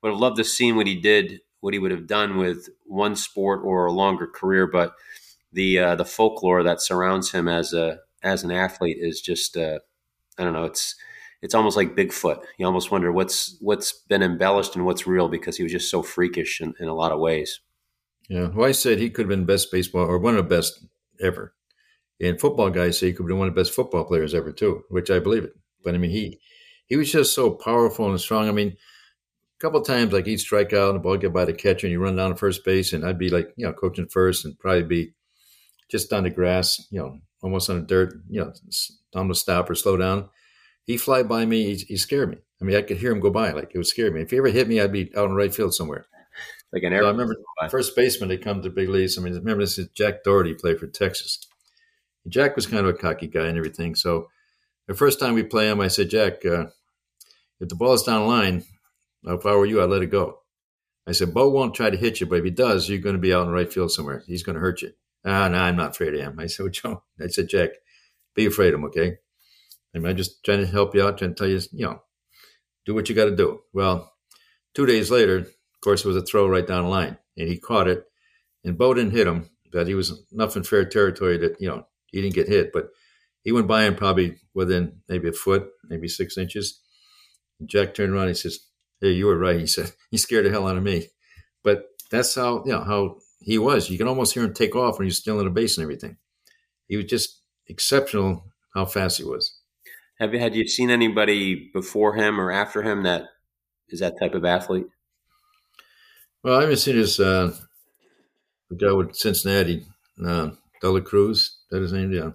would 0.02 0.12
have 0.12 0.20
loved 0.20 0.38
to 0.38 0.44
seen 0.44 0.76
what 0.76 0.88
he 0.88 1.00
did, 1.00 1.42
what 1.62 1.74
he 1.74 1.80
would 1.80 1.92
have 1.92 2.08
done 2.08 2.38
with 2.38 2.70
one 2.86 3.16
sport 3.16 3.62
or 3.64 3.86
a 3.86 3.92
longer 3.92 4.28
career. 4.28 4.68
But 4.68 4.94
the 5.52 5.80
uh, 5.80 5.96
the 5.96 6.06
folklore 6.06 6.64
that 6.64 6.82
surrounds 6.82 7.32
him 7.32 7.48
as 7.48 7.74
a 7.74 8.00
as 8.24 8.44
an 8.44 8.52
athlete 8.52 8.98
is 9.00 9.22
just 9.22 9.56
uh, 9.56 9.80
I 10.38 10.44
don't 10.44 10.54
know. 10.54 10.66
It's 10.66 10.96
it's 11.46 11.54
almost 11.54 11.78
like 11.78 11.96
Bigfoot. 11.96 12.44
You 12.58 12.66
almost 12.66 12.90
wonder 12.90 13.12
what's 13.12 13.56
what's 13.62 13.94
been 13.94 14.24
embellished 14.24 14.76
and 14.76 14.84
what's 14.84 15.06
real 15.06 15.30
because 15.30 15.56
he 15.56 15.62
was 15.62 15.72
just 15.72 15.92
so 15.92 16.02
freakish 16.02 16.60
in, 16.60 16.74
in 16.80 16.88
a 16.88 16.96
lot 16.96 17.12
of 17.12 17.20
ways. 17.20 17.60
Yeah, 18.28 18.48
well, 18.48 18.68
I 18.68 18.72
said 18.72 18.98
he 18.98 19.12
could 19.12 19.26
have 19.26 19.30
been 19.30 19.46
best 19.46 19.72
baseball 19.72 20.08
or 20.08 20.18
one 20.18 20.36
of 20.36 20.44
the 20.44 20.56
best 20.56 20.84
ever. 21.22 21.54
And 22.20 22.42
football 22.42 22.72
guys 22.72 22.98
say 22.98 23.08
he 23.08 23.14
could 23.14 23.24
have 23.24 23.28
been 23.28 23.38
one 23.38 23.48
of 23.48 23.54
the 23.54 23.62
best 23.62 23.76
football 23.76 24.06
players 24.06 24.34
ever 24.34 24.52
too, 24.52 24.86
which 24.90 25.12
I 25.12 25.20
believe 25.20 25.44
it. 25.44 25.54
But 25.84 25.94
I 25.94 26.00
mean, 26.00 26.10
he 26.10 26.40
he 26.88 26.96
was 26.96 27.12
just 27.12 27.36
so 27.36 27.52
powerful 27.52 28.10
and 28.10 28.20
strong. 28.20 28.50
I 28.50 28.52
mean, 28.52 28.70
a 28.70 29.62
couple 29.62 29.80
times 29.82 30.14
like 30.14 30.26
he'd 30.26 30.40
strike 30.40 30.74
out 30.74 30.90
and 30.90 30.96
the 30.96 31.04
ball 31.04 31.18
get 31.18 31.32
by 31.32 31.46
the 31.46 31.54
catcher 31.54 31.86
and 31.86 31.92
you 31.92 32.00
run 32.00 32.16
down 32.16 32.32
to 32.32 32.36
first 32.36 32.66
base 32.66 32.92
and 32.92 33.06
I'd 33.06 33.20
be 33.20 33.30
like, 33.30 33.50
you 33.56 33.68
know, 33.68 33.74
coaching 33.74 34.08
first 34.08 34.46
and 34.46 34.58
probably 34.58 34.82
be 34.82 35.14
just 35.92 36.12
on 36.12 36.24
the 36.24 36.32
grass, 36.32 36.88
you 36.90 37.00
know, 37.00 37.20
almost 37.44 37.70
on 37.70 37.82
the 37.82 37.86
dirt, 37.86 38.16
you 38.30 38.42
know, 38.42 38.52
time 39.14 39.28
to 39.28 39.36
stop 39.36 39.70
or 39.70 39.76
slow 39.76 39.96
down 39.96 40.28
he 40.86 40.98
fly 40.98 41.24
by 41.24 41.46
me. 41.46 41.76
He, 41.76 41.76
he, 41.76 41.98
scared 41.98 42.30
me. 42.30 42.38
I 42.62 42.66
mean, 42.66 42.76
I 42.76 42.82
could 42.82 42.98
hear 42.98 43.12
him 43.12 43.20
go 43.20 43.30
by. 43.30 43.52
Like 43.52 43.72
it 43.74 43.78
would 43.78 43.88
scare 43.88 44.12
me. 44.12 44.22
If 44.22 44.32
he 44.32 44.38
ever 44.38 44.48
hit 44.48 44.68
me, 44.68 44.80
I'd 44.80 44.92
be 44.92 45.12
out 45.16 45.30
in 45.30 45.36
right 45.36 45.54
field 45.54 45.74
somewhere. 45.74 46.06
Like 46.72 46.84
an 46.84 46.94
air. 46.94 47.02
So 47.02 47.08
I 47.08 47.12
remember 47.12 47.36
first 47.70 47.96
baseman. 47.96 48.30
They 48.30 48.38
come 48.38 48.62
to 48.62 48.70
big 48.70 48.90
leagues. 48.90 49.18
I 49.18 49.22
mean, 49.22 49.34
remember 49.34 49.64
this 49.64 49.78
is 49.78 49.88
Jack 49.90 50.24
Daugherty 50.24 50.54
played 50.54 50.80
for 50.80 50.88
Texas. 50.88 51.40
Jack 52.28 52.56
was 52.56 52.66
kind 52.66 52.86
of 52.86 52.94
a 52.94 52.98
cocky 52.98 53.28
guy 53.28 53.48
and 53.48 53.58
everything. 53.58 53.96
So 53.96 54.30
the 54.88 54.94
first 54.94 55.20
time 55.20 55.34
we 55.34 55.44
play 55.44 55.70
him, 55.70 55.80
I 55.80 55.88
said, 55.88 56.10
Jack, 56.10 56.46
uh, 56.46 56.68
if 57.60 57.70
the 57.70 57.76
ball 57.76 57.94
is 57.94 58.04
down 58.04 58.22
the 58.22 58.28
line, 58.28 58.64
if 59.24 59.46
I 59.46 59.56
were 59.56 59.66
you, 59.66 59.82
I'd 59.82 59.90
let 59.90 60.02
it 60.02 60.12
go. 60.12 60.40
I 61.08 61.12
said, 61.12 61.34
Bo 61.34 61.50
won't 61.50 61.76
try 61.76 61.90
to 61.90 61.98
hit 61.98 62.20
you, 62.20 62.26
but 62.26 62.40
if 62.40 62.46
he 62.46 62.52
does, 62.52 62.90
you're 62.90 63.00
going 63.00 63.16
to 63.16 63.22
be 63.22 63.34
out 63.34 63.46
in 63.46 63.54
right 63.54 63.72
field 63.72 63.92
somewhere. 63.92 64.24
He's 64.26 64.44
going 64.44 64.56
to 64.56 64.60
hurt 64.60 64.82
you. 64.82 64.92
Ah, 65.24 65.48
no, 65.48 65.58
I'm 65.58 65.76
not 65.76 65.92
afraid 65.92 66.14
of 66.16 66.20
him. 66.20 66.40
I 66.40 66.48
said, 66.48 66.64
well, 66.64 66.72
Joe, 66.72 67.04
I 67.22 67.28
said, 67.28 67.50
Jack, 67.50 67.70
be 68.36 68.46
afraid 68.46 68.74
of 68.74 68.80
him, 68.80 68.86
okay? 68.86 69.18
I 69.96 70.00
mean, 70.00 70.08
I'm 70.10 70.18
just 70.18 70.44
trying 70.44 70.60
to 70.60 70.68
help 70.68 70.94
you 70.94 71.04
out, 71.04 71.18
trying 71.18 71.34
to 71.34 71.36
tell 71.36 71.48
you, 71.48 71.60
you 71.72 71.86
know, 71.86 72.02
do 72.86 72.94
what 72.94 73.08
you 73.08 73.16
got 73.16 73.26
to 73.26 73.36
do. 73.36 73.62
Well, 73.74 74.12
two 74.74 74.86
days 74.86 75.10
later, 75.10 75.38
of 75.38 75.52
course, 75.82 76.04
it 76.04 76.08
was 76.08 76.18
a 76.18 76.22
throw 76.22 76.48
right 76.48 76.68
down 76.68 76.84
the 76.84 76.90
line, 76.90 77.18
and 77.38 77.48
he 77.48 77.58
caught 77.58 77.88
it, 77.88 78.04
and 78.64 78.78
Bo 78.78 78.94
didn't 78.94 79.12
hit 79.12 79.28
him, 79.28 79.50
but 79.72 79.88
he 79.88 79.96
was 79.96 80.26
enough 80.32 80.56
in 80.56 80.64
fair 80.64 80.86
territory 80.86 81.38
that, 81.38 81.60
you 81.62 81.68
know, 81.68 81.86
he 82.08 82.22
didn't 82.22 82.36
get 82.36 82.48
hit, 82.48 82.72
but 82.74 82.90
he 83.42 83.52
went 83.52 83.68
by 83.68 83.84
him 83.84 83.96
probably 83.96 84.38
within 84.54 85.02
maybe 85.08 85.30
a 85.30 85.34
foot, 85.34 85.68
maybe 85.84 86.08
six 86.08 86.38
inches. 86.38 86.82
And 87.60 87.70
Jack 87.70 87.94
turned 87.94 88.12
around, 88.12 88.24
and 88.24 88.32
he 88.32 88.36
says, 88.36 88.60
Hey, 89.00 89.12
you 89.12 89.28
were 89.28 89.38
right. 89.38 89.60
He 89.60 89.68
said, 89.68 89.92
He 90.12 90.18
scared 90.18 90.46
the 90.46 90.50
hell 90.50 90.68
out 90.68 90.78
of 90.78 90.84
me. 90.84 91.08
But 91.64 91.86
that's 92.12 92.34
how, 92.36 92.64
you 92.66 92.72
know, 92.72 92.84
how 92.84 93.18
he 93.40 93.58
was. 93.58 93.90
You 93.90 93.98
can 93.98 94.08
almost 94.08 94.34
hear 94.34 94.44
him 94.44 94.54
take 94.54 94.76
off 94.76 94.98
when 94.98 95.06
he's 95.06 95.18
still 95.18 95.40
in 95.40 95.46
the 95.46 95.52
base 95.52 95.78
and 95.78 95.84
everything. 95.84 96.18
He 96.88 96.98
was 96.98 97.06
just 97.06 97.42
exceptional 97.68 98.52
how 98.74 98.86
fast 98.86 99.18
he 99.18 99.24
was. 99.24 99.60
Have 100.20 100.34
you 100.34 100.40
had 100.40 100.56
you 100.56 100.68
seen 100.68 100.90
anybody 100.90 101.70
before 101.74 102.16
him 102.16 102.40
or 102.40 102.52
after 102.52 102.82
him 102.82 103.04
that 103.04 103.24
is 103.90 104.00
that 104.00 104.20
type 104.20 104.34
of 104.34 104.46
athlete? 104.46 104.88
Well, 106.44 106.58
I 106.58 106.62
haven't 106.62 106.78
seen 106.78 106.96
his 106.96 107.20
uh, 107.20 107.56
the 108.70 108.76
guy 108.76 108.92
with 108.94 109.16
Cincinnati, 109.16 109.86
uh, 110.24 110.52
De 110.82 110.90
La 110.90 111.00
Cruz. 111.02 111.58
That 111.70 111.82
his 111.82 111.94
name? 111.94 112.12
Yeah. 112.12 112.32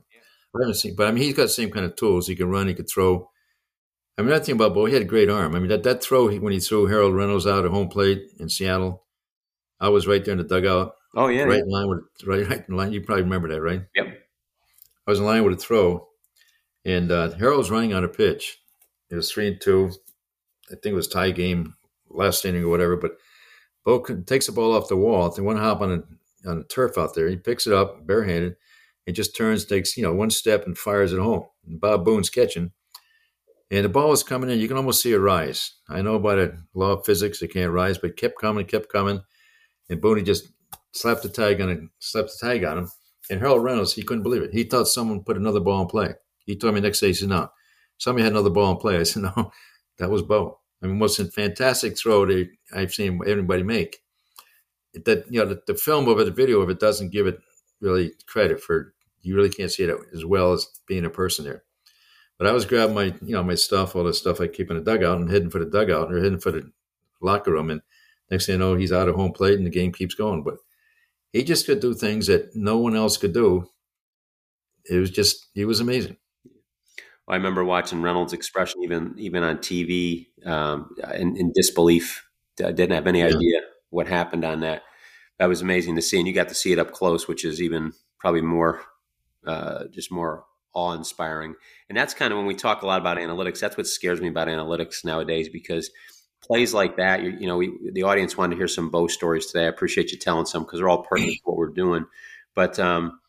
I 0.55 0.63
haven't 0.63 0.75
seen, 0.75 0.97
but 0.97 1.07
I 1.07 1.13
mean, 1.13 1.23
he's 1.23 1.37
got 1.37 1.45
the 1.45 1.49
same 1.49 1.71
kind 1.71 1.87
of 1.87 1.95
tools. 1.95 2.27
He 2.27 2.35
can 2.35 2.51
run, 2.51 2.67
he 2.67 2.75
could 2.75 2.89
throw. 2.89 3.31
I 4.19 4.23
mean, 4.23 4.31
that 4.31 4.45
thing 4.45 4.57
about 4.57 4.75
Bo, 4.75 4.87
he 4.87 4.93
had 4.93 5.03
a 5.03 5.07
great 5.07 5.31
arm. 5.31 5.55
I 5.55 5.61
mean, 5.61 5.69
that, 5.69 5.85
that 5.85 6.03
throw 6.03 6.29
when 6.29 6.53
he 6.53 6.61
threw 6.61 6.87
Harold 6.87 7.15
Reynolds 7.15 7.47
out 7.47 7.65
at 7.65 7.71
home 7.71 7.89
plate 7.89 8.23
in 8.39 8.49
Seattle, 8.49 9.05
I 9.81 9.89
was 9.89 10.07
right 10.07 10.23
there 10.25 10.33
in 10.33 10.39
the 10.39 10.45
dugout. 10.45 10.95
Oh 11.15 11.29
yeah, 11.29 11.45
right 11.45 11.59
yeah. 11.59 11.63
in 11.63 11.71
line 11.71 11.89
with 11.89 12.01
right, 12.27 12.49
right 12.49 12.65
in 12.69 12.77
line. 12.77 12.93
You 12.93 13.01
probably 13.01 13.23
remember 13.23 13.49
that, 13.49 13.63
right? 13.63 13.83
Yep. 13.95 14.07
I 15.07 15.11
was 15.11 15.21
in 15.21 15.25
line 15.25 15.45
with 15.45 15.55
a 15.55 15.57
throw, 15.57 16.07
and 16.85 17.11
uh, 17.11 17.31
Harold's 17.33 17.71
running 17.71 17.95
on 17.95 18.05
a 18.05 18.09
pitch. 18.09 18.59
It 19.11 19.17
was 19.17 19.31
three 19.31 19.49
and 19.49 19.61
two. 19.61 19.91
I 20.71 20.75
think 20.75 20.93
it 20.93 20.95
was 20.95 21.09
tie 21.09 21.31
game, 21.31 21.75
last 22.09 22.45
inning 22.45 22.65
or 22.65 22.69
whatever. 22.69 22.97
But 22.97 23.13
Bo 23.85 24.01
takes 24.01 24.47
the 24.47 24.53
ball 24.53 24.75
off 24.75 24.89
the 24.89 24.97
wall. 24.97 25.31
They 25.31 25.43
want 25.43 25.59
to 25.59 25.63
hop 25.63 25.81
on 25.81 25.93
a, 25.93 26.49
on 26.49 26.59
the 26.59 26.65
turf 26.65 26.97
out 26.97 27.15
there. 27.15 27.29
He 27.29 27.37
picks 27.37 27.67
it 27.67 27.73
up 27.73 28.07
barehanded. 28.07 28.57
He 29.07 29.13
just 29.13 29.37
turns, 29.37 29.65
takes 29.65 29.97
you 29.97 30.03
know 30.03 30.15
one 30.15 30.31
step, 30.31 30.67
and 30.67 30.77
fires 30.77 31.13
it 31.13 31.19
home. 31.19 31.45
And 31.67 31.81
Bob 31.81 32.05
Boone's 32.05 32.31
catching, 32.31 32.71
and 33.71 33.85
the 33.85 33.89
ball 33.89 34.11
was 34.11 34.23
coming 34.23 34.51
in. 34.51 34.61
You 34.61 34.69
can 34.69 34.77
almost 34.77 35.03
see 35.03 35.13
it 35.13 35.19
rise. 35.19 35.75
I 35.89 36.03
know 36.03 36.15
about 36.15 36.39
a 36.39 36.57
law 36.75 36.93
of 36.93 37.05
physics; 37.05 37.43
it 37.43 37.53
can't 37.53 37.73
rise, 37.73 37.99
but 37.99 38.11
it 38.11 38.17
kept 38.17 38.41
coming, 38.41 38.67
kept 38.67 38.93
coming, 38.93 39.23
and 39.89 40.01
Boone 40.01 40.25
just 40.25 40.53
slapped 40.93 41.23
the 41.23 41.29
tag 41.29 41.61
on 41.61 41.71
it, 41.71 41.81
slapped 41.99 42.31
the 42.39 42.47
tag 42.47 42.65
on 42.65 42.79
him. 42.79 42.91
And 43.31 43.41
Harold 43.41 43.63
Reynolds, 43.63 43.95
he 43.95 44.03
couldn't 44.03 44.25
believe 44.25 44.43
it. 44.43 44.53
He 44.53 44.65
thought 44.65 44.89
someone 44.89 45.23
put 45.23 45.37
another 45.37 45.61
ball 45.61 45.83
in 45.83 45.89
play. 45.89 46.15
He 46.51 46.57
told 46.57 46.75
me 46.75 46.81
next 46.81 47.01
day, 47.01 47.09
he 47.09 47.15
said, 47.15 47.29
"No, 47.29 47.49
somebody 47.99 48.25
had 48.25 48.33
another 48.33 48.51
ball 48.51 48.73
in 48.73 48.77
play." 48.79 48.99
I 48.99 49.05
said, 49.05 49.23
"No, 49.37 49.53
that 49.99 50.11
was 50.11 50.23
Bo." 50.23 50.59
I 50.83 50.87
mean, 50.87 50.99
most 50.99 51.21
fantastic 51.33 51.99
throw 51.99 52.27
that 52.27 52.49
I've 52.75 52.93
seen 52.95 53.21
anybody 53.27 53.63
make. 53.63 53.99
That 54.95 55.27
you 55.31 55.41
know, 55.41 55.47
the, 55.47 55.63
the 55.67 55.75
film 55.75 56.09
of 56.09 56.19
it, 56.19 56.25
the 56.25 56.31
video 56.31 56.61
of 56.61 56.71
it, 56.71 56.81
doesn't 56.81 57.13
give 57.13 57.27
it 57.27 57.39
really 57.81 58.13
credit 58.27 58.61
for. 58.61 58.95
You 59.23 59.37
really 59.37 59.51
can't 59.51 59.71
see 59.71 59.85
it 59.85 59.97
as 60.15 60.25
well 60.25 60.53
as 60.53 60.67
being 60.87 61.05
a 61.05 61.11
person 61.11 61.45
there. 61.45 61.63
But 62.39 62.47
I 62.47 62.53
was 62.53 62.65
grabbing 62.65 62.95
my, 62.95 63.15
you 63.21 63.35
know, 63.35 63.43
my 63.43 63.55
stuff, 63.55 63.95
all 63.95 64.05
the 64.05 64.15
stuff 64.15 64.41
I 64.41 64.47
keep 64.47 64.71
in 64.71 64.77
the 64.79 64.83
dugout, 64.83 65.19
and 65.19 65.31
heading 65.31 65.51
for 65.51 65.59
the 65.59 65.71
dugout 65.71 66.11
or 66.11 66.23
heading 66.23 66.41
for 66.41 66.51
the 66.51 66.73
locker 67.21 67.53
room. 67.53 67.69
And 67.69 67.83
next 68.31 68.47
thing 68.47 68.55
you 68.55 68.59
know, 68.59 68.75
he's 68.77 68.93
out 68.93 69.09
of 69.11 69.15
home 69.15 69.33
plate, 69.33 69.59
and 69.59 69.67
the 69.67 69.71
game 69.71 69.93
keeps 69.93 70.15
going. 70.15 70.43
But 70.43 70.57
he 71.35 71.45
just 71.45 71.67
could 71.67 71.81
do 71.81 71.93
things 71.93 72.29
that 72.29 72.57
no 72.57 72.79
one 72.79 72.97
else 72.97 73.19
could 73.19 73.35
do. 73.35 73.69
It 74.89 74.99
was 74.99 75.11
just, 75.11 75.49
he 75.53 75.67
was 75.67 75.81
amazing. 75.81 76.17
I 77.31 77.37
remember 77.37 77.65
watching 77.65 78.03
Reynolds' 78.03 78.33
expression 78.33 78.83
even 78.83 79.15
even 79.17 79.43
on 79.43 79.59
TV 79.59 80.27
um, 80.47 80.95
in, 81.15 81.37
in, 81.37 81.53
disbelief. 81.53 82.27
I 82.59 82.73
didn't 82.73 82.93
have 82.93 83.07
any 83.07 83.21
yeah. 83.21 83.27
idea 83.27 83.61
what 83.91 84.07
happened 84.07 84.45
on 84.45 84.61
that. 84.61 84.83
That 85.39 85.49
was 85.49 85.63
amazing 85.63 85.97
to 85.97 86.03
see, 86.03 86.19
and 86.19 86.27
you 86.27 86.35
got 86.35 86.49
to 86.49 86.55
see 86.55 86.73
it 86.73 86.79
up 86.79 86.93
close, 86.93 87.27
which 87.27 87.45
is 87.45 87.63
even 87.63 87.93
probably 88.19 88.43
more, 88.43 88.83
uh, 89.47 89.85
just 89.91 90.13
more 90.13 90.45
awe 90.75 90.93
inspiring. 90.93 91.55
And 91.89 91.97
that's 91.97 92.15
kind 92.15 92.33
of 92.33 92.39
when 92.39 92.47
we 92.47 92.55
talk 92.55 92.83
a 92.83 92.87
lot 92.87 93.01
about 93.01 93.17
analytics. 93.17 93.61
That's 93.61 93.77
what 93.77 93.87
scares 93.87 94.21
me 94.21 94.29
about 94.29 94.49
analytics 94.49 95.05
nowadays 95.05 95.49
because 95.49 95.91
plays 96.43 96.75
like 96.75 96.97
that, 96.97 97.23
you, 97.23 97.31
you 97.31 97.47
know, 97.47 97.57
we, 97.57 97.73
the 97.93 98.03
audience 98.03 98.37
wanted 98.37 98.55
to 98.55 98.59
hear 98.59 98.69
some 98.69 98.91
Bo 98.91 99.07
stories 99.07 99.47
today. 99.47 99.65
I 99.65 99.69
appreciate 99.69 100.13
you 100.13 100.19
telling 100.19 100.47
some 100.47 100.65
because 100.65 100.79
they're 100.81 100.89
all 100.89 101.03
pertinent 101.03 101.35
to 101.35 101.43
what 101.45 101.57
we're 101.57 101.69
doing. 101.69 102.07
But 102.55 102.79
um, 102.79 103.21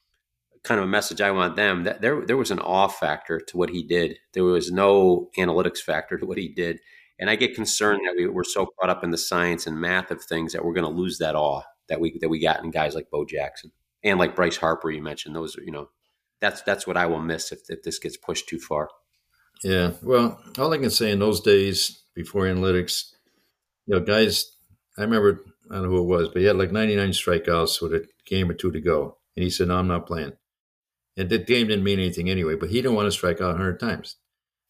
kind 0.63 0.79
of 0.79 0.85
a 0.85 0.89
message 0.89 1.21
I 1.21 1.31
want 1.31 1.55
them 1.55 1.83
that 1.83 2.01
there 2.01 2.25
there 2.25 2.37
was 2.37 2.51
an 2.51 2.59
awe 2.59 2.87
factor 2.87 3.39
to 3.39 3.57
what 3.57 3.69
he 3.69 3.83
did. 3.83 4.17
There 4.33 4.43
was 4.43 4.71
no 4.71 5.29
analytics 5.37 5.79
factor 5.79 6.17
to 6.17 6.25
what 6.25 6.37
he 6.37 6.47
did. 6.47 6.79
And 7.19 7.29
I 7.29 7.35
get 7.35 7.53
concerned 7.55 8.01
that 8.05 8.15
we, 8.17 8.27
we're 8.27 8.43
so 8.43 8.67
caught 8.79 8.89
up 8.89 9.03
in 9.03 9.11
the 9.11 9.17
science 9.17 9.67
and 9.67 9.79
math 9.79 10.09
of 10.09 10.23
things 10.23 10.53
that 10.53 10.65
we're 10.65 10.73
going 10.73 10.91
to 10.91 11.01
lose 11.01 11.19
that 11.19 11.35
awe 11.35 11.61
that 11.87 11.99
we 11.99 12.17
that 12.19 12.29
we 12.29 12.39
got 12.39 12.63
in 12.63 12.71
guys 12.71 12.95
like 12.95 13.11
Bo 13.11 13.25
Jackson 13.25 13.71
and 14.03 14.17
like 14.17 14.35
Bryce 14.35 14.57
Harper. 14.57 14.89
You 14.89 15.03
mentioned 15.03 15.35
those. 15.35 15.55
You 15.55 15.71
know, 15.71 15.89
that's 16.39 16.61
that's 16.63 16.87
what 16.87 16.97
I 16.97 17.05
will 17.05 17.21
miss 17.21 17.51
if, 17.51 17.59
if 17.69 17.83
this 17.83 17.99
gets 17.99 18.17
pushed 18.17 18.47
too 18.47 18.59
far. 18.59 18.89
Yeah. 19.63 19.91
Well, 20.01 20.39
all 20.57 20.73
I 20.73 20.77
can 20.77 20.89
say 20.89 21.11
in 21.11 21.19
those 21.19 21.41
days 21.41 22.03
before 22.15 22.43
analytics, 22.43 23.11
you 23.85 23.95
know, 23.95 24.01
guys. 24.01 24.57
I 24.97 25.03
remember 25.03 25.45
I 25.69 25.75
don't 25.75 25.83
know 25.83 25.89
who 25.89 25.99
it 25.99 26.17
was, 26.17 26.27
but 26.29 26.41
he 26.41 26.45
had 26.45 26.57
like 26.57 26.71
99 26.71 27.11
strikeouts 27.11 27.81
with 27.81 27.93
a 27.93 28.05
game 28.25 28.49
or 28.49 28.53
two 28.53 28.71
to 28.71 28.81
go, 28.81 29.17
and 29.35 29.43
he 29.43 29.49
said, 29.49 29.69
"No, 29.69 29.77
I'm 29.77 29.87
not 29.87 30.05
playing." 30.05 30.33
And 31.17 31.29
the 31.29 31.37
game 31.37 31.67
didn't 31.67 31.83
mean 31.83 31.99
anything 31.99 32.29
anyway, 32.29 32.55
but 32.55 32.69
he 32.69 32.75
didn't 32.75 32.95
want 32.95 33.07
to 33.07 33.11
strike 33.11 33.41
out 33.41 33.55
100 33.55 33.79
times. 33.79 34.15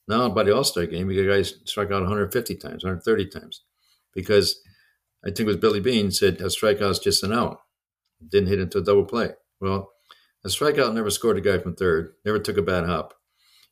Now, 0.08 0.30
by 0.30 0.44
the 0.44 0.56
All 0.56 0.64
Star 0.64 0.86
game, 0.86 1.10
you 1.12 1.30
guys 1.30 1.56
strike 1.66 1.92
out 1.92 2.02
150 2.02 2.56
times, 2.56 2.84
130 2.84 3.28
times, 3.28 3.64
because 4.14 4.60
I 5.24 5.28
think 5.28 5.42
it 5.42 5.46
was 5.46 5.58
Billy 5.58 5.80
Beane 5.80 6.12
said 6.12 6.42
a 6.42 6.46
strikeout's 6.46 7.00
just 7.00 7.24
an 7.24 7.32
out. 7.32 7.60
Didn't 8.28 8.50
hit 8.50 8.60
into 8.60 8.80
a 8.80 8.84
double 8.84 9.06
play. 9.06 9.32
Well, 9.60 9.92
a 10.44 10.48
strikeout 10.48 10.94
never 10.94 11.12
scored 11.12 11.38
a 11.38 11.42
guy 11.42 11.60
from 11.60 11.76
third, 11.76 12.14
never 12.26 12.40
took 12.40 12.58
a 12.58 12.64
bad 12.64 12.86
hop. 12.86 13.14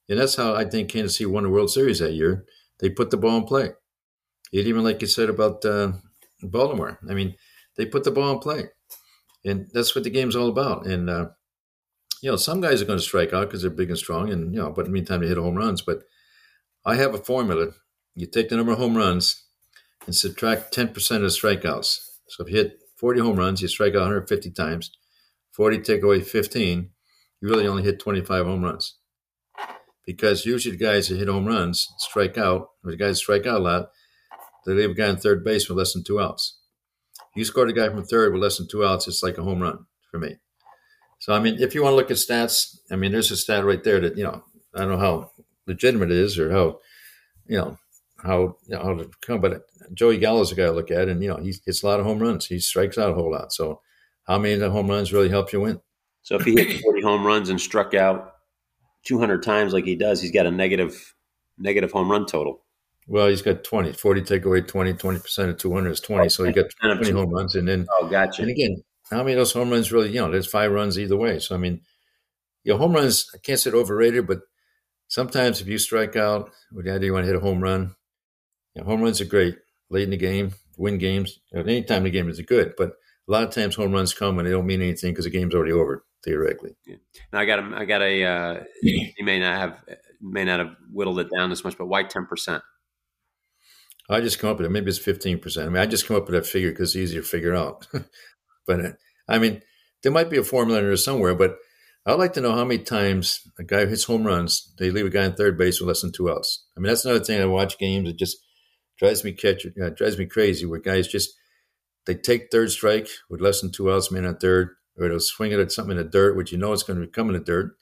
And 0.07 0.19
that's 0.19 0.35
how 0.35 0.55
I 0.55 0.65
think 0.65 0.89
Kansas 0.89 1.17
City 1.17 1.25
won 1.25 1.43
the 1.43 1.49
World 1.49 1.71
Series 1.71 1.99
that 1.99 2.13
year. 2.13 2.45
They 2.79 2.89
put 2.89 3.11
the 3.11 3.17
ball 3.17 3.37
in 3.37 3.43
play. 3.43 3.71
It 4.51 4.67
even 4.67 4.83
like 4.83 5.01
you 5.01 5.07
said 5.07 5.29
about 5.29 5.63
uh, 5.65 5.93
Baltimore. 6.41 6.99
I 7.07 7.13
mean, 7.13 7.35
they 7.77 7.85
put 7.85 8.03
the 8.03 8.11
ball 8.11 8.33
in 8.33 8.39
play. 8.39 8.69
And 9.45 9.67
that's 9.73 9.95
what 9.95 10.03
the 10.03 10.09
game's 10.09 10.35
all 10.35 10.49
about. 10.49 10.85
And 10.85 11.09
uh, 11.09 11.29
you 12.21 12.29
know, 12.29 12.35
some 12.35 12.61
guys 12.61 12.81
are 12.81 12.85
going 12.85 12.99
to 12.99 13.03
strike 13.03 13.33
out 13.33 13.47
because 13.47 13.61
they're 13.61 13.71
big 13.71 13.89
and 13.89 13.97
strong, 13.97 14.31
and 14.31 14.53
you 14.53 14.59
know, 14.59 14.71
but 14.71 14.85
in 14.85 14.91
the 14.91 14.95
meantime, 14.95 15.21
they 15.21 15.27
hit 15.27 15.37
home 15.37 15.55
runs. 15.55 15.81
But 15.81 16.03
I 16.85 16.95
have 16.95 17.13
a 17.13 17.17
formula. 17.19 17.71
You 18.15 18.27
take 18.27 18.49
the 18.49 18.57
number 18.57 18.73
of 18.73 18.77
home 18.77 18.97
runs 18.97 19.45
and 20.05 20.15
subtract 20.15 20.75
10% 20.75 20.87
of 20.95 21.21
the 21.21 21.27
strikeouts. 21.27 21.99
So 22.27 22.43
if 22.43 22.49
you 22.49 22.57
hit 22.57 22.79
40 22.97 23.21
home 23.21 23.37
runs, 23.37 23.61
you 23.61 23.67
strike 23.67 23.93
out 23.93 24.01
150 24.01 24.51
times. 24.51 24.91
40 25.53 25.79
take 25.79 26.03
away 26.03 26.21
15, 26.21 26.89
you 27.41 27.49
really 27.49 27.67
only 27.67 27.83
hit 27.83 27.99
25 27.99 28.45
home 28.45 28.63
runs. 28.63 28.97
Because 30.05 30.45
usually 30.45 30.75
the 30.75 30.83
guys 30.83 31.07
that 31.07 31.17
hit 31.17 31.27
home 31.27 31.45
runs 31.45 31.87
strike 31.97 32.37
out, 32.37 32.69
or 32.83 32.91
the 32.91 32.97
guys 32.97 33.17
strike 33.17 33.45
out 33.45 33.59
a 33.59 33.63
lot, 33.63 33.89
they 34.65 34.73
leave 34.73 34.91
a 34.91 34.93
guy 34.93 35.09
in 35.09 35.17
third 35.17 35.43
base 35.43 35.69
with 35.69 35.77
less 35.77 35.93
than 35.93 36.03
two 36.03 36.19
outs. 36.19 36.59
You 37.35 37.45
scored 37.45 37.69
a 37.69 37.73
guy 37.73 37.89
from 37.89 38.03
third 38.03 38.33
with 38.33 38.41
less 38.41 38.57
than 38.57 38.67
two 38.67 38.85
outs, 38.85 39.07
it's 39.07 39.23
like 39.23 39.37
a 39.37 39.43
home 39.43 39.61
run 39.61 39.85
for 40.09 40.19
me. 40.19 40.37
So, 41.19 41.33
I 41.33 41.39
mean, 41.39 41.57
if 41.59 41.75
you 41.75 41.83
want 41.83 41.93
to 41.93 41.97
look 41.97 42.11
at 42.11 42.17
stats, 42.17 42.79
I 42.91 42.95
mean, 42.95 43.11
there's 43.11 43.31
a 43.31 43.37
stat 43.37 43.65
right 43.65 43.83
there 43.83 43.99
that, 43.99 44.17
you 44.17 44.23
know, 44.23 44.43
I 44.73 44.79
don't 44.79 44.89
know 44.89 44.97
how 44.97 45.31
legitimate 45.67 46.11
it 46.11 46.17
is 46.17 46.39
or 46.39 46.51
how, 46.51 46.79
you 47.45 47.57
know, 47.57 47.77
how, 48.23 48.57
you 48.67 48.75
know, 48.75 48.83
how 48.83 48.93
to 48.95 49.09
come, 49.21 49.41
but 49.41 49.63
Joey 49.93 50.17
Gallo's 50.17 50.51
a 50.51 50.55
guy 50.55 50.65
to 50.65 50.71
look 50.71 50.91
at, 50.91 51.09
and, 51.09 51.21
you 51.21 51.29
know, 51.29 51.37
he 51.37 51.53
hits 51.65 51.83
a 51.83 51.87
lot 51.87 51.99
of 51.99 52.05
home 52.05 52.19
runs. 52.19 52.45
He 52.45 52.59
strikes 52.59 52.97
out 52.97 53.11
a 53.11 53.13
whole 53.13 53.31
lot. 53.31 53.51
So, 53.51 53.81
how 54.23 54.37
many 54.37 54.53
of 54.53 54.59
the 54.59 54.69
home 54.69 54.87
runs 54.87 55.11
really 55.11 55.29
help 55.29 55.51
you 55.51 55.61
win? 55.61 55.81
So, 56.21 56.35
if 56.35 56.43
he 56.43 56.55
hit 56.55 56.81
40 56.81 57.01
home 57.01 57.25
runs 57.25 57.49
and 57.49 57.59
struck 57.59 57.93
out 57.93 58.33
200 59.05 59.43
times 59.43 59.73
like 59.73 59.85
he 59.85 59.95
does, 59.95 60.21
he's 60.21 60.31
got 60.31 60.45
a 60.45 60.51
negative, 60.51 61.15
negative 61.57 61.91
home 61.91 62.11
run 62.11 62.25
total. 62.25 62.61
Well, 63.07 63.27
he's 63.27 63.41
got 63.41 63.63
20, 63.63 63.93
40 63.93 64.21
take 64.21 64.45
away 64.45 64.61
20, 64.61 64.93
20% 64.93 65.49
of 65.49 65.57
200 65.57 65.89
is 65.89 65.99
20. 65.99 66.29
So 66.29 66.43
he 66.43 66.51
got 66.51 66.65
20 66.79 67.11
home 67.11 67.31
runs. 67.31 67.55
And 67.55 67.67
then, 67.67 67.87
oh, 67.99 68.07
gotcha. 68.07 68.43
And 68.43 68.51
again, 68.51 68.83
how 69.09 69.17
many 69.19 69.33
of 69.33 69.37
those 69.37 69.53
home 69.53 69.69
runs 69.69 69.91
really, 69.91 70.09
you 70.09 70.21
know, 70.21 70.31
there's 70.31 70.47
five 70.47 70.71
runs 70.71 70.99
either 70.99 71.17
way. 71.17 71.39
So, 71.39 71.55
I 71.55 71.57
mean, 71.57 71.81
your 72.63 72.75
know, 72.75 72.83
home 72.83 72.93
runs, 72.93 73.29
I 73.33 73.37
can't 73.39 73.59
say 73.59 73.71
it 73.71 73.75
overrated, 73.75 74.27
but 74.27 74.41
sometimes 75.07 75.61
if 75.61 75.67
you 75.67 75.77
strike 75.77 76.15
out, 76.15 76.51
with 76.71 76.85
the 76.85 76.93
idea 76.93 77.07
you 77.07 77.13
want 77.13 77.23
to 77.23 77.27
hit 77.27 77.35
a 77.35 77.39
home 77.39 77.61
run, 77.61 77.95
you 78.75 78.81
know, 78.81 78.87
home 78.87 79.01
runs 79.01 79.21
are 79.21 79.25
great 79.25 79.57
late 79.89 80.03
in 80.03 80.11
the 80.11 80.17
game, 80.17 80.53
win 80.77 80.97
games. 80.97 81.39
At 81.53 81.67
any 81.67 81.83
time 81.83 81.99
in 81.99 82.03
the 82.05 82.11
game 82.11 82.29
is 82.29 82.39
good, 82.41 82.73
but 82.77 82.91
a 83.27 83.31
lot 83.31 83.43
of 83.43 83.51
times 83.51 83.75
home 83.75 83.91
runs 83.91 84.13
come 84.13 84.37
and 84.37 84.47
they 84.47 84.51
don't 84.51 84.67
mean 84.67 84.81
anything 84.81 85.11
because 85.11 85.25
the 85.25 85.31
game's 85.31 85.55
already 85.55 85.71
over 85.71 86.03
theoretically. 86.23 86.75
Yeah. 86.85 86.97
Now 87.33 87.39
I 87.39 87.45
got 87.45 87.59
a, 87.59 87.75
I 87.75 87.85
got 87.85 88.01
a, 88.01 88.23
uh, 88.23 88.63
you 88.83 89.25
may 89.25 89.39
not 89.39 89.57
have, 89.57 89.83
may 90.21 90.43
not 90.43 90.59
have 90.59 90.75
whittled 90.91 91.19
it 91.19 91.29
down 91.35 91.49
this 91.49 91.63
much, 91.63 91.77
but 91.77 91.87
why 91.87 92.03
10%? 92.03 92.61
I 94.11 94.21
just 94.21 94.39
come 94.39 94.49
up 94.49 94.57
with 94.57 94.65
it. 94.65 94.71
Maybe 94.71 94.89
it's 94.89 94.99
15%. 94.99 95.61
I 95.61 95.69
mean, 95.69 95.77
I 95.77 95.85
just 95.85 96.07
come 96.07 96.17
up 96.17 96.25
with 96.25 96.33
that 96.33 96.47
figure 96.47 96.71
because 96.71 96.89
it's 96.89 96.95
easier 96.95 97.21
to 97.21 97.27
figure 97.27 97.55
out. 97.55 97.87
But 98.69 98.97
I 99.27 99.39
mean, 99.39 99.63
there 100.03 100.11
might 100.11 100.29
be 100.29 100.37
a 100.37 100.43
formula 100.43 100.79
in 100.79 100.85
there 100.85 100.95
somewhere, 100.95 101.33
but 101.33 101.57
I'd 102.05 102.19
like 102.19 102.33
to 102.33 102.41
know 102.41 102.53
how 102.53 102.63
many 102.63 102.83
times 102.83 103.41
a 103.57 103.63
guy 103.63 103.87
hits 103.87 104.03
home 104.03 104.23
runs, 104.23 104.71
they 104.77 104.91
leave 104.91 105.07
a 105.07 105.09
guy 105.09 105.25
in 105.25 105.33
third 105.33 105.57
base 105.57 105.79
with 105.79 105.87
less 105.87 106.01
than 106.01 106.11
two 106.11 106.29
outs. 106.29 106.65
I 106.77 106.79
mean, 106.79 106.87
that's 106.87 107.03
another 107.03 107.23
thing 107.23 107.41
I 107.41 107.45
watch 107.45 107.79
games. 107.79 108.07
It 108.07 108.17
just 108.17 108.37
drives 108.99 109.23
me 109.23 109.33
catch, 109.33 109.65
uh, 109.65 109.89
drives 109.89 110.19
me 110.19 110.27
crazy 110.27 110.67
where 110.67 110.79
guys 110.79 111.07
just 111.07 111.31
they 112.05 112.13
take 112.13 112.49
third 112.51 112.71
strike 112.71 113.09
with 113.27 113.41
less 113.41 113.61
than 113.61 113.71
two 113.71 113.91
outs, 113.91 114.11
man 114.11 114.25
on 114.25 114.37
third, 114.37 114.69
or 114.97 115.09
they'll 115.09 115.19
swing 115.19 115.51
it 115.51 115.59
at 115.59 115.71
something 115.71 115.97
in 115.97 116.03
the 116.03 116.09
dirt, 116.09 116.37
which 116.37 116.51
you 116.51 116.59
know 116.59 116.71
it's 116.73 116.83
going 116.83 117.01
to 117.01 117.07
come 117.07 117.27
in 117.27 117.33
the 117.33 117.39
dirt. 117.39 117.75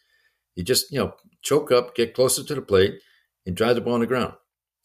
You 0.56 0.64
just 0.64 0.90
you 0.92 1.00
know 1.00 1.14
choke 1.42 1.72
up, 1.72 1.96
get 1.96 2.14
closer 2.14 2.44
to 2.44 2.56
the 2.56 2.62
plate, 2.62 3.00
and 3.46 3.58
drive 3.58 3.76
the 3.76 3.82
ball 3.82 3.96
on 3.96 4.00
the 4.00 4.08
ground. 4.08 4.34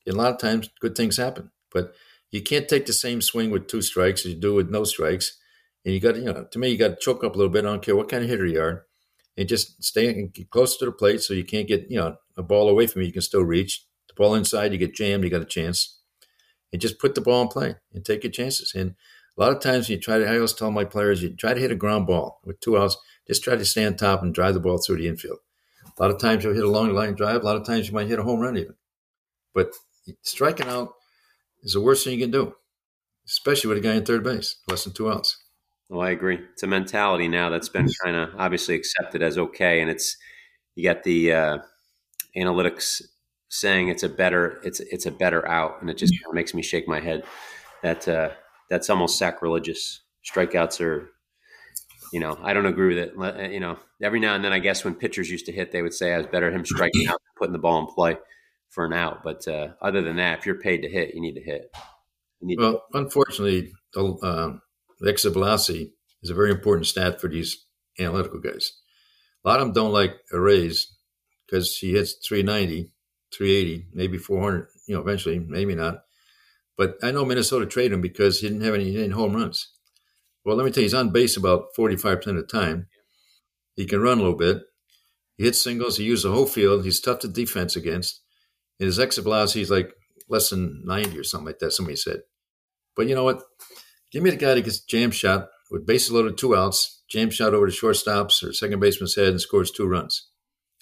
And 0.06 0.16
a 0.16 0.18
lot 0.18 0.32
of 0.32 0.38
times, 0.38 0.68
good 0.80 0.96
things 0.96 1.16
happen, 1.16 1.52
but 1.72 1.94
you 2.32 2.42
can't 2.42 2.68
take 2.68 2.86
the 2.86 2.92
same 2.92 3.22
swing 3.22 3.50
with 3.50 3.68
two 3.68 3.82
strikes 3.82 4.26
as 4.26 4.32
you 4.32 4.40
do 4.40 4.54
with 4.54 4.70
no 4.70 4.84
strikes. 4.84 5.38
And 5.84 5.94
you 5.94 6.00
got 6.00 6.14
to, 6.14 6.20
you 6.20 6.32
know, 6.32 6.46
to 6.50 6.58
me, 6.58 6.68
you 6.68 6.78
got 6.78 6.88
to 6.88 6.96
choke 6.96 7.24
up 7.24 7.34
a 7.34 7.38
little 7.38 7.52
bit. 7.52 7.64
I 7.64 7.68
don't 7.68 7.82
care 7.82 7.96
what 7.96 8.08
kind 8.08 8.22
of 8.22 8.28
hitter 8.30 8.46
you 8.46 8.60
are, 8.60 8.86
and 9.36 9.48
just 9.48 9.82
stay 9.82 10.30
close 10.50 10.76
to 10.76 10.84
the 10.84 10.92
plate 10.92 11.22
so 11.22 11.34
you 11.34 11.44
can't 11.44 11.66
get, 11.66 11.90
you 11.90 11.98
know, 11.98 12.16
a 12.36 12.42
ball 12.42 12.68
away 12.68 12.86
from 12.86 13.02
you. 13.02 13.08
You 13.08 13.12
can 13.12 13.22
still 13.22 13.42
reach 13.42 13.84
the 14.08 14.14
ball 14.14 14.34
inside. 14.34 14.72
You 14.72 14.78
get 14.78 14.94
jammed, 14.94 15.24
you 15.24 15.30
got 15.30 15.42
a 15.42 15.46
chance, 15.46 15.98
and 16.72 16.80
just 16.80 16.98
put 16.98 17.14
the 17.14 17.20
ball 17.20 17.42
in 17.42 17.48
play 17.48 17.74
and 17.92 18.04
take 18.04 18.22
your 18.22 18.30
chances. 18.30 18.74
And 18.74 18.94
a 19.36 19.40
lot 19.40 19.52
of 19.52 19.60
times, 19.60 19.88
you 19.88 19.98
try 19.98 20.18
to. 20.18 20.28
I 20.28 20.36
always 20.36 20.52
tell 20.52 20.70
my 20.70 20.84
players, 20.84 21.22
you 21.22 21.30
try 21.34 21.54
to 21.54 21.60
hit 21.60 21.72
a 21.72 21.76
ground 21.76 22.06
ball 22.06 22.40
with 22.44 22.60
two 22.60 22.78
outs. 22.78 22.96
Just 23.26 23.42
try 23.42 23.56
to 23.56 23.64
stay 23.64 23.84
on 23.84 23.96
top 23.96 24.22
and 24.22 24.34
drive 24.34 24.54
the 24.54 24.60
ball 24.60 24.78
through 24.78 24.98
the 24.98 25.08
infield. 25.08 25.38
A 25.98 26.02
lot 26.02 26.10
of 26.10 26.20
times 26.20 26.44
you'll 26.44 26.54
hit 26.54 26.64
a 26.64 26.70
long 26.70 26.92
line 26.92 27.14
drive. 27.14 27.42
A 27.42 27.44
lot 27.44 27.56
of 27.56 27.66
times 27.66 27.88
you 27.88 27.94
might 27.94 28.08
hit 28.08 28.18
a 28.18 28.22
home 28.22 28.40
run 28.40 28.56
even. 28.56 28.74
But 29.54 29.72
striking 30.22 30.66
out 30.66 30.94
is 31.62 31.74
the 31.74 31.80
worst 31.80 32.04
thing 32.04 32.18
you 32.18 32.24
can 32.24 32.30
do, 32.30 32.54
especially 33.26 33.68
with 33.68 33.78
a 33.78 33.80
guy 33.80 33.94
in 33.94 34.04
third 34.04 34.24
base, 34.24 34.56
less 34.68 34.84
than 34.84 34.92
two 34.92 35.10
outs. 35.10 35.38
Well, 35.92 36.00
I 36.00 36.10
agree. 36.10 36.40
It's 36.54 36.62
a 36.62 36.66
mentality 36.66 37.28
now 37.28 37.50
that's 37.50 37.68
been 37.68 37.86
kind 38.02 38.16
of 38.16 38.30
obviously 38.38 38.74
accepted 38.74 39.22
as 39.22 39.36
okay, 39.36 39.82
and 39.82 39.90
it's 39.90 40.16
you 40.74 40.84
got 40.84 41.02
the 41.02 41.32
uh, 41.34 41.58
analytics 42.34 43.02
saying 43.50 43.88
it's 43.88 44.02
a 44.02 44.08
better 44.08 44.58
it's 44.64 44.80
it's 44.80 45.04
a 45.04 45.10
better 45.10 45.46
out, 45.46 45.82
and 45.82 45.90
it 45.90 45.98
just 45.98 46.14
kind 46.14 46.30
of 46.30 46.34
makes 46.34 46.54
me 46.54 46.62
shake 46.62 46.88
my 46.88 46.98
head. 46.98 47.24
That 47.82 48.08
uh, 48.08 48.30
that's 48.70 48.88
almost 48.88 49.18
sacrilegious. 49.18 50.00
Strikeouts 50.24 50.80
are, 50.80 51.10
you 52.10 52.20
know, 52.20 52.38
I 52.42 52.54
don't 52.54 52.64
agree 52.64 52.94
with 52.94 52.96
it. 52.96 53.52
You 53.52 53.60
know, 53.60 53.76
every 54.00 54.18
now 54.18 54.34
and 54.34 54.42
then, 54.42 54.54
I 54.54 54.60
guess 54.60 54.86
when 54.86 54.94
pitchers 54.94 55.30
used 55.30 55.44
to 55.44 55.52
hit, 55.52 55.72
they 55.72 55.82
would 55.82 55.92
say 55.92 56.14
I 56.14 56.16
was 56.16 56.26
better 56.26 56.50
him 56.50 56.64
striking 56.64 57.06
out 57.06 57.20
than 57.20 57.34
putting 57.36 57.52
the 57.52 57.58
ball 57.58 57.80
in 57.80 57.94
play 57.94 58.16
for 58.70 58.86
an 58.86 58.94
out. 58.94 59.22
But 59.22 59.46
uh, 59.46 59.72
other 59.82 60.00
than 60.00 60.16
that, 60.16 60.38
if 60.38 60.46
you're 60.46 60.54
paid 60.54 60.78
to 60.84 60.88
hit, 60.88 61.14
you 61.14 61.20
need 61.20 61.34
to 61.34 61.42
hit. 61.42 61.70
Need 62.40 62.60
well, 62.60 62.82
to- 62.92 62.98
unfortunately, 62.98 63.74
uh, 63.94 64.52
exit 65.08 65.32
velocity 65.32 65.92
is 66.22 66.30
a 66.30 66.34
very 66.34 66.50
important 66.50 66.86
stat 66.86 67.20
for 67.20 67.28
these 67.28 67.64
analytical 67.98 68.40
guys. 68.40 68.72
A 69.44 69.48
lot 69.48 69.60
of 69.60 69.66
them 69.66 69.74
don't 69.74 69.92
like 69.92 70.16
Arraez 70.32 70.86
because 71.46 71.76
he 71.76 71.92
hits 71.92 72.14
390, 72.26 72.92
380, 73.36 73.86
maybe 73.92 74.18
400, 74.18 74.68
you 74.86 74.94
know, 74.94 75.00
eventually, 75.00 75.38
maybe 75.38 75.74
not. 75.74 76.02
But 76.76 76.96
I 77.02 77.10
know 77.10 77.24
Minnesota 77.24 77.66
traded 77.66 77.92
him 77.92 78.00
because 78.00 78.40
he 78.40 78.48
didn't 78.48 78.64
have 78.64 78.74
any, 78.74 78.96
any 78.96 79.08
home 79.08 79.34
runs. 79.34 79.68
Well, 80.44 80.56
let 80.56 80.64
me 80.64 80.70
tell 80.70 80.80
you, 80.80 80.86
he's 80.86 80.94
on 80.94 81.10
base 81.10 81.36
about 81.36 81.74
45% 81.78 82.26
of 82.26 82.36
the 82.36 82.42
time. 82.42 82.88
He 83.74 83.86
can 83.86 84.00
run 84.00 84.18
a 84.18 84.22
little 84.22 84.36
bit. 84.36 84.62
He 85.36 85.44
hits 85.44 85.62
singles. 85.62 85.96
He 85.96 86.04
uses 86.04 86.24
the 86.24 86.32
whole 86.32 86.46
field. 86.46 86.84
He's 86.84 87.00
tough 87.00 87.20
to 87.20 87.28
defense 87.28 87.76
against. 87.76 88.20
And 88.80 88.86
his 88.86 88.98
exit 88.98 89.24
velocity 89.24 89.60
is 89.60 89.70
like 89.70 89.92
less 90.28 90.50
than 90.50 90.82
90 90.84 91.18
or 91.18 91.24
something 91.24 91.46
like 91.46 91.58
that, 91.60 91.72
somebody 91.72 91.96
said. 91.96 92.20
But 92.96 93.06
you 93.06 93.14
know 93.14 93.24
what? 93.24 93.42
Give 94.12 94.22
me 94.22 94.30
the 94.30 94.36
guy 94.36 94.54
that 94.54 94.64
gets 94.64 94.80
jam 94.80 95.10
shot 95.10 95.48
with 95.70 95.86
bases 95.86 96.12
loaded, 96.12 96.36
two 96.36 96.54
outs, 96.54 97.02
jam 97.08 97.30
shot 97.30 97.54
over 97.54 97.66
the 97.66 97.72
shortstop's 97.72 98.42
or 98.42 98.52
second 98.52 98.80
baseman's 98.80 99.14
head 99.14 99.28
and 99.28 99.40
scores 99.40 99.70
two 99.70 99.86
runs, 99.86 100.28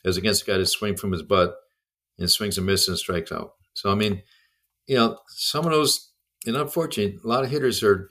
as 0.05 0.17
against 0.17 0.45
the 0.45 0.53
guy 0.53 0.59
that 0.59 0.67
swings 0.67 1.01
from 1.01 1.13
his 1.13 1.23
butt 1.23 1.55
and 2.19 2.31
swings 2.31 2.59
and 2.59 2.67
misses 2.67 2.89
and 2.89 2.99
strikes 2.99 3.31
out. 3.31 3.53
So, 3.75 3.91
I 3.91 3.95
mean, 3.95 4.23
you 4.87 4.97
know, 4.97 5.19
some 5.29 5.65
of 5.65 5.71
those, 5.71 6.13
and 6.45 6.57
unfortunately, 6.57 7.19
a 7.25 7.29
lot 7.29 7.45
of 7.45 7.51
hitters 7.51 7.83
are, 7.83 8.11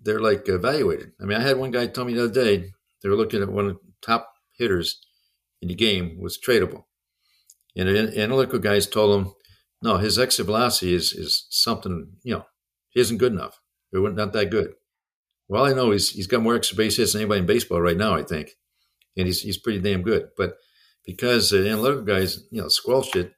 they're 0.00 0.20
like 0.20 0.48
evaluated. 0.48 1.12
I 1.20 1.24
mean, 1.24 1.38
I 1.38 1.42
had 1.42 1.58
one 1.58 1.72
guy 1.72 1.86
tell 1.86 2.04
me 2.04 2.14
the 2.14 2.24
other 2.24 2.32
day, 2.32 2.70
they 3.02 3.08
were 3.08 3.16
looking 3.16 3.42
at 3.42 3.50
one 3.50 3.66
of 3.66 3.74
the 3.74 3.80
top 4.00 4.32
hitters 4.56 5.00
in 5.60 5.68
the 5.68 5.74
game 5.74 6.20
was 6.20 6.38
tradable. 6.38 6.84
And 7.76 7.88
the 7.88 8.20
analytical 8.20 8.58
guys 8.58 8.86
told 8.86 9.20
him, 9.20 9.32
no, 9.82 9.96
his 9.96 10.18
exit 10.18 10.46
velocity 10.46 10.94
is, 10.94 11.12
is 11.12 11.46
something, 11.50 12.12
you 12.22 12.34
know, 12.34 12.46
he 12.90 13.00
isn't 13.00 13.18
good 13.18 13.32
enough. 13.32 13.58
It 13.92 13.98
was 13.98 14.14
not 14.14 14.32
that 14.32 14.50
good. 14.50 14.74
Well, 15.48 15.64
I 15.66 15.72
know 15.72 15.90
he's, 15.90 16.10
he's 16.10 16.26
got 16.26 16.42
more 16.42 16.54
extra 16.54 16.76
base 16.76 16.96
hits 16.96 17.12
than 17.12 17.22
anybody 17.22 17.40
in 17.40 17.46
baseball 17.46 17.80
right 17.80 17.96
now, 17.96 18.14
I 18.14 18.22
think. 18.22 18.52
And 19.16 19.26
he's, 19.26 19.42
he's 19.42 19.58
pretty 19.58 19.80
damn 19.80 20.02
good. 20.02 20.28
But 20.36 20.54
because 21.04 21.50
the 21.50 21.68
analytical 21.68 22.04
guys, 22.04 22.44
you 22.50 22.62
know, 22.62 22.68
squelch 22.68 23.14
it, 23.16 23.32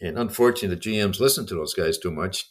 and 0.00 0.18
unfortunately, 0.18 0.76
the 0.76 0.80
GMs 0.80 1.20
listen 1.20 1.46
to 1.46 1.54
those 1.54 1.74
guys 1.74 1.98
too 1.98 2.10
much. 2.10 2.46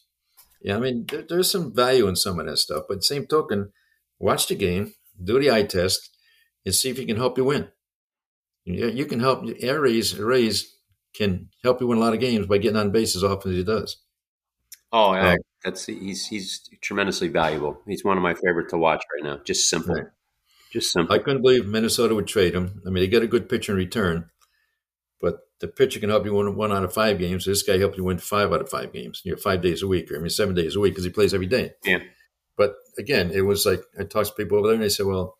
Yeah, 0.62 0.78
I 0.78 0.80
mean, 0.80 1.06
there, 1.10 1.24
there's 1.28 1.52
some 1.52 1.74
value 1.74 2.08
in 2.08 2.16
some 2.16 2.40
of 2.40 2.46
that 2.48 2.58
stuff. 2.58 2.84
But 2.90 3.04
same 3.04 3.26
token, 3.26 3.72
watch 4.20 4.48
the 4.48 4.56
game, 4.56 4.94
do 5.24 5.40
the 5.40 5.52
eye 5.52 5.64
test, 5.64 6.10
and 6.66 6.74
see 6.74 6.90
if 6.90 6.98
he 6.98 7.06
can 7.06 7.18
help 7.18 7.38
you 7.38 7.46
win. 7.46 7.70
You, 8.66 8.90
you 8.90 9.06
can 9.06 9.20
help 9.20 9.44
Arraez, 9.44 10.16
Arraez 10.16 10.64
can 11.14 11.50
help 11.64 11.82
you 11.82 11.88
win 11.88 11.98
a 11.98 12.02
lot 12.02 12.14
of 12.14 12.20
games 12.20 12.48
by 12.48 12.58
getting 12.58 12.78
on 12.78 12.92
base 12.92 13.16
as 13.16 13.24
often 13.24 13.52
as 13.52 13.58
he 13.58 13.64
does. 13.64 13.98
Oh, 14.96 15.14
yeah, 15.14 15.38
that's 15.64 15.88
he's 15.88 16.28
he's 16.28 16.70
tremendously 16.82 17.28
valuable. 17.28 17.82
He's 17.88 18.04
one 18.04 18.16
of 18.16 18.22
my 18.22 18.36
favorite 18.36 18.70
to 18.70 18.78
watch 18.78 19.04
right 19.16 19.28
now. 19.28 19.42
Just 19.44 19.68
simple, 19.68 19.96
right. 19.96 20.06
just 20.72 20.94
simple. 20.94 21.16
I 21.16 21.18
couldn't 21.18 21.42
believe 21.42 21.66
Minnesota 21.66 22.14
would 22.14 22.28
trade 22.28 22.54
him. 22.54 22.80
I 22.86 22.92
mean, 22.92 23.02
they 23.04 23.08
get 23.08 23.24
a 23.24 23.28
good 23.28 23.50
pitcher 23.50 23.72
in 23.72 23.80
return, 23.80 24.30
but 25.20 25.40
the 25.62 25.68
pitcher 25.68 26.00
can 26.00 26.12
help 26.12 26.26
you 26.26 26.36
win 26.36 26.56
one 26.56 26.72
out 26.72 26.84
of 26.84 26.94
five 26.94 27.18
games. 27.18 27.46
This 27.46 27.64
guy 27.64 27.80
helped 27.80 27.98
you 27.98 28.04
win 28.04 28.20
five 28.20 28.54
out 28.54 28.62
of 28.62 28.70
five 28.70 28.94
games. 28.94 29.24
You 29.26 29.32
know, 29.32 29.38
five 29.38 29.64
days 29.64 29.82
a 29.82 29.88
week, 29.88 30.12
or 30.12 30.16
I 30.18 30.20
mean, 30.20 30.30
seven 30.30 30.54
days 30.54 30.76
a 30.76 30.80
week 30.80 30.94
because 30.94 31.06
he 31.06 31.10
plays 31.10 31.34
every 31.34 31.48
day. 31.48 31.72
Yeah. 31.84 32.00
But 32.56 32.76
again, 33.00 33.32
it 33.32 33.42
was 33.42 33.66
like 33.66 33.82
I 34.00 34.04
talked 34.04 34.28
to 34.28 34.36
people 34.36 34.60
over 34.60 34.68
there, 34.68 34.76
and 34.76 34.84
they 34.84 34.90
said, 34.90 35.08
"Well, 35.08 35.40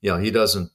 you 0.00 0.10
know, 0.10 0.18
he 0.18 0.32
doesn't 0.32 0.72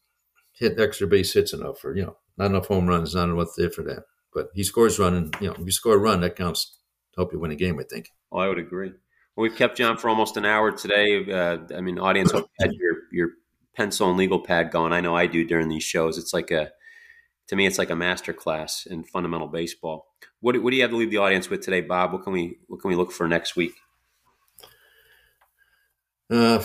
hit 0.54 0.80
extra 0.80 1.08
base 1.08 1.34
hits 1.34 1.52
enough, 1.52 1.84
or 1.84 1.94
you 1.94 2.04
know, 2.04 2.16
not 2.38 2.52
enough 2.52 2.68
home 2.68 2.88
runs, 2.88 3.14
not 3.14 3.28
enough 3.28 3.50
there 3.58 3.70
for 3.70 3.84
that." 3.84 4.04
But 4.34 4.48
he 4.54 4.64
scores 4.64 4.98
run, 4.98 5.14
and 5.14 5.36
you 5.42 5.48
know, 5.48 5.54
if 5.54 5.66
you 5.66 5.72
score 5.72 5.96
a 5.96 5.98
run, 5.98 6.22
that 6.22 6.38
counts 6.38 6.78
help 7.18 7.34
you 7.34 7.40
win 7.40 7.52
a 7.52 7.56
game. 7.56 7.80
I 7.80 7.84
think. 7.84 8.12
Oh, 8.32 8.40
I 8.40 8.48
would 8.48 8.60
agree. 8.60 8.94
Well, 9.36 9.44
we've 9.44 9.56
kept 9.56 9.80
you 9.80 9.86
on 9.86 9.98
for 9.98 10.10
almost 10.10 10.38
an 10.38 10.46
hour 10.46 10.72
today. 10.72 11.30
Uh, 11.32 11.58
I 11.76 11.82
mean, 11.82 12.00
audience, 12.00 12.32
hope 12.32 12.50
you 12.60 12.66
had 12.66 12.74
your 12.74 12.96
your 13.12 13.30
pencil 13.76 14.10
and 14.10 14.18
legal 14.18 14.40
pad 14.40 14.72
going. 14.72 14.94
I 14.94 15.02
know 15.02 15.16
I 15.16 15.28
do 15.28 15.46
during 15.46 15.70
these 15.70 15.84
shows. 15.84 16.18
It's 16.18 16.34
like 16.34 16.52
a 16.52 16.72
to 17.48 17.56
me, 17.56 17.66
it's 17.66 17.78
like 17.78 17.90
a 17.90 17.96
master 17.96 18.34
class 18.34 18.86
in 18.86 19.04
fundamental 19.04 19.48
baseball. 19.48 20.08
What, 20.42 20.62
what 20.62 20.72
do 20.72 20.76
you 20.76 20.82
have 20.84 20.92
to 20.92 20.98
leave 20.98 21.12
the 21.12 21.18
audience 21.18 21.50
with 21.50 21.62
today, 21.62 21.82
Bob? 21.82 22.12
What 22.14 22.24
can 22.24 22.34
we 22.34 22.58
what 22.68 22.82
can 22.82 22.90
we 22.90 22.96
look 22.96 23.12
for 23.12 23.28
next 23.28 23.56
week? 23.56 23.74
Uh, 26.30 26.62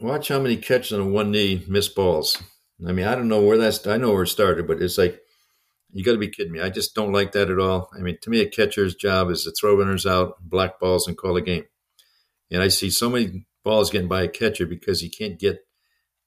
watch 0.00 0.28
how 0.28 0.40
many 0.40 0.56
catches 0.56 0.92
on 0.92 1.12
one 1.12 1.32
knee 1.32 1.64
miss 1.68 1.88
balls. 1.88 2.42
I 2.86 2.92
mean, 2.92 3.06
I 3.06 3.14
don't 3.14 3.28
know 3.28 3.40
where 3.40 3.58
that's. 3.58 3.86
I 3.86 3.96
know 3.96 4.12
where 4.12 4.22
it 4.22 4.28
started, 4.28 4.66
but 4.66 4.80
it's 4.80 4.98
like 4.98 5.20
you 5.94 6.04
got 6.04 6.12
to 6.12 6.18
be 6.18 6.28
kidding 6.28 6.52
me. 6.52 6.60
I 6.60 6.70
just 6.70 6.94
don't 6.94 7.12
like 7.12 7.32
that 7.32 7.50
at 7.50 7.60
all. 7.60 7.88
I 7.96 8.00
mean, 8.00 8.18
to 8.22 8.30
me, 8.30 8.40
a 8.40 8.48
catcher's 8.48 8.96
job 8.96 9.30
is 9.30 9.44
to 9.44 9.52
throw 9.52 9.76
runners 9.76 10.06
out, 10.06 10.34
black 10.42 10.80
balls, 10.80 11.06
and 11.06 11.16
call 11.16 11.36
a 11.36 11.40
game. 11.40 11.64
And 12.50 12.60
I 12.60 12.68
see 12.68 12.90
so 12.90 13.08
many 13.08 13.46
balls 13.62 13.90
getting 13.90 14.08
by 14.08 14.22
a 14.22 14.28
catcher 14.28 14.66
because 14.66 15.00
he 15.00 15.08
can't 15.08 15.38
get, 15.38 15.60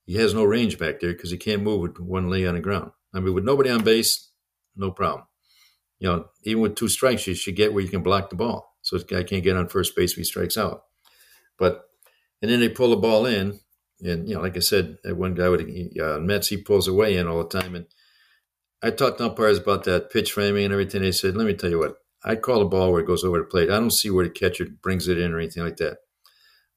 he 0.05 0.15
has 0.15 0.33
no 0.33 0.45
range 0.45 0.79
back 0.79 1.01
there 1.01 1.11
because 1.11 1.31
he 1.31 1.37
can't 1.37 1.63
move 1.63 1.81
with 1.81 1.99
one 1.99 2.29
leg 2.29 2.45
on 2.45 2.55
the 2.55 2.61
ground. 2.61 2.91
I 3.13 3.19
mean, 3.19 3.33
with 3.33 3.43
nobody 3.43 3.69
on 3.69 3.83
base, 3.83 4.31
no 4.77 4.91
problem. 4.91 5.25
You 5.99 6.07
know, 6.07 6.25
even 6.43 6.61
with 6.61 6.75
two 6.75 6.87
strikes, 6.87 7.27
you 7.27 7.33
should 7.33 7.57
get 7.57 7.73
where 7.73 7.83
you 7.83 7.89
can 7.89 8.03
block 8.03 8.29
the 8.29 8.37
ball. 8.37 8.77
So 8.83 8.95
this 8.95 9.03
guy 9.03 9.23
can't 9.23 9.43
get 9.43 9.57
on 9.57 9.67
first 9.67 9.97
base 9.97 10.11
if 10.11 10.17
he 10.17 10.23
strikes 10.23 10.57
out. 10.57 10.83
But, 11.59 11.83
and 12.41 12.49
then 12.49 12.61
they 12.61 12.69
pull 12.69 12.91
the 12.91 12.95
ball 12.95 13.25
in. 13.25 13.59
And, 14.01 14.29
you 14.29 14.35
know, 14.35 14.41
like 14.41 14.55
I 14.55 14.61
said, 14.61 14.97
that 15.03 15.17
one 15.17 15.33
guy 15.33 15.49
with 15.49 15.61
uh, 15.99 16.19
Mets, 16.19 16.47
he 16.47 16.57
pulls 16.57 16.87
away 16.87 17.17
in 17.17 17.27
all 17.27 17.43
the 17.43 17.59
time. 17.59 17.75
And 17.75 17.87
I 18.83 18.91
talked 18.91 19.17
to 19.17 19.25
umpires 19.25 19.57
about 19.57 19.85
that 19.85 20.11
pitch 20.11 20.33
framing 20.33 20.65
and 20.65 20.73
everything. 20.73 21.01
They 21.01 21.11
said, 21.11 21.35
let 21.35 21.47
me 21.47 21.53
tell 21.53 21.69
you 21.69 21.79
what, 21.79 21.97
I 22.23 22.35
call 22.35 22.61
a 22.61 22.65
ball 22.65 22.91
where 22.91 23.01
it 23.01 23.07
goes 23.07 23.23
over 23.23 23.39
the 23.39 23.45
plate. 23.45 23.69
I 23.69 23.79
don't 23.79 23.91
see 23.91 24.09
where 24.09 24.25
the 24.25 24.31
catcher 24.31 24.65
brings 24.65 25.07
it 25.07 25.17
in 25.17 25.33
or 25.33 25.39
anything 25.39 25.63
like 25.63 25.77
that. 25.77 25.97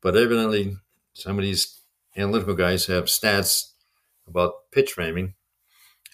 But 0.01 0.16
evidently, 0.16 0.76
some 1.12 1.38
of 1.38 1.44
these 1.44 1.80
analytical 2.16 2.55
guys 2.55 2.86
have 2.86 3.05
stats 3.05 3.72
about 4.26 4.70
pitch 4.72 4.92
framing. 4.92 5.34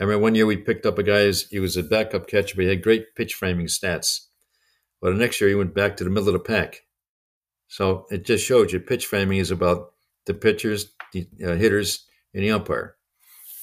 I 0.01 0.05
remember 0.05 0.23
one 0.23 0.35
year 0.35 0.47
we 0.47 0.57
picked 0.57 0.87
up 0.87 0.99
a 0.99 1.03
guy, 1.03 1.31
he 1.31 1.61
was 1.61 1.77
a 1.77 1.83
backup 1.83 2.27
catcher, 2.29 2.57
but 2.57 2.63
he 2.63 2.69
had 2.69 2.83
great 2.83 3.15
pitch 3.15 3.35
framing 3.35 3.67
stats. 3.67 4.27
But 5.01 5.11
the 5.11 5.19
next 5.19 5.41
year 5.41 5.49
he 5.49 5.57
went 5.57 5.75
back 5.75 5.97
to 5.97 6.05
the 6.05 6.11
middle 6.11 6.29
of 6.29 6.35
the 6.35 6.41
pack. 6.41 6.83
So 7.69 8.07
it 8.11 8.25
just 8.25 8.45
shows 8.45 8.73
you 8.73 8.81
pitch 8.81 9.07
framing 9.07 9.39
is 9.39 9.51
about 9.51 9.93
the 10.27 10.35
pitchers, 10.35 10.93
the 11.13 11.29
uh, 11.45 11.55
hitters, 11.55 12.07
and 12.35 12.43
the 12.43 12.51
umpire. 12.51 12.97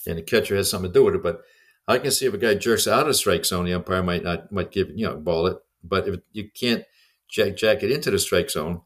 And 0.08 0.18
the 0.18 0.22
catcher 0.22 0.56
has 0.56 0.70
something 0.70 0.92
to 0.92 0.94
do 0.94 1.06
with 1.06 1.16
it. 1.16 1.24
But 1.24 1.42
I 1.88 1.98
can 1.98 2.12
see 2.12 2.26
if 2.26 2.34
a 2.34 2.38
guy 2.38 2.56
jerks 2.56 2.88
out 2.88 3.08
of 3.08 3.16
strike 3.16 3.46
zone, 3.46 3.66
the 3.66 3.74
umpire 3.74 4.04
might 4.04 4.24
not 4.24 4.52
might 4.52 4.72
give 4.72 4.90
you 4.96 5.06
know 5.06 5.16
ball 5.18 5.48
it, 5.48 5.58
but 5.84 6.08
if 6.08 6.20
you 6.32 6.50
can't 6.50 6.86
jack 7.30 7.58
jack 7.58 7.84
it 7.84 7.92
into 7.92 8.12
the 8.12 8.20
strike 8.20 8.50
zone 8.50 8.82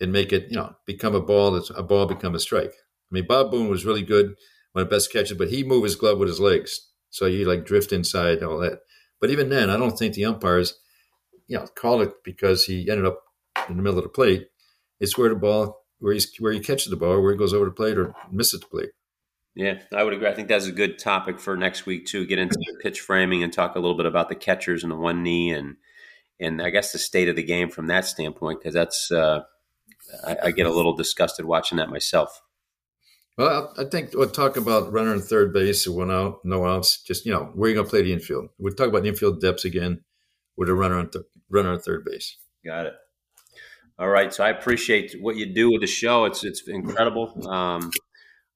and 0.00 0.12
make 0.12 0.32
it 0.32 0.50
you 0.50 0.56
know 0.56 0.74
become 0.86 1.14
a 1.14 1.20
ball, 1.20 1.52
that's 1.52 1.70
a 1.70 1.82
ball 1.82 2.06
become 2.06 2.34
a 2.34 2.40
strike. 2.40 2.72
I 2.72 3.10
mean, 3.10 3.26
Bob 3.26 3.50
Boone 3.50 3.68
was 3.68 3.84
really 3.84 4.02
good 4.02 4.36
one 4.72 4.82
of 4.82 4.90
the 4.90 4.94
best 4.94 5.12
catches, 5.12 5.36
but 5.36 5.48
he 5.48 5.64
moved 5.64 5.84
his 5.84 5.96
glove 5.96 6.18
with 6.18 6.28
his 6.28 6.40
legs. 6.40 6.88
So 7.10 7.26
he 7.26 7.44
like 7.44 7.64
drift 7.64 7.92
inside, 7.92 8.38
and 8.38 8.46
all 8.46 8.58
that. 8.58 8.80
But 9.20 9.30
even 9.30 9.48
then, 9.48 9.70
I 9.70 9.76
don't 9.76 9.98
think 9.98 10.14
the 10.14 10.26
umpires, 10.26 10.78
you 11.46 11.58
know, 11.58 11.66
call 11.66 12.02
it 12.02 12.12
because 12.22 12.64
he 12.64 12.88
ended 12.88 13.06
up 13.06 13.22
in 13.68 13.76
the 13.76 13.82
middle 13.82 13.98
of 13.98 14.04
the 14.04 14.10
plate. 14.10 14.48
It's 15.00 15.16
where 15.16 15.30
the 15.30 15.34
ball, 15.34 15.84
where 15.98 16.12
he's 16.12 16.30
where 16.38 16.52
he 16.52 16.60
catches 16.60 16.90
the 16.90 16.96
ball, 16.96 17.20
where 17.20 17.32
he 17.32 17.38
goes 17.38 17.54
over 17.54 17.64
the 17.64 17.70
plate 17.70 17.98
or 17.98 18.14
misses 18.30 18.60
the 18.60 18.66
plate. 18.66 18.90
Yeah, 19.58 19.80
I 19.92 20.04
would 20.04 20.12
agree. 20.12 20.28
I 20.28 20.34
think 20.34 20.46
that's 20.46 20.66
a 20.66 20.72
good 20.72 21.00
topic 21.00 21.40
for 21.40 21.56
next 21.56 21.84
week 21.84 22.06
too. 22.06 22.24
Get 22.24 22.38
into 22.38 22.56
pitch 22.80 23.00
framing 23.00 23.42
and 23.42 23.52
talk 23.52 23.74
a 23.74 23.80
little 23.80 23.96
bit 23.96 24.06
about 24.06 24.28
the 24.28 24.36
catchers 24.36 24.84
and 24.84 24.92
the 24.92 24.96
one 24.96 25.24
knee 25.24 25.50
and 25.50 25.74
and 26.38 26.62
I 26.62 26.70
guess 26.70 26.92
the 26.92 26.98
state 26.98 27.28
of 27.28 27.34
the 27.34 27.42
game 27.42 27.68
from 27.68 27.88
that 27.88 28.04
standpoint 28.04 28.60
because 28.60 28.72
that's 28.72 29.10
uh, 29.10 29.40
I, 30.24 30.36
I, 30.44 30.50
get 30.52 30.66
a 30.66 30.72
little 30.72 30.94
disgusted 30.94 31.44
watching 31.44 31.78
that 31.78 31.90
myself. 31.90 32.40
Well, 33.36 33.74
I 33.76 33.82
think 33.82 34.10
we'll 34.14 34.30
talk 34.30 34.56
about 34.56 34.92
runner 34.92 35.12
in 35.12 35.20
third 35.20 35.52
base, 35.52 35.88
one 35.88 36.12
out, 36.12 36.44
no 36.44 36.64
outs. 36.64 37.02
Just 37.02 37.26
you 37.26 37.32
know, 37.32 37.50
where 37.54 37.68
you 37.68 37.74
going 37.74 37.86
to 37.86 37.90
play 37.90 38.02
the 38.02 38.12
infield? 38.12 38.50
We'll 38.58 38.74
talk 38.74 38.86
about 38.86 39.02
the 39.02 39.08
infield 39.08 39.40
depths 39.40 39.64
again 39.64 40.04
with 40.56 40.68
a 40.68 40.74
runner 40.74 41.00
on 41.00 41.10
th- 41.10 41.24
runner 41.50 41.72
on 41.72 41.80
third 41.80 42.04
base. 42.04 42.36
Got 42.64 42.86
it. 42.86 42.94
All 43.98 44.08
right, 44.08 44.32
so 44.32 44.44
I 44.44 44.50
appreciate 44.50 45.16
what 45.20 45.34
you 45.34 45.52
do 45.52 45.72
with 45.72 45.80
the 45.80 45.88
show. 45.88 46.26
It's 46.26 46.44
it's 46.44 46.62
incredible. 46.68 47.48
Um, 47.48 47.90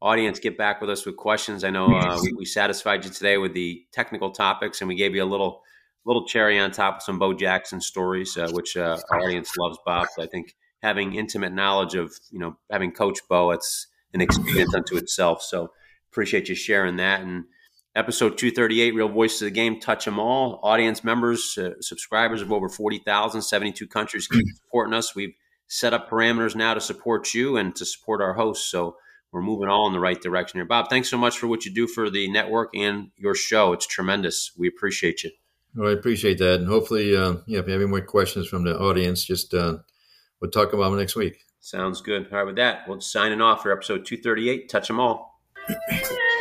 audience 0.03 0.41
get 0.41 0.59
back 0.59 0.81
with 0.81 0.91
us 0.91 1.07
with 1.07 1.17
questions. 1.17 1.63
I 1.65 1.71
know 1.71 1.87
uh, 1.87 2.19
we, 2.21 2.33
we, 2.33 2.45
satisfied 2.45 3.05
you 3.05 3.11
today 3.11 3.39
with 3.39 3.55
the 3.55 3.85
technical 3.93 4.33
topics, 4.33 4.81
and 4.81 4.89
we 4.89 4.97
gave 4.97 5.15
you 5.15 5.23
a 5.23 5.25
little 5.25 5.63
little 6.05 6.27
cherry 6.27 6.59
on 6.59 6.73
top 6.73 6.97
of 6.97 7.03
some 7.03 7.19
Bo 7.19 7.33
Jackson 7.33 7.81
stories, 7.81 8.37
uh, 8.37 8.51
which 8.51 8.77
uh, 8.77 8.99
our 9.11 9.21
audience 9.21 9.57
loves. 9.57 9.79
Bob, 9.87 10.09
I 10.19 10.27
think 10.27 10.57
having 10.83 11.15
intimate 11.15 11.53
knowledge 11.53 11.95
of 11.95 12.13
you 12.31 12.41
know 12.41 12.57
having 12.71 12.93
Coach 12.93 13.21
Bo, 13.29 13.53
it's 13.53 13.87
an 14.13 14.21
experience 14.21 14.75
unto 14.75 14.97
itself. 14.97 15.43
So 15.43 15.71
appreciate 16.11 16.49
you 16.49 16.55
sharing 16.55 16.97
that. 16.97 17.23
And 17.23 17.45
episode 17.95 18.37
238, 18.37 18.95
Real 18.95 19.09
Voices 19.09 19.43
of 19.43 19.47
the 19.47 19.51
Game, 19.53 19.81
touch 19.81 20.05
them 20.05 20.19
all. 20.19 20.61
Audience 20.63 21.05
members, 21.05 21.57
uh, 21.57 21.81
subscribers 21.81 22.43
of 22.43 22.53
over 22.53 22.69
40,000, 22.69 23.41
72 23.41 23.87
countries 23.87 24.27
keep 24.27 24.45
supporting 24.57 24.95
us. 24.95 25.15
We've 25.15 25.35
set 25.69 25.95
up 25.95 26.11
parameters 26.11 26.55
now 26.55 26.75
to 26.75 26.81
support 26.81 27.33
you 27.33 27.57
and 27.57 27.75
to 27.77 27.87
support 27.87 28.21
our 28.21 28.35
hosts. 28.35 28.71
So 28.71 28.97
we're 29.33 29.43
moving 29.43 29.69
all 29.69 29.87
in 29.87 29.93
the 29.93 30.01
right 30.01 30.21
direction 30.21 30.59
here. 30.59 30.67
Bob, 30.67 30.91
thanks 30.91 31.09
so 31.09 31.17
much 31.17 31.39
for 31.39 31.47
what 31.47 31.65
you 31.65 31.73
do 31.73 31.87
for 31.87 32.11
the 32.11 32.31
network 32.31 32.71
and 32.75 33.11
your 33.17 33.35
show. 33.35 33.73
It's 33.73 33.87
tremendous. 33.87 34.53
We 34.57 34.69
appreciate 34.69 35.25
you. 35.25 35.31
Well, 35.75 35.89
I 35.89 35.93
appreciate 35.93 36.39
that. 36.39 36.61
And 36.61 36.69
hopefully, 36.69 37.17
uh, 37.17 37.37
yeah, 37.47 37.61
if 37.61 37.67
you 37.67 37.73
have 37.73 37.81
any 37.81 37.91
more 37.91 38.03
questions 38.03 38.47
from 38.47 38.65
the 38.65 38.79
audience, 38.79 39.25
just 39.25 39.55
uh, 39.55 39.79
we'll 40.41 40.51
talk 40.51 40.75
about 40.75 40.91
them 40.91 40.99
next 40.99 41.17
week. 41.17 41.45
Sounds 41.61 42.03
good. 42.03 42.29
All 42.31 42.39
right, 42.39 42.47
with 42.47 42.57
that, 42.57 42.87
we'll 42.87 43.01
signing 43.01 43.41
off 43.41 43.63
for 43.63 43.73
episode 43.73 44.05
238. 44.05 44.69
Touch 44.69 44.89
them 44.89 45.01
all. 45.01 45.41